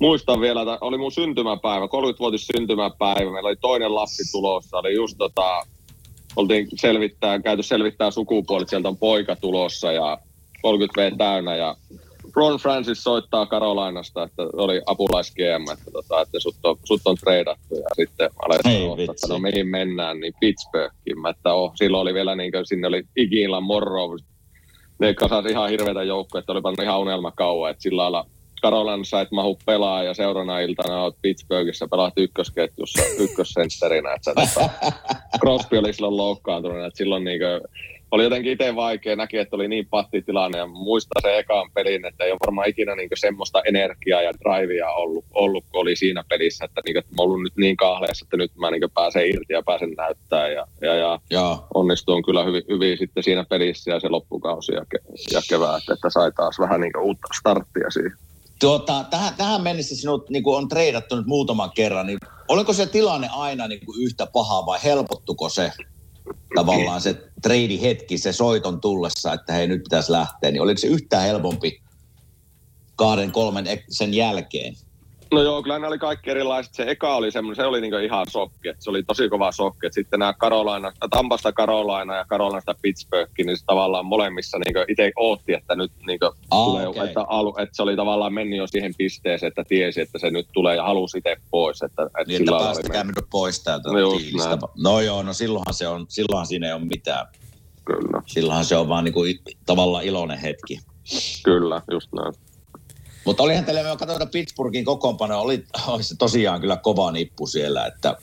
muistan 0.00 0.40
vielä, 0.40 0.62
että 0.62 0.78
oli 0.80 0.98
mun 0.98 1.12
syntymäpäivä, 1.12 1.86
30-vuotis 1.86 2.46
syntymäpäivä, 2.46 3.32
meillä 3.32 3.48
oli 3.48 3.56
toinen 3.56 3.94
lapsi 3.94 4.32
tulossa, 4.32 4.78
oli 4.78 4.94
just 4.94 5.14
tota, 5.18 5.66
oltiin 6.36 6.68
selvittää, 6.74 7.38
käyty 7.38 7.62
selvittää 7.62 8.10
sukupuolet, 8.10 8.68
sieltä 8.68 8.88
on 8.88 8.96
poika 8.96 9.36
tulossa 9.36 9.92
ja 9.92 10.18
30 10.62 11.00
V 11.00 11.18
täynnä 11.18 11.56
ja 11.56 11.76
Ron 12.36 12.58
Francis 12.58 13.02
soittaa 13.02 13.46
Karolainasta, 13.46 14.22
että 14.22 14.42
oli 14.42 14.82
apulais 14.86 15.34
GM, 15.34 15.72
että, 15.72 15.90
tota, 15.90 16.20
että 16.20 16.40
sut, 16.40 16.56
on, 16.64 16.76
sut 16.84 17.00
on 17.04 17.16
treidattu 17.16 17.74
ja 17.74 17.88
sitten 17.96 18.30
aletaan 18.44 18.90
ottaa, 18.90 19.14
että 19.14 19.26
no 19.28 19.38
mihin 19.38 19.68
mennään, 19.68 20.20
niin 20.20 20.32
Pittsburghin. 20.40 21.20
Mä, 21.20 21.30
että 21.30 21.54
oh, 21.54 21.72
silloin 21.74 22.02
oli 22.02 22.14
vielä 22.14 22.34
niin 22.34 22.52
kuin, 22.52 22.66
sinne 22.66 22.86
oli 22.86 23.02
Iginla 23.16 23.60
Morrow, 23.60 24.16
ne 24.98 25.14
kasasi 25.14 25.48
ihan 25.48 25.70
hirveitä 25.70 26.02
joukkoja, 26.02 26.40
että 26.40 26.52
oli 26.52 26.60
pannut 26.60 26.84
ihan 26.84 27.00
unelma 27.00 27.30
kauan, 27.30 27.70
että 27.70 27.82
sillä 27.82 28.02
lailla 28.02 28.26
Karolansa 28.62 29.20
et 29.20 29.30
mahu 29.30 29.58
pelaa 29.66 30.02
ja 30.02 30.14
seuraavana 30.14 30.60
iltana 30.60 31.02
olet 31.02 31.16
Pittsburghissa 31.22 31.88
pelaat 31.88 32.14
ykkösketjussa 32.16 33.02
ykkössentterinä. 33.18 34.14
Että, 34.14 34.32
tota, 34.34 34.70
Crosby 35.40 35.78
oli 35.78 35.92
silloin 35.92 36.16
loukkaantunut, 36.16 36.84
että 36.84 36.98
silloin 36.98 37.24
niin 37.24 37.40
kuin, 37.40 37.60
oli 38.16 38.24
jotenkin 38.24 38.52
itse 38.52 38.76
vaikea, 38.76 39.16
näki, 39.16 39.38
että 39.38 39.56
oli 39.56 39.68
niin 39.68 39.86
patti 39.90 40.22
tilanne 40.22 40.58
ja 40.58 40.66
muistaa 40.66 41.20
se 41.22 41.38
ekaan 41.38 41.70
pelin, 41.74 42.06
että 42.06 42.24
ei 42.24 42.30
ole 42.30 42.38
varmaan 42.46 42.68
ikinä 42.68 42.94
niin 42.94 43.08
semmoista 43.14 43.62
energiaa 43.66 44.22
ja 44.22 44.32
drivea 44.32 44.90
ollut, 44.90 45.24
ollut 45.34 45.64
kun 45.70 45.80
oli 45.80 45.96
siinä 45.96 46.24
pelissä, 46.28 46.64
että, 46.64 46.80
niin, 46.84 46.96
että 46.96 47.10
mä 47.10 47.22
ollut 47.22 47.42
nyt 47.42 47.56
niin 47.56 47.76
kahleessa, 47.76 48.24
että 48.24 48.36
nyt 48.36 48.56
mä 48.56 48.70
niin 48.70 48.82
pääsen 48.94 49.26
irti 49.26 49.52
ja 49.52 49.62
pääsen 49.62 49.90
näyttää 49.90 50.48
ja, 50.48 50.66
ja, 50.80 50.94
ja, 50.94 51.20
ja. 51.30 51.58
onnistuin 51.74 52.22
kyllä 52.22 52.44
hyvin, 52.44 52.62
hyvin, 52.68 52.98
sitten 52.98 53.22
siinä 53.22 53.44
pelissä 53.44 53.90
ja 53.90 54.00
se 54.00 54.08
loppukausi 54.08 54.72
ja, 54.72 54.84
ke, 54.90 54.98
ja 55.32 55.40
kevät, 55.48 55.82
että 55.92 56.10
sai 56.10 56.32
taas 56.32 56.58
vähän 56.58 56.80
niin 56.80 56.98
uutta 56.98 57.28
starttia 57.40 57.90
siihen. 57.90 58.12
Tuota, 58.60 59.04
tähän, 59.10 59.34
tähän 59.36 59.62
mennessä 59.62 59.96
sinut 59.96 60.30
niin 60.30 60.42
on 60.46 60.68
treidattu 60.68 61.16
nyt 61.16 61.26
muutaman 61.26 61.70
kerran, 61.74 62.06
niin 62.06 62.18
oliko 62.48 62.72
se 62.72 62.86
tilanne 62.86 63.28
aina 63.32 63.68
niin 63.68 63.86
kuin 63.86 64.02
yhtä 64.02 64.26
paha 64.26 64.66
vai 64.66 64.78
helpottuko 64.84 65.48
se 65.48 65.72
tavallaan 66.54 67.00
se 67.00 67.16
hetki, 67.82 68.18
se 68.18 68.32
soiton 68.32 68.80
tullessa, 68.80 69.32
että 69.32 69.52
hei 69.52 69.66
nyt 69.66 69.82
pitäisi 69.82 70.12
lähteä, 70.12 70.50
niin 70.50 70.62
oliko 70.62 70.78
se 70.78 70.86
yhtään 70.86 71.22
helpompi 71.22 71.82
kahden, 72.96 73.32
kolmen 73.32 73.66
sen 73.88 74.14
jälkeen? 74.14 74.74
No 75.32 75.42
joo, 75.42 75.62
kyllä 75.62 75.78
ne 75.78 75.86
oli 75.86 75.98
kaikki 75.98 76.30
erilaiset. 76.30 76.74
Se 76.74 76.84
eka 76.88 77.16
oli 77.16 77.30
semmoinen, 77.30 77.56
se 77.56 77.66
oli 77.66 77.80
niinku 77.80 77.96
ihan 77.96 78.26
sokki. 78.30 78.68
Se 78.78 78.90
oli 78.90 79.02
tosi 79.02 79.28
kova 79.28 79.52
sokki. 79.52 79.86
Sitten 79.90 80.18
nämä 80.18 80.32
Carolina, 80.32 80.92
Tampasta 81.10 81.52
Carolina 81.52 82.16
ja 82.16 82.24
Carolinasta 82.24 82.74
Pittsburgh, 82.82 83.32
niin 83.38 83.58
se 83.58 83.64
tavallaan 83.66 84.06
molemmissa 84.06 84.58
niinku 84.58 84.80
itse 84.88 85.12
ootti, 85.16 85.52
että 85.52 85.76
nyt 85.76 85.92
niinku 86.06 86.26
ah, 86.50 86.64
tulee, 86.64 86.88
okay. 86.88 87.06
että, 87.06 87.24
alu, 87.28 87.54
että, 87.58 87.76
se 87.76 87.82
oli 87.82 87.96
tavallaan 87.96 88.34
mennyt 88.34 88.58
jo 88.58 88.66
siihen 88.66 88.94
pisteeseen, 88.98 89.48
että 89.48 89.64
tiesi, 89.64 90.00
että 90.00 90.18
se 90.18 90.30
nyt 90.30 90.48
tulee 90.52 90.76
ja 90.76 90.82
halusi 90.82 91.18
itse 91.18 91.36
pois. 91.50 91.82
Että, 91.82 92.02
että 92.02 92.24
niin, 92.26 92.40
että 92.40 92.52
päästäkää 92.64 93.04
pois 93.30 93.62
täältä 93.62 93.90
no, 93.90 93.98
No 94.78 95.00
joo, 95.00 95.22
no 95.22 95.32
silloinhan, 95.32 95.74
se 95.74 95.88
on, 95.88 96.06
silloinhan 96.08 96.46
siinä 96.46 96.66
ei 96.66 96.72
ole 96.72 96.84
mitään. 96.84 97.26
Kyllä. 97.84 98.22
Silloinhan 98.26 98.64
se 98.64 98.76
on 98.76 98.88
vaan 98.88 99.04
niinku 99.04 99.20
tavallaan 99.66 100.04
iloinen 100.04 100.38
hetki. 100.38 100.78
Kyllä, 101.44 101.82
just 101.90 102.12
näin. 102.12 102.45
Mutta 103.26 103.42
olihan 103.42 103.64
teille, 103.64 103.82
me 103.82 103.88
katsotaan 103.88 104.30
Pittsburghin 104.30 104.84
kokoonpano, 104.84 105.40
oli, 105.40 105.64
oli 105.86 106.02
se 106.02 106.16
tosiaan 106.16 106.60
kyllä 106.60 106.76
kova 106.76 107.12
nippu 107.12 107.46
siellä, 107.46 107.86
että 107.86 108.16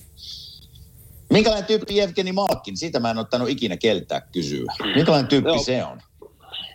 Minkälainen 1.29 1.67
tyyppi 1.67 1.99
Evgeni 1.99 2.31
Malkin? 2.31 2.77
Siitä 2.77 2.99
mä 2.99 3.11
en 3.11 3.17
ottanut 3.17 3.49
ikinä 3.49 3.77
keltää 3.77 4.21
kysyä. 4.21 4.73
Minkälainen 4.95 5.27
tyyppi 5.27 5.49
Joo. 5.49 5.63
se 5.63 5.83
on? 5.83 6.01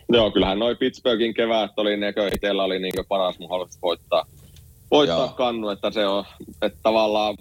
Joo, 0.09 0.31
kyllähän 0.31 0.59
noin 0.59 0.77
Pittsburghin 0.77 1.33
kevät 1.33 1.71
oli 1.77 1.97
nekö 1.97 2.27
itsellä 2.27 2.63
oli 2.63 2.79
niin 2.79 2.93
paras 3.07 3.39
mahdollisuus 3.39 3.81
voittaa, 3.81 4.25
voittaa 4.91 5.27
kannu, 5.27 5.69
että 5.69 5.91
se 5.91 6.07
on, 6.07 6.25
että 6.61 6.79
tavallaan 6.83 7.37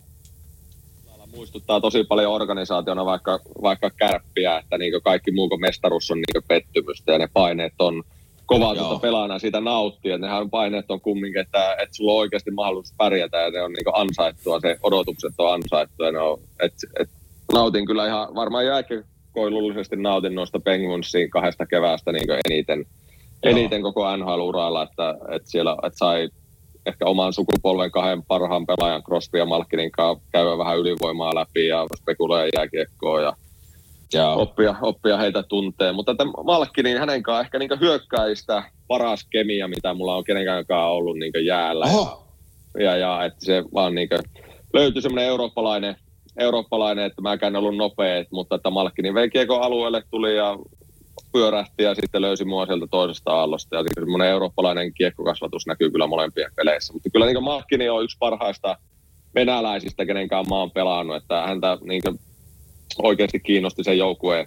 muistuttaa 1.32 1.80
tosi 1.80 2.04
paljon 2.04 2.32
organisaationa 2.32 3.04
vaikka, 3.04 3.40
vaikka 3.62 3.90
kärppiä, 3.90 4.58
että 4.58 4.78
niin 4.78 5.02
kaikki 5.02 5.30
muu 5.30 5.48
kuin 5.48 5.60
mestaruus 5.60 6.10
on 6.10 6.18
niin 6.18 6.44
pettymystä 6.48 7.12
ja 7.12 7.18
ne 7.18 7.28
paineet 7.32 7.74
on– 7.78 8.02
kovaa 8.48 8.74
tuota 8.74 8.98
pelaana 8.98 9.38
siitä 9.38 9.60
nauttia. 9.60 10.14
Että 10.14 10.26
nehän 10.26 10.50
paineet 10.50 10.90
on 10.90 11.00
kumminkin, 11.00 11.40
että, 11.40 11.72
että 11.72 11.96
sulla 11.96 12.12
on 12.12 12.18
oikeasti 12.18 12.50
mahdollisuus 12.50 12.96
pärjätä 12.96 13.36
ja 13.36 13.50
ne 13.50 13.62
on 13.62 13.72
niin 13.72 13.94
ansaittua, 13.94 14.60
se 14.60 14.76
odotukset 14.82 15.34
on 15.38 15.54
ansaittu. 15.54 16.02
Ja 16.02 16.12
ne 16.12 16.18
on, 16.18 16.38
et, 16.62 16.72
et, 17.00 17.08
nautin 17.52 17.86
kyllä 17.86 18.06
ihan, 18.06 18.34
varmaan 18.34 18.66
jääkikoilullisesti 18.66 19.96
nautin 19.96 20.34
noista 20.34 20.60
Penguinsin 20.60 21.30
kahdesta 21.30 21.66
keväästä 21.66 22.12
niin 22.12 22.26
eniten, 22.50 22.86
eniten 23.42 23.82
koko 23.82 24.16
NHL-uralla, 24.16 24.82
että, 24.82 25.14
että 25.36 25.50
siellä 25.50 25.76
että 25.82 25.98
sai 25.98 26.28
ehkä 26.86 27.04
oman 27.04 27.32
sukupolven 27.32 27.90
kahden 27.90 28.22
parhaan 28.22 28.66
pelaajan 28.66 29.02
Crosby 29.02 29.38
ja 29.38 29.46
Malkinin 29.46 29.90
kanssa 29.90 30.24
käydä 30.32 30.58
vähän 30.58 30.78
ylivoimaa 30.78 31.34
läpi 31.34 31.66
ja 31.66 31.86
spekuloida 31.96 32.50
jääkiekkoa 32.56 33.20
ja 33.20 33.32
ja 34.12 34.30
oppia, 34.30 34.74
oppia 34.82 35.16
heitä 35.16 35.42
tuntee. 35.42 35.92
Mutta 35.92 36.12
että 36.12 36.24
Malkki, 36.44 36.82
niin 36.82 36.98
hänen 36.98 37.22
kanssaan 37.22 37.44
ehkä 37.44 37.58
niin 37.58 37.80
hyökkäistä 37.80 38.62
paras 38.88 39.26
kemia, 39.30 39.68
mitä 39.68 39.94
mulla 39.94 40.16
on 40.16 40.24
kenenkään 40.24 40.64
ollut 40.70 41.18
niin 41.18 41.46
jäällä. 41.46 41.84
Oho. 41.84 42.24
Ja, 42.78 42.96
ja 42.96 43.24
että 43.24 43.44
se 43.44 43.64
vaan 43.74 43.94
niin 43.94 44.08
löytyi 44.72 45.02
semmoinen 45.02 45.28
eurooppalainen, 45.28 45.96
eurooppalainen, 46.38 47.04
että 47.04 47.22
mä 47.22 47.38
en 47.42 47.56
ollut 47.56 47.76
nopea, 47.76 48.24
mutta 48.30 48.54
että 48.54 48.70
Malkki 48.70 49.02
niin 49.02 49.14
vei 49.14 49.30
alueelle 49.60 50.02
tuli 50.10 50.36
ja 50.36 50.58
pyörähti 51.32 51.82
ja 51.82 51.94
sitten 51.94 52.22
löysi 52.22 52.44
mua 52.44 52.66
sieltä 52.66 52.86
toisesta 52.90 53.32
aallosta. 53.32 53.76
Ja 53.76 53.84
semmoinen 53.94 54.28
eurooppalainen 54.28 54.94
kiekkokasvatus 54.94 55.66
näkyy 55.66 55.90
kyllä 55.90 56.06
molempien 56.06 56.50
peleissä. 56.56 56.92
Mutta 56.92 57.10
kyllä 57.10 57.26
niin 57.26 57.42
Malkkini 57.42 57.88
on 57.88 58.04
yksi 58.04 58.16
parhaista 58.18 58.76
venäläisistä, 59.34 60.06
kenenkään 60.06 60.44
mä 60.48 60.54
oon 60.54 60.70
pelannut, 60.70 61.16
että 61.16 61.42
häntä 61.42 61.78
niin 61.82 62.02
oikeasti 63.02 63.40
kiinnosti 63.40 63.84
sen 63.84 63.98
joukkueen, 63.98 64.46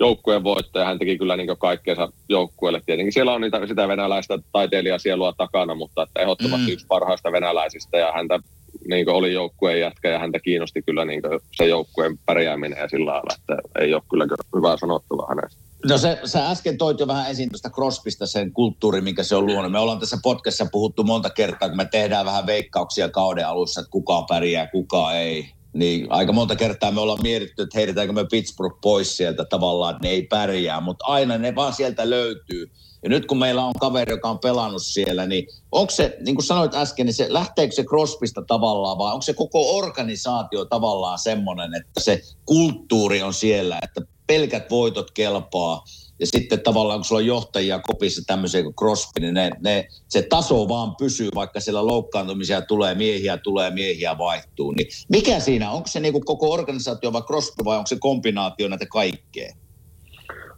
joukkueen 0.00 0.44
voitto 0.44 0.78
ja 0.78 0.84
hän 0.84 0.98
teki 0.98 1.18
kyllä 1.18 1.36
niin 1.36 1.56
kaikkeensa 1.58 2.08
joukkueelle. 2.28 2.80
Tietenkin 2.86 3.12
siellä 3.12 3.32
on 3.32 3.40
niitä, 3.40 3.66
sitä 3.66 3.88
venäläistä 3.88 4.38
taiteilijasielua 4.52 5.32
takana, 5.32 5.74
mutta 5.74 6.02
että 6.02 6.20
ehdottomasti 6.20 6.66
mm. 6.66 6.72
yksi 6.72 6.86
parhaista 6.86 7.32
venäläisistä 7.32 7.98
ja 7.98 8.12
häntä 8.12 8.40
niin 8.88 9.08
oli 9.08 9.32
joukkueen 9.32 9.80
jätkä 9.80 10.10
ja 10.10 10.18
häntä 10.18 10.40
kiinnosti 10.40 10.82
kyllä 10.82 11.04
niin 11.04 11.22
se 11.52 11.66
joukkueen 11.66 12.18
pärjääminen 12.26 12.78
ja 12.78 12.88
sillä 12.88 13.10
lailla, 13.10 13.34
että 13.40 13.68
ei 13.80 13.94
ole 13.94 14.02
kyllä 14.10 14.26
hyvää 14.56 14.76
sanottavaa 14.76 15.26
hänestä. 15.28 15.62
No 15.88 15.98
se, 15.98 16.18
sä 16.24 16.50
äsken 16.50 16.78
toit 16.78 17.00
jo 17.00 17.06
vähän 17.06 17.30
esiin 17.30 17.48
tuosta 17.48 17.70
Crospista 17.70 18.26
sen 18.26 18.52
kulttuuri, 18.52 19.00
minkä 19.00 19.22
se 19.22 19.36
on 19.36 19.46
luonut. 19.46 19.72
Me 19.72 19.78
ollaan 19.78 19.98
tässä 19.98 20.18
podcastissa 20.22 20.66
puhuttu 20.72 21.04
monta 21.04 21.30
kertaa, 21.30 21.68
kun 21.68 21.76
me 21.76 21.84
tehdään 21.84 22.26
vähän 22.26 22.46
veikkauksia 22.46 23.08
kauden 23.08 23.46
alussa, 23.46 23.80
että 23.80 23.90
kuka 23.90 24.22
pärjää, 24.22 24.66
kuka 24.66 25.14
ei 25.14 25.46
niin 25.72 26.06
aika 26.10 26.32
monta 26.32 26.56
kertaa 26.56 26.92
me 26.92 27.00
ollaan 27.00 27.22
mietitty, 27.22 27.62
että 27.62 27.78
heitetäänkö 27.78 28.12
me 28.12 28.24
Pittsburgh 28.30 28.78
pois 28.80 29.16
sieltä 29.16 29.44
tavallaan, 29.44 29.94
että 29.94 30.08
ne 30.08 30.10
ei 30.10 30.22
pärjää, 30.22 30.80
mutta 30.80 31.04
aina 31.04 31.38
ne 31.38 31.54
vaan 31.54 31.72
sieltä 31.72 32.10
löytyy. 32.10 32.70
Ja 33.02 33.08
nyt 33.08 33.26
kun 33.26 33.38
meillä 33.38 33.64
on 33.64 33.72
kaveri, 33.80 34.12
joka 34.12 34.30
on 34.30 34.38
pelannut 34.38 34.82
siellä, 34.82 35.26
niin 35.26 35.46
onko 35.72 35.90
se, 35.90 36.16
niin 36.20 36.34
kuin 36.34 36.44
sanoit 36.44 36.74
äsken, 36.74 37.06
niin 37.06 37.14
se, 37.14 37.26
lähteekö 37.28 37.74
se 37.74 37.84
Crospista 37.84 38.42
tavallaan 38.42 38.98
vai 38.98 39.12
onko 39.12 39.22
se 39.22 39.34
koko 39.34 39.78
organisaatio 39.78 40.64
tavallaan 40.64 41.18
semmoinen, 41.18 41.74
että 41.74 42.00
se 42.00 42.22
kulttuuri 42.46 43.22
on 43.22 43.34
siellä, 43.34 43.78
että 43.82 44.00
pelkät 44.26 44.70
voitot 44.70 45.10
kelpaa 45.10 45.84
ja 46.20 46.26
sitten 46.26 46.60
tavallaan 46.60 46.98
kun 46.98 47.04
sulla 47.04 47.18
on 47.18 47.26
johtajia 47.26 47.78
kopissa 47.78 48.22
tämmöisiä 48.26 48.62
kuin 48.62 48.74
Crosby, 48.74 49.20
niin 49.20 49.34
ne, 49.34 49.50
ne, 49.60 49.88
se 50.08 50.22
taso 50.22 50.68
vaan 50.68 50.96
pysyy, 50.96 51.28
vaikka 51.34 51.60
siellä 51.60 51.86
loukkaantumisia 51.86 52.62
tulee, 52.62 52.94
miehiä 52.94 53.36
tulee, 53.36 53.70
miehiä 53.70 54.18
vaihtuu. 54.18 54.72
Niin 54.72 54.88
mikä 55.08 55.40
siinä, 55.40 55.70
onko 55.70 55.88
se 55.88 56.00
niin 56.00 56.12
kuin 56.12 56.24
koko 56.24 56.50
organisaatio 56.50 57.12
vai 57.12 57.22
Crosby 57.22 57.64
vai 57.64 57.76
onko 57.76 57.86
se 57.86 57.96
kombinaatio 58.00 58.68
näitä 58.68 58.86
kaikkea? 58.86 59.52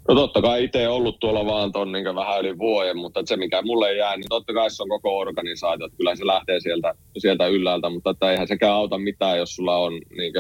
No 0.09 0.15
totta 0.15 0.43
kai 0.43 0.65
itse 0.65 0.89
ollut 0.89 1.21
tuolla 1.21 1.47
vaan 1.47 1.73
ton 1.73 1.93
niin 1.93 2.15
vähän 2.15 2.41
yli 2.41 2.59
vuoden, 2.59 2.97
mutta 2.97 3.23
se 3.27 3.37
mikä 3.37 3.63
mulle 3.63 3.97
jää, 3.97 4.17
niin 4.17 4.29
totta 4.29 4.53
kai 4.53 4.71
se 4.71 4.83
on 4.83 4.89
koko 4.89 5.19
organisaatio. 5.19 5.87
Että 5.87 5.97
kyllä 5.97 6.17
se 6.17 6.27
lähtee 6.27 6.61
sieltä, 6.61 6.95
sieltä 7.19 7.47
ylhäältä, 7.47 7.91
mutta 7.91 8.11
että 8.11 8.31
eihän 8.31 8.49
sekään 8.49 8.73
auta 8.73 8.99
mitään, 8.99 9.39
jos 9.39 9.55
sulla 9.55 9.77
on 9.77 9.93
niin 9.93 10.33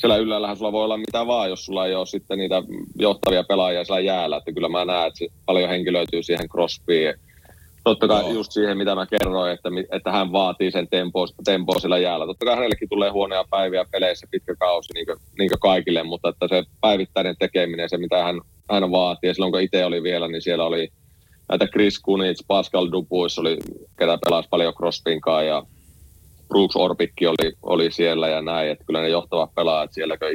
siellä 0.00 0.16
yllällähän 0.16 0.56
sulla 0.56 0.72
voi 0.72 0.84
olla 0.84 0.96
mitä 0.96 1.26
vaan, 1.26 1.48
jos 1.48 1.64
sulla 1.64 1.86
ei 1.86 1.94
ole 1.94 2.06
sitten 2.06 2.38
niitä 2.38 2.62
johtavia 2.98 3.44
pelaajia 3.44 3.84
siellä 3.84 4.00
jäällä. 4.00 4.36
Että 4.36 4.52
kyllä 4.52 4.68
mä 4.68 4.84
näen, 4.84 5.08
että 5.08 5.36
paljon 5.46 5.68
henkilöityy 5.68 6.22
siihen 6.22 6.48
Crosbyin. 6.48 7.14
Totta 7.84 8.08
kai 8.08 8.22
Joo. 8.22 8.32
just 8.32 8.52
siihen, 8.52 8.78
mitä 8.78 8.94
mä 8.94 9.06
kerroin, 9.06 9.52
että, 9.52 9.68
että 9.92 10.12
hän 10.12 10.32
vaatii 10.32 10.70
sen 10.70 10.88
tempoa, 10.88 11.26
tempoa 11.44 11.78
sillä 11.78 11.98
jäällä. 11.98 12.26
Totta 12.26 12.46
kai 12.46 12.54
hänellekin 12.54 12.88
tulee 12.88 13.10
huonoja 13.10 13.44
päiviä 13.50 13.84
peleissä 13.92 14.26
pitkä 14.30 14.54
kausi, 14.56 14.92
niin 14.94 15.06
kuin, 15.06 15.18
niin 15.38 15.50
kuin 15.50 15.60
kaikille, 15.60 16.02
mutta 16.02 16.28
että 16.28 16.48
se 16.48 16.64
päivittäinen 16.80 17.36
tekeminen, 17.38 17.88
se 17.88 17.96
mitä 17.96 18.24
hän, 18.24 18.40
hän 18.70 18.90
vaatii, 18.90 19.30
ja 19.30 19.34
silloin 19.34 19.52
kun 19.52 19.60
itse 19.60 19.84
oli 19.84 20.02
vielä, 20.02 20.28
niin 20.28 20.42
siellä 20.42 20.64
oli 20.64 20.88
näitä 21.48 21.66
Chris 21.66 22.00
Kunitz, 22.00 22.40
Pascal 22.46 22.88
Dupuis 22.92 23.38
oli, 23.38 23.58
ketä 23.98 24.18
pelasi 24.24 24.48
paljon 24.48 24.74
Crosbyn 24.74 25.20
ja 25.46 25.62
Brooks 26.50 26.76
Orpikki 26.76 27.26
oli, 27.26 27.52
oli 27.62 27.90
siellä 27.90 28.28
ja 28.28 28.42
näin, 28.42 28.70
että 28.70 28.84
kyllä 28.84 29.00
ne 29.00 29.08
johtavat 29.08 29.54
pelaajat 29.54 29.92
siellä, 29.92 30.16
kun 30.16 30.28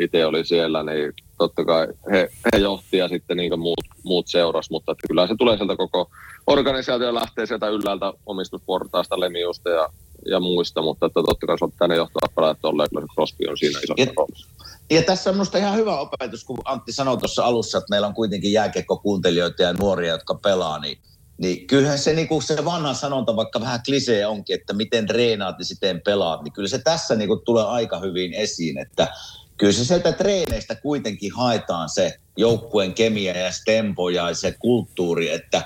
itse 0.00 0.26
oli 0.26 0.44
siellä, 0.44 0.82
niin 0.82 1.12
totta 1.38 1.64
kai 1.64 1.86
he, 2.10 2.28
he 2.52 2.58
johti 2.58 2.96
ja 2.96 3.08
sitten 3.08 3.36
niin 3.36 3.60
muut, 3.60 3.84
muut 4.04 4.28
seuras, 4.28 4.70
mutta 4.70 4.92
että 4.92 5.08
kyllä 5.08 5.26
se 5.26 5.34
tulee 5.38 5.56
sieltä 5.56 5.76
koko 5.76 6.10
organisaatio 6.46 7.14
lähtee 7.14 7.46
sieltä 7.46 7.68
ylhäältä 7.68 8.12
omistusportaasta, 8.26 9.20
Lemiusta 9.20 9.70
ja, 9.70 9.88
ja 10.26 10.40
muista, 10.40 10.82
mutta 10.82 11.06
että 11.06 11.22
totta 11.22 11.46
kai 11.46 11.58
se 11.58 11.64
on 11.64 11.88
ne 11.88 11.96
johtavat 11.96 12.34
pelaajat 12.34 12.64
olleet, 12.64 12.90
kyllä 12.90 13.06
Crosby 13.14 13.44
on 13.48 13.58
siinä 13.58 13.78
iso 13.78 14.12
roolissa. 14.16 14.48
Ja 14.90 15.02
tässä 15.02 15.30
on 15.30 15.36
minusta 15.36 15.58
ihan 15.58 15.76
hyvä 15.76 16.00
opetus, 16.00 16.44
kun 16.44 16.58
Antti 16.64 16.92
sanoi 16.92 17.18
tuossa 17.18 17.44
alussa, 17.44 17.78
että 17.78 17.90
meillä 17.90 18.06
on 18.06 18.14
kuitenkin 18.14 18.52
jääkiekko-kuuntelijoita 18.52 19.62
ja 19.62 19.72
nuoria, 19.72 20.12
jotka 20.12 20.34
pelaa, 20.34 20.78
niin 20.78 20.98
niin 21.38 21.66
kyllähän 21.66 21.98
se, 21.98 22.12
niin 22.12 22.28
kuin 22.28 22.42
se 22.42 22.64
vanha 22.64 22.94
sanonta, 22.94 23.36
vaikka 23.36 23.60
vähän 23.60 23.80
klisee 23.86 24.26
onkin, 24.26 24.54
että 24.54 24.72
miten 24.72 25.10
reenaat 25.10 25.58
ja 25.58 25.64
siten 25.64 26.00
pelaat, 26.04 26.42
niin 26.42 26.52
kyllä 26.52 26.68
se 26.68 26.78
tässä 26.78 27.16
niin 27.16 27.28
kuin 27.28 27.40
tulee 27.44 27.64
aika 27.64 28.00
hyvin 28.00 28.34
esiin, 28.34 28.78
että 28.78 29.08
kyllä 29.56 29.72
se 29.72 29.84
sieltä 29.84 30.12
treeneistä 30.12 30.74
kuitenkin 30.74 31.32
haetaan 31.32 31.88
se 31.88 32.20
joukkueen 32.36 32.94
kemia 32.94 33.38
ja 33.38 33.50
tempo 33.64 34.08
ja 34.08 34.34
se 34.34 34.54
kulttuuri, 34.58 35.30
että, 35.30 35.62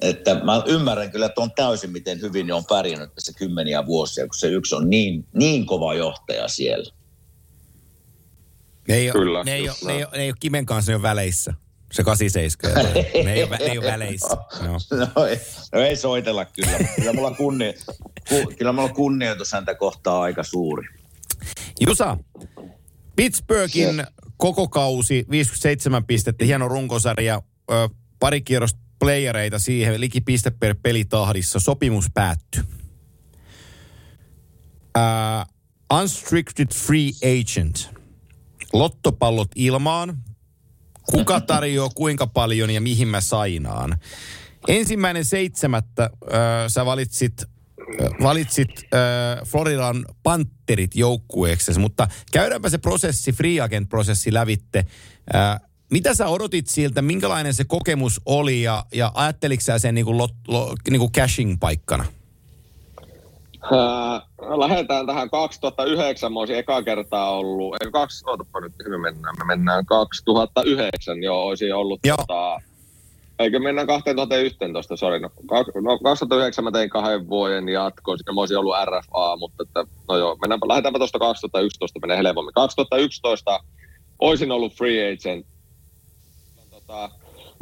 että 0.00 0.44
mä 0.44 0.62
ymmärrän 0.66 1.10
kyllä 1.10 1.28
tuon 1.28 1.50
täysin, 1.56 1.90
miten 1.90 2.20
hyvin 2.20 2.46
ne 2.46 2.54
on 2.54 2.64
pärjännyt 2.68 3.14
tässä 3.14 3.32
kymmeniä 3.32 3.86
vuosia, 3.86 4.26
kun 4.26 4.34
se 4.34 4.46
yksi 4.46 4.74
on 4.74 4.90
niin, 4.90 5.26
niin 5.32 5.66
kova 5.66 5.94
johtaja 5.94 6.48
siellä. 6.48 6.92
Ne 8.88 8.94
ei, 8.94 9.10
Kyllä, 9.10 9.44
ne, 9.44 9.54
ei 9.54 9.68
ole, 9.68 9.76
ne, 9.84 9.92
ei 9.92 10.04
ole, 10.04 10.16
ne 10.16 10.22
ei 10.22 10.30
ole 10.30 10.36
Kimen 10.40 10.66
kanssa 10.66 10.92
jo 10.92 11.02
väleissä. 11.02 11.54
Se 11.92 12.02
87. 12.02 12.84
ne, 13.24 13.32
ei 13.32 13.42
ole, 13.42 13.56
ne 13.56 13.64
ei 13.64 13.78
ole 13.78 13.86
väleissä. 13.86 14.36
No. 14.62 14.78
No, 15.16 15.26
ei, 15.26 15.40
no 15.72 15.80
ei 15.80 15.96
soitella 15.96 16.44
kyllä. 16.44 16.78
Kyllä 16.96 17.12
mulla, 17.12 17.30
kunni, 17.30 17.74
ku, 18.28 18.52
kyllä 18.58 18.72
mulla 18.72 18.88
kunnioitus 18.88 19.52
häntä 19.52 19.74
kohtaa 19.74 20.22
aika 20.22 20.42
suuri. 20.42 20.88
Jusa, 21.80 22.16
Pittsburghin 23.16 23.98
yes. 23.98 24.06
koko 24.36 24.68
kausi, 24.68 25.26
57 25.30 26.04
pistettä, 26.04 26.44
hieno 26.44 26.68
runkosarja, 26.68 27.42
ö, 27.70 27.88
pari 28.18 28.40
kierrosta 28.40 28.80
playereita 28.98 29.58
siihen, 29.58 30.00
liki 30.00 30.20
piste 30.20 30.50
per 30.50 30.74
pelitahdissa, 30.82 31.60
sopimus 31.60 32.06
päättyi. 32.14 32.62
Uh, 34.98 35.52
unrestricted 35.98 36.74
free 36.74 37.10
agent. 37.40 37.90
Lottopallot 38.72 39.48
ilmaan, 39.54 40.22
kuka 41.12 41.40
tarjoaa 41.40 41.90
kuinka 41.94 42.26
paljon 42.26 42.70
ja 42.70 42.80
mihin 42.80 43.08
mä 43.08 43.20
sainaan. 43.20 43.98
Ensimmäinen 44.68 45.24
seitsemättä 45.24 46.02
äh, 46.04 46.10
sä 46.68 46.86
valitsit, 46.86 47.44
valitsit 48.22 48.70
äh, 48.78 49.48
Floridan 49.48 50.04
Panterit 50.22 50.96
joukkueeksi, 50.96 51.78
mutta 51.78 52.08
käydäänpä 52.32 52.68
se 52.68 52.78
prosessi, 52.78 53.32
free 53.32 53.60
agent-prosessi 53.60 54.34
lävitte. 54.34 54.84
Äh, 55.34 55.60
mitä 55.90 56.14
sä 56.14 56.28
odotit 56.28 56.66
siltä, 56.66 57.02
minkälainen 57.02 57.54
se 57.54 57.64
kokemus 57.64 58.20
oli 58.26 58.62
ja, 58.62 58.86
ja 58.94 59.12
ajatteliko 59.14 59.60
sä 59.60 59.78
sen 59.78 59.94
niin 59.94 60.04
kuin, 60.04 60.18
lot, 60.18 60.34
lo, 60.48 60.74
niin 60.90 61.00
kuin 61.00 61.12
cashing-paikkana? 61.12 62.04
Äh, 63.64 64.22
lähdetään 64.58 65.06
tähän 65.06 65.30
2009, 65.30 66.32
mä 66.32 66.40
olisin 66.40 66.56
eka 66.56 66.82
kertaa 66.82 67.30
ollut, 67.30 67.76
ei 67.80 67.90
kaksi, 67.90 68.24
ootapa 68.26 68.60
nyt, 68.60 68.72
hyvin 68.84 69.00
mennään, 69.00 69.34
me 69.38 69.44
mennään 69.44 69.86
2009, 69.86 71.22
joo, 71.22 71.42
olisi 71.42 71.72
ollut 71.72 72.00
joo. 72.04 72.16
Tota, 72.16 72.60
eikö 73.38 73.60
mennään 73.60 73.86
2011, 73.86 74.96
sori, 74.96 75.20
no, 75.20 75.30
no 75.82 75.98
2009 75.98 76.64
mä 76.64 76.70
tein 76.70 76.90
kahden 76.90 77.28
vuoden 77.28 77.68
jatkoon, 77.68 78.18
sitten 78.18 78.34
mä 78.34 78.40
olisin 78.40 78.58
ollut 78.58 78.74
RFA, 78.84 79.36
mutta 79.36 79.62
että, 79.62 79.84
no 80.08 80.16
joo, 80.16 80.36
mennään, 80.36 80.60
lähdetäänpä 80.66 80.98
tuosta 80.98 81.18
2011, 81.18 81.98
menee 82.00 82.16
helpommin. 82.16 82.54
2011 82.54 83.60
olisin 84.18 84.52
ollut 84.52 84.74
free 84.74 85.12
agent. 85.12 85.46
Tota, 86.70 87.10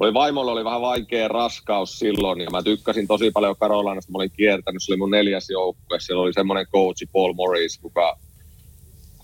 oli 0.00 0.14
vaimolla 0.14 0.52
oli 0.52 0.64
vähän 0.64 0.80
vaikea 0.80 1.28
raskaus 1.28 1.98
silloin 1.98 2.40
ja 2.40 2.50
mä 2.50 2.62
tykkäsin 2.62 3.06
tosi 3.06 3.30
paljon 3.30 3.56
Karolinasta. 3.56 4.12
Mä 4.12 4.18
olin 4.18 4.30
kiertänyt, 4.36 4.82
se 4.82 4.92
oli 4.92 4.98
mun 4.98 5.10
neljäs 5.10 5.50
joukkue. 5.50 6.00
Siellä 6.00 6.22
oli 6.22 6.32
semmoinen 6.32 6.66
coachi 6.66 7.06
Paul 7.12 7.32
Morris, 7.32 7.78
kuka 7.78 8.18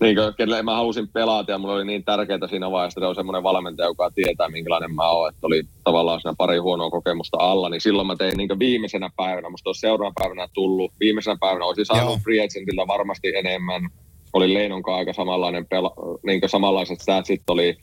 niin 0.01 0.15
kuin, 0.15 0.33
kenelle 0.37 0.61
mä 0.61 0.75
halusin 0.75 1.07
pelata. 1.07 1.51
Ja 1.51 1.57
mulla 1.57 1.73
oli 1.73 1.85
niin 1.85 2.03
tärkeää 2.03 2.47
siinä 2.49 2.71
vaiheessa, 2.71 2.99
että 2.99 3.09
on 3.09 3.15
semmoinen 3.15 3.43
valmentaja, 3.43 3.87
joka 3.87 4.11
tietää 4.15 4.49
minkälainen 4.49 4.95
mä 4.95 5.09
oon, 5.09 5.29
että 5.29 5.47
oli 5.47 5.63
tavallaan 5.83 6.21
siinä 6.21 6.35
pari 6.37 6.57
huonoa 6.57 6.89
kokemusta 6.89 7.37
alla, 7.37 7.69
niin 7.69 7.81
silloin 7.81 8.07
mä 8.07 8.15
tein 8.15 8.37
niin 8.37 8.59
viimeisenä 8.59 9.09
päivänä, 9.15 9.49
musta 9.49 9.69
olisi 9.69 9.79
seuraavana 9.79 10.13
päivänä 10.19 10.47
tullut, 10.53 10.91
viimeisenä 10.99 11.37
päivänä 11.39 11.65
olisin 11.65 11.85
saanut 11.85 12.09
Joo. 12.09 12.19
free 12.23 12.39
agentilta 12.39 12.87
varmasti 12.87 13.35
enemmän, 13.35 13.89
oli 14.33 14.53
Leinon 14.53 14.81
aika 14.85 15.13
samanlainen 15.13 15.65
pela, 15.65 15.93
niin 16.25 16.41
samanlaiset 16.45 17.01
statsit 17.01 17.41
oli 17.49 17.77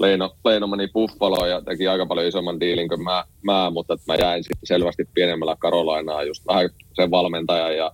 Leino, 0.00 0.30
Leino 0.44 0.66
meni 0.66 0.88
Buffaloon 0.88 1.50
ja 1.50 1.62
teki 1.62 1.88
aika 1.88 2.06
paljon 2.06 2.26
isomman 2.26 2.60
diilin 2.60 2.88
kuin 2.88 3.02
mä, 3.02 3.24
mä 3.42 3.70
mutta 3.70 3.96
mä 4.06 4.14
jäin 4.14 4.44
sitten 4.44 4.66
selvästi 4.66 5.04
pienemmällä 5.14 5.56
Karolainaa 5.58 6.22
just 6.22 6.46
vähän 6.46 6.70
sen 6.92 7.10
valmentajan 7.10 7.76
ja 7.76 7.92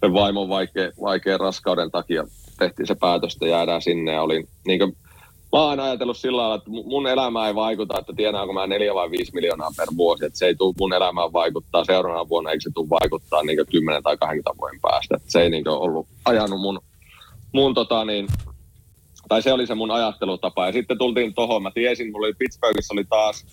sen 0.00 0.14
vaimon 0.14 0.48
vaikea 1.00 1.38
raskauden 1.38 1.90
takia 1.90 2.24
tehtiin 2.58 2.86
se 2.86 2.94
päätös, 2.94 3.32
että 3.32 3.46
jäädään 3.46 3.82
sinne 3.82 4.12
ja 4.12 4.22
olin 4.22 4.48
niin 4.66 4.78
kuin, 4.78 4.96
Mä 5.52 5.62
oon 5.62 5.80
ajatellut 5.80 6.16
sillä 6.16 6.42
lailla, 6.42 6.54
että 6.54 6.70
mun 6.70 7.06
elämä 7.06 7.46
ei 7.46 7.54
vaikuta, 7.54 7.98
että 7.98 8.12
tienaanko 8.16 8.52
mä 8.52 8.66
4 8.66 8.94
vai 8.94 9.10
5 9.10 9.34
miljoonaa 9.34 9.70
per 9.76 9.88
vuosi. 9.96 10.24
Että 10.24 10.38
se 10.38 10.46
ei 10.46 10.54
tule 10.54 10.74
mun 10.78 10.92
elämään 10.92 11.32
vaikuttaa 11.32 11.84
seuraavana 11.84 12.28
vuonna, 12.28 12.50
eikä 12.50 12.62
se 12.62 12.70
tule 12.74 12.88
vaikuttaa 12.90 13.42
niin 13.42 13.58
10 13.70 14.02
tai 14.02 14.16
20 14.16 14.60
vuoden 14.60 14.80
päästä. 14.80 15.16
Että 15.16 15.32
se 15.32 15.42
ei 15.42 15.50
niin 15.50 15.68
ollut 15.68 16.06
ajanut 16.24 16.60
mun, 16.60 16.80
mun 17.52 17.74
tota 17.74 18.04
niin, 18.04 18.26
tai 19.28 19.42
se 19.42 19.52
oli 19.52 19.66
se 19.66 19.74
mun 19.74 19.90
ajattelutapa. 19.90 20.66
Ja 20.66 20.72
sitten 20.72 20.98
tultiin 20.98 21.34
tohon, 21.34 21.62
mä 21.62 21.70
tiesin, 21.70 22.12
mulla 22.12 22.26
oli 22.26 22.34
Pittsburghissa 22.38 22.94
oli 22.94 23.04
taas, 23.04 23.46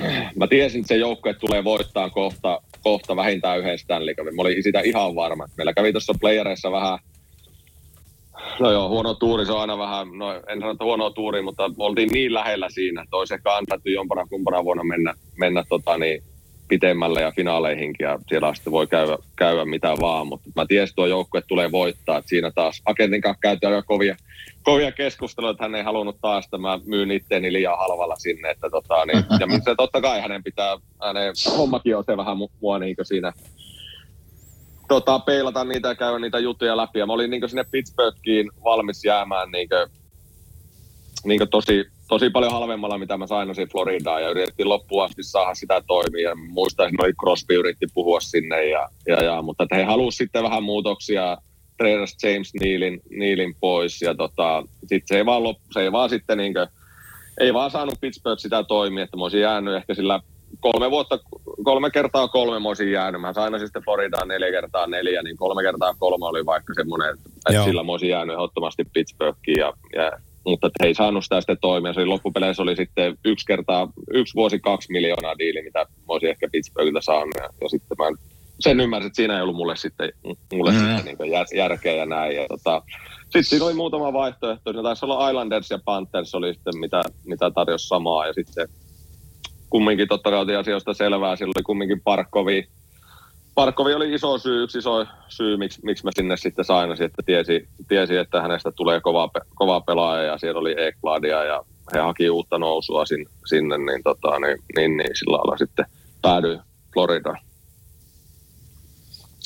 mä 0.40 0.46
tiesin, 0.46 0.80
että 0.80 0.88
se 0.88 0.96
joukkue 0.96 1.34
tulee 1.34 1.64
voittaa 1.64 2.10
kohta, 2.10 2.60
kohta 2.82 3.16
vähintään 3.16 3.58
yhden 3.58 3.78
Stanley 3.78 4.14
Cupin. 4.14 4.36
Mä 4.36 4.42
olin 4.42 4.62
sitä 4.62 4.80
ihan 4.80 5.14
varma. 5.14 5.46
Meillä 5.56 5.72
kävi 5.72 5.92
tuossa 5.92 6.14
playereissa 6.20 6.72
vähän, 6.72 6.98
no 8.60 8.72
joo, 8.72 8.88
huono 8.88 9.14
tuuri, 9.14 9.46
se 9.46 9.52
on 9.52 9.60
aina 9.60 9.78
vähän, 9.78 10.18
no 10.18 10.34
en 10.34 10.60
sano, 10.60 10.70
että 10.70 10.84
huono 10.84 11.10
tuuri, 11.10 11.42
mutta 11.42 11.70
oltiin 11.78 12.08
niin 12.12 12.34
lähellä 12.34 12.68
siinä, 12.70 13.02
että 13.02 13.16
olisi 13.16 13.34
ehkä 13.34 13.56
annettu 13.56 13.88
jompana 13.88 14.26
kumpana 14.26 14.64
vuonna 14.64 14.84
mennä, 14.84 15.14
mennä 15.38 15.64
tota 15.68 15.98
niin, 15.98 16.22
pitemmälle 16.72 17.20
ja 17.20 17.32
finaaleihinkin 17.36 18.04
ja 18.04 18.18
siellä 18.28 18.54
sitten 18.54 18.72
voi 18.72 18.86
käydä, 18.86 19.18
käydä 19.36 19.64
mitä 19.64 19.94
vaan, 20.00 20.26
mutta 20.26 20.50
mä 20.56 20.66
tiesin, 20.66 20.84
että 20.84 20.96
tuo 20.96 21.06
joukkue 21.06 21.42
tulee 21.48 21.72
voittaa, 21.72 22.18
että 22.18 22.28
siinä 22.28 22.50
taas 22.50 22.82
agentin 22.84 23.20
kanssa 23.20 23.40
käytiin 23.40 23.72
aika 23.72 23.86
kovia, 23.86 24.16
kovia 24.62 24.92
keskusteluja, 24.92 25.50
että 25.50 25.64
hän 25.64 25.74
ei 25.74 25.82
halunnut 25.82 26.16
taas, 26.20 26.44
että 26.44 26.58
mä 26.58 26.80
myyn 26.84 27.10
itteeni 27.10 27.52
liian 27.52 27.78
halvalla 27.78 28.16
sinne, 28.16 28.50
että 28.50 28.70
tota, 28.70 29.06
niin, 29.06 29.24
ja 29.40 29.46
se 29.64 29.74
totta 29.76 30.00
kai 30.00 30.20
hänen 30.20 30.42
pitää, 30.42 30.76
hänen 31.02 31.34
hommakin 31.56 31.96
on 31.96 32.04
se 32.04 32.16
vähän 32.16 32.36
mua 32.60 32.78
niin 32.78 32.96
siinä 33.02 33.32
tota, 34.88 35.18
peilata 35.18 35.64
niitä 35.64 35.88
ja 35.88 35.94
käydä 35.94 36.18
niitä 36.18 36.38
juttuja 36.38 36.76
läpi. 36.76 36.98
Ja 36.98 37.06
mä 37.06 37.12
olin 37.12 37.30
niin 37.30 37.48
sinne 37.48 37.64
Pittsburghiin 37.70 38.50
valmis 38.64 39.04
jäämään 39.04 39.50
niin 39.50 39.68
kuin, 39.68 39.88
niin 41.24 41.48
tosi, 41.50 41.84
tosi 42.12 42.30
paljon 42.30 42.52
halvemmalla, 42.52 42.98
mitä 42.98 43.16
mä 43.16 43.26
sainasin 43.26 43.68
Floridaan 43.68 44.22
ja 44.22 44.30
yritettiin 44.30 44.68
loppuun 44.68 45.04
asti 45.04 45.22
saada 45.22 45.54
sitä 45.54 45.82
toimia. 45.86 46.28
Ja 46.28 46.34
muistan, 46.34 46.86
että 46.86 47.02
noi 47.02 47.12
Crosby 47.12 47.54
yritti 47.54 47.86
puhua 47.94 48.20
sinne, 48.20 48.68
ja, 48.68 48.88
ja, 49.06 49.24
ja, 49.24 49.42
mutta 49.42 49.66
he 49.74 49.84
halusivat 49.84 50.18
sitten 50.18 50.42
vähän 50.42 50.62
muutoksia 50.62 51.36
treidas 51.76 52.16
James 52.22 52.54
Nealin, 52.60 53.00
Nealin 53.10 53.54
pois 53.60 54.02
ja 54.02 54.14
tota, 54.14 54.64
sit 54.86 55.02
se 55.06 55.16
ei 55.16 55.26
vaan, 55.26 55.42
loppu, 55.42 55.62
se 55.72 55.80
ei 55.80 55.92
vaan 55.92 56.10
sitten 56.10 56.38
niinkö, 56.38 56.66
ei 57.40 57.54
vaan 57.54 57.70
saanut 57.70 58.00
Pittsburgh 58.00 58.40
sitä 58.40 58.64
toimia, 58.64 59.04
että 59.04 59.16
mä 59.16 59.22
olisin 59.22 59.40
jäänyt 59.40 59.74
ehkä 59.74 59.94
sillä 59.94 60.20
kolme 60.60 60.90
vuotta, 60.90 61.18
kolme 61.64 61.90
kertaa 61.90 62.28
kolme 62.28 62.60
mä 62.60 62.68
olisin 62.68 62.92
jäänyt. 62.92 63.20
Mä 63.20 63.32
sain 63.32 63.60
sitten 63.60 63.82
Floridaan 63.82 64.28
neljä 64.28 64.50
kertaa 64.50 64.86
neljä, 64.86 65.22
niin 65.22 65.36
kolme 65.36 65.62
kertaa 65.62 65.94
kolme 65.98 66.26
oli 66.26 66.46
vaikka 66.46 66.74
semmoinen, 66.74 67.14
että, 67.14 67.30
että 67.50 67.64
sillä 67.64 67.82
mä 67.82 67.92
olisin 67.92 68.08
jäänyt 68.08 68.34
ehdottomasti 68.34 68.84
Pittsburghiin 68.92 69.58
ja, 69.58 69.72
ja 69.96 70.12
mutta 70.44 70.70
he 70.82 70.86
ei 70.86 70.94
saanut 70.94 71.24
sitä 71.24 71.40
sitten 71.40 71.58
toimia. 71.60 71.92
Se 71.92 72.00
oli, 72.00 72.06
loppupeleissä 72.06 72.62
oli 72.62 72.76
sitten 72.76 73.18
yksi 73.24 73.46
kertaa, 73.46 73.92
yksi 74.14 74.34
vuosi 74.34 74.58
kaksi 74.58 74.92
miljoonaa 74.92 75.38
diili, 75.38 75.62
mitä 75.62 75.78
mä 75.78 76.04
olisin 76.08 76.30
ehkä 76.30 76.48
Pittsburghilta 76.52 77.00
saanut. 77.00 77.34
Ja, 77.38 77.48
ja 77.60 77.68
sitten 77.68 77.96
mä 77.98 78.04
sen 78.60 78.80
ymmärsin, 78.80 79.06
että 79.06 79.16
siinä 79.16 79.36
ei 79.36 79.42
ollut 79.42 79.56
mulle 79.56 79.76
sitten, 79.76 80.12
mulle 80.52 80.72
mm. 80.72 80.78
sitten 80.78 81.16
niin 81.18 81.32
jär, 81.32 81.46
järkeä 81.54 81.94
ja 81.94 82.06
näin. 82.06 82.36
Ja 82.36 82.46
tota, 82.48 82.82
sitten 83.22 83.44
siinä 83.44 83.64
oli 83.64 83.74
muutama 83.74 84.12
vaihtoehto. 84.12 84.70
Siinä 84.70 84.82
taisi 84.82 85.04
olla 85.04 85.30
Islanders 85.30 85.70
ja 85.70 85.78
Panthers 85.84 86.34
oli 86.34 86.54
sitten, 86.54 86.78
mitä, 86.78 87.02
mitä 87.24 87.50
tarjosi 87.50 87.88
samaa. 87.88 88.26
Ja 88.26 88.32
sitten 88.32 88.68
kumminkin 89.70 90.08
totta 90.08 90.30
kai 90.30 90.56
asioista 90.56 90.94
selvää. 90.94 91.36
Silloin 91.36 91.54
oli 91.56 91.62
kumminkin 91.62 92.00
Parkkovi. 92.00 92.68
Parkkovi 93.54 93.94
oli 93.94 94.14
iso 94.14 94.38
syy, 94.38 94.62
yksi 94.62 94.78
iso 94.78 95.06
syy, 95.28 95.56
miksi, 95.56 95.80
miksi 95.84 96.04
mä 96.04 96.10
sinne 96.14 96.36
sitten 96.36 96.64
sainasin, 96.64 97.06
että 97.06 97.22
tiesi, 97.26 97.68
tiesi, 97.88 98.16
että 98.16 98.42
hänestä 98.42 98.72
tulee 98.72 99.00
kova, 99.00 99.30
kova 99.54 99.80
pelaaja 99.80 100.22
ja 100.22 100.38
siellä 100.38 100.60
oli 100.60 100.74
Ekbladia 100.78 101.44
ja 101.44 101.64
he 101.94 101.98
haki 101.98 102.30
uutta 102.30 102.58
nousua 102.58 103.06
sinne, 103.06 103.30
sinne 103.46 103.78
niin, 103.78 104.02
tota, 104.02 104.38
niin, 104.38 104.58
niin, 104.76 104.96
niin, 104.96 105.16
sillä 105.18 105.36
lailla 105.36 105.56
sitten 105.56 105.86
päädyin 106.22 106.60
Floridaan. 106.94 107.38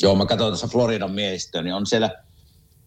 Joo, 0.02 0.14
mä 0.14 0.26
katsoin 0.26 0.50
tuossa 0.50 0.68
Floridan 0.68 1.10
miehistöä, 1.10 1.62
niin 1.62 1.74
on 1.74 1.86
siellä 1.86 2.10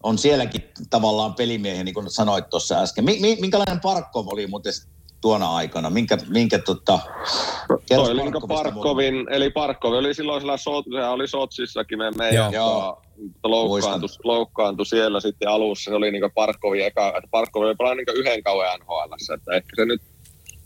on 0.02 0.18
sielläkin 0.18 0.70
tavallaan 0.90 1.34
pelimiehiä, 1.34 1.84
niin 1.84 1.94
kuin 1.94 2.10
sanoit 2.10 2.50
tuossa 2.50 2.82
äsken. 2.82 3.04
Minkälainen 3.40 3.80
Parkkov 3.80 4.26
oli 4.28 4.46
muuten 4.46 4.72
tuona 5.20 5.56
aikana? 5.56 5.90
Minkä, 5.90 6.18
minkä 6.28 6.58
tota... 6.58 6.98
Toi 7.68 7.98
oli 7.98 8.22
niin 8.22 8.48
Parkkovin, 8.48 9.26
eli 9.30 9.50
Parkkovi 9.50 9.96
oli 9.96 10.14
silloin 10.14 10.40
sillä, 10.40 10.56
se 10.56 10.70
oli 11.10 11.28
Sotsissakin 11.28 11.98
me 11.98 12.10
meidän 12.10 12.52
Joo. 12.52 13.02
loukkaantui, 13.42 14.08
loukkaantui, 14.24 14.86
siellä 14.86 15.20
sitten 15.20 15.48
alussa. 15.48 15.90
Se 15.90 15.94
oli 15.94 16.10
niin 16.10 16.30
Parkkovi 16.34 16.82
eka, 16.82 17.08
että 17.08 17.28
Parkkovi 17.30 17.66
oli 17.66 17.74
pelannut 17.74 18.06
niin 18.06 18.16
yhden 18.16 18.42
kauan 18.42 18.80
NHL, 18.80 19.34
että 19.34 19.52
ehkä 19.52 19.76
se 19.76 19.84
nyt 19.84 20.02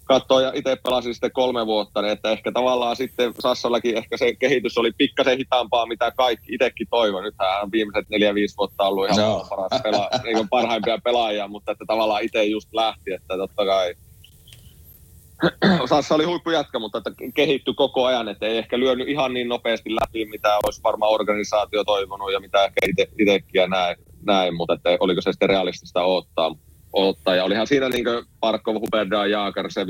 katsoo 0.05 0.41
ja 0.41 0.53
itse 0.55 0.77
pelasin 0.77 1.15
sitten 1.15 1.33
kolme 1.33 1.67
vuotta, 1.67 2.03
niin 2.03 2.13
että 2.13 2.31
ehkä 2.31 2.53
tavallaan 2.53 2.97
sitten 2.97 3.35
Sassallakin 3.41 3.97
ehkä 3.97 4.17
se 4.17 4.35
kehitys 4.35 4.79
oli 4.79 4.93
pikkasen 4.99 5.39
hitaampaa, 5.39 5.87
mitä 5.87 6.11
kaikki 6.11 6.55
itsekin 6.55 6.87
toivon. 6.91 7.25
Nythän 7.25 7.63
on 7.63 7.73
viimeiset 7.73 8.09
neljä-viisi 8.11 8.57
vuotta 8.57 8.85
ollut 8.85 9.11
ihan 9.11 9.19
no. 9.19 9.47
paras 9.51 9.83
pela, 9.83 10.11
niin 10.25 10.49
parhaimpia 10.49 10.99
pelaajia, 11.05 11.49
mutta 11.49 11.73
että 11.73 11.85
tavallaan 11.87 12.23
itse 12.23 12.45
just 12.45 12.69
lähti, 12.73 13.13
että 13.13 13.37
totta 13.37 13.67
kai 13.67 13.95
Sassa 15.89 16.15
oli 16.15 16.25
huippujätkä, 16.25 16.79
mutta 16.79 16.99
että 16.99 17.11
kehittyi 17.35 17.75
koko 17.75 18.05
ajan, 18.05 18.29
että 18.29 18.47
ei 18.47 18.59
ehkä 18.59 18.79
lyönyt 18.79 19.09
ihan 19.09 19.35
niin 19.35 19.49
nopeasti 19.49 19.95
läpi, 19.95 20.25
mitä 20.25 20.59
olisi 20.65 20.83
varmaan 20.83 21.13
organisaatio 21.13 21.85
toivonut 21.85 22.33
ja 22.33 22.41
mitä 22.41 22.65
ehkä 22.65 22.87
itsekin 22.87 23.45
ja 23.55 23.67
näin, 23.67 23.97
näin, 24.27 24.55
mutta 24.55 24.75
että 24.75 24.89
oliko 25.01 25.21
se 25.21 25.33
sitten 25.33 25.49
realistista 25.49 26.05
odottaa 26.05 26.57
ottaa. 26.95 27.35
Ja 27.35 27.45
olihan 27.45 27.67
siinä 27.67 27.89
niin 27.89 28.05
Parkov, 28.41 28.75
Huberda, 28.75 29.27
Jaaker 29.27 29.73
se 29.73 29.85
15-16 29.85 29.87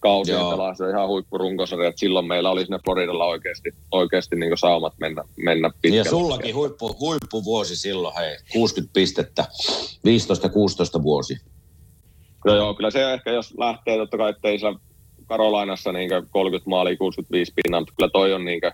kausi 0.00 0.32
pelasi 0.32 0.82
ihan 0.90 1.08
huippurunkosarja, 1.08 1.88
että 1.88 2.00
silloin 2.00 2.26
meillä 2.26 2.50
oli 2.50 2.64
sinne 2.64 2.78
Floridalla 2.84 3.24
oikeasti, 3.24 3.74
oikeasti 3.90 4.36
niin 4.36 4.58
saumat 4.58 4.94
mennä, 5.00 5.24
mennä 5.36 5.70
pitkälle. 5.82 5.96
Ja 5.96 6.10
sullakin 6.10 6.54
huippu, 6.54 6.96
huippuvuosi 7.00 7.76
silloin, 7.76 8.14
hei, 8.16 8.36
60 8.52 8.92
pistettä, 8.92 9.44
15-16 10.98 11.02
vuosi. 11.02 11.36
No 12.44 12.54
joo, 12.54 12.74
kyllä 12.74 12.90
se 12.90 13.12
ehkä, 13.12 13.30
jos 13.30 13.54
lähtee 13.58 13.96
totta 13.96 14.16
kai, 14.16 14.30
ettei 14.30 14.58
sillä 14.58 14.78
Karolainassa 15.26 15.92
niin 15.92 16.10
30 16.30 16.70
maalia, 16.70 16.96
65 16.96 17.52
pinnaa, 17.54 17.80
mutta 17.80 17.94
kyllä 17.96 18.10
toi 18.10 18.32
on 18.32 18.44
niin 18.44 18.60
kuin, 18.60 18.72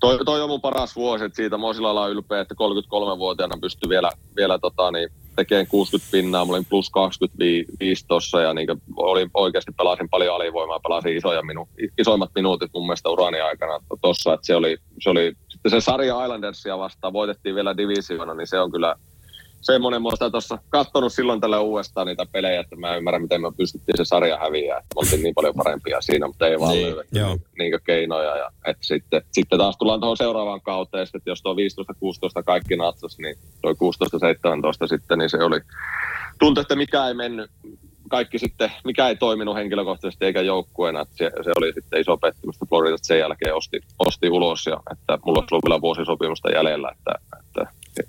toi, 0.00 0.18
toi 0.24 0.42
on 0.42 0.48
mun 0.48 0.60
paras 0.60 0.96
vuosi, 0.96 1.24
että 1.24 1.36
siitä 1.36 1.58
mä 1.58 1.66
oon 1.66 2.10
ylpeä, 2.10 2.40
että 2.40 2.54
33-vuotiaana 2.54 3.58
pystyy 3.60 3.88
vielä, 3.88 4.10
vielä 4.36 4.58
tota, 4.58 4.90
niin, 4.90 5.08
tekemään 5.36 5.66
60 5.66 6.10
pinnaa, 6.12 6.44
mä 6.44 6.52
olin 6.52 6.64
plus 6.64 6.90
25 6.90 8.04
tossa 8.08 8.40
ja 8.40 8.54
niin 8.54 8.68
olin, 8.96 9.30
oikeasti 9.34 9.72
pelasin 9.76 10.08
paljon 10.08 10.34
alivoimaa, 10.34 10.80
pelasin 10.80 11.16
isoja 11.16 11.42
minu, 11.42 11.68
isoimmat 11.98 12.30
minuutit 12.34 12.70
mun 12.74 12.86
mielestä 12.86 13.10
urani 13.10 13.40
aikana 13.40 13.80
tossa, 14.00 14.34
että 14.34 14.46
se 14.46 14.56
oli, 14.56 14.76
se 15.00 15.10
oli 15.10 15.32
sitten 15.48 15.70
se 15.70 15.80
sarja 15.80 16.24
Islandersia 16.24 16.78
vastaan, 16.78 17.12
voitettiin 17.12 17.54
vielä 17.54 17.76
divisiona, 17.76 18.34
niin 18.34 18.46
se 18.46 18.60
on 18.60 18.72
kyllä 18.72 18.94
semmoinen, 19.64 20.02
mä 20.02 20.08
oon 20.08 20.30
tuossa 20.30 20.58
katsonut 20.68 21.12
silloin 21.12 21.40
tällä 21.40 21.60
uudestaan 21.60 22.06
niitä 22.06 22.26
pelejä, 22.32 22.60
että 22.60 22.76
mä 22.76 22.96
ymmärrän, 22.96 23.22
miten 23.22 23.40
me 23.40 23.52
pystyttiin 23.56 23.96
se 23.96 24.04
sarja 24.04 24.38
häviää. 24.38 24.78
Että 24.78 24.94
me 24.94 24.98
oltiin 24.98 25.22
niin 25.22 25.34
paljon 25.34 25.54
parempia 25.54 26.00
siinä, 26.00 26.26
mutta 26.26 26.46
ei 26.46 26.60
vaan 26.60 26.72
niin, 26.72 26.86
löydetty 26.86 27.18
niin 27.58 27.80
keinoja. 27.84 28.36
Ja, 28.36 28.50
että 28.66 28.86
sitten, 28.86 29.22
sitten 29.32 29.58
taas 29.58 29.76
tullaan 29.78 30.00
tuohon 30.00 30.16
seuraavaan 30.16 30.60
kauteen, 30.60 31.06
että 31.14 31.30
jos 31.30 31.42
tuo 31.42 31.54
15-16 31.54 31.56
kaikki 32.46 32.76
natsas, 32.76 33.18
niin 33.18 33.36
tuo 33.62 33.72
16-17 33.72 33.76
sitten, 34.88 35.18
niin 35.18 35.30
se 35.30 35.38
oli, 35.38 35.60
tuntui, 36.38 36.62
että 36.62 36.76
mikä 36.76 37.08
ei 37.08 37.14
mennyt, 37.14 37.50
kaikki 38.08 38.38
sitten, 38.38 38.72
mikä 38.84 39.08
ei 39.08 39.16
toiminut 39.16 39.56
henkilökohtaisesti 39.56 40.24
eikä 40.24 40.40
joukkueena, 40.40 41.04
se, 41.14 41.30
se 41.44 41.50
oli 41.56 41.72
sitten 41.72 42.00
iso 42.00 42.16
pettymys, 42.16 42.56
että 42.56 42.66
Florida 42.68 42.96
sen 43.02 43.18
jälkeen 43.18 43.54
osti, 43.54 43.80
osti 43.98 44.30
ulos 44.30 44.66
ja 44.66 44.80
että 44.92 45.18
mulla 45.24 45.38
olisi 45.38 45.54
ollut 45.54 45.64
vielä 45.68 45.80
vuosisopimusta 45.80 46.50
jäljellä, 46.50 46.92
että, 46.98 47.38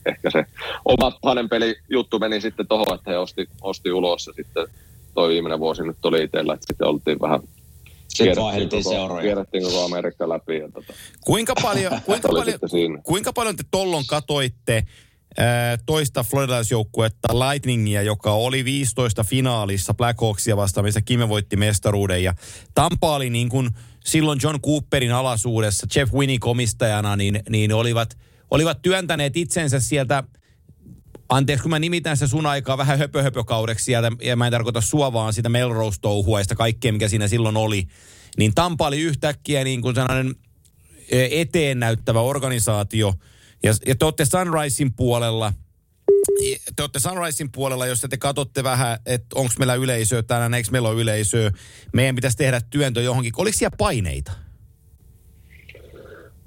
ehkä 0.05 0.29
se 0.29 0.45
oma 0.85 1.19
hänen 1.25 1.49
peli 1.49 1.75
juttu 1.89 2.19
meni 2.19 2.41
sitten 2.41 2.67
tuohon, 2.67 2.95
että 2.95 3.11
he 3.11 3.17
osti, 3.17 3.49
osti 3.61 3.91
ulos 3.91 4.27
ja 4.27 4.33
sitten 4.33 4.67
toi 5.13 5.29
viimeinen 5.29 5.59
vuosi 5.59 5.83
nyt 5.83 6.05
oli 6.05 6.23
itsellä, 6.23 6.53
että 6.53 6.65
sitten 6.69 6.87
oltiin 6.87 7.21
vähän 7.21 7.39
sitten 8.07 8.43
vaihdeltiin 8.43 8.83
seuroja. 8.83 9.21
Kierrettiin 9.21 9.63
koko 9.63 9.85
Amerikka 9.85 10.29
läpi. 10.29 10.57
Ja 10.57 10.71
tota, 10.71 10.93
kuinka, 11.25 11.53
paljon, 11.61 12.01
kuinka, 12.05 12.29
paljon, 12.29 13.03
kuinka 13.03 13.33
paljon 13.33 13.55
te 13.55 13.63
tollon 13.71 14.03
katoitte 14.07 14.83
toista 15.85 16.23
floridaisjoukkuetta 16.23 17.39
Lightningia, 17.39 18.01
joka 18.01 18.31
oli 18.31 18.65
15 18.65 19.23
finaalissa 19.23 19.93
Blackhawksia 19.93 20.57
vastaan, 20.57 20.85
missä 20.85 21.01
Kime 21.01 21.29
voitti 21.29 21.55
mestaruuden. 21.55 22.23
Ja 22.23 22.33
Tampa 22.73 23.15
oli 23.15 23.29
niin 23.29 23.49
kuin 23.49 23.69
silloin 24.05 24.39
John 24.43 24.61
Cooperin 24.61 25.11
alaisuudessa, 25.11 25.87
Jeff 25.95 26.13
Winnie 26.13 26.39
komistajana, 26.39 27.15
niin, 27.15 27.39
niin 27.49 27.73
olivat, 27.73 28.17
olivat 28.51 28.81
työntäneet 28.81 29.37
itsensä 29.37 29.79
sieltä 29.79 30.23
Anteeksi, 31.29 31.61
kun 31.61 31.69
mä 31.69 31.79
nimitän 31.79 32.17
se 32.17 32.27
sun 32.27 32.45
aikaa 32.45 32.77
vähän 32.77 32.99
höpöhöpökaudeksi 32.99 33.85
sieltä, 33.85 34.11
ja 34.21 34.35
mä 34.35 34.47
en 34.47 34.51
tarkoita 34.51 34.81
sua 34.81 35.13
vaan 35.13 35.33
sitä 35.33 35.49
Melrose-touhua 35.49 36.39
ja 36.39 36.43
sitä 36.43 36.55
kaikkea, 36.55 36.93
mikä 36.93 37.07
siinä 37.07 37.27
silloin 37.27 37.57
oli. 37.57 37.87
Niin 38.37 38.53
Tampa 38.55 38.87
oli 38.87 39.01
yhtäkkiä 39.01 39.63
niin 39.63 39.81
kuin 39.81 39.95
sellainen 39.95 40.35
eteen 41.11 41.79
näyttävä 41.79 42.21
organisaatio– 42.21 43.13
ja, 43.65 43.73
ja 43.85 43.95
te 43.95 44.05
olette 44.05 44.25
Sunrisein 44.25 44.93
puolella, 44.93 45.53
te 46.75 46.83
olette 46.83 46.99
Sunrisein 46.99 47.51
puolella, 47.51 47.85
jos 47.85 48.05
te 48.09 48.17
katsotte 48.17 48.63
vähän, 48.63 48.99
että 49.05 49.27
onko 49.35 49.53
meillä 49.59 49.75
yleisöä 49.75 50.23
tänään, 50.23 50.53
eikö 50.53 50.71
meillä 50.71 50.89
ole 50.89 51.01
yleisöä, 51.01 51.51
meidän 51.93 52.15
pitäisi 52.15 52.37
tehdä 52.37 52.61
työntö 52.61 53.01
johonkin. 53.01 53.33
Oliko 53.37 53.57
siellä 53.57 53.75
paineita? 53.77 54.31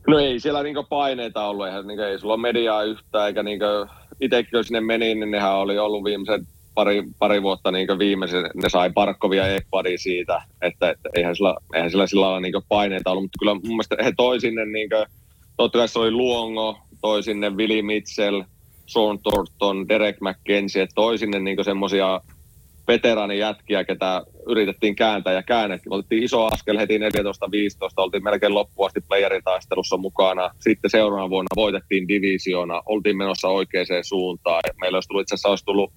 No 0.08 0.18
ei 0.18 0.40
siellä 0.40 0.62
niinku 0.62 0.86
paineita 0.88 1.46
ollut, 1.46 1.66
eihän, 1.66 1.86
niinku, 1.86 2.02
ei 2.02 2.18
sulla 2.18 2.36
mediaa 2.36 2.82
yhtään, 2.82 3.26
eikä 3.26 3.42
niinku, 3.42 3.64
itsekin 4.20 4.50
kun 4.50 4.64
sinne 4.64 4.80
meni, 4.80 5.14
niin 5.14 5.30
nehän 5.30 5.54
oli 5.54 5.78
ollut 5.78 6.04
viimeiset 6.04 6.46
pari, 6.74 7.02
pari 7.18 7.42
vuotta 7.42 7.70
niin 7.70 7.98
viimeisen, 7.98 8.50
ne 8.54 8.68
sai 8.68 8.90
Parkkovia 8.94 9.46
ja 9.46 9.56
Ekpadi 9.56 9.98
siitä, 9.98 10.42
että, 10.62 10.90
että 10.90 11.08
eihän, 11.14 11.36
sillä, 11.36 11.54
eihän 11.74 11.90
sillä 11.90 12.06
sillä 12.06 12.24
lailla 12.26 12.40
niin 12.40 12.52
paineita 12.68 13.10
ollut, 13.10 13.24
mutta 13.24 13.38
kyllä 13.38 13.54
mun 13.54 13.62
mielestä 13.62 13.96
he 14.04 14.12
toi 14.16 14.40
sinne, 14.40 14.64
niin 14.64 14.88
kuin, 14.88 15.06
totta 15.56 15.78
kai 15.78 15.88
se 15.88 15.98
oli 15.98 16.10
Luongo, 16.10 16.78
toi 17.00 17.22
sinne 17.22 17.50
Willie 17.50 17.82
Mitchell, 17.82 18.42
Sean 18.86 19.18
Thornton, 19.18 19.88
Derek 19.88 20.16
McKenzie, 20.20 20.86
toi 20.94 21.18
sinne 21.18 21.38
niin 21.38 21.64
semmoisia 21.64 22.20
veteraanijätkiä, 22.88 23.84
ketä 23.84 24.22
yritettiin 24.46 24.96
kääntää 24.96 25.32
ja 25.32 25.42
käännettiin. 25.42 25.92
Otettiin 25.92 26.22
iso 26.22 26.46
askel 26.46 26.78
heti 26.78 26.98
14-15, 26.98 27.00
oltiin 27.96 28.24
melkein 28.24 28.54
loppuasti 28.54 29.00
playerin 29.00 29.44
taistelussa 29.44 29.96
mukana. 29.96 30.50
Sitten 30.60 30.90
seuraavana 30.90 31.30
vuonna 31.30 31.56
voitettiin 31.56 32.08
divisiona, 32.08 32.82
oltiin 32.86 33.16
menossa 33.16 33.48
oikeaan 33.48 33.86
suuntaan. 34.02 34.60
Meillä 34.80 34.96
olisi 34.96 35.08
tullut 35.08 35.22
itse 35.22 35.34
asiassa 35.34 35.48
olisi 35.48 35.64
tullut 35.64 35.92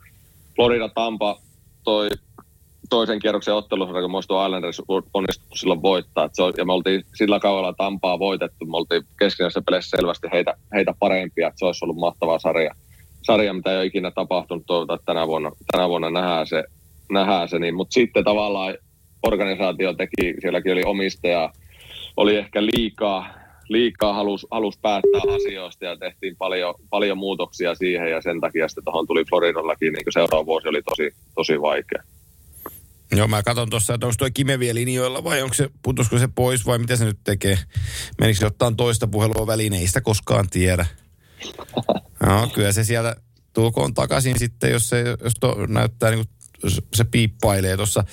Florida 0.56 0.90
Tampa 0.90 1.40
toi 1.84 2.10
toisen 2.92 3.20
kierroksen 3.20 3.54
ottelussa, 3.54 4.02
kun 4.02 4.12
muistuu 4.12 4.46
Islanders 4.46 4.82
onnistunut 5.14 5.60
silloin 5.60 5.82
voittaa. 5.82 6.30
Se 6.34 6.44
on, 6.44 6.54
ja 6.58 6.66
me 6.66 6.74
oltiin 6.74 7.04
sillä 7.16 7.40
kaudella 7.40 7.74
Tampaa 7.74 8.20
voitettu. 8.20 8.66
Me 8.66 8.78
oltiin 8.78 9.04
keskinäisessä 9.20 9.62
pelissä 9.66 9.98
selvästi 9.98 10.28
heitä, 10.34 10.54
heitä 10.74 10.94
parempia. 11.00 11.52
Se 11.56 11.66
olisi 11.66 11.86
ollut 11.86 11.98
mahtava 11.98 12.40
sarja, 12.40 12.76
sarja, 13.22 13.54
mitä 13.54 13.72
ei 13.72 13.78
ole 13.78 13.86
ikinä 13.86 14.12
tapahtunut. 14.12 14.64
Toivotaan, 14.68 15.00
että 15.00 15.06
tänä 15.06 15.28
vuonna, 15.28 15.52
tänä 15.72 15.90
vuonna 15.90 16.10
nähdään 16.10 16.48
se, 16.48 16.64
nähdään 17.14 17.50
se. 17.50 17.60
Niin, 17.60 17.76
mutta 17.76 17.94
sitten 17.94 18.24
tavallaan 18.24 18.78
organisaatio 19.28 19.94
teki, 19.94 20.34
sielläkin 20.42 20.72
oli 20.72 20.84
omistaja, 20.86 21.54
oli 22.18 22.38
ehkä 22.38 22.66
liikaa, 22.66 23.30
liikaa 23.70 24.14
halus, 24.14 24.48
halus 24.52 24.78
päättää 24.78 25.22
asioista 25.36 25.86
ja 25.86 25.98
tehtiin 25.98 26.36
paljon, 26.38 26.76
paljon 26.90 27.18
muutoksia 27.18 27.76
siihen 27.76 28.12
ja 28.12 28.22
sen 28.22 28.42
takia 28.42 28.68
sitten 28.68 28.84
tuohon 28.84 29.08
tuli 29.08 29.26
Floridallakin, 29.30 29.94
niin 29.94 30.14
seuraava 30.14 30.46
vuosi 30.46 30.68
oli 30.68 30.82
tosi, 30.82 31.12
tosi 31.36 31.62
vaikea. 31.62 32.04
Joo, 33.16 33.28
mä 33.28 33.44
katson 33.44 33.70
tuossa, 33.70 33.94
että 33.94 34.06
onko 34.06 34.16
tuo 34.18 34.28
Kime 34.34 34.60
vielä 34.60 34.76
linjoilla 34.76 35.24
vai 35.24 35.42
onko 35.42 35.54
se, 35.54 35.70
putosko 35.84 36.18
se 36.18 36.28
pois 36.36 36.66
vai 36.66 36.80
mitä 36.80 36.96
se 36.96 37.06
nyt 37.06 37.20
tekee? 37.24 37.58
Menikö 38.22 38.40
se 38.40 38.46
ottaa 38.46 38.72
toista 38.72 39.08
puhelua 39.08 39.48
väliin, 39.48 39.74
ei 39.74 39.88
sitä 39.88 40.02
koskaan 40.02 40.50
tiedä. 40.50 40.86
No, 42.26 42.48
kyllä 42.54 42.72
se 42.72 42.84
sieltä 42.84 43.16
tulkoon 43.54 43.94
takaisin 43.94 44.40
sitten, 44.40 44.72
jos 44.72 44.90
se 44.90 45.04
jos 45.24 45.34
to, 45.40 45.66
näyttää 45.68 46.12
niin 46.12 46.26
se 46.94 47.04
piippailee 47.04 47.78
tuossa. 47.78 48.04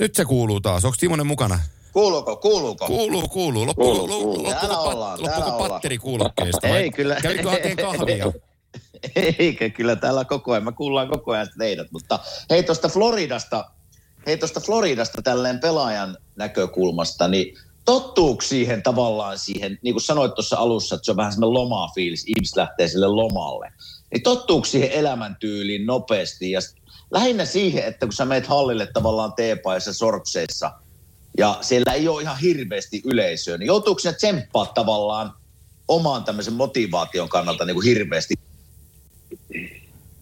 Nyt 0.00 0.14
se 0.14 0.24
kuuluu 0.24 0.60
taas. 0.60 0.84
Onko 0.84 0.96
Timonen 1.00 1.26
mukana? 1.26 1.58
Kuuluuko, 1.92 2.36
kuuluuko? 2.36 2.86
Kuuluu, 2.86 3.28
kuuluu. 3.28 3.66
Loppuko, 3.66 3.94
kuuluu, 3.94 4.22
kuuluu. 4.22 4.44
loppuko, 4.44 4.74
ollaan, 4.74 5.22
loppuko 5.22 5.68
patteri 5.68 5.98
kuulokkeesta? 5.98 6.68
Ei 6.68 6.90
kyllä. 6.90 7.16
Kävikö 7.22 7.50
hakeen 7.50 7.76
kahvia? 7.76 8.32
Eikä, 9.38 9.68
kyllä 9.68 9.96
täällä 9.96 10.24
koko 10.24 10.52
ajan. 10.52 10.64
Mä 10.64 10.72
kuullaan 10.72 11.08
koko 11.08 11.32
ajan 11.32 11.48
teidät. 11.58 11.92
Mutta 11.92 12.18
hei 12.50 12.62
tuosta 12.62 12.88
Floridasta, 12.88 13.64
hei 14.26 14.36
tuosta 14.36 14.60
Floridasta 14.60 15.22
tälleen 15.22 15.60
pelaajan 15.60 16.16
näkökulmasta, 16.36 17.28
niin 17.28 17.58
tottuuko 17.84 18.42
siihen 18.42 18.82
tavallaan 18.82 19.38
siihen, 19.38 19.78
niin 19.82 19.94
kuin 19.94 20.02
sanoit 20.02 20.34
tuossa 20.34 20.56
alussa, 20.56 20.94
että 20.94 21.04
se 21.04 21.10
on 21.10 21.16
vähän 21.16 21.32
semmoinen 21.32 21.54
lomafiilis, 21.54 22.24
ihmiset 22.26 22.56
lähtee 22.56 22.88
sille 22.88 23.06
lomalle. 23.06 23.72
Niin 24.12 24.22
tottuuko 24.22 24.64
siihen 24.64 24.92
elämäntyyliin 24.92 25.86
nopeasti 25.86 26.50
ja 26.50 26.60
lähinnä 27.10 27.44
siihen, 27.44 27.84
että 27.84 28.06
kun 28.06 28.12
sä 28.12 28.24
meet 28.24 28.46
hallille 28.46 28.86
tavallaan 28.86 29.32
teepaissa 29.32 29.94
sortseissa 29.94 30.72
ja 31.38 31.58
siellä 31.60 31.92
ei 31.92 32.08
ole 32.08 32.22
ihan 32.22 32.38
hirveästi 32.38 33.02
yleisöä, 33.04 33.58
niin 33.58 33.66
joutuuko 33.66 34.00
ne 34.04 34.12
tsemppaa 34.12 34.66
tavallaan 34.66 35.32
omaan 35.88 36.24
tämmöisen 36.24 36.54
motivaation 36.54 37.28
kannalta 37.28 37.64
niin 37.64 37.74
kuin 37.74 37.86
hirveästi? 37.86 38.34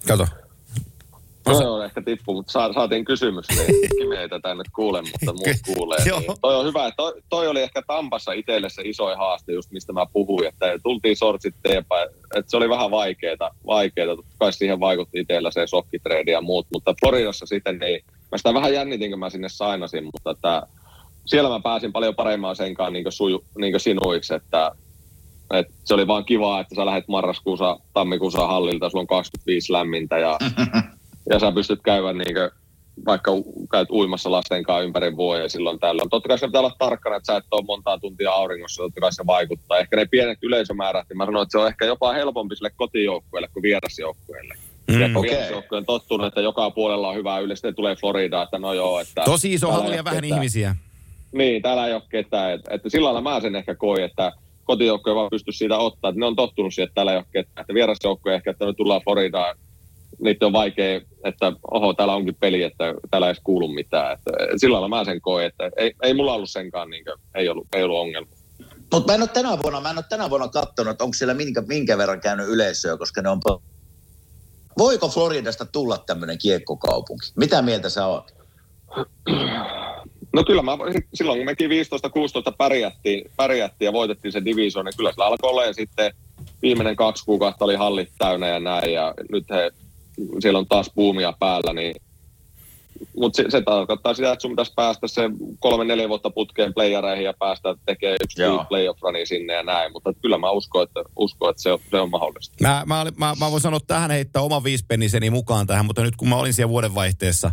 Kato, 0.07 0.27
No 1.49 1.59
se 1.59 1.67
on 1.67 1.85
ehkä 1.85 2.03
tippu, 2.03 2.35
mutta 2.35 2.53
sa- 2.53 2.73
saatiin 2.73 3.05
kysymys, 3.05 3.47
niin 3.49 4.13
ei 4.21 4.29
tätä 4.29 4.55
nyt 4.55 4.67
kuule, 4.75 5.03
mutta 5.03 5.33
muut 5.33 5.75
kuulee. 5.75 5.99
Niin. 6.05 6.37
Toi 6.41 6.57
on 6.57 6.67
hyvä, 6.67 6.91
toi, 6.97 7.13
toi 7.29 7.49
oli 7.49 7.63
ehkä 7.63 7.83
Tampassa 7.87 8.33
itselle 8.33 8.69
se 8.69 8.83
isoin 8.85 9.19
haaste, 9.19 9.53
just 9.53 9.71
mistä 9.71 9.93
mä 9.93 10.07
puhuin, 10.13 10.49
että 10.49 10.67
tultiin 10.83 11.17
sortsit 11.17 11.55
teepäin, 11.63 12.09
että 12.37 12.51
se 12.51 12.57
oli 12.57 12.69
vähän 12.69 12.91
vaikeeta, 12.91 13.51
vaikeeta. 13.67 14.17
Totta 14.17 14.35
kai 14.39 14.53
siihen 14.53 14.81
vaikutti 14.81 15.21
itsellä 15.21 15.51
se 15.51 15.67
sokkitreidi 15.67 16.31
ja 16.31 16.41
muut, 16.41 16.67
mutta 16.73 16.95
Floridassa 17.01 17.47
sitten 17.47 17.79
niin, 17.79 18.05
mä 18.33 18.39
sitä 18.39 18.55
vähän 18.55 18.75
jännitin, 18.75 19.11
kun 19.11 19.19
mä 19.19 19.31
sinne 19.31 19.49
sainasin, 19.49 20.05
mutta 20.05 20.31
että 20.31 20.63
siellä 21.27 21.49
mä 21.51 21.61
pääsin 21.61 21.93
paljon 21.93 22.15
paremmin 22.15 22.57
senkaan 22.57 22.93
niin 22.93 23.13
suju, 23.13 23.45
niin 23.59 23.81
sinuiksi, 23.81 24.35
että 24.35 24.73
et 25.51 25.67
se 25.85 25.95
oli 25.95 26.07
vaan 26.07 26.25
kiva, 26.25 26.61
että 26.61 26.75
sä 26.75 26.87
lähdet 26.87 27.09
marraskuussa, 27.09 27.79
tammikuussa 27.95 28.47
hallilta, 28.47 28.91
sulla 28.91 29.03
on 29.03 29.07
25 29.07 29.73
lämmintä 29.73 30.19
ja 30.19 30.39
ja 31.31 31.39
sä 31.39 31.53
pystyt 31.53 31.81
käymään 31.83 32.19
niin 32.19 32.35
kuin, 32.35 32.51
vaikka 33.07 33.33
käyt 33.71 33.91
uimassa 33.91 34.31
lasten 34.31 34.63
kanssa 34.63 34.83
ympäri 34.83 35.17
vuoden 35.17 35.43
ja 35.43 35.49
silloin 35.49 35.79
tällöin. 35.79 36.11
Totta 36.11 36.29
kai 36.29 36.39
se 36.39 36.47
pitää 36.47 36.61
olla 36.61 36.77
tarkkana, 36.79 37.17
että 37.17 37.33
sä 37.33 37.37
et 37.37 37.45
ole 37.51 37.65
montaa 37.65 37.99
tuntia 37.99 38.31
auringossa, 38.31 38.83
totta 38.83 39.01
kai 39.01 39.13
se 39.13 39.27
vaikuttaa. 39.27 39.79
Ehkä 39.79 39.97
ne 39.97 40.07
pienet 40.11 40.39
yleisömäärät, 40.43 41.07
niin 41.09 41.17
mä 41.17 41.27
sanoin, 41.27 41.43
että 41.43 41.53
se 41.53 41.59
on 41.59 41.69
ehkä 41.69 41.85
jopa 41.85 42.13
helpompi 42.13 42.57
sille 42.57 42.71
kotijoukkueelle 42.77 43.49
kuin 43.53 43.63
vierasjoukkueelle. 43.63 44.55
Mm, 44.89 45.01
ja 45.01 45.09
okay. 45.15 45.31
vierasjoukkueen 45.31 45.87
tottunut, 45.87 46.27
että 46.27 46.41
joka 46.41 46.71
puolella 46.71 47.09
on 47.09 47.17
hyvä 47.17 47.39
yleisö, 47.39 47.59
sitten 47.59 47.75
tulee 47.75 47.97
Florida, 47.97 48.43
että 48.43 48.59
no 48.59 48.73
joo. 48.73 49.01
Että 49.01 49.23
Tosi 49.25 49.53
iso 49.53 49.73
halli 49.73 49.97
ja 49.97 50.05
vähän 50.05 50.23
ketään. 50.23 50.39
ihmisiä. 50.39 50.77
Niin, 51.33 51.63
täällä 51.63 51.87
ei 51.87 51.95
ole 51.95 52.03
ketään. 52.11 52.53
Että, 52.53 52.75
että 52.75 52.89
sillä 52.89 53.05
lailla 53.05 53.21
mä 53.21 53.41
sen 53.41 53.57
ehkä 53.57 53.75
koin, 53.75 54.05
että 54.05 54.33
kotijoukkue 54.65 55.15
vaan 55.15 55.31
pysty 55.31 55.53
siitä 55.53 55.79
ottaa, 55.79 56.09
että 56.09 56.21
ne 56.21 56.27
on 56.27 56.37
tottunut 56.37 56.75
siihen, 56.75 56.87
että 56.87 56.95
täällä 56.95 57.13
ei 57.13 57.19
ole 57.19 57.27
ketään. 57.33 57.61
Että 57.61 57.75
vierasjoukkue 57.75 58.35
ehkä, 58.35 58.51
että 58.51 58.67
me 58.67 58.73
tullaan 58.73 59.01
Floridaan 59.05 59.57
niitä 60.21 60.47
on 60.47 60.53
vaikea, 60.53 61.01
että 61.25 61.53
oho, 61.71 61.95
täällä 61.95 62.15
onkin 62.15 62.35
peli, 62.35 62.63
että 62.63 62.95
täällä 63.11 63.27
ei 63.27 63.31
edes 63.31 63.43
kuulu 63.45 63.69
mitään. 63.69 64.13
Että 64.13 64.31
sillä 64.57 64.75
lailla 64.75 64.89
mä 64.89 65.05
sen 65.05 65.21
koen, 65.21 65.47
että 65.47 65.71
ei, 65.77 65.93
ei 66.03 66.15
mulla 66.15 66.35
ollut 66.35 66.51
senkaan, 66.51 66.91
niin 66.91 67.05
kuin, 67.05 67.15
ei, 67.35 67.49
ollut, 67.49 67.67
ei 67.73 67.83
ollut 67.83 67.99
ongelma. 67.99 68.31
Mutta 68.93 69.13
mä 69.13 69.15
en 69.15 69.23
ole 69.23 69.29
tänä 69.29 69.59
vuonna, 69.63 69.81
mä 69.81 69.91
en 69.91 69.99
ole 69.99 70.05
tänä 70.09 70.31
vuonna 70.31 70.49
katsonut, 70.49 70.91
että 70.91 71.05
onko 71.05 71.15
siellä 71.15 71.35
minkä, 71.35 71.63
minkä 71.67 71.99
verran 71.99 72.21
käynyt 72.21 72.49
yleisöä, 72.49 72.97
koska 72.97 73.23
ne 73.23 73.29
on... 73.29 73.41
Voiko 74.79 75.09
Floridasta 75.09 75.65
tulla 75.65 75.99
tämmöinen 75.99 76.39
kiekkokaupunki? 76.39 77.33
Mitä 77.37 77.63
mieltä 77.63 77.89
sä 77.89 78.07
oot? 78.07 78.33
No 80.33 80.45
kyllä 80.45 80.63
mä, 80.63 80.73
silloin 81.15 81.39
kun 81.39 81.47
mekin 81.47 81.71
15-16 81.71 82.55
pärjättiin, 82.59 83.31
pärjättiin 83.37 83.87
ja 83.87 83.93
voitettiin 83.93 84.33
se 84.33 84.45
division, 84.45 84.85
niin 84.85 84.97
kyllä 84.97 85.13
se 85.13 85.23
alkoi 85.23 85.67
ja 85.67 85.73
sitten 85.73 86.13
viimeinen 86.63 86.97
kaksi 86.97 87.25
kuukautta 87.25 87.65
oli 87.65 87.75
hallit 87.75 88.09
täynnä 88.19 88.49
ja 88.49 88.61
näin 88.61 88.93
ja 88.93 89.15
nyt 89.31 89.45
he 89.51 89.71
siellä 90.41 90.59
on 90.59 90.67
taas 90.67 90.91
puumia 90.95 91.33
päällä, 91.41 91.73
niin 91.73 91.95
mutta 93.17 93.37
se, 93.37 93.45
se, 93.49 93.63
tarkoittaa 93.63 94.15
sitä, 94.15 94.33
että 94.33 94.43
sun 94.43 94.51
pitäisi 94.51 94.73
päästä 94.77 95.09
se 95.09 95.23
kolme-neljä 95.59 96.09
vuotta 96.09 96.31
putkeen 96.31 96.75
playereihin 96.75 97.25
ja 97.25 97.35
päästä 97.39 97.75
tekemään 97.87 98.19
yksi 98.25 98.43
playoff 98.69 99.03
runi 99.03 99.27
sinne 99.27 99.53
ja 99.53 99.63
näin. 99.63 99.93
Mutta 99.93 100.13
kyllä 100.23 100.39
mä 100.39 100.51
uskon, 100.51 100.83
että, 100.83 101.01
uskon, 101.17 101.51
että 101.51 101.63
se, 101.63 101.73
on, 101.73 101.79
se 101.91 102.01
on 102.01 102.11
mahdollista. 102.11 102.57
Mä, 102.61 102.83
mä, 102.87 103.07
mä, 103.17 103.35
mä 103.41 103.51
voin 103.51 103.61
sanoa 103.61 103.81
tähän 103.81 104.11
heittää 104.11 104.43
oman 104.43 104.65
viispenniseni 104.65 105.31
mukaan 105.31 105.67
tähän, 105.67 105.87
mutta 105.87 106.03
nyt 106.03 106.17
kun 106.17 106.29
mä 106.29 106.37
olin 106.37 106.55
siellä 106.55 106.71
vuodenvaihteessa 106.71 107.51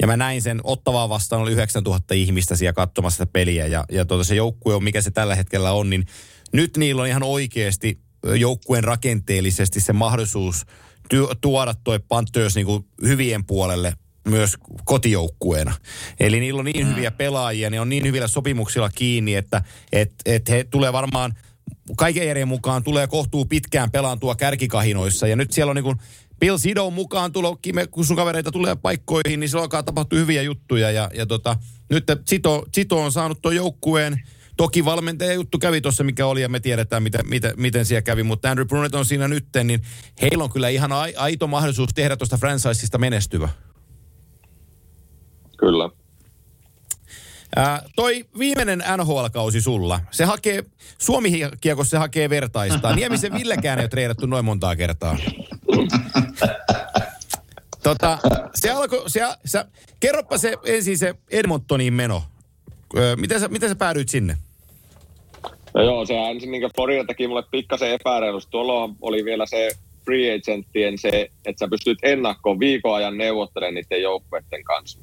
ja 0.00 0.06
mä 0.06 0.16
näin 0.16 0.42
sen 0.42 0.60
ottavaa 0.64 1.08
vastaan, 1.08 1.42
oli 1.42 1.52
9000 1.52 2.14
ihmistä 2.14 2.56
siellä 2.56 2.72
katsomassa 2.72 3.16
sitä 3.16 3.32
peliä 3.32 3.66
ja, 3.66 3.84
ja 3.92 4.04
tuota, 4.04 4.24
se 4.24 4.34
joukkue 4.34 4.74
on, 4.74 4.84
mikä 4.84 5.00
se 5.00 5.10
tällä 5.10 5.34
hetkellä 5.34 5.72
on, 5.72 5.90
niin 5.90 6.06
nyt 6.52 6.76
niillä 6.76 7.02
on 7.02 7.08
ihan 7.08 7.22
oikeasti 7.22 7.98
joukkueen 8.38 8.84
rakenteellisesti 8.84 9.80
se 9.80 9.92
mahdollisuus– 9.92 10.66
tuoda 11.40 11.74
toi 11.84 11.98
Panthers 12.08 12.54
niin 12.54 12.66
kuin 12.66 12.84
hyvien 13.02 13.44
puolelle 13.44 13.92
myös 14.28 14.56
kotijoukkueena. 14.84 15.74
Eli 16.20 16.40
niillä 16.40 16.58
on 16.58 16.64
niin 16.64 16.86
mm. 16.86 16.94
hyviä 16.94 17.10
pelaajia, 17.10 17.70
ne 17.70 17.80
on 17.80 17.88
niin 17.88 18.04
hyvillä 18.04 18.28
sopimuksilla 18.28 18.90
kiinni, 18.94 19.34
että 19.34 19.62
et, 19.92 20.12
et 20.26 20.48
he 20.48 20.64
tulee 20.64 20.92
varmaan 20.92 21.34
kaiken 21.96 22.26
järjen 22.26 22.48
mukaan 22.48 22.82
tulee 22.82 23.06
kohtuu 23.06 23.44
pitkään 23.44 23.90
pelaantua 23.90 24.34
kärkikahinoissa. 24.34 25.26
Ja 25.26 25.36
nyt 25.36 25.52
siellä 25.52 25.70
on 25.70 25.76
niin 25.76 25.84
kuin 25.84 25.96
Bill 26.40 26.58
Sido 26.58 26.90
mukaan 26.90 27.32
tulo, 27.32 27.58
kun 27.90 28.04
sun 28.04 28.16
kavereita 28.16 28.52
tulee 28.52 28.76
paikkoihin, 28.76 29.40
niin 29.40 29.50
se 29.50 29.58
alkaa 29.58 29.82
tapahtua 29.82 30.18
hyviä 30.18 30.42
juttuja. 30.42 30.90
Ja, 30.90 31.10
ja 31.14 31.26
tota, 31.26 31.56
nyt 31.90 32.04
Sito, 32.26 32.64
Sito 32.74 33.02
on 33.02 33.12
saanut 33.12 33.42
tuon 33.42 33.56
joukkueen 33.56 34.22
Toki 34.60 34.84
valmentaja 34.84 35.32
juttu 35.32 35.58
kävi 35.58 35.80
tuossa, 35.80 36.04
mikä 36.04 36.26
oli, 36.26 36.42
ja 36.42 36.48
me 36.48 36.60
tiedetään, 36.60 37.02
miten, 37.02 37.28
miten, 37.28 37.52
miten 37.56 37.86
siellä 37.86 38.02
kävi. 38.02 38.22
Mutta 38.22 38.50
Andrew 38.50 38.68
Brunet 38.68 38.94
on 38.94 39.04
siinä 39.04 39.28
nytten, 39.28 39.66
niin 39.66 39.82
heillä 40.22 40.44
on 40.44 40.50
kyllä 40.50 40.68
ihan 40.68 40.90
aito 41.16 41.46
mahdollisuus 41.46 41.90
tehdä 41.94 42.16
tuosta 42.16 42.36
franchiseista 42.36 42.98
menestyvä. 42.98 43.48
Kyllä. 45.58 45.90
Ää, 47.56 47.82
toi 47.96 48.24
viimeinen 48.38 48.84
NHL-kausi 48.96 49.60
sulla, 49.60 50.00
se 50.10 50.24
hakee, 50.24 50.64
Suomi-kiekossa 50.98 51.90
se 51.90 51.98
hakee 51.98 52.30
vertaista. 52.30 52.96
Niemisen 52.96 53.32
Villekään 53.32 53.78
ei 53.78 53.82
ole 53.82 53.88
treidattu 53.88 54.26
noin 54.26 54.44
montaa 54.44 54.76
kertaa. 54.76 55.16
Tota, 57.82 58.18
se 58.54 58.70
alkoi, 58.70 59.10
se, 59.10 59.20
se, 59.44 59.64
kerropa 60.00 60.38
se 60.38 60.56
ensin 60.64 60.98
se 60.98 61.14
Edmontoniin 61.30 61.94
meno. 61.94 62.22
miten, 63.16 63.40
sä, 63.40 63.48
miten 63.48 63.68
sä 63.68 63.76
päädyit 63.76 64.08
sinne? 64.08 64.36
No 65.74 65.82
joo, 65.82 66.06
se 66.06 66.14
ensin 66.14 66.50
niin 66.50 66.70
Florida 66.74 67.04
teki 67.04 67.28
mulle 67.28 67.42
pikkasen 67.50 67.90
epäreilusti. 67.90 68.50
Tuolla 68.50 68.90
oli 69.00 69.24
vielä 69.24 69.46
se 69.46 69.70
free 70.04 70.34
agenttien 70.34 70.98
se, 70.98 71.30
että 71.46 71.58
sä 71.58 71.68
pystyt 71.68 71.98
ennakkoon 72.02 72.60
viikon 72.60 72.94
ajan 72.94 73.18
neuvottelemaan 73.18 73.74
niiden 73.74 74.02
joukkueiden 74.02 74.64
kanssa. 74.64 74.98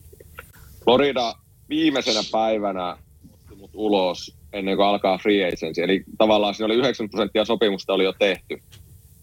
Florida 0.83 1.33
viimeisenä 1.69 2.19
päivänä 2.31 2.97
mut 3.57 3.71
ulos 3.73 4.37
ennen 4.53 4.77
kuin 4.77 4.87
alkaa 4.87 5.17
free 5.17 5.47
agency. 5.47 5.83
Eli 5.83 6.03
tavallaan 6.17 6.53
siinä 6.53 6.65
oli 6.65 6.75
90 6.75 7.11
prosenttia 7.11 7.45
sopimusta 7.45 7.93
oli 7.93 8.03
jo 8.03 8.13
tehty, 8.13 8.61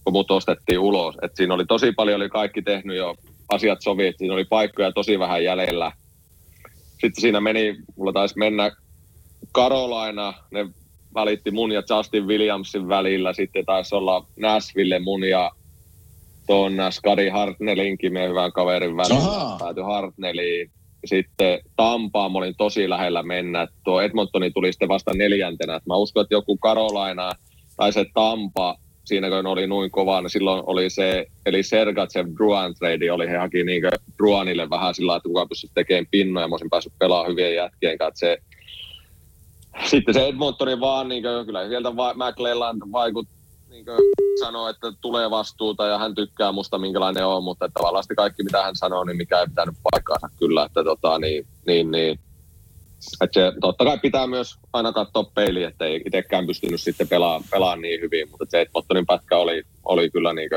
kun 0.05 0.13
mut 0.13 0.31
ostettiin 0.31 0.79
ulos. 0.79 1.15
Et 1.23 1.37
siinä 1.37 1.55
oli 1.55 1.65
tosi 1.67 1.93
paljon, 1.93 2.21
oli 2.21 2.29
kaikki 2.29 2.63
tehnyt 2.63 2.97
jo 2.97 3.15
asiat 3.49 3.83
sovi, 3.83 4.07
että 4.07 4.19
siinä 4.19 4.35
oli 4.35 4.45
paikkoja 4.45 4.93
tosi 4.93 5.19
vähän 5.19 5.45
jäljellä. 5.45 5.93
Sitten 6.91 7.21
siinä 7.21 7.41
meni, 7.41 7.77
mulla 7.97 8.13
taisi 8.13 8.39
mennä 8.39 8.71
Carolina, 9.55 10.35
ne 10.51 10.67
välitti 11.15 11.51
mun 11.51 11.73
ja 11.73 11.83
Justin 11.91 12.27
Williamsin 12.27 12.89
välillä. 12.89 13.33
Sitten 13.33 13.65
taisi 13.65 13.95
olla 13.95 14.27
Nashville 14.37 14.99
mun 14.99 15.25
ja 15.25 15.51
tuon 16.47 16.73
Skadi 16.91 17.29
Hartnelinkin, 17.29 18.13
meidän 18.13 18.31
hyvän 18.31 18.53
kaverin 18.53 18.97
välillä. 18.97 19.57
Päätyi 19.59 19.85
Hartneliin. 19.85 20.71
Sitten 21.05 21.59
Tampaa 21.77 22.29
mä 22.29 22.39
olin 22.39 22.55
tosi 22.59 22.89
lähellä 22.89 23.23
mennä. 23.23 23.69
Tuo 23.85 24.01
Edmontoni 24.01 24.51
tuli 24.51 24.73
sitten 24.73 24.89
vasta 24.89 25.15
neljäntenä. 25.15 25.81
mä 25.87 25.97
uskon, 25.97 26.23
että 26.23 26.35
joku 26.35 26.59
Carolina 26.59 27.31
tai 27.77 27.93
se 27.93 28.05
Tampa 28.15 28.77
siinä 29.05 29.29
kun 29.31 29.47
oli 29.47 29.67
noin 29.67 29.91
kovaa, 29.91 30.21
niin 30.21 30.31
silloin 30.31 30.63
oli 30.67 30.91
se, 30.91 31.27
eli 31.47 31.63
Sergatsev 31.63 32.27
Druan 32.37 32.75
trade 32.75 33.13
oli, 33.13 33.29
he 33.29 33.37
haki 33.37 33.65
niin 33.65 33.83
Druanille 34.19 34.71
vähän 34.71 34.95
sillä 34.95 35.17
että 35.17 35.29
kukaan 35.29 35.49
pystyisi 35.49 35.75
tekemään 35.75 36.07
pinnoja, 36.11 36.49
mä 36.49 36.53
olisin 36.53 36.71
päässyt 36.71 36.93
pelaamaan 36.99 37.31
hyvien 37.31 37.55
jätkien 37.55 37.99
kanssa, 37.99 38.27
se, 38.27 38.39
sitten 39.91 40.15
se 40.15 40.27
Edmontoni 40.27 40.81
vaan, 40.81 41.09
niin 41.09 41.23
kuin, 41.23 41.47
kyllä 41.47 41.69
sieltä 41.69 41.97
va- 41.97 42.15
McLelland 42.15 42.83
vaikut, 42.93 43.29
niin 43.69 43.85
sanoi, 44.41 44.71
että 44.71 44.93
tulee 45.01 45.31
vastuuta 45.31 45.87
ja 45.87 45.99
hän 45.99 46.15
tykkää 46.15 46.53
musta 46.53 46.79
minkälainen 46.79 47.27
on, 47.27 47.45
mutta 47.45 47.65
että 47.65 47.81
tavallaan 47.81 48.05
kaikki 48.17 48.43
mitä 48.43 48.63
hän 48.63 48.77
sanoo, 48.77 49.05
niin 49.05 49.17
mikä 49.17 49.41
ei 49.41 49.47
pitänyt 49.47 49.75
paikkaansa 49.93 50.29
kyllä, 50.39 50.65
että 50.65 50.85
tota, 50.85 51.19
niin, 51.19 51.47
niin, 51.67 51.91
niin 51.91 52.19
että 53.21 53.41
se, 53.41 53.53
totta 53.61 53.85
kai 53.85 53.99
pitää 53.99 54.27
myös 54.27 54.55
aina 54.73 54.93
katsoa 54.93 55.25
peiliin, 55.35 55.69
että 55.69 55.85
ei 55.85 56.03
itsekään 56.07 56.47
pystynyt 56.47 56.81
sitten 56.81 57.09
pelaamaan, 57.09 57.45
pelaamaan 57.51 57.81
niin 57.81 58.01
hyvin, 58.01 58.31
mutta 58.31 58.45
se 58.49 58.61
Edmontonin 58.61 59.07
pätkä 59.07 59.37
oli, 59.37 59.63
oli 59.85 60.11
kyllä 60.11 60.33
niin 60.33 60.51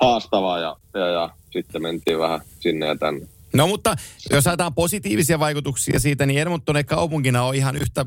haastava 0.00 0.58
ja, 0.58 0.76
ja, 0.94 1.06
ja, 1.06 1.30
sitten 1.52 1.82
mentiin 1.82 2.18
vähän 2.18 2.40
sinne 2.60 2.86
ja 2.86 2.96
tänne. 2.96 3.26
No 3.54 3.66
mutta 3.66 3.94
jos 4.30 4.46
ajatellaan 4.46 4.74
positiivisia 4.74 5.38
vaikutuksia 5.38 6.00
siitä, 6.00 6.26
niin 6.26 6.40
Edmonton 6.40 6.84
kaupunkina 6.86 7.42
on 7.42 7.54
ihan 7.54 7.76
yhtä 7.76 8.06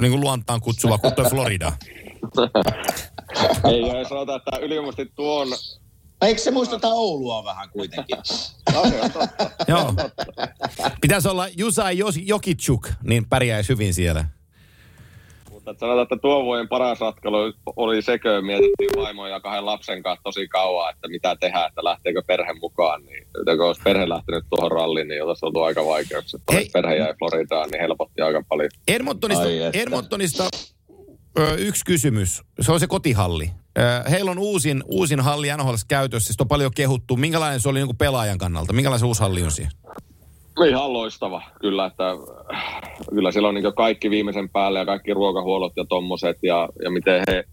niin 0.00 0.10
kuin 0.12 0.20
luontaan 0.20 0.60
kutsuva 0.60 0.98
kuin 0.98 1.14
Florida. 1.30 1.72
ei, 3.70 3.90
ei 3.90 4.04
sanota, 4.04 4.36
että 4.36 4.58
ylimusti 4.60 5.12
tuon 5.14 5.48
Eikö 6.22 6.40
se 6.40 6.50
muistuta 6.50 6.88
Oulua 6.88 7.44
vähän 7.44 7.70
kuitenkin? 7.70 8.16
no, 8.74 8.90
se 8.90 9.00
on 9.00 9.10
totta. 9.10 9.50
Joo. 9.68 9.94
Pitäisi 11.00 11.28
olla 11.28 11.48
Jusai 11.48 11.98
Jokitsuk, 12.16 12.88
niin 13.02 13.28
pärjäisi 13.28 13.68
hyvin 13.68 13.94
siellä. 13.94 14.24
Sanotaan, 15.66 16.02
että 16.02 16.16
tuo 16.22 16.44
vuoden 16.44 16.68
paras 16.68 17.00
ratkaisu 17.00 17.58
oli 17.76 18.02
sekö, 18.02 18.42
mietittiin 18.42 18.90
vaimoja 18.96 19.32
ja 19.32 19.40
kahden 19.40 19.66
lapsen 19.66 20.02
kanssa 20.02 20.22
tosi 20.22 20.48
kauan, 20.48 20.94
että 20.94 21.08
mitä 21.08 21.36
tehdä, 21.40 21.66
että 21.66 21.84
lähteekö 21.84 22.22
perhe 22.26 22.52
mukaan. 22.60 23.04
Niin, 23.04 23.26
kun 23.56 23.66
olisi 23.66 23.80
perhe 23.84 24.08
lähtenyt 24.08 24.44
tuohon 24.50 24.70
ralliin, 24.70 25.08
niin 25.08 25.24
olisi 25.24 25.46
ollut 25.46 25.62
aika 25.62 25.86
vaikeuksia. 25.86 26.40
Että 26.52 26.72
perhe 26.72 26.96
jäi 26.96 27.14
Floridaan, 27.18 27.70
niin 27.70 27.80
helpotti 27.80 28.22
aika 28.22 28.42
paljon. 28.48 28.70
Edmontonista, 28.88 29.44
Edmontonista 29.72 30.48
yksi 31.58 31.84
kysymys. 31.84 32.42
Se 32.60 32.72
on 32.72 32.80
se 32.80 32.86
kotihalli. 32.86 33.50
Heillä 34.10 34.30
on 34.30 34.38
uusin, 34.38 34.82
uusin 34.86 35.20
halli 35.20 35.48
NHL 35.56 35.74
käytössä. 35.88 36.32
Sitä 36.32 36.44
on 36.44 36.48
paljon 36.48 36.70
kehuttu. 36.76 37.16
Minkälainen 37.16 37.60
se 37.60 37.68
oli 37.68 37.78
niin 37.78 37.96
pelaajan 37.96 38.38
kannalta? 38.38 38.72
Minkälainen 38.72 39.00
se 39.00 39.06
uusi 39.06 39.20
halli 39.20 39.42
on 39.42 39.50
siellä? 39.50 39.70
Ihan 40.64 40.92
loistava, 40.92 41.42
kyllä. 41.60 41.86
Että, 41.86 42.04
kyllä 43.10 43.32
siellä 43.32 43.48
on 43.48 43.54
niin 43.54 43.74
kaikki 43.76 44.10
viimeisen 44.10 44.48
päälle 44.48 44.78
ja 44.78 44.86
kaikki 44.86 45.14
ruokahuollot 45.14 45.72
ja 45.76 45.84
tommoset 45.88 46.36
ja, 46.42 46.68
ja 46.82 46.90
miten 46.90 47.22
he 47.28 47.44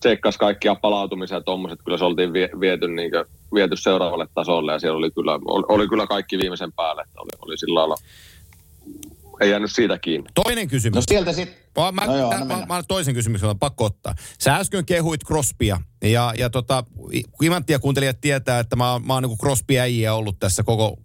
tsekkas 0.00 0.38
kaikkia 0.38 0.74
palautumisia 0.74 1.36
ja 1.36 1.42
tommoset. 1.42 1.78
Kyllä 1.84 1.98
se 1.98 2.04
oltiin 2.04 2.32
viety, 2.32 2.88
niin 2.88 3.10
kuin, 3.10 3.24
viety 3.54 3.76
seuraavalle 3.76 4.26
tasolle 4.34 4.72
ja 4.72 4.78
siellä 4.78 4.98
oli 4.98 5.10
kyllä, 5.10 5.32
oli, 5.32 5.64
oli 5.68 5.88
kyllä 5.88 6.06
kaikki 6.06 6.38
viimeisen 6.38 6.72
päälle. 6.72 7.02
Että 7.02 7.20
oli, 7.20 7.30
oli 7.42 7.58
sillä 7.58 7.80
lailla 7.80 7.96
ei 9.40 9.50
jäänyt 9.50 9.72
siitä 9.72 9.98
kiinni. 9.98 10.30
Toinen 10.44 10.68
kysymys. 10.68 10.96
No 10.96 11.02
sieltä 11.08 11.32
sitten. 11.32 11.56
Mä, 11.76 11.92
mä, 11.92 12.06
no 12.06 12.16
joo, 12.16 12.30
mä, 12.30 12.44
mä, 12.44 12.66
mä, 12.68 12.82
toisen 12.88 13.14
kysymyksen 13.14 13.48
on 13.48 13.58
pakko 13.58 13.84
ottaa. 13.84 14.14
Sä 14.38 14.56
äsken 14.56 14.86
kehuit 14.86 15.24
Crospia 15.24 15.80
ja, 16.02 16.34
ja 16.38 16.50
tota, 16.50 16.84
kuuntelijat 17.80 18.20
tietää, 18.20 18.58
että 18.58 18.76
mä, 18.76 19.00
mä 19.06 19.14
oon 19.14 19.22
niin 19.22 19.38
Crosby 19.38 19.78
äijä 19.78 20.14
ollut 20.14 20.38
tässä 20.38 20.62
koko 20.62 20.98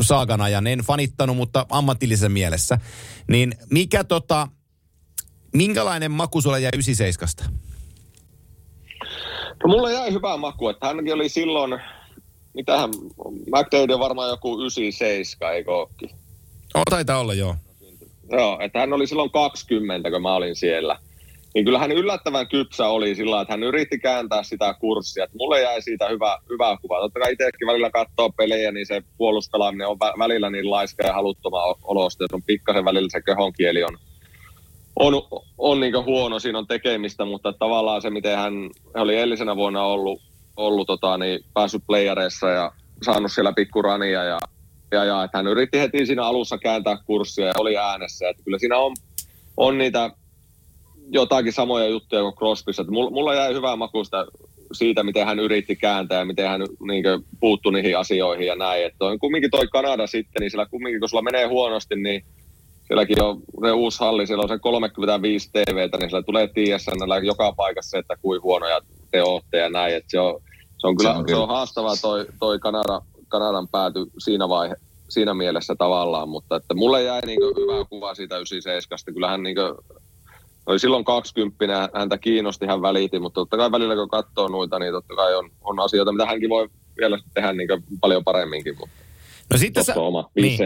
saagan 0.00 0.40
ajan. 0.40 0.66
En 0.66 0.78
fanittanut, 0.78 1.36
mutta 1.36 1.66
ammatillisen 1.70 2.32
mielessä. 2.32 2.78
Niin 3.28 3.54
mikä 3.70 4.04
tota, 4.04 4.48
minkälainen 5.52 6.10
maku 6.10 6.40
sulla 6.40 6.58
jäi 6.58 6.70
97? 6.74 7.54
No 9.64 9.68
mulle 9.68 9.92
jäi 9.92 10.12
hyvä 10.12 10.36
maku, 10.36 10.68
että 10.68 10.86
hänkin 10.86 11.14
oli 11.14 11.28
silloin, 11.28 11.80
mitähän, 12.54 12.90
McDavid 13.46 13.98
varmaan 13.98 14.28
joku 14.28 14.60
97, 14.60 15.54
eikö 15.54 15.72
ookin? 15.72 16.10
Oh, 16.74 16.82
taitaa 16.90 17.18
olla, 17.18 17.34
joo. 17.34 17.56
Joo, 18.30 18.58
että 18.60 18.78
hän 18.78 18.92
oli 18.92 19.06
silloin 19.06 19.30
20, 19.30 20.10
kun 20.10 20.22
mä 20.22 20.34
olin 20.34 20.56
siellä. 20.56 20.98
Niin 21.54 21.64
kyllä 21.64 21.78
hän 21.78 21.92
yllättävän 21.92 22.48
kypsä 22.48 22.88
oli 22.88 23.14
sillä 23.14 23.40
että 23.40 23.52
hän 23.52 23.62
yritti 23.62 23.98
kääntää 23.98 24.42
sitä 24.42 24.74
kurssia. 24.74 25.24
Että 25.24 25.36
mulle 25.36 25.60
jäi 25.60 25.82
siitä 25.82 26.08
hyvä, 26.08 26.38
hyvä 26.50 26.76
kuva. 26.82 27.00
Totta 27.00 27.20
kai 27.20 27.32
itsekin 27.32 27.66
välillä 27.66 27.90
katsoo 27.90 28.30
pelejä, 28.30 28.72
niin 28.72 28.86
se 28.86 29.02
puoluspelaaminen 29.16 29.88
on 29.88 29.98
välillä 29.98 30.50
niin 30.50 30.70
laiska 30.70 31.06
ja 31.06 31.12
haluttoma 31.12 31.74
olosta. 31.82 32.24
Että 32.24 32.36
on 32.36 32.42
pikkasen 32.42 32.84
välillä 32.84 33.08
se 33.10 33.22
kehonkieli 33.22 33.84
on, 33.84 33.98
on, 34.96 35.22
on 35.58 35.80
niin 35.80 36.04
huono, 36.04 36.38
siinä 36.38 36.58
on 36.58 36.66
tekemistä, 36.66 37.24
mutta 37.24 37.52
tavallaan 37.52 38.02
se, 38.02 38.10
miten 38.10 38.36
hän, 38.36 38.54
hän 38.94 39.02
oli 39.02 39.16
edellisenä 39.16 39.56
vuonna 39.56 39.84
ollut, 39.84 40.22
ollut 40.56 40.86
tota, 40.86 41.18
niin 41.18 41.40
päässyt 41.54 41.82
playareissa 41.86 42.48
ja 42.50 42.72
saanut 43.02 43.32
siellä 43.32 43.52
pikkurania 43.52 44.24
ja 44.24 44.38
ja, 44.92 45.04
ja 45.04 45.24
että 45.24 45.38
hän 45.38 45.46
yritti 45.46 45.78
heti 45.78 46.06
siinä 46.06 46.24
alussa 46.24 46.58
kääntää 46.58 46.96
kurssia 47.06 47.46
ja 47.46 47.52
oli 47.58 47.76
äänessä. 47.76 48.28
Että 48.28 48.42
kyllä 48.42 48.58
siinä 48.58 48.78
on, 48.78 48.96
on 49.56 49.78
niitä 49.78 50.10
jotakin 51.12 51.52
samoja 51.52 51.86
juttuja 51.86 52.22
kuin 52.22 52.34
Crosbyssa. 52.34 52.82
Että 52.82 52.92
mulla 52.92 53.34
jäi 53.34 53.54
hyvää 53.54 53.76
makusta 53.76 54.26
siitä, 54.72 55.02
miten 55.02 55.26
hän 55.26 55.38
yritti 55.38 55.76
kääntää 55.76 56.18
ja 56.18 56.24
miten 56.24 56.48
hän 56.48 56.60
niin 56.60 57.04
puuttui 57.40 57.72
niihin 57.72 57.98
asioihin 57.98 58.46
ja 58.46 58.56
näin. 58.56 58.86
Että 58.86 59.04
on 59.04 59.18
kumminkin 59.18 59.50
toi 59.50 59.68
Kanada 59.68 60.06
sitten, 60.06 60.40
niin 60.40 60.50
sillä 60.50 60.66
kumminkin 60.66 61.00
kun 61.00 61.08
sulla 61.08 61.22
menee 61.22 61.46
huonosti, 61.46 61.96
niin 61.96 62.24
sielläkin 62.86 63.22
on 63.22 63.42
se 63.64 63.72
uusi 63.72 64.00
halli, 64.00 64.26
siellä 64.26 64.42
on 64.42 64.48
se 64.48 64.58
35 64.58 65.50
TVtä, 65.52 65.98
niin 65.98 66.10
sillä 66.10 66.22
tulee 66.22 66.48
TSN 66.48 67.24
joka 67.24 67.52
paikassa, 67.52 67.98
että 67.98 68.16
kuin 68.22 68.42
huonoja 68.42 68.80
te 69.10 69.22
ootte 69.22 69.58
ja 69.58 69.70
näin. 69.70 69.94
Että 69.94 70.10
se 70.10 70.20
on, 70.20 70.42
se 70.78 70.86
on 70.86 70.96
kyllä, 70.96 71.12
se 71.12 71.18
on, 71.18 71.24
kyllä. 71.24 71.38
Se 71.38 71.42
on 71.42 71.48
haastavaa 71.48 71.94
toi, 72.02 72.26
toi 72.40 72.58
Kanada, 72.58 73.00
Kanadan 73.28 73.68
pääty 73.68 74.06
siinä 74.18 74.48
vaihe, 74.48 74.74
siinä 75.08 75.34
mielessä 75.34 75.74
tavallaan, 75.78 76.28
mutta 76.28 76.56
että 76.56 76.74
mulle 76.74 77.02
jäi 77.02 77.20
niin 77.26 77.40
hyvä 77.40 77.84
kuva 77.84 78.14
siitä 78.14 78.36
97. 78.36 79.14
Kyllähän 79.14 79.42
niin 79.42 79.56
oli 80.66 80.78
silloin 80.78 81.04
20, 81.04 81.88
häntä 81.94 82.18
kiinnosti, 82.18 82.66
hän 82.66 82.82
välitti, 82.82 83.18
mutta 83.18 83.40
totta 83.40 83.56
kai 83.56 83.72
välillä 83.72 83.94
kun 83.94 84.08
katsoo 84.08 84.48
noita, 84.48 84.78
niin 84.78 84.92
totta 84.92 85.14
kai 85.14 85.34
on, 85.34 85.50
on 85.60 85.80
asioita, 85.80 86.12
mitä 86.12 86.26
hänkin 86.26 86.50
voi 86.50 86.68
vielä 86.98 87.18
tehdä 87.34 87.52
niin 87.52 87.68
paljon 88.00 88.24
paremminkin, 88.24 88.76
mutta 88.78 88.96
No 89.52 89.58
sitten 89.58 89.84
sä, 89.84 89.94
oma 89.94 90.30
niin. 90.36 90.58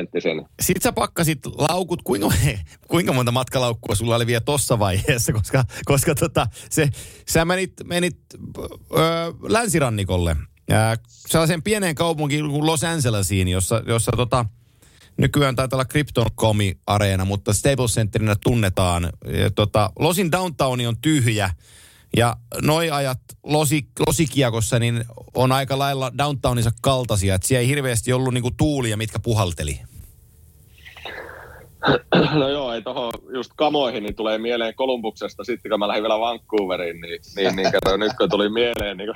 Sitten 0.62 0.82
sä 0.82 0.92
pakkasit 0.92 1.46
laukut, 1.46 2.02
kuinka, 2.02 2.32
kuinka 2.88 3.12
monta 3.12 3.32
matkalaukkua 3.32 3.94
sulla 3.94 4.16
oli 4.16 4.26
vielä 4.26 4.40
tossa 4.40 4.78
vaiheessa, 4.78 5.32
koska, 5.42 5.64
koska 5.84 6.14
tota, 6.14 6.46
se, 6.70 6.88
sä 7.28 7.44
menit, 7.44 7.72
menit 7.84 8.16
ö, 8.92 8.98
länsirannikolle 9.48 10.36
Ää, 10.70 10.96
sellaisen 11.08 11.62
pieneen 11.62 11.94
kaupunkiin 11.94 12.50
kuin 12.50 12.66
Los 12.66 12.84
Angelesiin, 12.84 13.48
jossa, 13.48 13.82
jossa 13.86 14.12
tota, 14.16 14.44
nykyään 15.16 15.56
taitaa 15.56 15.76
olla 15.76 15.84
Krypton.comi-areena, 15.84 17.24
mutta 17.24 17.52
Staples 17.52 17.94
Centerinä 17.94 18.36
tunnetaan. 18.42 19.10
Ja, 19.40 19.50
tota, 19.50 19.90
Losin 19.98 20.32
downtowni 20.32 20.86
on 20.86 20.96
tyhjä 21.02 21.50
ja 22.16 22.36
noi 22.62 22.90
ajat 22.90 23.18
Losi, 23.42 23.86
Losikiekossa 24.06 24.78
niin 24.78 25.04
on 25.34 25.52
aika 25.52 25.78
lailla 25.78 26.12
downtownissa 26.18 26.70
kaltaisia, 26.82 27.34
että 27.34 27.48
siellä 27.48 27.60
ei 27.60 27.68
hirveästi 27.68 28.12
ollut 28.12 28.34
niinku 28.34 28.50
tuulia, 28.50 28.96
mitkä 28.96 29.18
puhalteli. 29.18 29.80
No 32.40 32.48
joo, 32.48 32.72
ei 32.72 32.82
tohon 32.82 33.12
just 33.34 33.50
kamoihin, 33.56 34.02
niin 34.02 34.14
tulee 34.14 34.38
mieleen 34.38 34.74
Kolumbuksesta 34.74 35.44
sitten, 35.44 35.70
kun 35.70 35.78
mä 35.78 35.88
lähdin 35.88 36.02
vielä 36.02 36.20
Vancouveriin, 36.20 37.00
niin, 37.00 37.20
niin, 37.36 37.56
niin 37.56 37.72
kerroin, 37.72 38.00
nyt 38.00 38.12
kun 38.18 38.30
tuli 38.30 38.48
mieleen 38.48 38.96
niin 38.96 39.08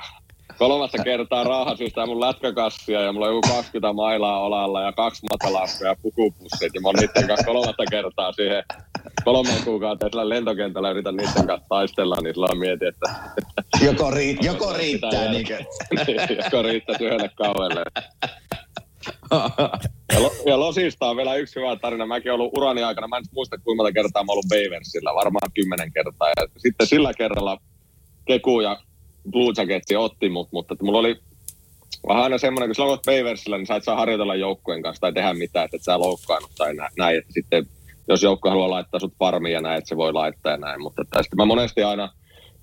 kolmatta 0.61 1.03
kertaa 1.03 1.43
raahasin 1.43 1.91
mun 2.05 2.19
lätkäkassia 2.21 3.01
ja 3.01 3.13
mulla 3.13 3.27
on 3.27 3.35
joku 3.35 3.47
20 3.47 3.93
mailaa 3.93 4.39
olalla 4.39 4.81
ja 4.81 4.91
kaksi 4.91 5.25
matalaukkoa 5.31 5.87
ja 5.87 5.95
pukupussit. 6.01 6.71
Ja 6.73 6.81
mä 6.81 6.87
oon 6.87 6.95
niiden 6.95 7.27
kanssa 7.27 7.45
kolmatta 7.45 7.83
kertaa 7.91 8.31
siihen 8.31 8.63
kolmeen 9.23 9.63
kuukauteen 9.63 10.11
sillä 10.11 10.29
lentokentällä 10.29 10.91
yritän 10.91 11.15
niiden 11.15 11.47
kanssa 11.47 11.67
taistella, 11.69 12.15
niin 12.23 12.33
sillä 12.33 12.47
on 12.51 12.57
mieti, 12.57 12.85
että... 12.85 13.05
Joko, 13.85 14.11
ri- 14.11 14.45
joko 14.45 14.73
riittää, 14.73 15.31
niin, 15.31 15.47
niin 16.07 16.37
joko 16.43 16.61
riittää 16.61 16.95
yhdelle 16.99 17.29
kauelle. 17.35 17.83
Ja, 20.13 20.21
lo, 20.21 20.31
ja 20.45 20.59
Losista 20.59 21.09
on 21.09 21.17
vielä 21.17 21.35
yksi 21.35 21.59
hyvä 21.59 21.75
tarina. 21.75 22.05
Mäkin 22.05 22.31
ollut 22.31 22.57
urani 22.57 22.83
aikana, 22.83 23.07
mä 23.07 23.17
en 23.17 23.23
muista 23.33 23.57
kuinka 23.57 23.83
monta 23.83 23.93
kertaa 23.93 24.23
mä 24.23 24.31
ollut 24.31 24.49
Baversilla, 24.49 25.15
varmaan 25.15 25.51
kymmenen 25.53 25.93
kertaa. 25.93 26.27
Ja 26.27 26.47
sitten 26.57 26.87
sillä 26.87 27.13
kerralla 27.13 27.57
Keku 28.25 28.61
ja 28.61 28.77
Blue 29.29 29.53
Jacketsi 29.57 29.95
otti 29.95 30.29
mut, 30.29 30.49
mutta 30.51 30.73
että 30.73 30.85
mulla 30.85 30.99
oli 30.99 31.15
vähän 32.07 32.23
aina 32.23 32.37
semmoinen, 32.37 32.69
kun 32.69 32.75
sä 32.75 32.83
olet 32.83 33.01
Paversilla, 33.05 33.57
niin 33.57 33.67
sä 33.67 33.75
et 33.75 33.83
saa 33.83 33.95
harjoitella 33.95 34.35
joukkueen 34.35 34.81
kanssa 34.81 35.01
tai 35.01 35.13
tehdä 35.13 35.33
mitään, 35.33 35.65
että 35.65 35.77
et 35.77 35.83
sä 35.83 35.99
loukkaannut 35.99 36.51
tai 36.57 36.73
näin, 36.97 37.17
että 37.17 37.33
sitten 37.33 37.65
jos 38.07 38.23
joukko 38.23 38.49
haluaa 38.49 38.69
laittaa 38.69 38.99
sut 38.99 39.13
farmiin 39.19 39.53
ja 39.53 39.61
näin, 39.61 39.77
että 39.77 39.89
se 39.89 39.97
voi 39.97 40.13
laittaa 40.13 40.51
ja 40.51 40.57
näin, 40.57 40.81
mutta 40.81 41.01
että 41.01 41.23
sitten 41.23 41.37
mä 41.37 41.45
monesti 41.45 41.83
aina 41.83 42.09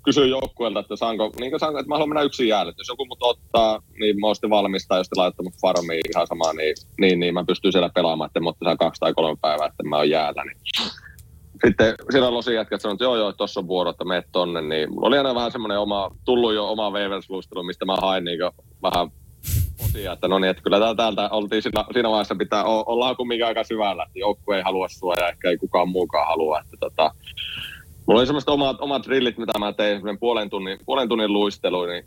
kysyn 0.04 0.30
joukkueelta, 0.30 0.80
että 0.80 0.96
saanko, 0.96 1.32
niin 1.40 1.50
kuin 1.50 1.60
saanko, 1.60 1.78
että 1.78 1.88
mä 1.88 1.94
haluan 1.94 2.08
mennä 2.08 2.22
yksin 2.22 2.48
jäälle. 2.48 2.72
Jos 2.78 2.88
joku 2.88 3.04
mut 3.06 3.22
ottaa, 3.22 3.82
niin 4.00 4.20
mä 4.20 4.26
oon 4.26 4.34
sitten 4.34 4.50
jos 4.96 5.08
te 5.08 5.16
laitatte 5.16 5.42
mut 5.42 5.60
farmiin 5.60 6.00
ihan 6.14 6.26
samaa, 6.26 6.52
niin, 6.52 6.74
niin, 7.00 7.20
niin 7.20 7.34
mä 7.34 7.44
pystyn 7.44 7.72
siellä 7.72 7.90
pelaamaan, 7.94 8.30
että 8.30 8.40
mä 8.40 8.76
kaksi 8.76 9.00
tai 9.00 9.14
kolme 9.14 9.38
päivää, 9.40 9.66
että 9.66 9.82
mä 9.82 9.96
oon 9.96 10.10
jäällä. 10.10 10.44
Niin 10.44 10.56
sitten 11.66 11.94
siellä 12.10 12.34
losi 12.34 12.54
jätkät 12.54 12.80
sanoivat, 12.80 12.96
että 12.96 13.04
joo 13.04 13.16
joo, 13.16 13.32
tuossa 13.32 13.60
on 13.60 13.68
vuoro, 13.68 13.90
että 13.90 14.04
meet 14.04 14.26
tonne, 14.32 14.62
niin 14.62 14.92
mulla 14.92 15.06
oli 15.06 15.18
aina 15.18 15.34
vähän 15.34 15.52
semmoinen 15.52 15.78
oma, 15.78 16.10
tullut 16.24 16.54
jo 16.54 16.68
oma 16.70 16.90
Wavers-luistelu, 16.90 17.62
mistä 17.62 17.84
mä 17.84 17.96
hain 17.96 18.24
niin 18.24 18.38
vähän 18.82 19.10
osia, 19.84 20.12
että 20.12 20.28
no 20.28 20.38
niin, 20.38 20.50
että 20.50 20.62
kyllä 20.62 20.94
täältä 20.94 21.28
oltiin 21.28 21.62
siinä, 21.62 21.84
siinä 21.92 22.10
vaiheessa 22.10 22.34
pitää, 22.34 22.64
ollaan 22.64 23.16
kumminkin 23.16 23.46
aika 23.46 23.64
syvällä, 23.64 24.02
että 24.02 24.18
joukku 24.18 24.52
ei 24.52 24.62
halua 24.62 24.88
sua 24.88 25.14
ja 25.14 25.28
ehkä 25.28 25.50
ei 25.50 25.56
kukaan 25.56 25.88
muukaan 25.88 26.26
halua, 26.28 26.60
että 26.60 26.76
tota, 26.80 27.10
Mulla 28.08 28.20
oli 28.20 28.26
semmoista 28.26 28.52
omat, 28.52 28.80
omat 28.80 29.06
drillit, 29.06 29.38
mitä 29.38 29.58
mä 29.58 29.72
tein, 29.72 30.02
puolen 30.20 30.50
tunnin, 30.50 30.78
puolen 30.86 31.08
tunnin 31.08 31.32
luistelu, 31.32 31.86
niin 31.86 32.04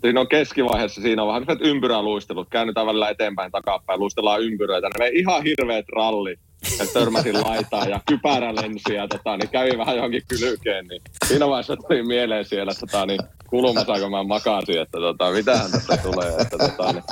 siinä 0.00 0.20
on 0.20 0.28
keskivaiheessa, 0.28 1.02
siinä 1.02 1.22
on 1.22 1.28
vähän 1.28 1.44
ympyräluistelut, 1.60 2.48
käännytään 2.50 2.86
välillä 2.86 3.08
eteenpäin, 3.08 3.52
takapäin, 3.52 4.00
luistellaan 4.00 4.42
ympyröitä, 4.42 4.88
ne 4.98 5.08
ihan 5.08 5.42
hirveät 5.42 5.84
rallit, 5.96 6.40
että 6.80 6.92
törmäsin 6.92 7.40
laitaan 7.44 7.90
ja 7.90 8.00
kypärä 8.08 8.54
lensi 8.54 8.94
ja 8.94 9.08
tota, 9.08 9.36
niin 9.36 9.48
kävi 9.48 9.78
vähän 9.78 9.96
johonkin 9.96 10.22
kylkeen, 10.28 10.86
niin 10.86 11.02
siinä 11.28 11.48
vaiheessa 11.48 11.76
tuli 11.76 12.02
mieleen 12.02 12.44
siellä, 12.44 12.72
tota, 12.74 13.06
niin 13.06 13.20
kulmassa 13.48 14.00
kun 14.00 14.10
mä 14.10 14.24
makasin, 14.24 14.80
että 14.80 14.98
tota, 14.98 15.30
mitähän 15.30 15.70
tästä 15.70 15.96
tulee, 15.96 16.28
että 16.28 16.58
tota, 16.58 16.92
niin, 16.92 17.04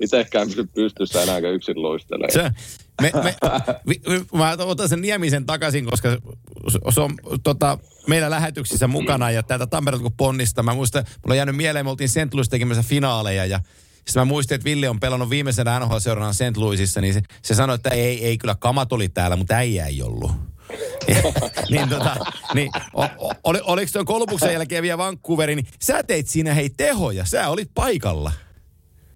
itsekään 0.00 0.48
pysy 0.48 0.66
pystyssä 0.74 1.22
enää 1.22 1.38
yksin 1.38 1.82
luistelee. 1.82 2.30
Se, 2.30 2.50
me, 3.02 3.10
me, 3.22 3.34
vi, 3.88 4.00
mä 4.32 4.56
otan 4.58 4.88
sen 4.88 5.00
Niemisen 5.00 5.46
takaisin, 5.46 5.84
koska 5.84 6.08
se 6.94 7.00
on 7.00 7.14
tota, 7.42 7.78
meillä 8.06 8.30
lähetyksissä 8.30 8.86
mukana 8.86 9.30
ja 9.30 9.42
täältä 9.42 9.66
Tampereelta 9.66 10.02
kun 10.02 10.12
ponnista. 10.16 10.62
Mä 10.62 10.74
muistan, 10.74 11.04
mulla 11.04 11.32
on 11.32 11.36
jäänyt 11.36 11.56
mieleen, 11.56 11.86
me 11.86 11.90
oltiin 11.90 12.08
St. 12.08 12.50
Tekemässä 12.50 12.82
finaaleja 12.82 13.46
ja 13.46 13.60
sitten 14.10 14.20
mä 14.20 14.24
muistin, 14.24 14.54
että 14.54 14.64
Ville 14.64 14.88
on 14.88 15.00
pelannut 15.00 15.30
viimeisenä 15.30 15.80
NHL-seurana 15.80 16.32
St. 16.32 16.56
Louisissa, 16.56 17.00
niin 17.00 17.14
se, 17.14 17.20
se 17.42 17.54
sanoi, 17.54 17.74
että 17.74 17.90
ei, 17.90 18.26
ei 18.26 18.38
kyllä 18.38 18.56
kamat 18.58 18.92
oli 18.92 19.08
täällä, 19.08 19.36
mutta 19.36 19.54
äijä 19.54 19.86
ei 19.86 20.02
ollut. 20.02 20.30
niin 21.70 21.88
tota, 21.88 22.16
niin, 22.54 22.70
o, 22.94 23.02
o, 23.18 23.32
oli, 23.44 23.60
oliko 23.64 23.90
tuon 23.92 24.04
kolmuksen 24.04 24.52
jälkeen 24.52 24.82
vielä 24.82 24.98
Vancouveri, 24.98 25.56
niin 25.56 25.66
sä 25.82 26.02
teit 26.02 26.28
siinä 26.28 26.54
hei 26.54 26.70
tehoja, 26.76 27.24
sä 27.24 27.48
olit 27.48 27.70
paikalla. 27.74 28.32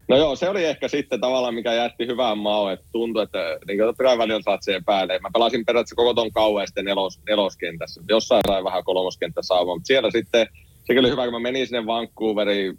No 0.08 0.16
joo, 0.16 0.36
se 0.36 0.48
oli 0.48 0.64
ehkä 0.64 0.88
sitten 0.88 1.20
tavallaan, 1.20 1.54
mikä 1.54 1.72
jätti 1.72 2.06
hyvään 2.06 2.38
maun, 2.38 2.72
että 2.72 2.86
tuntui, 2.92 3.22
että 3.22 3.38
niin 3.68 3.78
totta 3.78 4.04
kai 4.04 4.18
välillä 4.18 4.42
saat 4.42 4.62
siihen 4.62 4.84
päälle. 4.84 5.18
Mä 5.18 5.30
pelasin 5.32 5.64
periaatteessa 5.64 5.96
koko 5.96 6.14
ton 6.14 6.32
kauan 6.32 6.66
sitten 6.66 6.84
nelos, 6.84 7.20
neloskentässä. 7.28 8.00
Jossain 8.08 8.42
sai 8.46 8.64
vähän 8.64 8.84
kolmoskenttä 8.84 9.42
saamaan, 9.42 9.76
mutta 9.78 9.86
siellä 9.86 10.10
sitten, 10.10 10.46
sekin 10.84 10.98
oli 11.00 11.10
hyvä, 11.10 11.24
kun 11.24 11.32
mä 11.32 11.38
menin 11.38 11.66
sinne 11.66 11.86
Vancouveriin, 11.86 12.78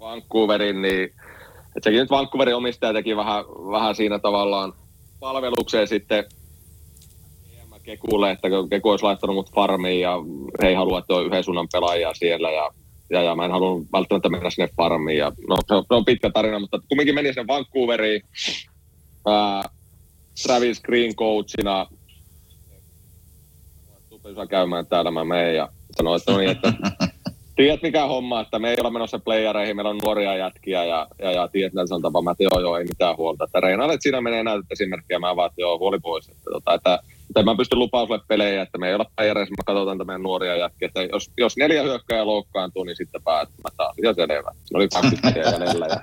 Vancouveriin 0.00 0.82
niin 0.82 1.10
että 1.76 1.90
sekin 1.90 2.00
nyt 2.00 2.10
Vancouverin 2.10 2.56
omistaja 2.56 2.92
teki 2.92 3.16
vähän, 3.16 3.44
vähän 3.46 3.94
siinä 3.94 4.18
tavallaan 4.18 4.72
palvelukseen 5.20 5.88
sitten 5.88 6.24
Kekulle, 7.82 8.30
että 8.30 8.48
Keku 8.70 8.90
olisi 8.90 9.04
laittanut 9.04 9.36
mut 9.36 9.52
farmiin 9.54 10.00
ja 10.00 10.16
he 10.62 10.68
ei 10.68 10.74
halua, 10.74 10.98
että 10.98 11.14
on 11.14 11.26
yhden 11.26 11.44
suunnan 11.44 11.68
pelaajia 11.72 12.14
siellä 12.14 12.50
ja 12.50 12.70
ja, 13.10 13.22
ja 13.22 13.36
mä 13.36 13.44
en 13.44 13.50
halunnut 13.50 13.88
välttämättä 13.92 14.28
mennä 14.28 14.50
sinne 14.50 14.68
farmiin. 14.76 15.18
Ja, 15.18 15.32
no, 15.48 15.56
se 15.66 15.74
on, 15.74 15.84
se 15.88 15.94
on 15.94 16.04
pitkä 16.04 16.30
tarina, 16.30 16.58
mutta 16.58 16.80
kumminkin 16.88 17.14
meni 17.14 17.32
sinne 17.32 17.46
Vancouveriin. 17.46 18.22
Ää, 19.26 19.62
Travis 20.42 20.80
Green 20.80 21.14
coachina. 21.14 21.86
Tupisa 24.08 24.46
käymään 24.46 24.86
täällä, 24.86 25.10
mä 25.10 25.24
menen 25.24 25.56
ja 25.56 25.68
sanoin, 25.96 26.20
että 26.20 26.32
no 26.32 26.38
niin, 26.38 26.50
että 26.50 26.72
tiedät 27.58 27.82
mikä 27.82 28.06
homma, 28.06 28.40
että 28.40 28.58
me 28.58 28.70
ei 28.70 28.76
olla 28.80 28.90
menossa 28.90 29.18
playereihin, 29.18 29.76
meillä 29.76 29.90
on 29.90 29.98
nuoria 30.04 30.36
jätkiä 30.36 30.84
ja, 30.84 31.06
ja, 31.18 31.32
ja 31.32 31.48
tiedät, 31.48 31.72
että 31.72 31.86
se 31.86 31.94
on 31.94 32.02
tapa, 32.02 32.22
mä 32.22 32.30
että 32.30 32.42
joo, 32.42 32.60
joo, 32.60 32.76
ei 32.76 32.84
mitään 32.84 33.16
huolta. 33.16 33.44
Että 33.44 33.60
Reinaalle, 33.60 33.96
siinä 34.00 34.20
menee 34.20 34.42
näytät 34.42 34.72
esimerkkiä, 34.72 35.18
mä 35.18 35.36
vaan, 35.36 35.46
että 35.46 35.60
joo, 35.60 35.78
huoli 35.78 35.98
pois. 35.98 36.28
Että, 36.28 36.50
tota, 36.52 36.74
että 36.74 36.98
mutta 37.28 37.42
mä 37.42 37.56
pystyn 37.56 37.78
lupaamaan 37.78 38.08
sulle 38.08 38.22
pelejä, 38.28 38.62
että 38.62 38.78
me 38.78 38.88
ei 38.88 38.94
olla 38.94 39.10
päijäreissä, 39.16 39.54
me 39.58 39.62
katsotaan 39.66 40.06
meidän 40.06 40.22
nuoria 40.22 40.56
jätkiä. 40.56 40.86
Että 40.86 41.02
jos, 41.02 41.30
jos 41.38 41.56
neljä 41.56 41.82
hyökkää 41.82 42.26
loukkaantuu, 42.26 42.84
niin 42.84 42.96
sitten 42.96 43.22
päättämään 43.22 43.76
taas. 43.76 43.96
Ja 44.02 44.14
selvä. 44.14 44.50
Ne 44.50 44.76
oli 44.78 44.88
20 44.88 45.40
jäljellä. 45.40 45.86
Ja 45.86 46.00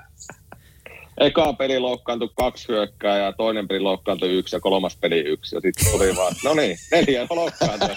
eka 1.17 1.53
peli 1.53 1.79
loukkaantui 1.79 2.29
kaksi 2.35 2.67
hyökkää 2.67 3.17
ja 3.17 3.33
toinen 3.33 3.67
peli 3.67 3.79
loukkaantui 3.79 4.29
yksi 4.29 4.55
ja 4.55 4.59
kolmas 4.59 4.97
peli 4.97 5.19
yksi. 5.19 5.55
Ja 5.55 5.61
sitten 5.61 5.91
tuli 5.91 6.15
vaan, 6.15 6.35
no 6.43 6.53
niin, 6.53 6.77
neljä 6.91 7.27
loukkaantui. 7.29 7.95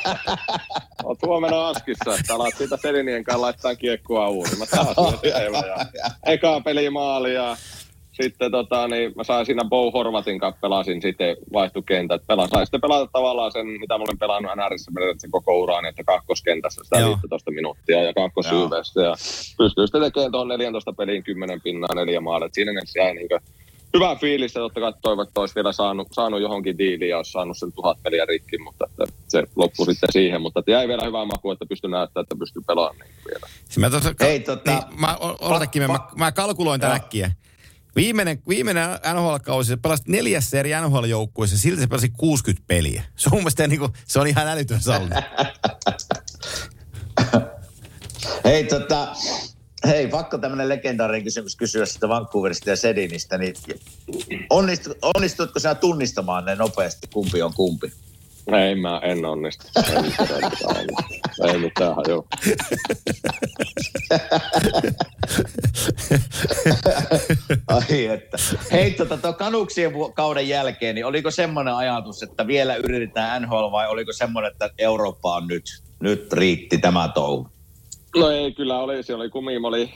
Oot 1.05 1.19
huomenna 1.27 1.69
Askissa, 1.69 2.15
että 2.15 2.35
alat 2.35 2.55
siitä 2.59 2.77
Selinien 2.77 3.25
kanssa 3.25 3.41
laittaa 3.41 3.75
kiekkoa. 3.75 4.31
Mä 4.59 4.67
taas 4.67 4.97
ja 5.23 6.15
eka 6.27 6.61
peli 6.61 6.91
maali 6.91 7.35
ja 7.35 7.57
sitten 8.23 8.51
tota, 8.51 8.89
niin 8.89 9.13
mä 9.17 9.25
sain 9.25 9.47
siinä 9.47 9.65
Bo 9.65 9.91
Horvatin 9.91 10.39
kanssa 10.39 10.61
pelasin 10.61 11.03
sitten 11.03 11.37
vaihtukentät. 11.53 12.23
Pelaan, 12.27 12.49
sain 12.49 12.67
sitten 12.67 12.81
pelata 12.81 13.11
tavallaan 13.13 13.53
sen, 13.53 13.67
mitä 13.67 13.99
mä 13.99 14.05
olen 14.05 14.19
pelannut 14.19 14.53
NRissä 14.57 14.91
sen 15.19 15.31
koko 15.31 15.59
uraan, 15.59 15.87
että 15.87 16.05
kakkoskentässä 16.05 16.85
sitä 16.85 16.99
Joo. 16.99 17.11
15 17.11 17.51
minuuttia 17.51 18.03
ja 18.03 18.15
kakkosyydessä. 18.15 19.01
Ja 19.01 19.15
pystyy 19.59 19.87
sitten 19.87 20.03
tekemään 20.03 20.33
tuon 20.33 20.49
14 20.49 20.93
peliin 20.93 21.23
10 21.23 21.61
pinnaa 21.61 21.95
neljä 21.95 22.21
maalia. 22.21 22.49
Siinä 22.53 22.73
ne 22.73 22.81
jäi 22.97 23.15
niin 23.15 23.29
kuin, 23.29 23.41
hyvä 23.95 24.17
fiilis 24.17 24.55
ja 24.55 24.61
totta 24.61 24.81
kai 24.81 24.93
toivot, 25.03 25.29
että 25.29 25.41
olisi 25.41 25.55
vielä 25.55 25.73
saanut, 25.73 26.09
saanut 26.13 26.41
johonkin 26.41 26.79
diiliin 26.79 27.11
ja 27.11 27.17
olisi 27.17 27.33
saanut 27.33 27.59
sen 27.59 27.73
tuhat 27.73 27.99
peliä 28.03 28.25
rikki, 28.25 28.59
mutta 28.59 28.85
että 28.85 29.15
se 29.29 29.45
loppui 29.57 29.87
sitten 29.87 30.13
siihen. 30.13 30.43
Mutta 30.43 30.61
että 30.61 30.71
jäi 30.71 30.89
vielä 30.89 31.07
hyvä 31.07 31.25
maku, 31.25 31.51
että 31.51 31.67
pystyi 31.69 31.91
näyttämään, 31.91 32.25
että 32.25 32.37
pystyy 32.39 32.63
pelaamaan 32.67 33.07
niin 33.07 33.25
vielä. 33.29 33.47
Mä, 33.79 33.91
tossa, 33.91 34.15
Ei, 34.21 34.41
tota, 34.41 34.71
niin, 34.71 35.01
mä, 35.01 35.17
odotakin, 35.41 35.83
mä, 35.83 35.99
mä 36.17 36.33
kalkuloin 36.33 36.81
tämän 36.81 36.97
äkkiä. 36.97 37.31
Viimeinen, 37.97 38.43
viimeinen 38.49 38.91
NHL-kausi, 38.91 39.69
se 39.69 39.77
pelasi 39.77 40.03
neljäs 40.07 40.55
eri 40.55 40.71
NHL-joukkueessa, 40.71 41.59
silti 41.59 41.81
se 41.81 41.87
pelasi 41.87 42.09
60 42.09 42.65
peliä. 42.67 43.03
Se 43.17 43.29
on 43.33 43.39
mielestäni 43.39 43.69
niin 43.69 43.81
kuin, 43.81 43.93
se 44.07 44.21
on 44.21 44.27
ihan 44.27 44.49
älytön 44.49 44.81
salli. 44.81 45.11
Hei, 48.45 48.65
tota, 48.65 49.15
hei, 49.87 50.09
pakko 50.09 50.39
tämmöinen 50.39 50.69
legendaarinen 50.69 51.25
kysymys 51.25 51.57
kysyä 51.57 51.87
sitä 51.87 52.09
Vancouverista 52.09 52.71
ja 52.71 52.77
Sedinistä, 52.77 53.39
niin 53.39 53.55
onnistu, 54.51 54.95
onnistutko 55.03 55.61
sinä 55.61 55.75
tunnistamaan 55.75 56.45
ne 56.45 56.55
nopeasti, 56.55 57.07
kumpi 57.13 57.43
on 57.43 57.55
kumpi? 57.55 57.93
Ei 58.57 58.75
mä 58.75 59.01
en 59.03 59.25
onnistu. 59.25 59.65
Ei, 59.77 60.13
ei 61.51 61.59
mitään 61.59 61.97
hajua. 61.97 62.27
Ai 67.69 68.07
että. 68.07 68.37
Hei, 68.73 68.91
tota, 68.91 69.17
tuo 69.17 69.33
kanuksien 69.33 69.93
kauden 70.15 70.49
jälkeen, 70.49 70.95
niin 70.95 71.07
oliko 71.07 71.31
semmoinen 71.31 71.75
ajatus, 71.75 72.23
että 72.23 72.47
vielä 72.47 72.77
yritetään 72.77 73.43
NHL 73.43 73.71
vai 73.73 73.89
oliko 73.89 74.13
semmoinen, 74.13 74.53
että 74.53 74.71
Eurooppa 74.79 75.35
on 75.35 75.47
nyt, 75.47 75.65
nyt 76.01 76.33
riitti 76.33 76.79
tämä 76.79 77.09
touhu? 77.15 77.49
No 78.17 78.31
ei, 78.31 78.53
kyllä 78.53 78.79
oli, 78.79 79.03
se 79.03 79.15
oli 79.15 79.31
kumim, 79.31 79.65
oli 79.65 79.91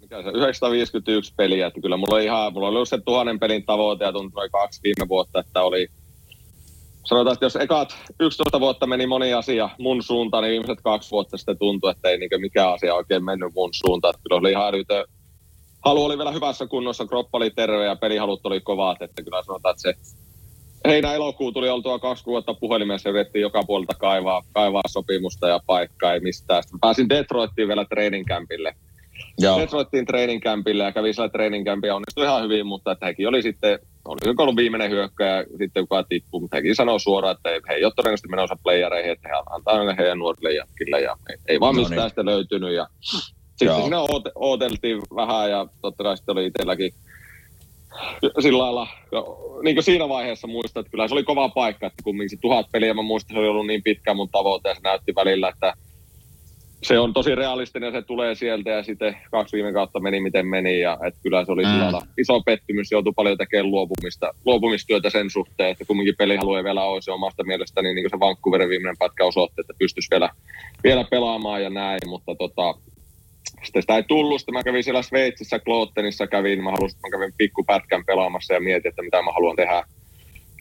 mikä 0.00 0.22
se, 0.22 0.28
951 0.28 1.34
peliä, 1.36 1.66
että 1.66 1.80
kyllä 1.80 1.96
mulla 1.96 2.14
oli 2.14 2.24
ihan, 2.24 2.52
mulla 2.52 2.68
oli 2.68 2.76
ollut 2.76 2.88
se 2.88 2.98
tuhannen 2.98 3.38
pelin 3.38 3.64
tavoite 3.64 4.04
ja 4.04 4.12
tuntui 4.12 4.48
kaksi 4.48 4.80
viime 4.82 5.08
vuotta, 5.08 5.40
että 5.40 5.62
oli 5.62 5.88
sanotaan, 7.04 7.34
että 7.34 7.44
jos 7.44 7.56
ekat 7.56 7.96
11 8.20 8.60
vuotta 8.60 8.86
meni 8.86 9.06
moni 9.06 9.32
asia 9.34 9.68
mun 9.78 10.02
suuntaan, 10.02 10.42
niin 10.42 10.50
viimeiset 10.50 10.80
kaksi 10.84 11.10
vuotta 11.10 11.36
sitten 11.36 11.58
tuntui, 11.58 11.90
että 11.90 12.08
ei 12.08 12.18
niin 12.18 12.40
mikään 12.40 12.72
asia 12.72 12.94
oikein 12.94 13.24
mennyt 13.24 13.54
mun 13.54 13.70
suuntaan. 13.72 14.14
Että 14.14 14.22
kyllä 14.22 14.38
oli 14.38 14.50
ihan 14.50 14.68
älytö. 14.68 15.06
Halu 15.84 16.04
oli 16.04 16.18
vielä 16.18 16.32
hyvässä 16.32 16.66
kunnossa, 16.66 17.06
kroppa 17.06 17.38
oli 17.38 17.50
terve 17.50 17.84
ja 17.84 17.96
pelihalut 17.96 18.46
oli 18.46 18.60
kovat, 18.60 19.02
että 19.02 19.22
kyllä 19.22 19.42
sanotaan, 19.42 19.74
että 19.74 19.82
se 19.82 19.94
heinä 20.88 21.14
elokuu 21.14 21.52
tuli 21.52 21.70
oltua 21.70 21.98
kaksi 21.98 22.26
vuotta 22.26 22.54
puhelimessa 22.54 23.10
yritettiin 23.10 23.42
joka 23.42 23.62
puolelta 23.66 23.94
kaivaa, 23.98 24.42
kaivaa 24.52 24.82
sopimusta 24.88 25.48
ja 25.48 25.60
paikkaa, 25.66 26.12
ei 26.12 26.20
mistään. 26.20 26.62
Sitten 26.62 26.80
pääsin 26.80 27.08
Detroittiin 27.08 27.68
vielä 27.68 27.86
treeninkämpille. 29.22 29.62
Detroittiin 29.62 30.06
treeninkämpille 30.06 30.84
ja 30.84 30.92
kävin 30.92 31.14
siellä 31.14 31.28
treeninkämpillä 31.28 31.90
ja 31.90 31.96
onnistui 31.96 32.24
ihan 32.24 32.42
hyvin, 32.42 32.66
mutta 32.66 32.92
että 32.92 33.06
hekin 33.06 33.28
oli 33.28 33.42
sitten 33.42 33.78
oli 34.04 34.34
ollut 34.38 34.56
viimeinen 34.56 34.90
hyökkäjä, 34.90 35.44
sitten 35.58 35.82
kuka 35.82 36.02
tippuu, 36.02 36.40
mutta 36.40 36.56
hekin 36.56 36.76
sanoo 36.76 36.98
suoraan, 36.98 37.36
että 37.36 37.48
he 37.68 37.74
ei 37.74 37.84
ole 37.84 37.92
todennäköisesti 37.96 38.28
menossa 38.28 38.56
playereihin, 38.62 39.12
että 39.12 39.28
he 39.28 39.34
antaa 39.50 39.84
ne 39.84 39.94
heidän 39.98 40.18
nuorille 40.18 40.52
jätkille 40.54 41.00
ja 41.00 41.16
ei, 41.30 41.36
ei 41.48 41.60
vaan 41.60 41.74
no 41.74 41.80
mistään 41.80 41.96
no 41.96 42.02
niin. 42.02 42.10
sitä 42.10 42.24
löytynyt 42.24 42.72
ja 42.72 42.86
sitten 43.56 43.66
Joo. 43.66 43.80
siinä 43.80 43.98
ooteltiin 44.34 44.98
vähän 45.16 45.50
ja 45.50 45.66
totta 45.82 46.04
kai 46.04 46.16
sitten 46.16 46.32
oli 46.32 46.46
itselläkin 46.46 46.92
sillä 48.40 48.62
lailla, 48.62 48.88
niin 49.62 49.76
kuin 49.76 49.84
siinä 49.84 50.08
vaiheessa 50.08 50.46
muistan, 50.46 50.80
että 50.80 50.90
kyllä 50.90 51.08
se 51.08 51.14
oli 51.14 51.24
kova 51.24 51.48
paikka, 51.48 51.86
että 51.86 52.02
kumminkin 52.04 52.38
se 52.38 52.40
tuhat 52.40 52.66
peliä, 52.72 52.94
mä 52.94 53.02
muistan, 53.02 53.34
se 53.34 53.38
oli 53.38 53.48
ollut 53.48 53.66
niin 53.66 53.82
pitkä 53.82 54.14
mun 54.14 54.28
tavoite 54.28 54.68
ja 54.68 54.74
se 54.74 54.80
näytti 54.84 55.14
välillä, 55.14 55.48
että 55.48 55.74
se 56.82 56.98
on 56.98 57.12
tosi 57.12 57.34
realistinen 57.34 57.92
se 57.92 58.02
tulee 58.02 58.34
sieltä 58.34 58.70
ja 58.70 58.82
sitten 58.82 59.16
kaksi 59.30 59.56
viime 59.56 59.72
kautta 59.72 60.00
meni 60.00 60.20
miten 60.20 60.46
meni 60.46 60.80
ja 60.80 60.98
että 61.06 61.20
kyllä 61.22 61.44
se 61.44 61.52
oli 61.52 61.62
mm. 61.64 62.08
iso 62.18 62.40
pettymys, 62.40 62.92
joutui 62.92 63.12
paljon 63.16 63.38
tekemään 63.38 63.70
luopumista, 63.70 64.34
luopumistyötä 64.44 65.10
sen 65.10 65.30
suhteen, 65.30 65.70
että 65.70 65.84
kumminkin 65.84 66.14
pelihalua 66.18 66.58
ei 66.58 66.64
vielä 66.64 66.84
olisi 66.84 67.10
omasta 67.10 67.44
mielestäni 67.44 67.94
niin 67.94 68.02
kuin 68.02 68.10
se 68.10 68.20
Vancouverin 68.20 68.68
viimeinen 68.68 68.98
pätkä 68.98 69.24
osoitti, 69.24 69.60
että 69.60 69.74
pystyisi 69.78 70.08
vielä, 70.10 70.30
vielä 70.84 71.04
pelaamaan 71.04 71.62
ja 71.62 71.70
näin, 71.70 72.00
mutta 72.06 72.34
tota, 72.34 72.74
sitten 73.62 73.82
sitä 73.82 73.96
ei 73.96 74.02
tullut, 74.02 74.40
sitten 74.40 74.54
mä 74.54 74.62
kävin 74.62 74.84
siellä 74.84 75.02
Sveitsissä, 75.02 75.58
Klottenissa 75.58 76.26
kävin, 76.26 76.64
mä 76.64 76.70
halusin, 76.70 77.00
mä 77.00 77.10
kävin 77.10 77.34
pikkupätkän 77.38 78.04
pelaamassa 78.04 78.54
ja 78.54 78.60
mietin, 78.60 78.88
että 78.88 79.02
mitä 79.02 79.22
mä 79.22 79.32
haluan 79.32 79.56
tehdä 79.56 79.84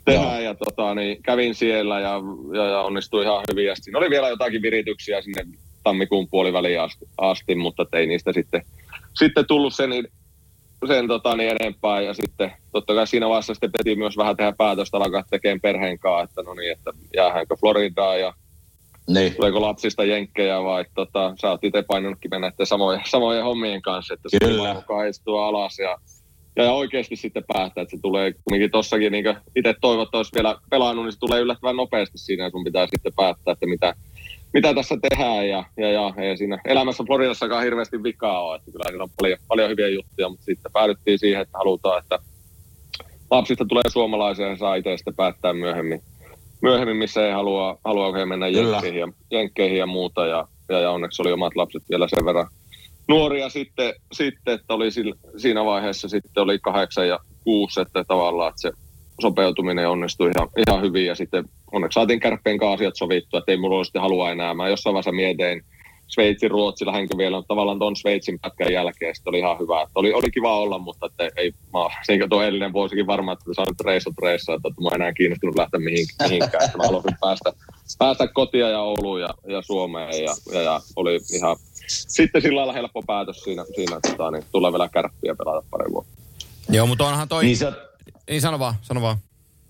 tehdä. 0.06 0.40
Ja 0.40 0.56
tota, 0.56 0.96
niin 0.96 1.24
kävin 1.24 1.56
siellä 1.56 2.00
ja, 2.00 2.22
ja, 2.54 2.66
ja 2.66 2.82
onnistui 2.82 3.24
ihan 3.24 3.44
hyvin. 3.52 3.66
Ja 3.66 3.76
siinä 3.76 4.00
oli 4.00 4.10
vielä 4.10 4.30
jotakin 4.30 4.62
virityksiä 4.62 5.22
sinne 5.22 5.46
tammikuun 5.84 6.28
puoliväliin 6.30 6.82
asti, 6.82 7.06
asti 7.18 7.56
mutta 7.56 7.86
ei 7.94 8.08
niistä 8.08 8.34
sitten, 8.34 8.62
sitten 9.14 9.48
tullut 9.48 9.74
sen, 9.74 9.92
sen 10.88 11.08
tota, 11.08 11.36
niin 11.36 11.56
enempää. 11.60 12.02
Ja 12.02 12.14
sitten 12.14 12.52
totta 12.72 12.94
kai 12.94 13.08
siinä 13.08 13.30
vaiheessa 13.30 13.54
sitten 13.54 13.72
piti 13.78 13.96
myös 13.96 14.18
vähän 14.18 14.38
tehdä 14.38 14.54
päätöstä 14.58 14.98
alkaa 14.98 15.24
tekemään 15.30 15.62
perheen 15.62 16.00
kanssa, 16.00 16.24
että 16.24 16.42
no 16.42 16.54
niin, 16.54 16.72
että 16.72 16.92
jäähänkö 17.16 17.56
Floridaan 17.56 18.20
ja 18.20 18.34
niin. 19.08 19.36
Tuleeko 19.36 19.62
lapsista 19.62 20.04
jenkkejä 20.04 20.64
vai 20.64 20.86
tota, 20.96 21.34
sä 21.42 21.50
oot 21.50 21.64
itse 21.64 21.84
painanutkin 21.88 22.32
mennä 22.32 22.52
samojen, 22.64 23.02
samojen 23.06 23.44
hommien 23.44 23.82
kanssa, 23.82 24.14
että 24.14 24.30
Kyllä. 24.46 24.74
se 24.74 25.10
istua 25.10 25.48
alas 25.48 25.80
ja, 25.80 25.98
ja, 26.56 26.72
oikeasti 26.72 27.16
sitten 27.16 27.44
päättää, 27.54 27.82
että 27.82 27.96
se 27.96 28.02
tulee 28.02 28.34
kuitenkin 28.34 28.72
tossakin 28.72 29.12
niin 29.12 29.26
itse 29.56 29.76
toivot, 29.82 30.08
että 30.08 30.18
olisi 30.18 30.32
vielä 30.36 30.56
pelannut, 30.70 31.06
niin 31.06 31.14
se 31.14 31.20
tulee 31.20 31.42
yllättävän 31.42 31.76
nopeasti 31.76 32.18
siinä 32.18 32.50
sun 32.50 32.64
pitää 32.64 32.88
sitten 32.88 33.14
päättää, 33.16 33.52
että 33.52 33.66
mitä, 33.66 33.94
mitä 34.54 34.74
tässä 34.74 34.98
tehdään 35.10 35.50
ja, 35.50 35.64
ja, 35.78 35.92
ja 35.92 36.14
ei 36.18 36.38
siinä 36.38 36.62
elämässä 36.66 37.04
Floridassakaan 37.04 37.64
hirveästi 37.64 38.04
vikaa 38.04 38.44
ole, 38.44 38.56
että 38.56 38.72
kyllä 38.72 38.86
siinä 38.90 39.04
on 39.04 39.10
paljon, 39.22 39.40
paljon 39.48 39.70
hyviä 39.70 39.88
juttuja, 39.88 40.30
mutta 40.30 40.46
sitten 40.46 40.72
päädyttiin 40.72 41.20
siihen, 41.20 41.42
että 41.42 41.58
halutaan, 41.58 42.00
että 42.00 42.20
lapsista 43.32 43.66
tulee 43.66 43.84
suomalaisia 43.92 44.48
ja 44.48 44.58
saa 44.58 44.76
itse 44.76 44.98
sitten 44.98 45.16
päättää 45.16 45.54
myöhemmin, 45.54 46.02
myöhemmin, 46.62 46.98
missä 46.98 47.28
ei 47.28 47.34
halua, 47.34 47.80
halua 47.86 48.08
oikein 48.08 48.30
mennä 48.30 48.48
jenkkeihin 48.48 49.00
ja, 49.00 49.08
jenkkeihin 49.32 49.78
ja 49.78 49.86
muuta. 49.86 50.26
Ja, 50.26 50.48
ja, 50.70 50.80
ja, 50.80 50.92
onneksi 50.92 51.22
oli 51.22 51.32
omat 51.32 51.56
lapset 51.56 51.84
vielä 51.90 52.08
sen 52.08 52.26
verran 52.26 52.48
nuoria 53.08 53.50
sitten, 53.50 53.94
sitten 54.12 54.54
että 54.54 54.74
oli 54.74 54.90
siinä 55.38 55.66
vaiheessa 55.66 56.10
sitten 56.10 56.44
oli 56.44 56.60
kahdeksan 56.60 57.08
ja 57.08 57.20
kuusi, 57.44 57.82
että 57.82 58.04
tavallaan 58.04 58.50
että 58.50 58.62
se 58.62 58.72
sopeutuminen 59.22 59.90
onnistui 59.90 60.32
ihan, 60.38 60.50
ihan 60.68 60.82
hyvin 60.82 61.06
ja 61.06 61.16
sitten 61.16 61.46
onneksi 61.72 61.94
saatiin 61.94 62.20
kärppeen 62.20 62.58
kanssa 62.58 62.74
asiat 62.74 62.96
sovittua, 62.96 63.40
että 63.40 63.52
ei 63.52 63.58
mulla 63.58 63.78
olisi 63.78 63.92
halua 64.00 64.32
enää. 64.32 64.54
Mä 64.54 64.70
jossain 64.70 64.94
vaiheessa 64.94 65.12
mietin, 65.12 65.64
Sveitsin, 66.12 66.52
Ruotsi, 66.52 66.86
lähdenkö 66.86 67.18
vielä 67.18 67.44
tavallaan 67.48 67.80
tuon 67.80 67.96
Sveitsin 67.96 68.40
pätkän 68.40 68.74
jälkeen. 68.74 69.16
Sitten 69.16 69.32
oli 69.32 69.40
ihan 69.40 69.60
hyvä. 69.60 69.82
Että 69.82 70.00
oli, 70.00 70.14
oli 70.14 70.32
kiva 70.32 70.58
olla, 70.58 70.78
mutta 70.78 71.06
että 71.06 71.30
ei, 71.42 71.52
mä, 71.74 71.80
niin 72.08 72.30
tuo 72.30 72.42
edellinen 72.42 72.74
vuosikin 72.74 73.08
varmaan, 73.08 73.38
että 73.38 73.54
saan 73.54 73.68
nyt 73.68 73.86
reissut 73.86 74.14
reissa, 74.24 74.54
että 74.54 74.70
mä 74.82 74.96
enää 74.96 75.14
kiinnostunut 75.14 75.56
lähteä 75.56 75.80
mihin, 75.80 76.06
mihinkään. 76.24 76.64
Että 76.66 76.78
mä 76.78 76.84
haluaisin 76.84 77.18
päästä, 77.22 77.54
päästä 78.00 78.28
kotia 78.28 78.70
ja 78.70 78.82
Ouluun 78.82 79.22
ja, 79.22 79.30
ja 79.48 79.62
Suomeen 79.62 80.24
ja, 80.24 80.36
ja, 80.54 80.62
ja, 80.62 80.82
oli 80.96 81.20
ihan 81.36 81.56
sitten 81.88 82.42
sillä 82.42 82.58
lailla 82.58 82.74
helppo 82.74 83.04
päätös 83.08 83.44
siinä, 83.44 83.66
siinä 83.76 84.00
tota, 84.08 84.32
niin 84.32 84.44
tulee 84.52 84.72
vielä 84.72 84.90
kärppiä 84.90 85.36
pelata 85.36 85.68
pari 85.70 85.92
vuotta. 85.92 86.12
Joo, 86.70 86.88
mutta 86.88 87.06
onhan 87.06 87.28
toi... 87.28 87.44
Niin, 87.44 87.58
se, 87.58 87.72
niin 88.30 88.42
sano 88.42 88.60
vaan, 88.60 88.76
sano 88.82 89.02
vaan. 89.02 89.18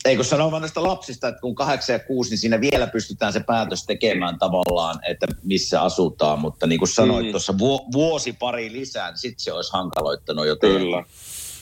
Ei 0.05 0.15
kun 0.15 0.25
sanoo 0.25 0.51
vaan 0.51 0.61
näistä 0.61 0.83
lapsista, 0.83 1.27
että 1.27 1.41
kun 1.41 1.55
kahdeksan 1.55 1.93
ja 1.93 1.99
kuusi, 1.99 2.29
niin 2.29 2.37
siinä 2.37 2.61
vielä 2.61 2.87
pystytään 2.87 3.33
se 3.33 3.39
päätös 3.39 3.85
tekemään 3.85 4.39
tavallaan, 4.39 4.99
että 5.09 5.27
missä 5.43 5.81
asutaan. 5.81 6.39
Mutta 6.39 6.67
niin 6.67 6.79
kuin 6.79 6.89
sanoit 6.89 7.25
mm. 7.25 7.31
tuossa 7.31 7.53
vuosi 7.93 8.33
pari 8.33 8.71
lisää, 8.71 9.09
niin 9.09 9.17
sitten 9.17 9.39
se 9.39 9.53
olisi 9.53 9.71
hankaloittanut 9.73 10.47
jo 10.47 10.55
Kyllä. 10.55 11.03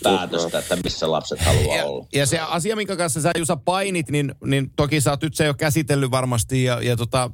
päätöstä, 0.04 0.60
että 0.60 0.78
missä 0.84 1.12
lapset 1.12 1.40
haluaa 1.40 1.78
ja, 1.78 1.86
olla. 1.86 2.06
Ja 2.14 2.26
se 2.26 2.40
asia, 2.40 2.76
minkä 2.76 2.96
kanssa 2.96 3.22
sä 3.22 3.32
Jusa 3.38 3.56
painit, 3.56 4.10
niin, 4.10 4.36
niin 4.46 4.72
toki 4.76 5.02
sä 5.02 5.10
oot 5.10 5.22
nyt 5.22 5.36
se 5.36 5.46
jo 5.46 5.54
käsitellyt 5.54 6.12
varmasti 6.12 6.64
ja, 6.64 6.82
ja 6.82 6.98
tota, 6.98 7.32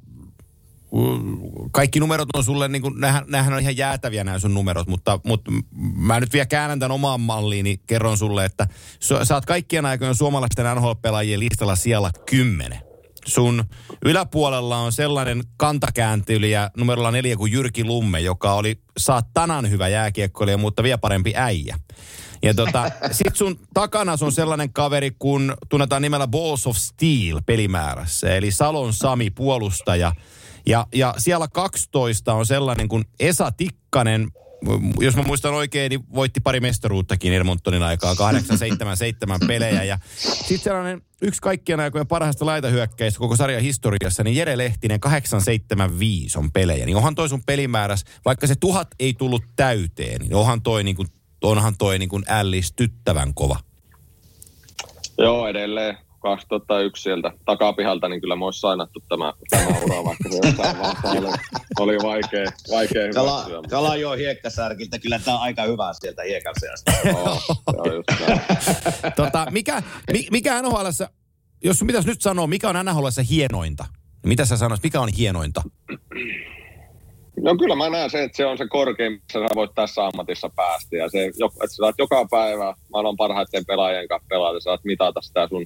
kaikki 1.72 2.00
numerot 2.00 2.28
on 2.34 2.44
sulle, 2.44 2.68
niin 2.68 2.82
kuin, 2.82 3.00
nämähän, 3.00 3.24
nämähän 3.28 3.54
on 3.54 3.60
ihan 3.60 3.78
jäätäviä 3.78 4.24
nämä 4.24 4.40
sun 4.40 4.54
numerot, 4.54 4.88
mutta, 4.88 5.20
mutta 5.24 5.52
mä 5.96 6.20
nyt 6.20 6.34
vielä 6.34 6.46
käännän 6.46 6.80
tämän 6.80 6.96
omaan 6.96 7.22
malliin, 7.22 7.64
niin 7.64 7.80
kerron 7.88 8.18
sulle, 8.18 8.46
että 8.46 8.68
sä 9.24 9.36
oot 9.36 9.46
kaikkien 9.46 9.86
aikojen 9.86 10.16
suomalaisten 10.16 10.66
NHL-pelaajien 10.66 11.40
listalla 11.40 11.76
siellä 11.76 12.12
kymmenen. 12.26 12.80
Sun 13.26 13.64
yläpuolella 14.06 14.78
on 14.78 14.92
sellainen 14.92 15.44
kantakääntelyjä 15.58 16.72
numerolla 16.78 17.12
neljä 17.12 17.36
kuin 17.36 17.52
Jyrki 17.52 17.84
Lumme, 17.84 18.20
joka 18.20 18.54
oli 18.54 18.80
saatanan 18.98 19.70
hyvä 19.70 19.88
jääkiekkoilija, 19.88 20.58
mutta 20.58 20.84
vielä 20.84 20.98
parempi 20.98 21.34
äijä. 21.36 21.80
Ja 22.44 22.54
tota, 22.54 22.92
sit 23.12 23.36
sun 23.36 23.60
takana 23.74 24.18
on 24.22 24.32
sellainen 24.32 24.74
kaveri, 24.74 25.12
kun 25.20 25.54
tunnetaan 25.70 26.02
nimellä 26.02 26.28
Balls 26.28 26.68
of 26.68 26.78
Steel 26.78 27.42
pelimäärässä. 27.46 28.36
Eli 28.36 28.52
Salon 28.52 28.94
Sami, 28.94 29.30
puolustaja, 29.30 30.12
ja, 30.68 30.88
ja 30.94 31.14
siellä 31.18 31.48
12 31.48 32.34
on 32.34 32.46
sellainen 32.46 32.88
kuin 32.88 33.06
Esa 33.20 33.52
Tikkanen, 33.52 34.28
jos 35.00 35.16
mä 35.16 35.24
muistan 35.24 35.54
oikein, 35.54 35.90
niin 35.90 36.04
voitti 36.14 36.40
pari 36.40 36.60
mestaruuttakin 36.60 37.34
Edmontonin 37.34 37.84
aikaa, 37.84 38.16
877 38.16 39.40
pelejä. 39.48 39.84
Ja 39.84 39.98
sitten 40.18 40.60
sellainen 40.60 41.02
yksi 41.22 41.42
kaikkien 41.42 41.80
aikojen 41.80 42.08
parhaista 42.08 42.46
laitahyökkäistä 42.46 43.20
koko 43.20 43.36
sarjan 43.36 43.62
historiassa, 43.62 44.24
niin 44.24 44.36
Jere 44.36 44.58
Lehtinen 44.58 45.00
875 45.00 46.40
on 46.40 46.52
pelejä. 46.52 46.86
Niin 46.86 46.98
onhan 46.98 47.16
toi 47.16 47.30
sun 47.30 47.44
pelimääräs, 47.46 48.04
vaikka 48.26 48.48
se 48.48 48.56
tuhat 48.56 48.88
ei 49.00 49.14
tullut 49.14 49.44
täyteen, 49.56 50.22
niin 50.22 50.36
onhan 50.36 50.62
toi, 50.62 50.84
niin 50.84 50.96
kuin, 50.96 51.08
onhan 51.44 51.78
toi 51.78 52.00
niin 52.00 52.10
kuin 52.10 52.24
ällistyttävän 52.28 53.34
kova. 53.34 53.60
Joo, 55.18 55.48
edelleen 55.48 55.98
2001 56.26 57.04
sieltä 57.04 57.32
takapihalta, 57.46 58.10
niin 58.10 58.22
kyllä 58.22 58.36
mä 58.36 58.46
olisi 58.46 58.60
sainattu 58.60 59.00
tämä, 59.10 59.34
tämä 59.50 59.68
ura, 59.68 60.04
vaikka 60.04 60.30
se 60.30 60.40
jossain 60.48 60.78
vaiheessa 60.82 61.10
oli, 61.12 61.28
oli 61.80 61.98
vaikea, 62.04 62.46
vaikea 62.72 63.14
Kala, 63.14 63.46
hyväksyä. 63.46 63.70
Kala 63.70 63.96
jo 63.96 64.12
hiekkasärkiltä, 64.12 65.00
kyllä 65.00 65.20
tämä 65.20 65.38
on 65.38 65.44
aika 65.44 65.64
hyvä 65.64 65.94
sieltä 65.94 66.24
hiekanseasta. 66.24 66.92
tota, 69.22 69.48
mikä, 69.52 69.84
mikä 70.32 70.62
NHL, 70.62 70.86
jos 71.64 71.80
sun 71.80 71.88
pitäisi 71.88 72.08
nyt 72.10 72.22
sanoa, 72.22 72.48
mikä 72.48 72.70
on 72.70 72.86
NHL 72.86 73.08
hienointa? 73.30 73.86
Mitä 74.26 74.46
sä 74.46 74.58
sanoisit, 74.58 74.84
mikä 74.84 75.02
on 75.02 75.10
hienointa? 75.18 75.62
No 77.42 77.56
kyllä 77.56 77.76
mä 77.76 77.90
näen 77.90 78.10
sen, 78.10 78.24
että 78.24 78.38
se 78.38 78.46
on 78.46 78.58
se 78.58 78.68
korkein, 78.68 79.12
missä 79.12 79.40
sä 79.40 79.56
voit 79.56 79.72
tässä 79.76 80.06
ammatissa 80.06 80.50
päästä. 80.56 80.96
Ja 80.96 81.10
se, 81.10 81.26
että 81.26 81.68
sä 81.68 81.76
saat 81.76 81.96
joka 81.98 82.26
päivä 82.32 82.74
maailman 82.90 83.18
parhaiten 83.18 83.66
pelaajien 83.66 84.08
kanssa 84.08 84.28
pelata, 84.30 84.60
sä 84.60 84.64
saat 84.64 84.84
mitata 84.84 85.22
sitä 85.22 85.48
sun 85.48 85.66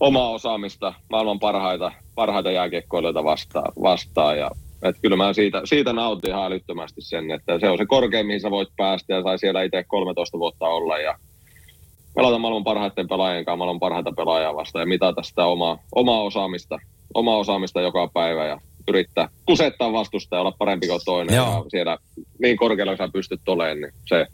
omaa 0.00 0.30
osaamista, 0.30 0.94
maailman 1.10 1.38
parhaita, 1.38 1.92
parhaita 2.14 2.50
jääkiekkoilijoita 2.50 3.24
vastaan. 3.24 3.72
vastaan 3.82 4.38
ja, 4.38 4.50
että 4.82 5.02
kyllä 5.02 5.16
mä 5.16 5.32
siitä, 5.32 5.60
siitä 5.64 5.92
nautin 5.92 6.30
ihan 6.30 6.44
älyttömästi 6.44 7.00
sen, 7.00 7.30
että 7.30 7.58
se 7.58 7.70
on 7.70 7.78
se 7.78 7.86
korkein, 7.86 8.26
mihin 8.26 8.40
sä 8.40 8.50
voit 8.50 8.68
päästä 8.76 9.14
ja 9.14 9.22
sai 9.22 9.38
siellä 9.38 9.62
itse 9.62 9.84
13 9.84 10.38
vuotta 10.38 10.66
olla 10.66 10.98
ja 10.98 11.18
pelata 12.14 12.38
maailman 12.38 12.64
parhaiten 12.64 13.08
pelaajien 13.08 13.44
kanssa, 13.44 13.56
maailman 13.56 13.80
parhaita 13.80 14.12
pelaajia 14.12 14.54
vastaan 14.54 14.82
ja 14.82 14.86
mitata 14.86 15.22
sitä 15.22 15.46
omaa, 15.46 15.78
omaa 15.94 16.22
osaamista, 16.22 16.78
omaa 17.14 17.36
osaamista 17.36 17.80
joka 17.80 18.10
päivä 18.14 18.46
ja 18.46 18.60
yrittää 18.88 19.28
kusettaa 19.46 19.92
vastusta 19.92 20.36
ja 20.36 20.40
olla 20.40 20.54
parempi 20.58 20.86
kuin 20.86 21.00
toinen 21.04 21.36
Joo. 21.36 21.46
ja 21.46 21.64
siellä 21.68 21.98
niin 22.42 22.56
korkealla 22.56 22.96
sä 22.96 23.08
pystyt 23.12 23.48
olemaan, 23.48 23.80
niin 23.80 23.92
se, 24.08 24.26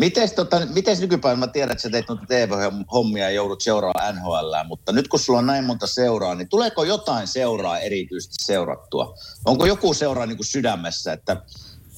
Mites, 0.00 0.32
tota, 0.32 0.66
mites 0.74 1.00
nykypäivänä, 1.00 1.46
mä 1.46 1.52
tiedän, 1.52 1.72
että 1.72 1.82
sä 1.82 1.90
teet 1.90 2.08
noita 2.08 2.24
TV-hommia 2.28 3.24
ja 3.24 3.30
joudut 3.30 3.60
seuraamaan 3.60 4.14
NHL, 4.14 4.54
mutta 4.68 4.92
nyt 4.92 5.08
kun 5.08 5.20
sulla 5.20 5.38
on 5.38 5.46
näin 5.46 5.64
monta 5.64 5.86
seuraa, 5.86 6.34
niin 6.34 6.48
tuleeko 6.48 6.84
jotain 6.84 7.26
seuraa 7.26 7.78
erityisesti 7.78 8.34
seurattua? 8.44 9.14
Onko 9.44 9.66
joku 9.66 9.94
seura 9.94 10.26
niin 10.26 10.36
kuin 10.36 10.46
sydämessä, 10.46 11.12
että, 11.12 11.42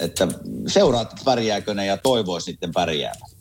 että 0.00 0.28
seuraat, 0.66 1.12
että 1.12 1.24
pärjääkö 1.24 1.74
ne 1.74 1.86
ja 1.86 1.96
toivoisi 1.96 2.44
sitten 2.44 2.72
pärjäävän? 2.72 3.35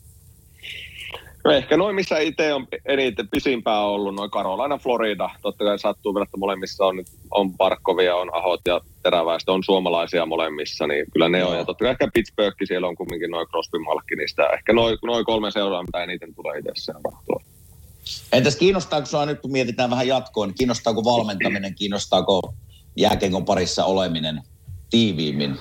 No 1.46 1.52
ehkä 1.52 1.76
noin, 1.76 1.94
missä 1.94 2.18
itse 2.18 2.54
on 2.54 2.66
eniten 2.84 3.28
pisimpää 3.28 3.80
ollut, 3.80 4.14
noin 4.14 4.30
Carolina, 4.30 4.78
Florida. 4.78 5.30
Totta 5.42 5.64
kai 5.64 5.78
sattuu 5.78 6.14
vielä, 6.14 6.24
että 6.24 6.36
molemmissa 6.36 6.86
on, 6.86 7.04
on 7.30 7.56
Parkkovia, 7.56 8.16
on 8.16 8.34
Ahot 8.34 8.60
ja 8.66 8.80
Teräväistä, 9.02 9.52
on 9.52 9.64
suomalaisia 9.64 10.26
molemmissa, 10.26 10.86
niin 10.86 11.06
kyllä 11.12 11.28
ne 11.28 11.38
Joo. 11.38 11.50
on. 11.50 11.56
Ja 11.56 11.64
totta 11.64 11.84
kai 11.84 11.90
ehkä 11.90 12.08
Pittsburgh, 12.14 12.56
siellä 12.64 12.88
on 12.88 12.96
kumminkin 12.96 13.30
noin 13.30 13.48
Crosby 13.48 13.78
Malkkinista. 13.78 14.48
Ehkä 14.48 14.72
noin 14.72 14.98
noi 15.04 15.24
kolme 15.24 15.50
seuraa, 15.50 15.82
mitä 15.82 16.02
eniten 16.02 16.34
tulee 16.34 16.58
itse 16.58 16.72
seurattua. 16.74 17.40
Entäs 18.32 18.56
kiinnostaako 18.56 19.06
sinua 19.06 19.26
nyt, 19.26 19.40
kun 19.40 19.52
mietitään 19.52 19.90
vähän 19.90 20.08
jatkoon, 20.08 20.48
niin 20.48 20.58
kiinnostaako 20.58 21.04
valmentaminen, 21.04 21.74
kiinnostaako 21.74 22.54
jääkenkon 22.96 23.44
parissa 23.44 23.84
oleminen 23.84 24.42
tiiviimmin? 24.90 25.58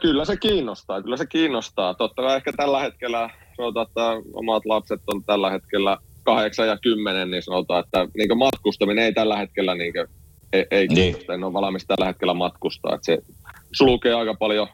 kyllä 0.00 0.24
se 0.24 0.36
kiinnostaa, 0.36 1.02
kyllä 1.02 1.16
se 1.16 1.26
kiinnostaa. 1.26 1.94
Totta 1.94 2.22
kai 2.22 2.36
ehkä 2.36 2.52
tällä 2.52 2.80
hetkellä 2.80 3.30
sanotaan, 3.56 3.86
että 3.86 4.10
omat 4.32 4.66
lapset 4.66 5.00
on 5.06 5.24
tällä 5.24 5.50
hetkellä 5.50 5.98
kahdeksan 6.22 6.68
ja 6.68 6.78
kymmenen, 6.82 7.30
niin 7.30 7.42
sanotaan, 7.42 7.84
että 7.84 8.06
niin 8.16 8.38
matkustaminen 8.38 9.04
ei 9.04 9.12
tällä 9.12 9.36
hetkellä 9.36 9.74
niin 9.74 9.92
kuin, 9.92 10.06
ei, 10.52 10.66
ei 10.70 10.86
niin. 10.88 11.16
en 11.34 11.44
ole 11.44 11.52
valmis 11.52 11.86
tällä 11.86 12.06
hetkellä 12.06 12.34
matkustaa. 12.34 12.94
Että 12.94 13.06
se 13.06 13.18
sulkee 13.72 14.14
aika 14.14 14.34
paljon 14.34 14.68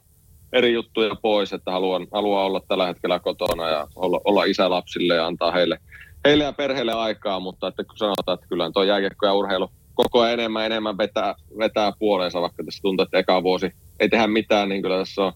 eri 0.52 0.73
juttuja 0.73 1.15
pois, 1.23 1.52
että 1.52 1.70
haluan, 1.70 2.07
haluan 2.12 2.44
olla 2.44 2.61
tällä 2.69 2.86
hetkellä 2.86 3.19
kotona 3.19 3.69
ja 3.69 3.86
olla, 3.97 4.20
olla 4.24 4.44
isä 4.44 4.70
lapsille 4.70 5.15
ja 5.15 5.27
antaa 5.27 5.52
heille, 5.52 5.78
heille 6.24 6.44
ja 6.44 6.52
perheelle 6.52 6.93
aikaa, 6.93 7.40
mutta 7.40 7.69
että 7.69 7.85
kun 7.85 7.98
sanotaan, 7.98 8.35
että 8.35 8.48
kyllä 8.48 8.70
tuo 8.70 8.82
jääkiekko 8.82 9.27
ja 9.27 9.35
urheilu 9.35 9.70
koko 9.94 10.20
ajan 10.20 10.35
enemmän 10.35 10.66
enemmän 10.66 10.98
vetää, 10.98 11.35
vetää 11.59 11.93
puoleensa, 11.98 12.40
vaikka 12.40 12.65
tässä 12.65 12.82
tuntuu, 12.82 13.02
että 13.02 13.19
eka 13.19 13.43
vuosi 13.43 13.73
ei 14.01 14.09
tehdä 14.09 14.27
mitään, 14.27 14.69
niin 14.69 14.82
kyllä 14.82 14.98
tässä 14.98 15.24
on 15.24 15.32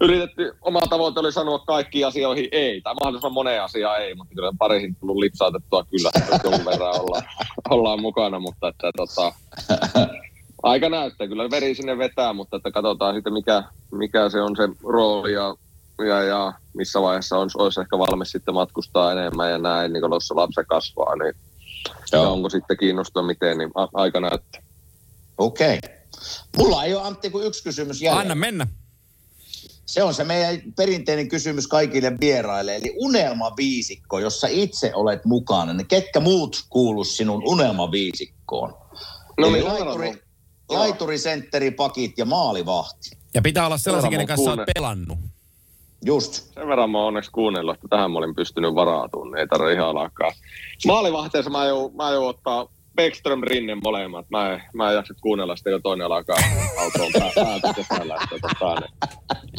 yritetty, 0.00 0.52
oma 0.60 0.80
tavoite 0.80 1.20
oli 1.20 1.32
sanoa 1.32 1.58
kaikkiin 1.58 2.06
asioihin 2.06 2.48
ei, 2.52 2.80
tai 2.80 2.94
mahdollisimman 2.94 3.32
moneen 3.32 3.62
asiaan 3.62 4.02
ei, 4.02 4.14
mutta 4.14 4.34
kyllä 4.34 4.52
parihin 4.58 4.96
tullut 5.00 5.16
lipsautettua 5.16 5.84
kyllä, 5.84 6.10
että 6.14 6.40
jonkun 6.44 6.64
verran 6.64 7.00
ollaan, 7.00 7.22
ollaan 7.70 8.00
mukana, 8.00 8.40
mutta 8.40 8.68
että 8.68 8.90
tota, 8.96 9.32
aika 10.62 10.88
näyttää, 10.88 11.28
kyllä 11.28 11.50
veri 11.50 11.74
sinne 11.74 11.98
vetää, 11.98 12.32
mutta 12.32 12.56
että 12.56 12.70
katsotaan 12.70 13.14
sitten 13.14 13.32
mikä, 13.32 13.62
mikä 13.92 14.28
se 14.28 14.40
on 14.42 14.56
se 14.56 14.68
rooli 14.88 15.32
ja, 15.32 15.54
ja, 15.98 16.22
ja 16.22 16.52
missä 16.74 17.02
vaiheessa 17.02 17.38
on, 17.38 17.50
olisi 17.58 17.80
ehkä 17.80 17.98
valmis 17.98 18.30
sitten 18.30 18.54
matkustaa 18.54 19.12
enemmän 19.12 19.50
ja 19.50 19.58
näin, 19.58 19.92
niin 19.92 20.00
kun 20.00 20.10
tuossa 20.10 20.36
lapsi 20.36 20.60
kasvaa, 20.68 21.16
niin 21.16 21.34
ja 22.12 22.20
onko 22.20 22.50
sitten 22.50 22.76
kiinnostua 22.76 23.22
miten, 23.22 23.58
niin 23.58 23.70
a- 23.74 23.88
aika 23.94 24.20
näyttää. 24.20 24.62
Okei. 25.38 25.78
Okay. 25.78 25.96
Mulla 26.56 26.84
ei 26.84 26.94
ole 26.94 27.02
Antti 27.02 27.30
kuin 27.30 27.46
yksi 27.46 27.62
kysymys 27.62 28.02
jäljellä. 28.02 28.20
Anna 28.20 28.34
mennä. 28.34 28.66
Se 29.86 30.02
on 30.02 30.14
se 30.14 30.24
meidän 30.24 30.60
perinteinen 30.76 31.28
kysymys 31.28 31.66
kaikille 31.66 32.12
vieraille. 32.20 32.76
Eli 32.76 32.94
unelmaviisikko, 32.96 34.18
jossa 34.18 34.46
itse 34.50 34.92
olet 34.94 35.24
mukana, 35.24 35.72
niin 35.72 35.86
ketkä 35.86 36.20
muut 36.20 36.64
kuulu 36.68 37.04
sinun 37.04 37.42
unelmaviisikkoon? 37.46 38.74
No 39.38 39.46
Eli 39.46 39.62
laituri, 39.62 40.22
laituri, 40.68 41.18
sentteri, 41.18 41.70
pakit 41.70 42.18
ja 42.18 42.24
maalivahti. 42.24 43.10
Ja 43.34 43.42
pitää 43.42 43.66
olla 43.66 43.78
sellaisia, 43.78 44.00
Seuraava 44.00 44.10
kenen 44.10 44.26
kanssa 44.26 44.52
olet 44.52 44.74
pelannut. 44.74 45.18
Just. 46.04 46.32
Sen 46.32 46.68
verran 46.68 46.90
mä 46.90 46.98
oon 46.98 47.06
onneksi 47.06 47.30
kuunnellut, 47.30 47.74
että 47.74 47.88
tähän 47.90 48.10
mä 48.10 48.18
olin 48.18 48.34
pystynyt 48.34 48.74
varautumaan, 48.74 49.30
niin 49.30 49.38
ei 49.38 49.46
tarvitse 49.46 49.74
ihan 49.74 49.88
alkaa. 49.88 50.30
Maalivahteessa 50.86 51.50
mä 51.50 51.64
joudun, 51.64 51.96
mä 51.96 52.10
joudun 52.10 52.28
ottaa 52.28 52.68
Beckström 52.96 53.40
Rinnen 53.42 53.78
molemmat. 53.84 54.26
Mä 54.30 54.52
en, 54.52 54.62
mä 54.74 54.88
en 54.90 54.94
jaksa 54.94 55.14
kuunnella 55.20 55.56
sitä, 55.56 55.70
kun 55.70 55.82
toinen 55.82 56.06
alkaa 56.06 56.36
autoon 56.78 57.12
pää- 57.18 57.44
päätä 57.44 57.74
kesällä. 57.74 58.16
Että 58.22 58.48
tota, 58.48 58.74
niin. 58.80 58.90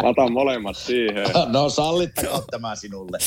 Mä 0.04 0.10
otan 0.10 0.32
molemmat 0.34 0.78
siihen. 0.78 1.28
No 1.54 1.70
sallittakoon 1.70 2.44
tämä 2.52 2.76
sinulle. 2.82 3.18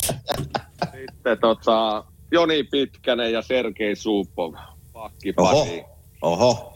Sitten 0.91 1.37
tota, 1.41 2.03
Joni 2.31 2.63
Pitkänen 2.63 3.31
ja 3.33 3.41
Sergei 3.41 3.95
Suupov. 3.95 4.53
Pakki 4.93 5.33
Oho. 5.37 5.67
Oho. 6.21 6.73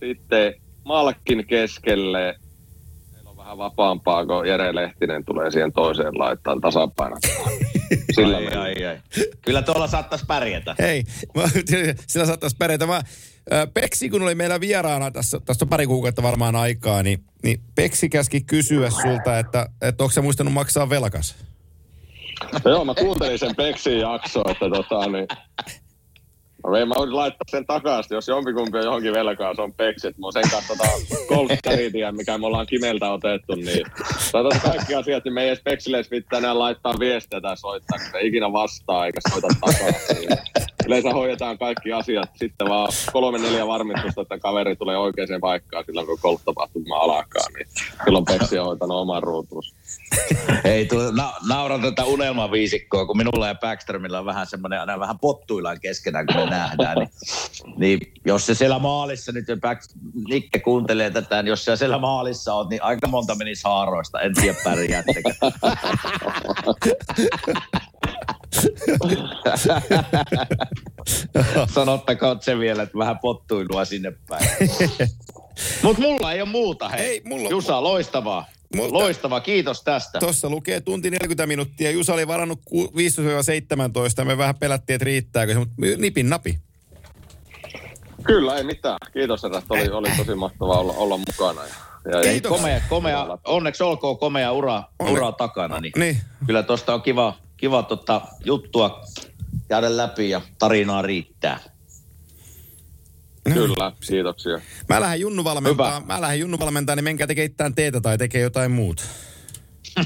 Sitten 0.00 0.54
Malkin 0.84 1.46
keskelle. 1.46 2.34
Vähän 3.58 3.70
vapaampaa, 3.70 4.26
kun 4.26 4.48
Jere 4.48 4.74
Lehtinen 4.74 5.24
tulee 5.24 5.50
siihen 5.50 5.72
toiseen 5.72 6.18
laittaan 6.18 6.60
tasapainoon. 6.60 7.20
Sillä 8.14 8.36
Ai, 8.36 8.46
ai, 8.46 8.86
ai. 8.86 8.98
Kyllä 9.42 9.62
tuolla 9.62 9.86
saattaisi 9.86 10.26
pärjätä. 10.26 10.74
Hei, 10.78 11.04
mä, 11.34 11.42
sillä 12.06 12.26
saattaisi 12.26 12.56
pärjätä. 12.58 12.86
Mä, 12.86 13.02
Peksi, 13.74 14.10
kun 14.10 14.22
oli 14.22 14.34
meillä 14.34 14.60
vieraana 14.60 15.10
tässä, 15.10 15.40
tästä 15.44 15.64
on 15.64 15.68
pari 15.68 15.86
kuukautta 15.86 16.22
varmaan 16.22 16.56
aikaa, 16.56 17.02
niin, 17.02 17.24
niin 17.42 17.60
Peksi 17.74 18.08
käski 18.08 18.40
kysyä 18.40 18.90
sulta, 18.90 19.38
että, 19.38 19.68
että 19.82 20.04
onko 20.04 20.12
sä 20.12 20.22
muistanut 20.22 20.52
maksaa 20.52 20.90
velkas? 20.90 21.36
No 22.52 22.70
Joo, 22.70 22.84
mä 22.84 22.94
kuuntelin 22.94 23.38
sen 23.38 23.56
Peksin 23.56 23.98
jaksoa, 23.98 24.50
että 24.50 24.70
tota 24.70 25.06
niin... 25.06 25.26
No 26.64 26.76
ei 26.76 26.86
mä 26.86 26.94
laittaa 26.94 27.44
sen 27.50 27.66
takaisin, 27.66 28.14
jos 28.14 28.28
jompikumpi 28.28 28.78
on 28.78 28.84
johonkin 28.84 29.12
velkaa, 29.12 29.54
se 29.54 29.62
on 29.62 29.72
Peksi. 29.72 30.08
Että 30.08 30.20
mä 30.20 30.32
sen 30.32 30.50
kanssa 30.50 30.74
tota 30.74 30.90
golfstaritia, 31.28 32.12
mikä 32.12 32.38
me 32.38 32.46
ollaan 32.46 32.66
Kimeltä 32.66 33.12
otettu, 33.12 33.54
niin... 33.54 33.86
Tota 34.32 34.60
kaikki 34.62 34.94
asiat, 34.94 35.24
niin 35.24 35.34
me 35.34 35.42
ei 35.42 35.48
edes 35.48 35.62
Peksille 35.64 36.02
pitää 36.10 36.38
enää 36.38 36.58
laittaa 36.58 36.98
viestejä 36.98 37.40
tai 37.40 37.56
soittaa, 37.56 37.98
kun 37.98 38.08
se 38.12 38.20
ikinä 38.20 38.52
vastaa 38.52 39.06
eikä 39.06 39.20
soita 39.30 39.48
takaisin. 39.60 40.28
Yleensä 40.86 41.10
hoidetaan 41.10 41.58
kaikki 41.58 41.92
asiat, 41.92 42.30
sitten 42.34 42.68
vaan 42.68 42.88
kolme 43.12 43.38
neljä 43.38 43.66
varmistusta, 43.66 44.22
että 44.22 44.38
kaveri 44.38 44.76
tulee 44.76 44.98
oikeaan 44.98 45.40
paikkaan 45.40 45.84
silloin, 45.84 46.06
kun 46.06 46.18
golftapahtuma 46.22 46.96
alkaa, 46.96 47.46
niin 47.56 47.66
silloin 48.04 48.24
Peksi 48.24 48.58
on 48.58 48.66
hoitanut 48.66 48.96
oman 48.96 49.22
ruutuus. 49.22 49.74
Ei 50.64 50.86
tule, 50.86 51.12
na, 51.12 51.32
nauran 51.48 51.82
tätä 51.82 52.04
unelmaviisikkoa, 52.04 53.06
kun 53.06 53.16
minulla 53.16 53.48
ja 53.48 53.54
Backströmillä 53.54 54.18
on 54.18 54.26
vähän 54.26 54.46
semmoinen, 54.46 54.80
aina 54.80 55.00
vähän 55.00 55.18
pottuillaan 55.18 55.80
keskenään, 55.80 56.26
kun 56.26 56.36
me 56.36 56.50
nähdään. 56.50 56.96
Niin, 56.96 57.10
niin 57.76 58.00
jos 58.24 58.46
se 58.46 58.54
siellä 58.54 58.78
maalissa 58.78 59.32
nyt, 59.32 59.44
Back, 59.60 59.82
Nikke 60.28 60.60
kuuntelee 60.60 61.10
tätä, 61.10 61.42
niin 61.42 61.50
jos 61.50 61.64
sä 61.64 61.76
siellä 61.76 61.98
maalissa 61.98 62.54
oot, 62.54 62.68
niin 62.68 62.82
aika 62.82 63.08
monta 63.08 63.34
menisi 63.34 63.64
haaroista. 63.64 64.20
En 64.20 64.34
tiedä 64.34 64.58
pärjäättekö. 64.64 65.34
Sanottakoon 71.74 72.42
se 72.42 72.58
vielä, 72.58 72.82
että 72.82 72.98
vähän 72.98 73.18
pottuilua 73.18 73.84
sinne 73.84 74.12
päin. 74.28 74.48
Mutta 75.82 76.02
mulla 76.02 76.32
ei 76.32 76.40
ole 76.42 76.48
muuta, 76.50 76.88
hei. 76.88 77.00
Ei, 77.06 77.22
mulla- 77.24 77.50
Jusa, 77.50 77.82
loistavaa. 77.82 78.46
Mutta- 78.76 78.94
Loistavaa, 78.98 79.40
kiitos 79.40 79.82
tästä. 79.82 80.18
Tuossa 80.18 80.50
lukee 80.50 80.80
tunti 80.80 81.10
40 81.10 81.46
minuuttia. 81.46 81.90
Jusa 81.90 82.14
oli 82.14 82.28
varannut 82.28 82.60
ku- 82.64 82.92
15-17 82.96 84.20
ja 84.20 84.24
me 84.24 84.38
vähän 84.38 84.54
pelättiin, 84.54 84.94
että 84.94 85.04
riittääkö 85.04 85.52
se, 85.52 85.58
mutta 85.58 85.74
nipin 85.98 86.30
napi. 86.30 86.58
Kyllä, 88.24 88.56
ei 88.56 88.64
mitään. 88.64 88.98
Kiitos 89.12 89.42
herrat, 89.42 89.64
oli, 89.70 89.88
oli 89.90 90.08
tosi 90.16 90.34
mahtavaa 90.34 90.78
olla, 90.78 90.92
olla 90.92 91.16
mukana. 91.18 91.60
Ja, 92.12 92.32
ja. 92.32 92.40
Komea, 92.48 92.80
komea, 92.88 93.26
onneksi 93.44 93.82
olkoon 93.82 94.18
komea 94.18 94.52
ura, 94.52 94.82
ura 95.10 95.32
takana. 95.32 95.80
Niin 95.80 95.92
Niin, 95.96 96.16
kyllä 96.46 96.62
tuosta 96.62 96.94
on 96.94 97.02
kiva, 97.02 97.34
kiva 97.56 97.82
tota 97.82 98.20
juttua 98.44 99.04
käydä 99.68 99.96
läpi 99.96 100.30
ja 100.30 100.40
tarinaa 100.58 101.02
riittää. 101.02 101.60
Kyllä, 103.54 103.92
kiitoksia. 104.08 104.60
mä 104.88 105.00
lähden 105.00 105.20
Junnu 105.20 105.44
valmentaa, 105.44 106.00
Hyvä. 106.00 106.06
mä 106.06 106.20
lähden 106.20 106.40
Junnu 106.40 106.58
valmentaa, 106.58 106.96
niin 106.96 107.04
menkää 107.04 107.26
tekee 107.26 107.44
itään 107.44 107.74
teetä 107.74 108.00
tai 108.00 108.18
tekee 108.18 108.40
jotain 108.40 108.70
muuta. 108.70 109.02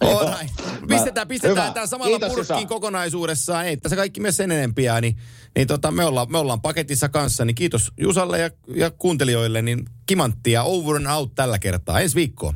All 0.00 0.34
right. 0.38 0.54
Pistetään, 0.88 1.28
pistetään 1.28 1.64
Hyvä. 1.66 1.74
tämä 1.74 1.86
samalla 1.86 2.18
Kiitos, 2.18 2.34
purkkiin 2.34 2.56
Jusa. 2.56 2.68
kokonaisuudessaan. 2.68 3.66
Ei 3.66 3.76
tässä 3.76 3.96
kaikki 3.96 4.20
myös 4.20 4.36
sen 4.36 4.50
enempiä, 4.52 5.00
niin, 5.00 5.16
niin 5.56 5.66
tota, 5.66 5.90
me, 5.90 6.04
ollaan, 6.04 6.32
me 6.32 6.38
ollaan 6.38 6.60
paketissa 6.60 7.08
kanssa. 7.08 7.44
Niin 7.44 7.54
kiitos 7.54 7.92
Jusalle 7.96 8.38
ja, 8.38 8.50
ja 8.74 8.90
kuuntelijoille, 8.90 9.62
niin 9.62 9.84
kimanttia 10.06 10.62
over 10.62 10.96
and 10.96 11.06
out 11.06 11.34
tällä 11.34 11.58
kertaa. 11.58 12.00
Ensi 12.00 12.14
viikkoon. 12.14 12.54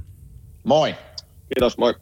Moi! 0.64 0.94
Kiitos, 1.54 1.78
moi. 1.78 1.94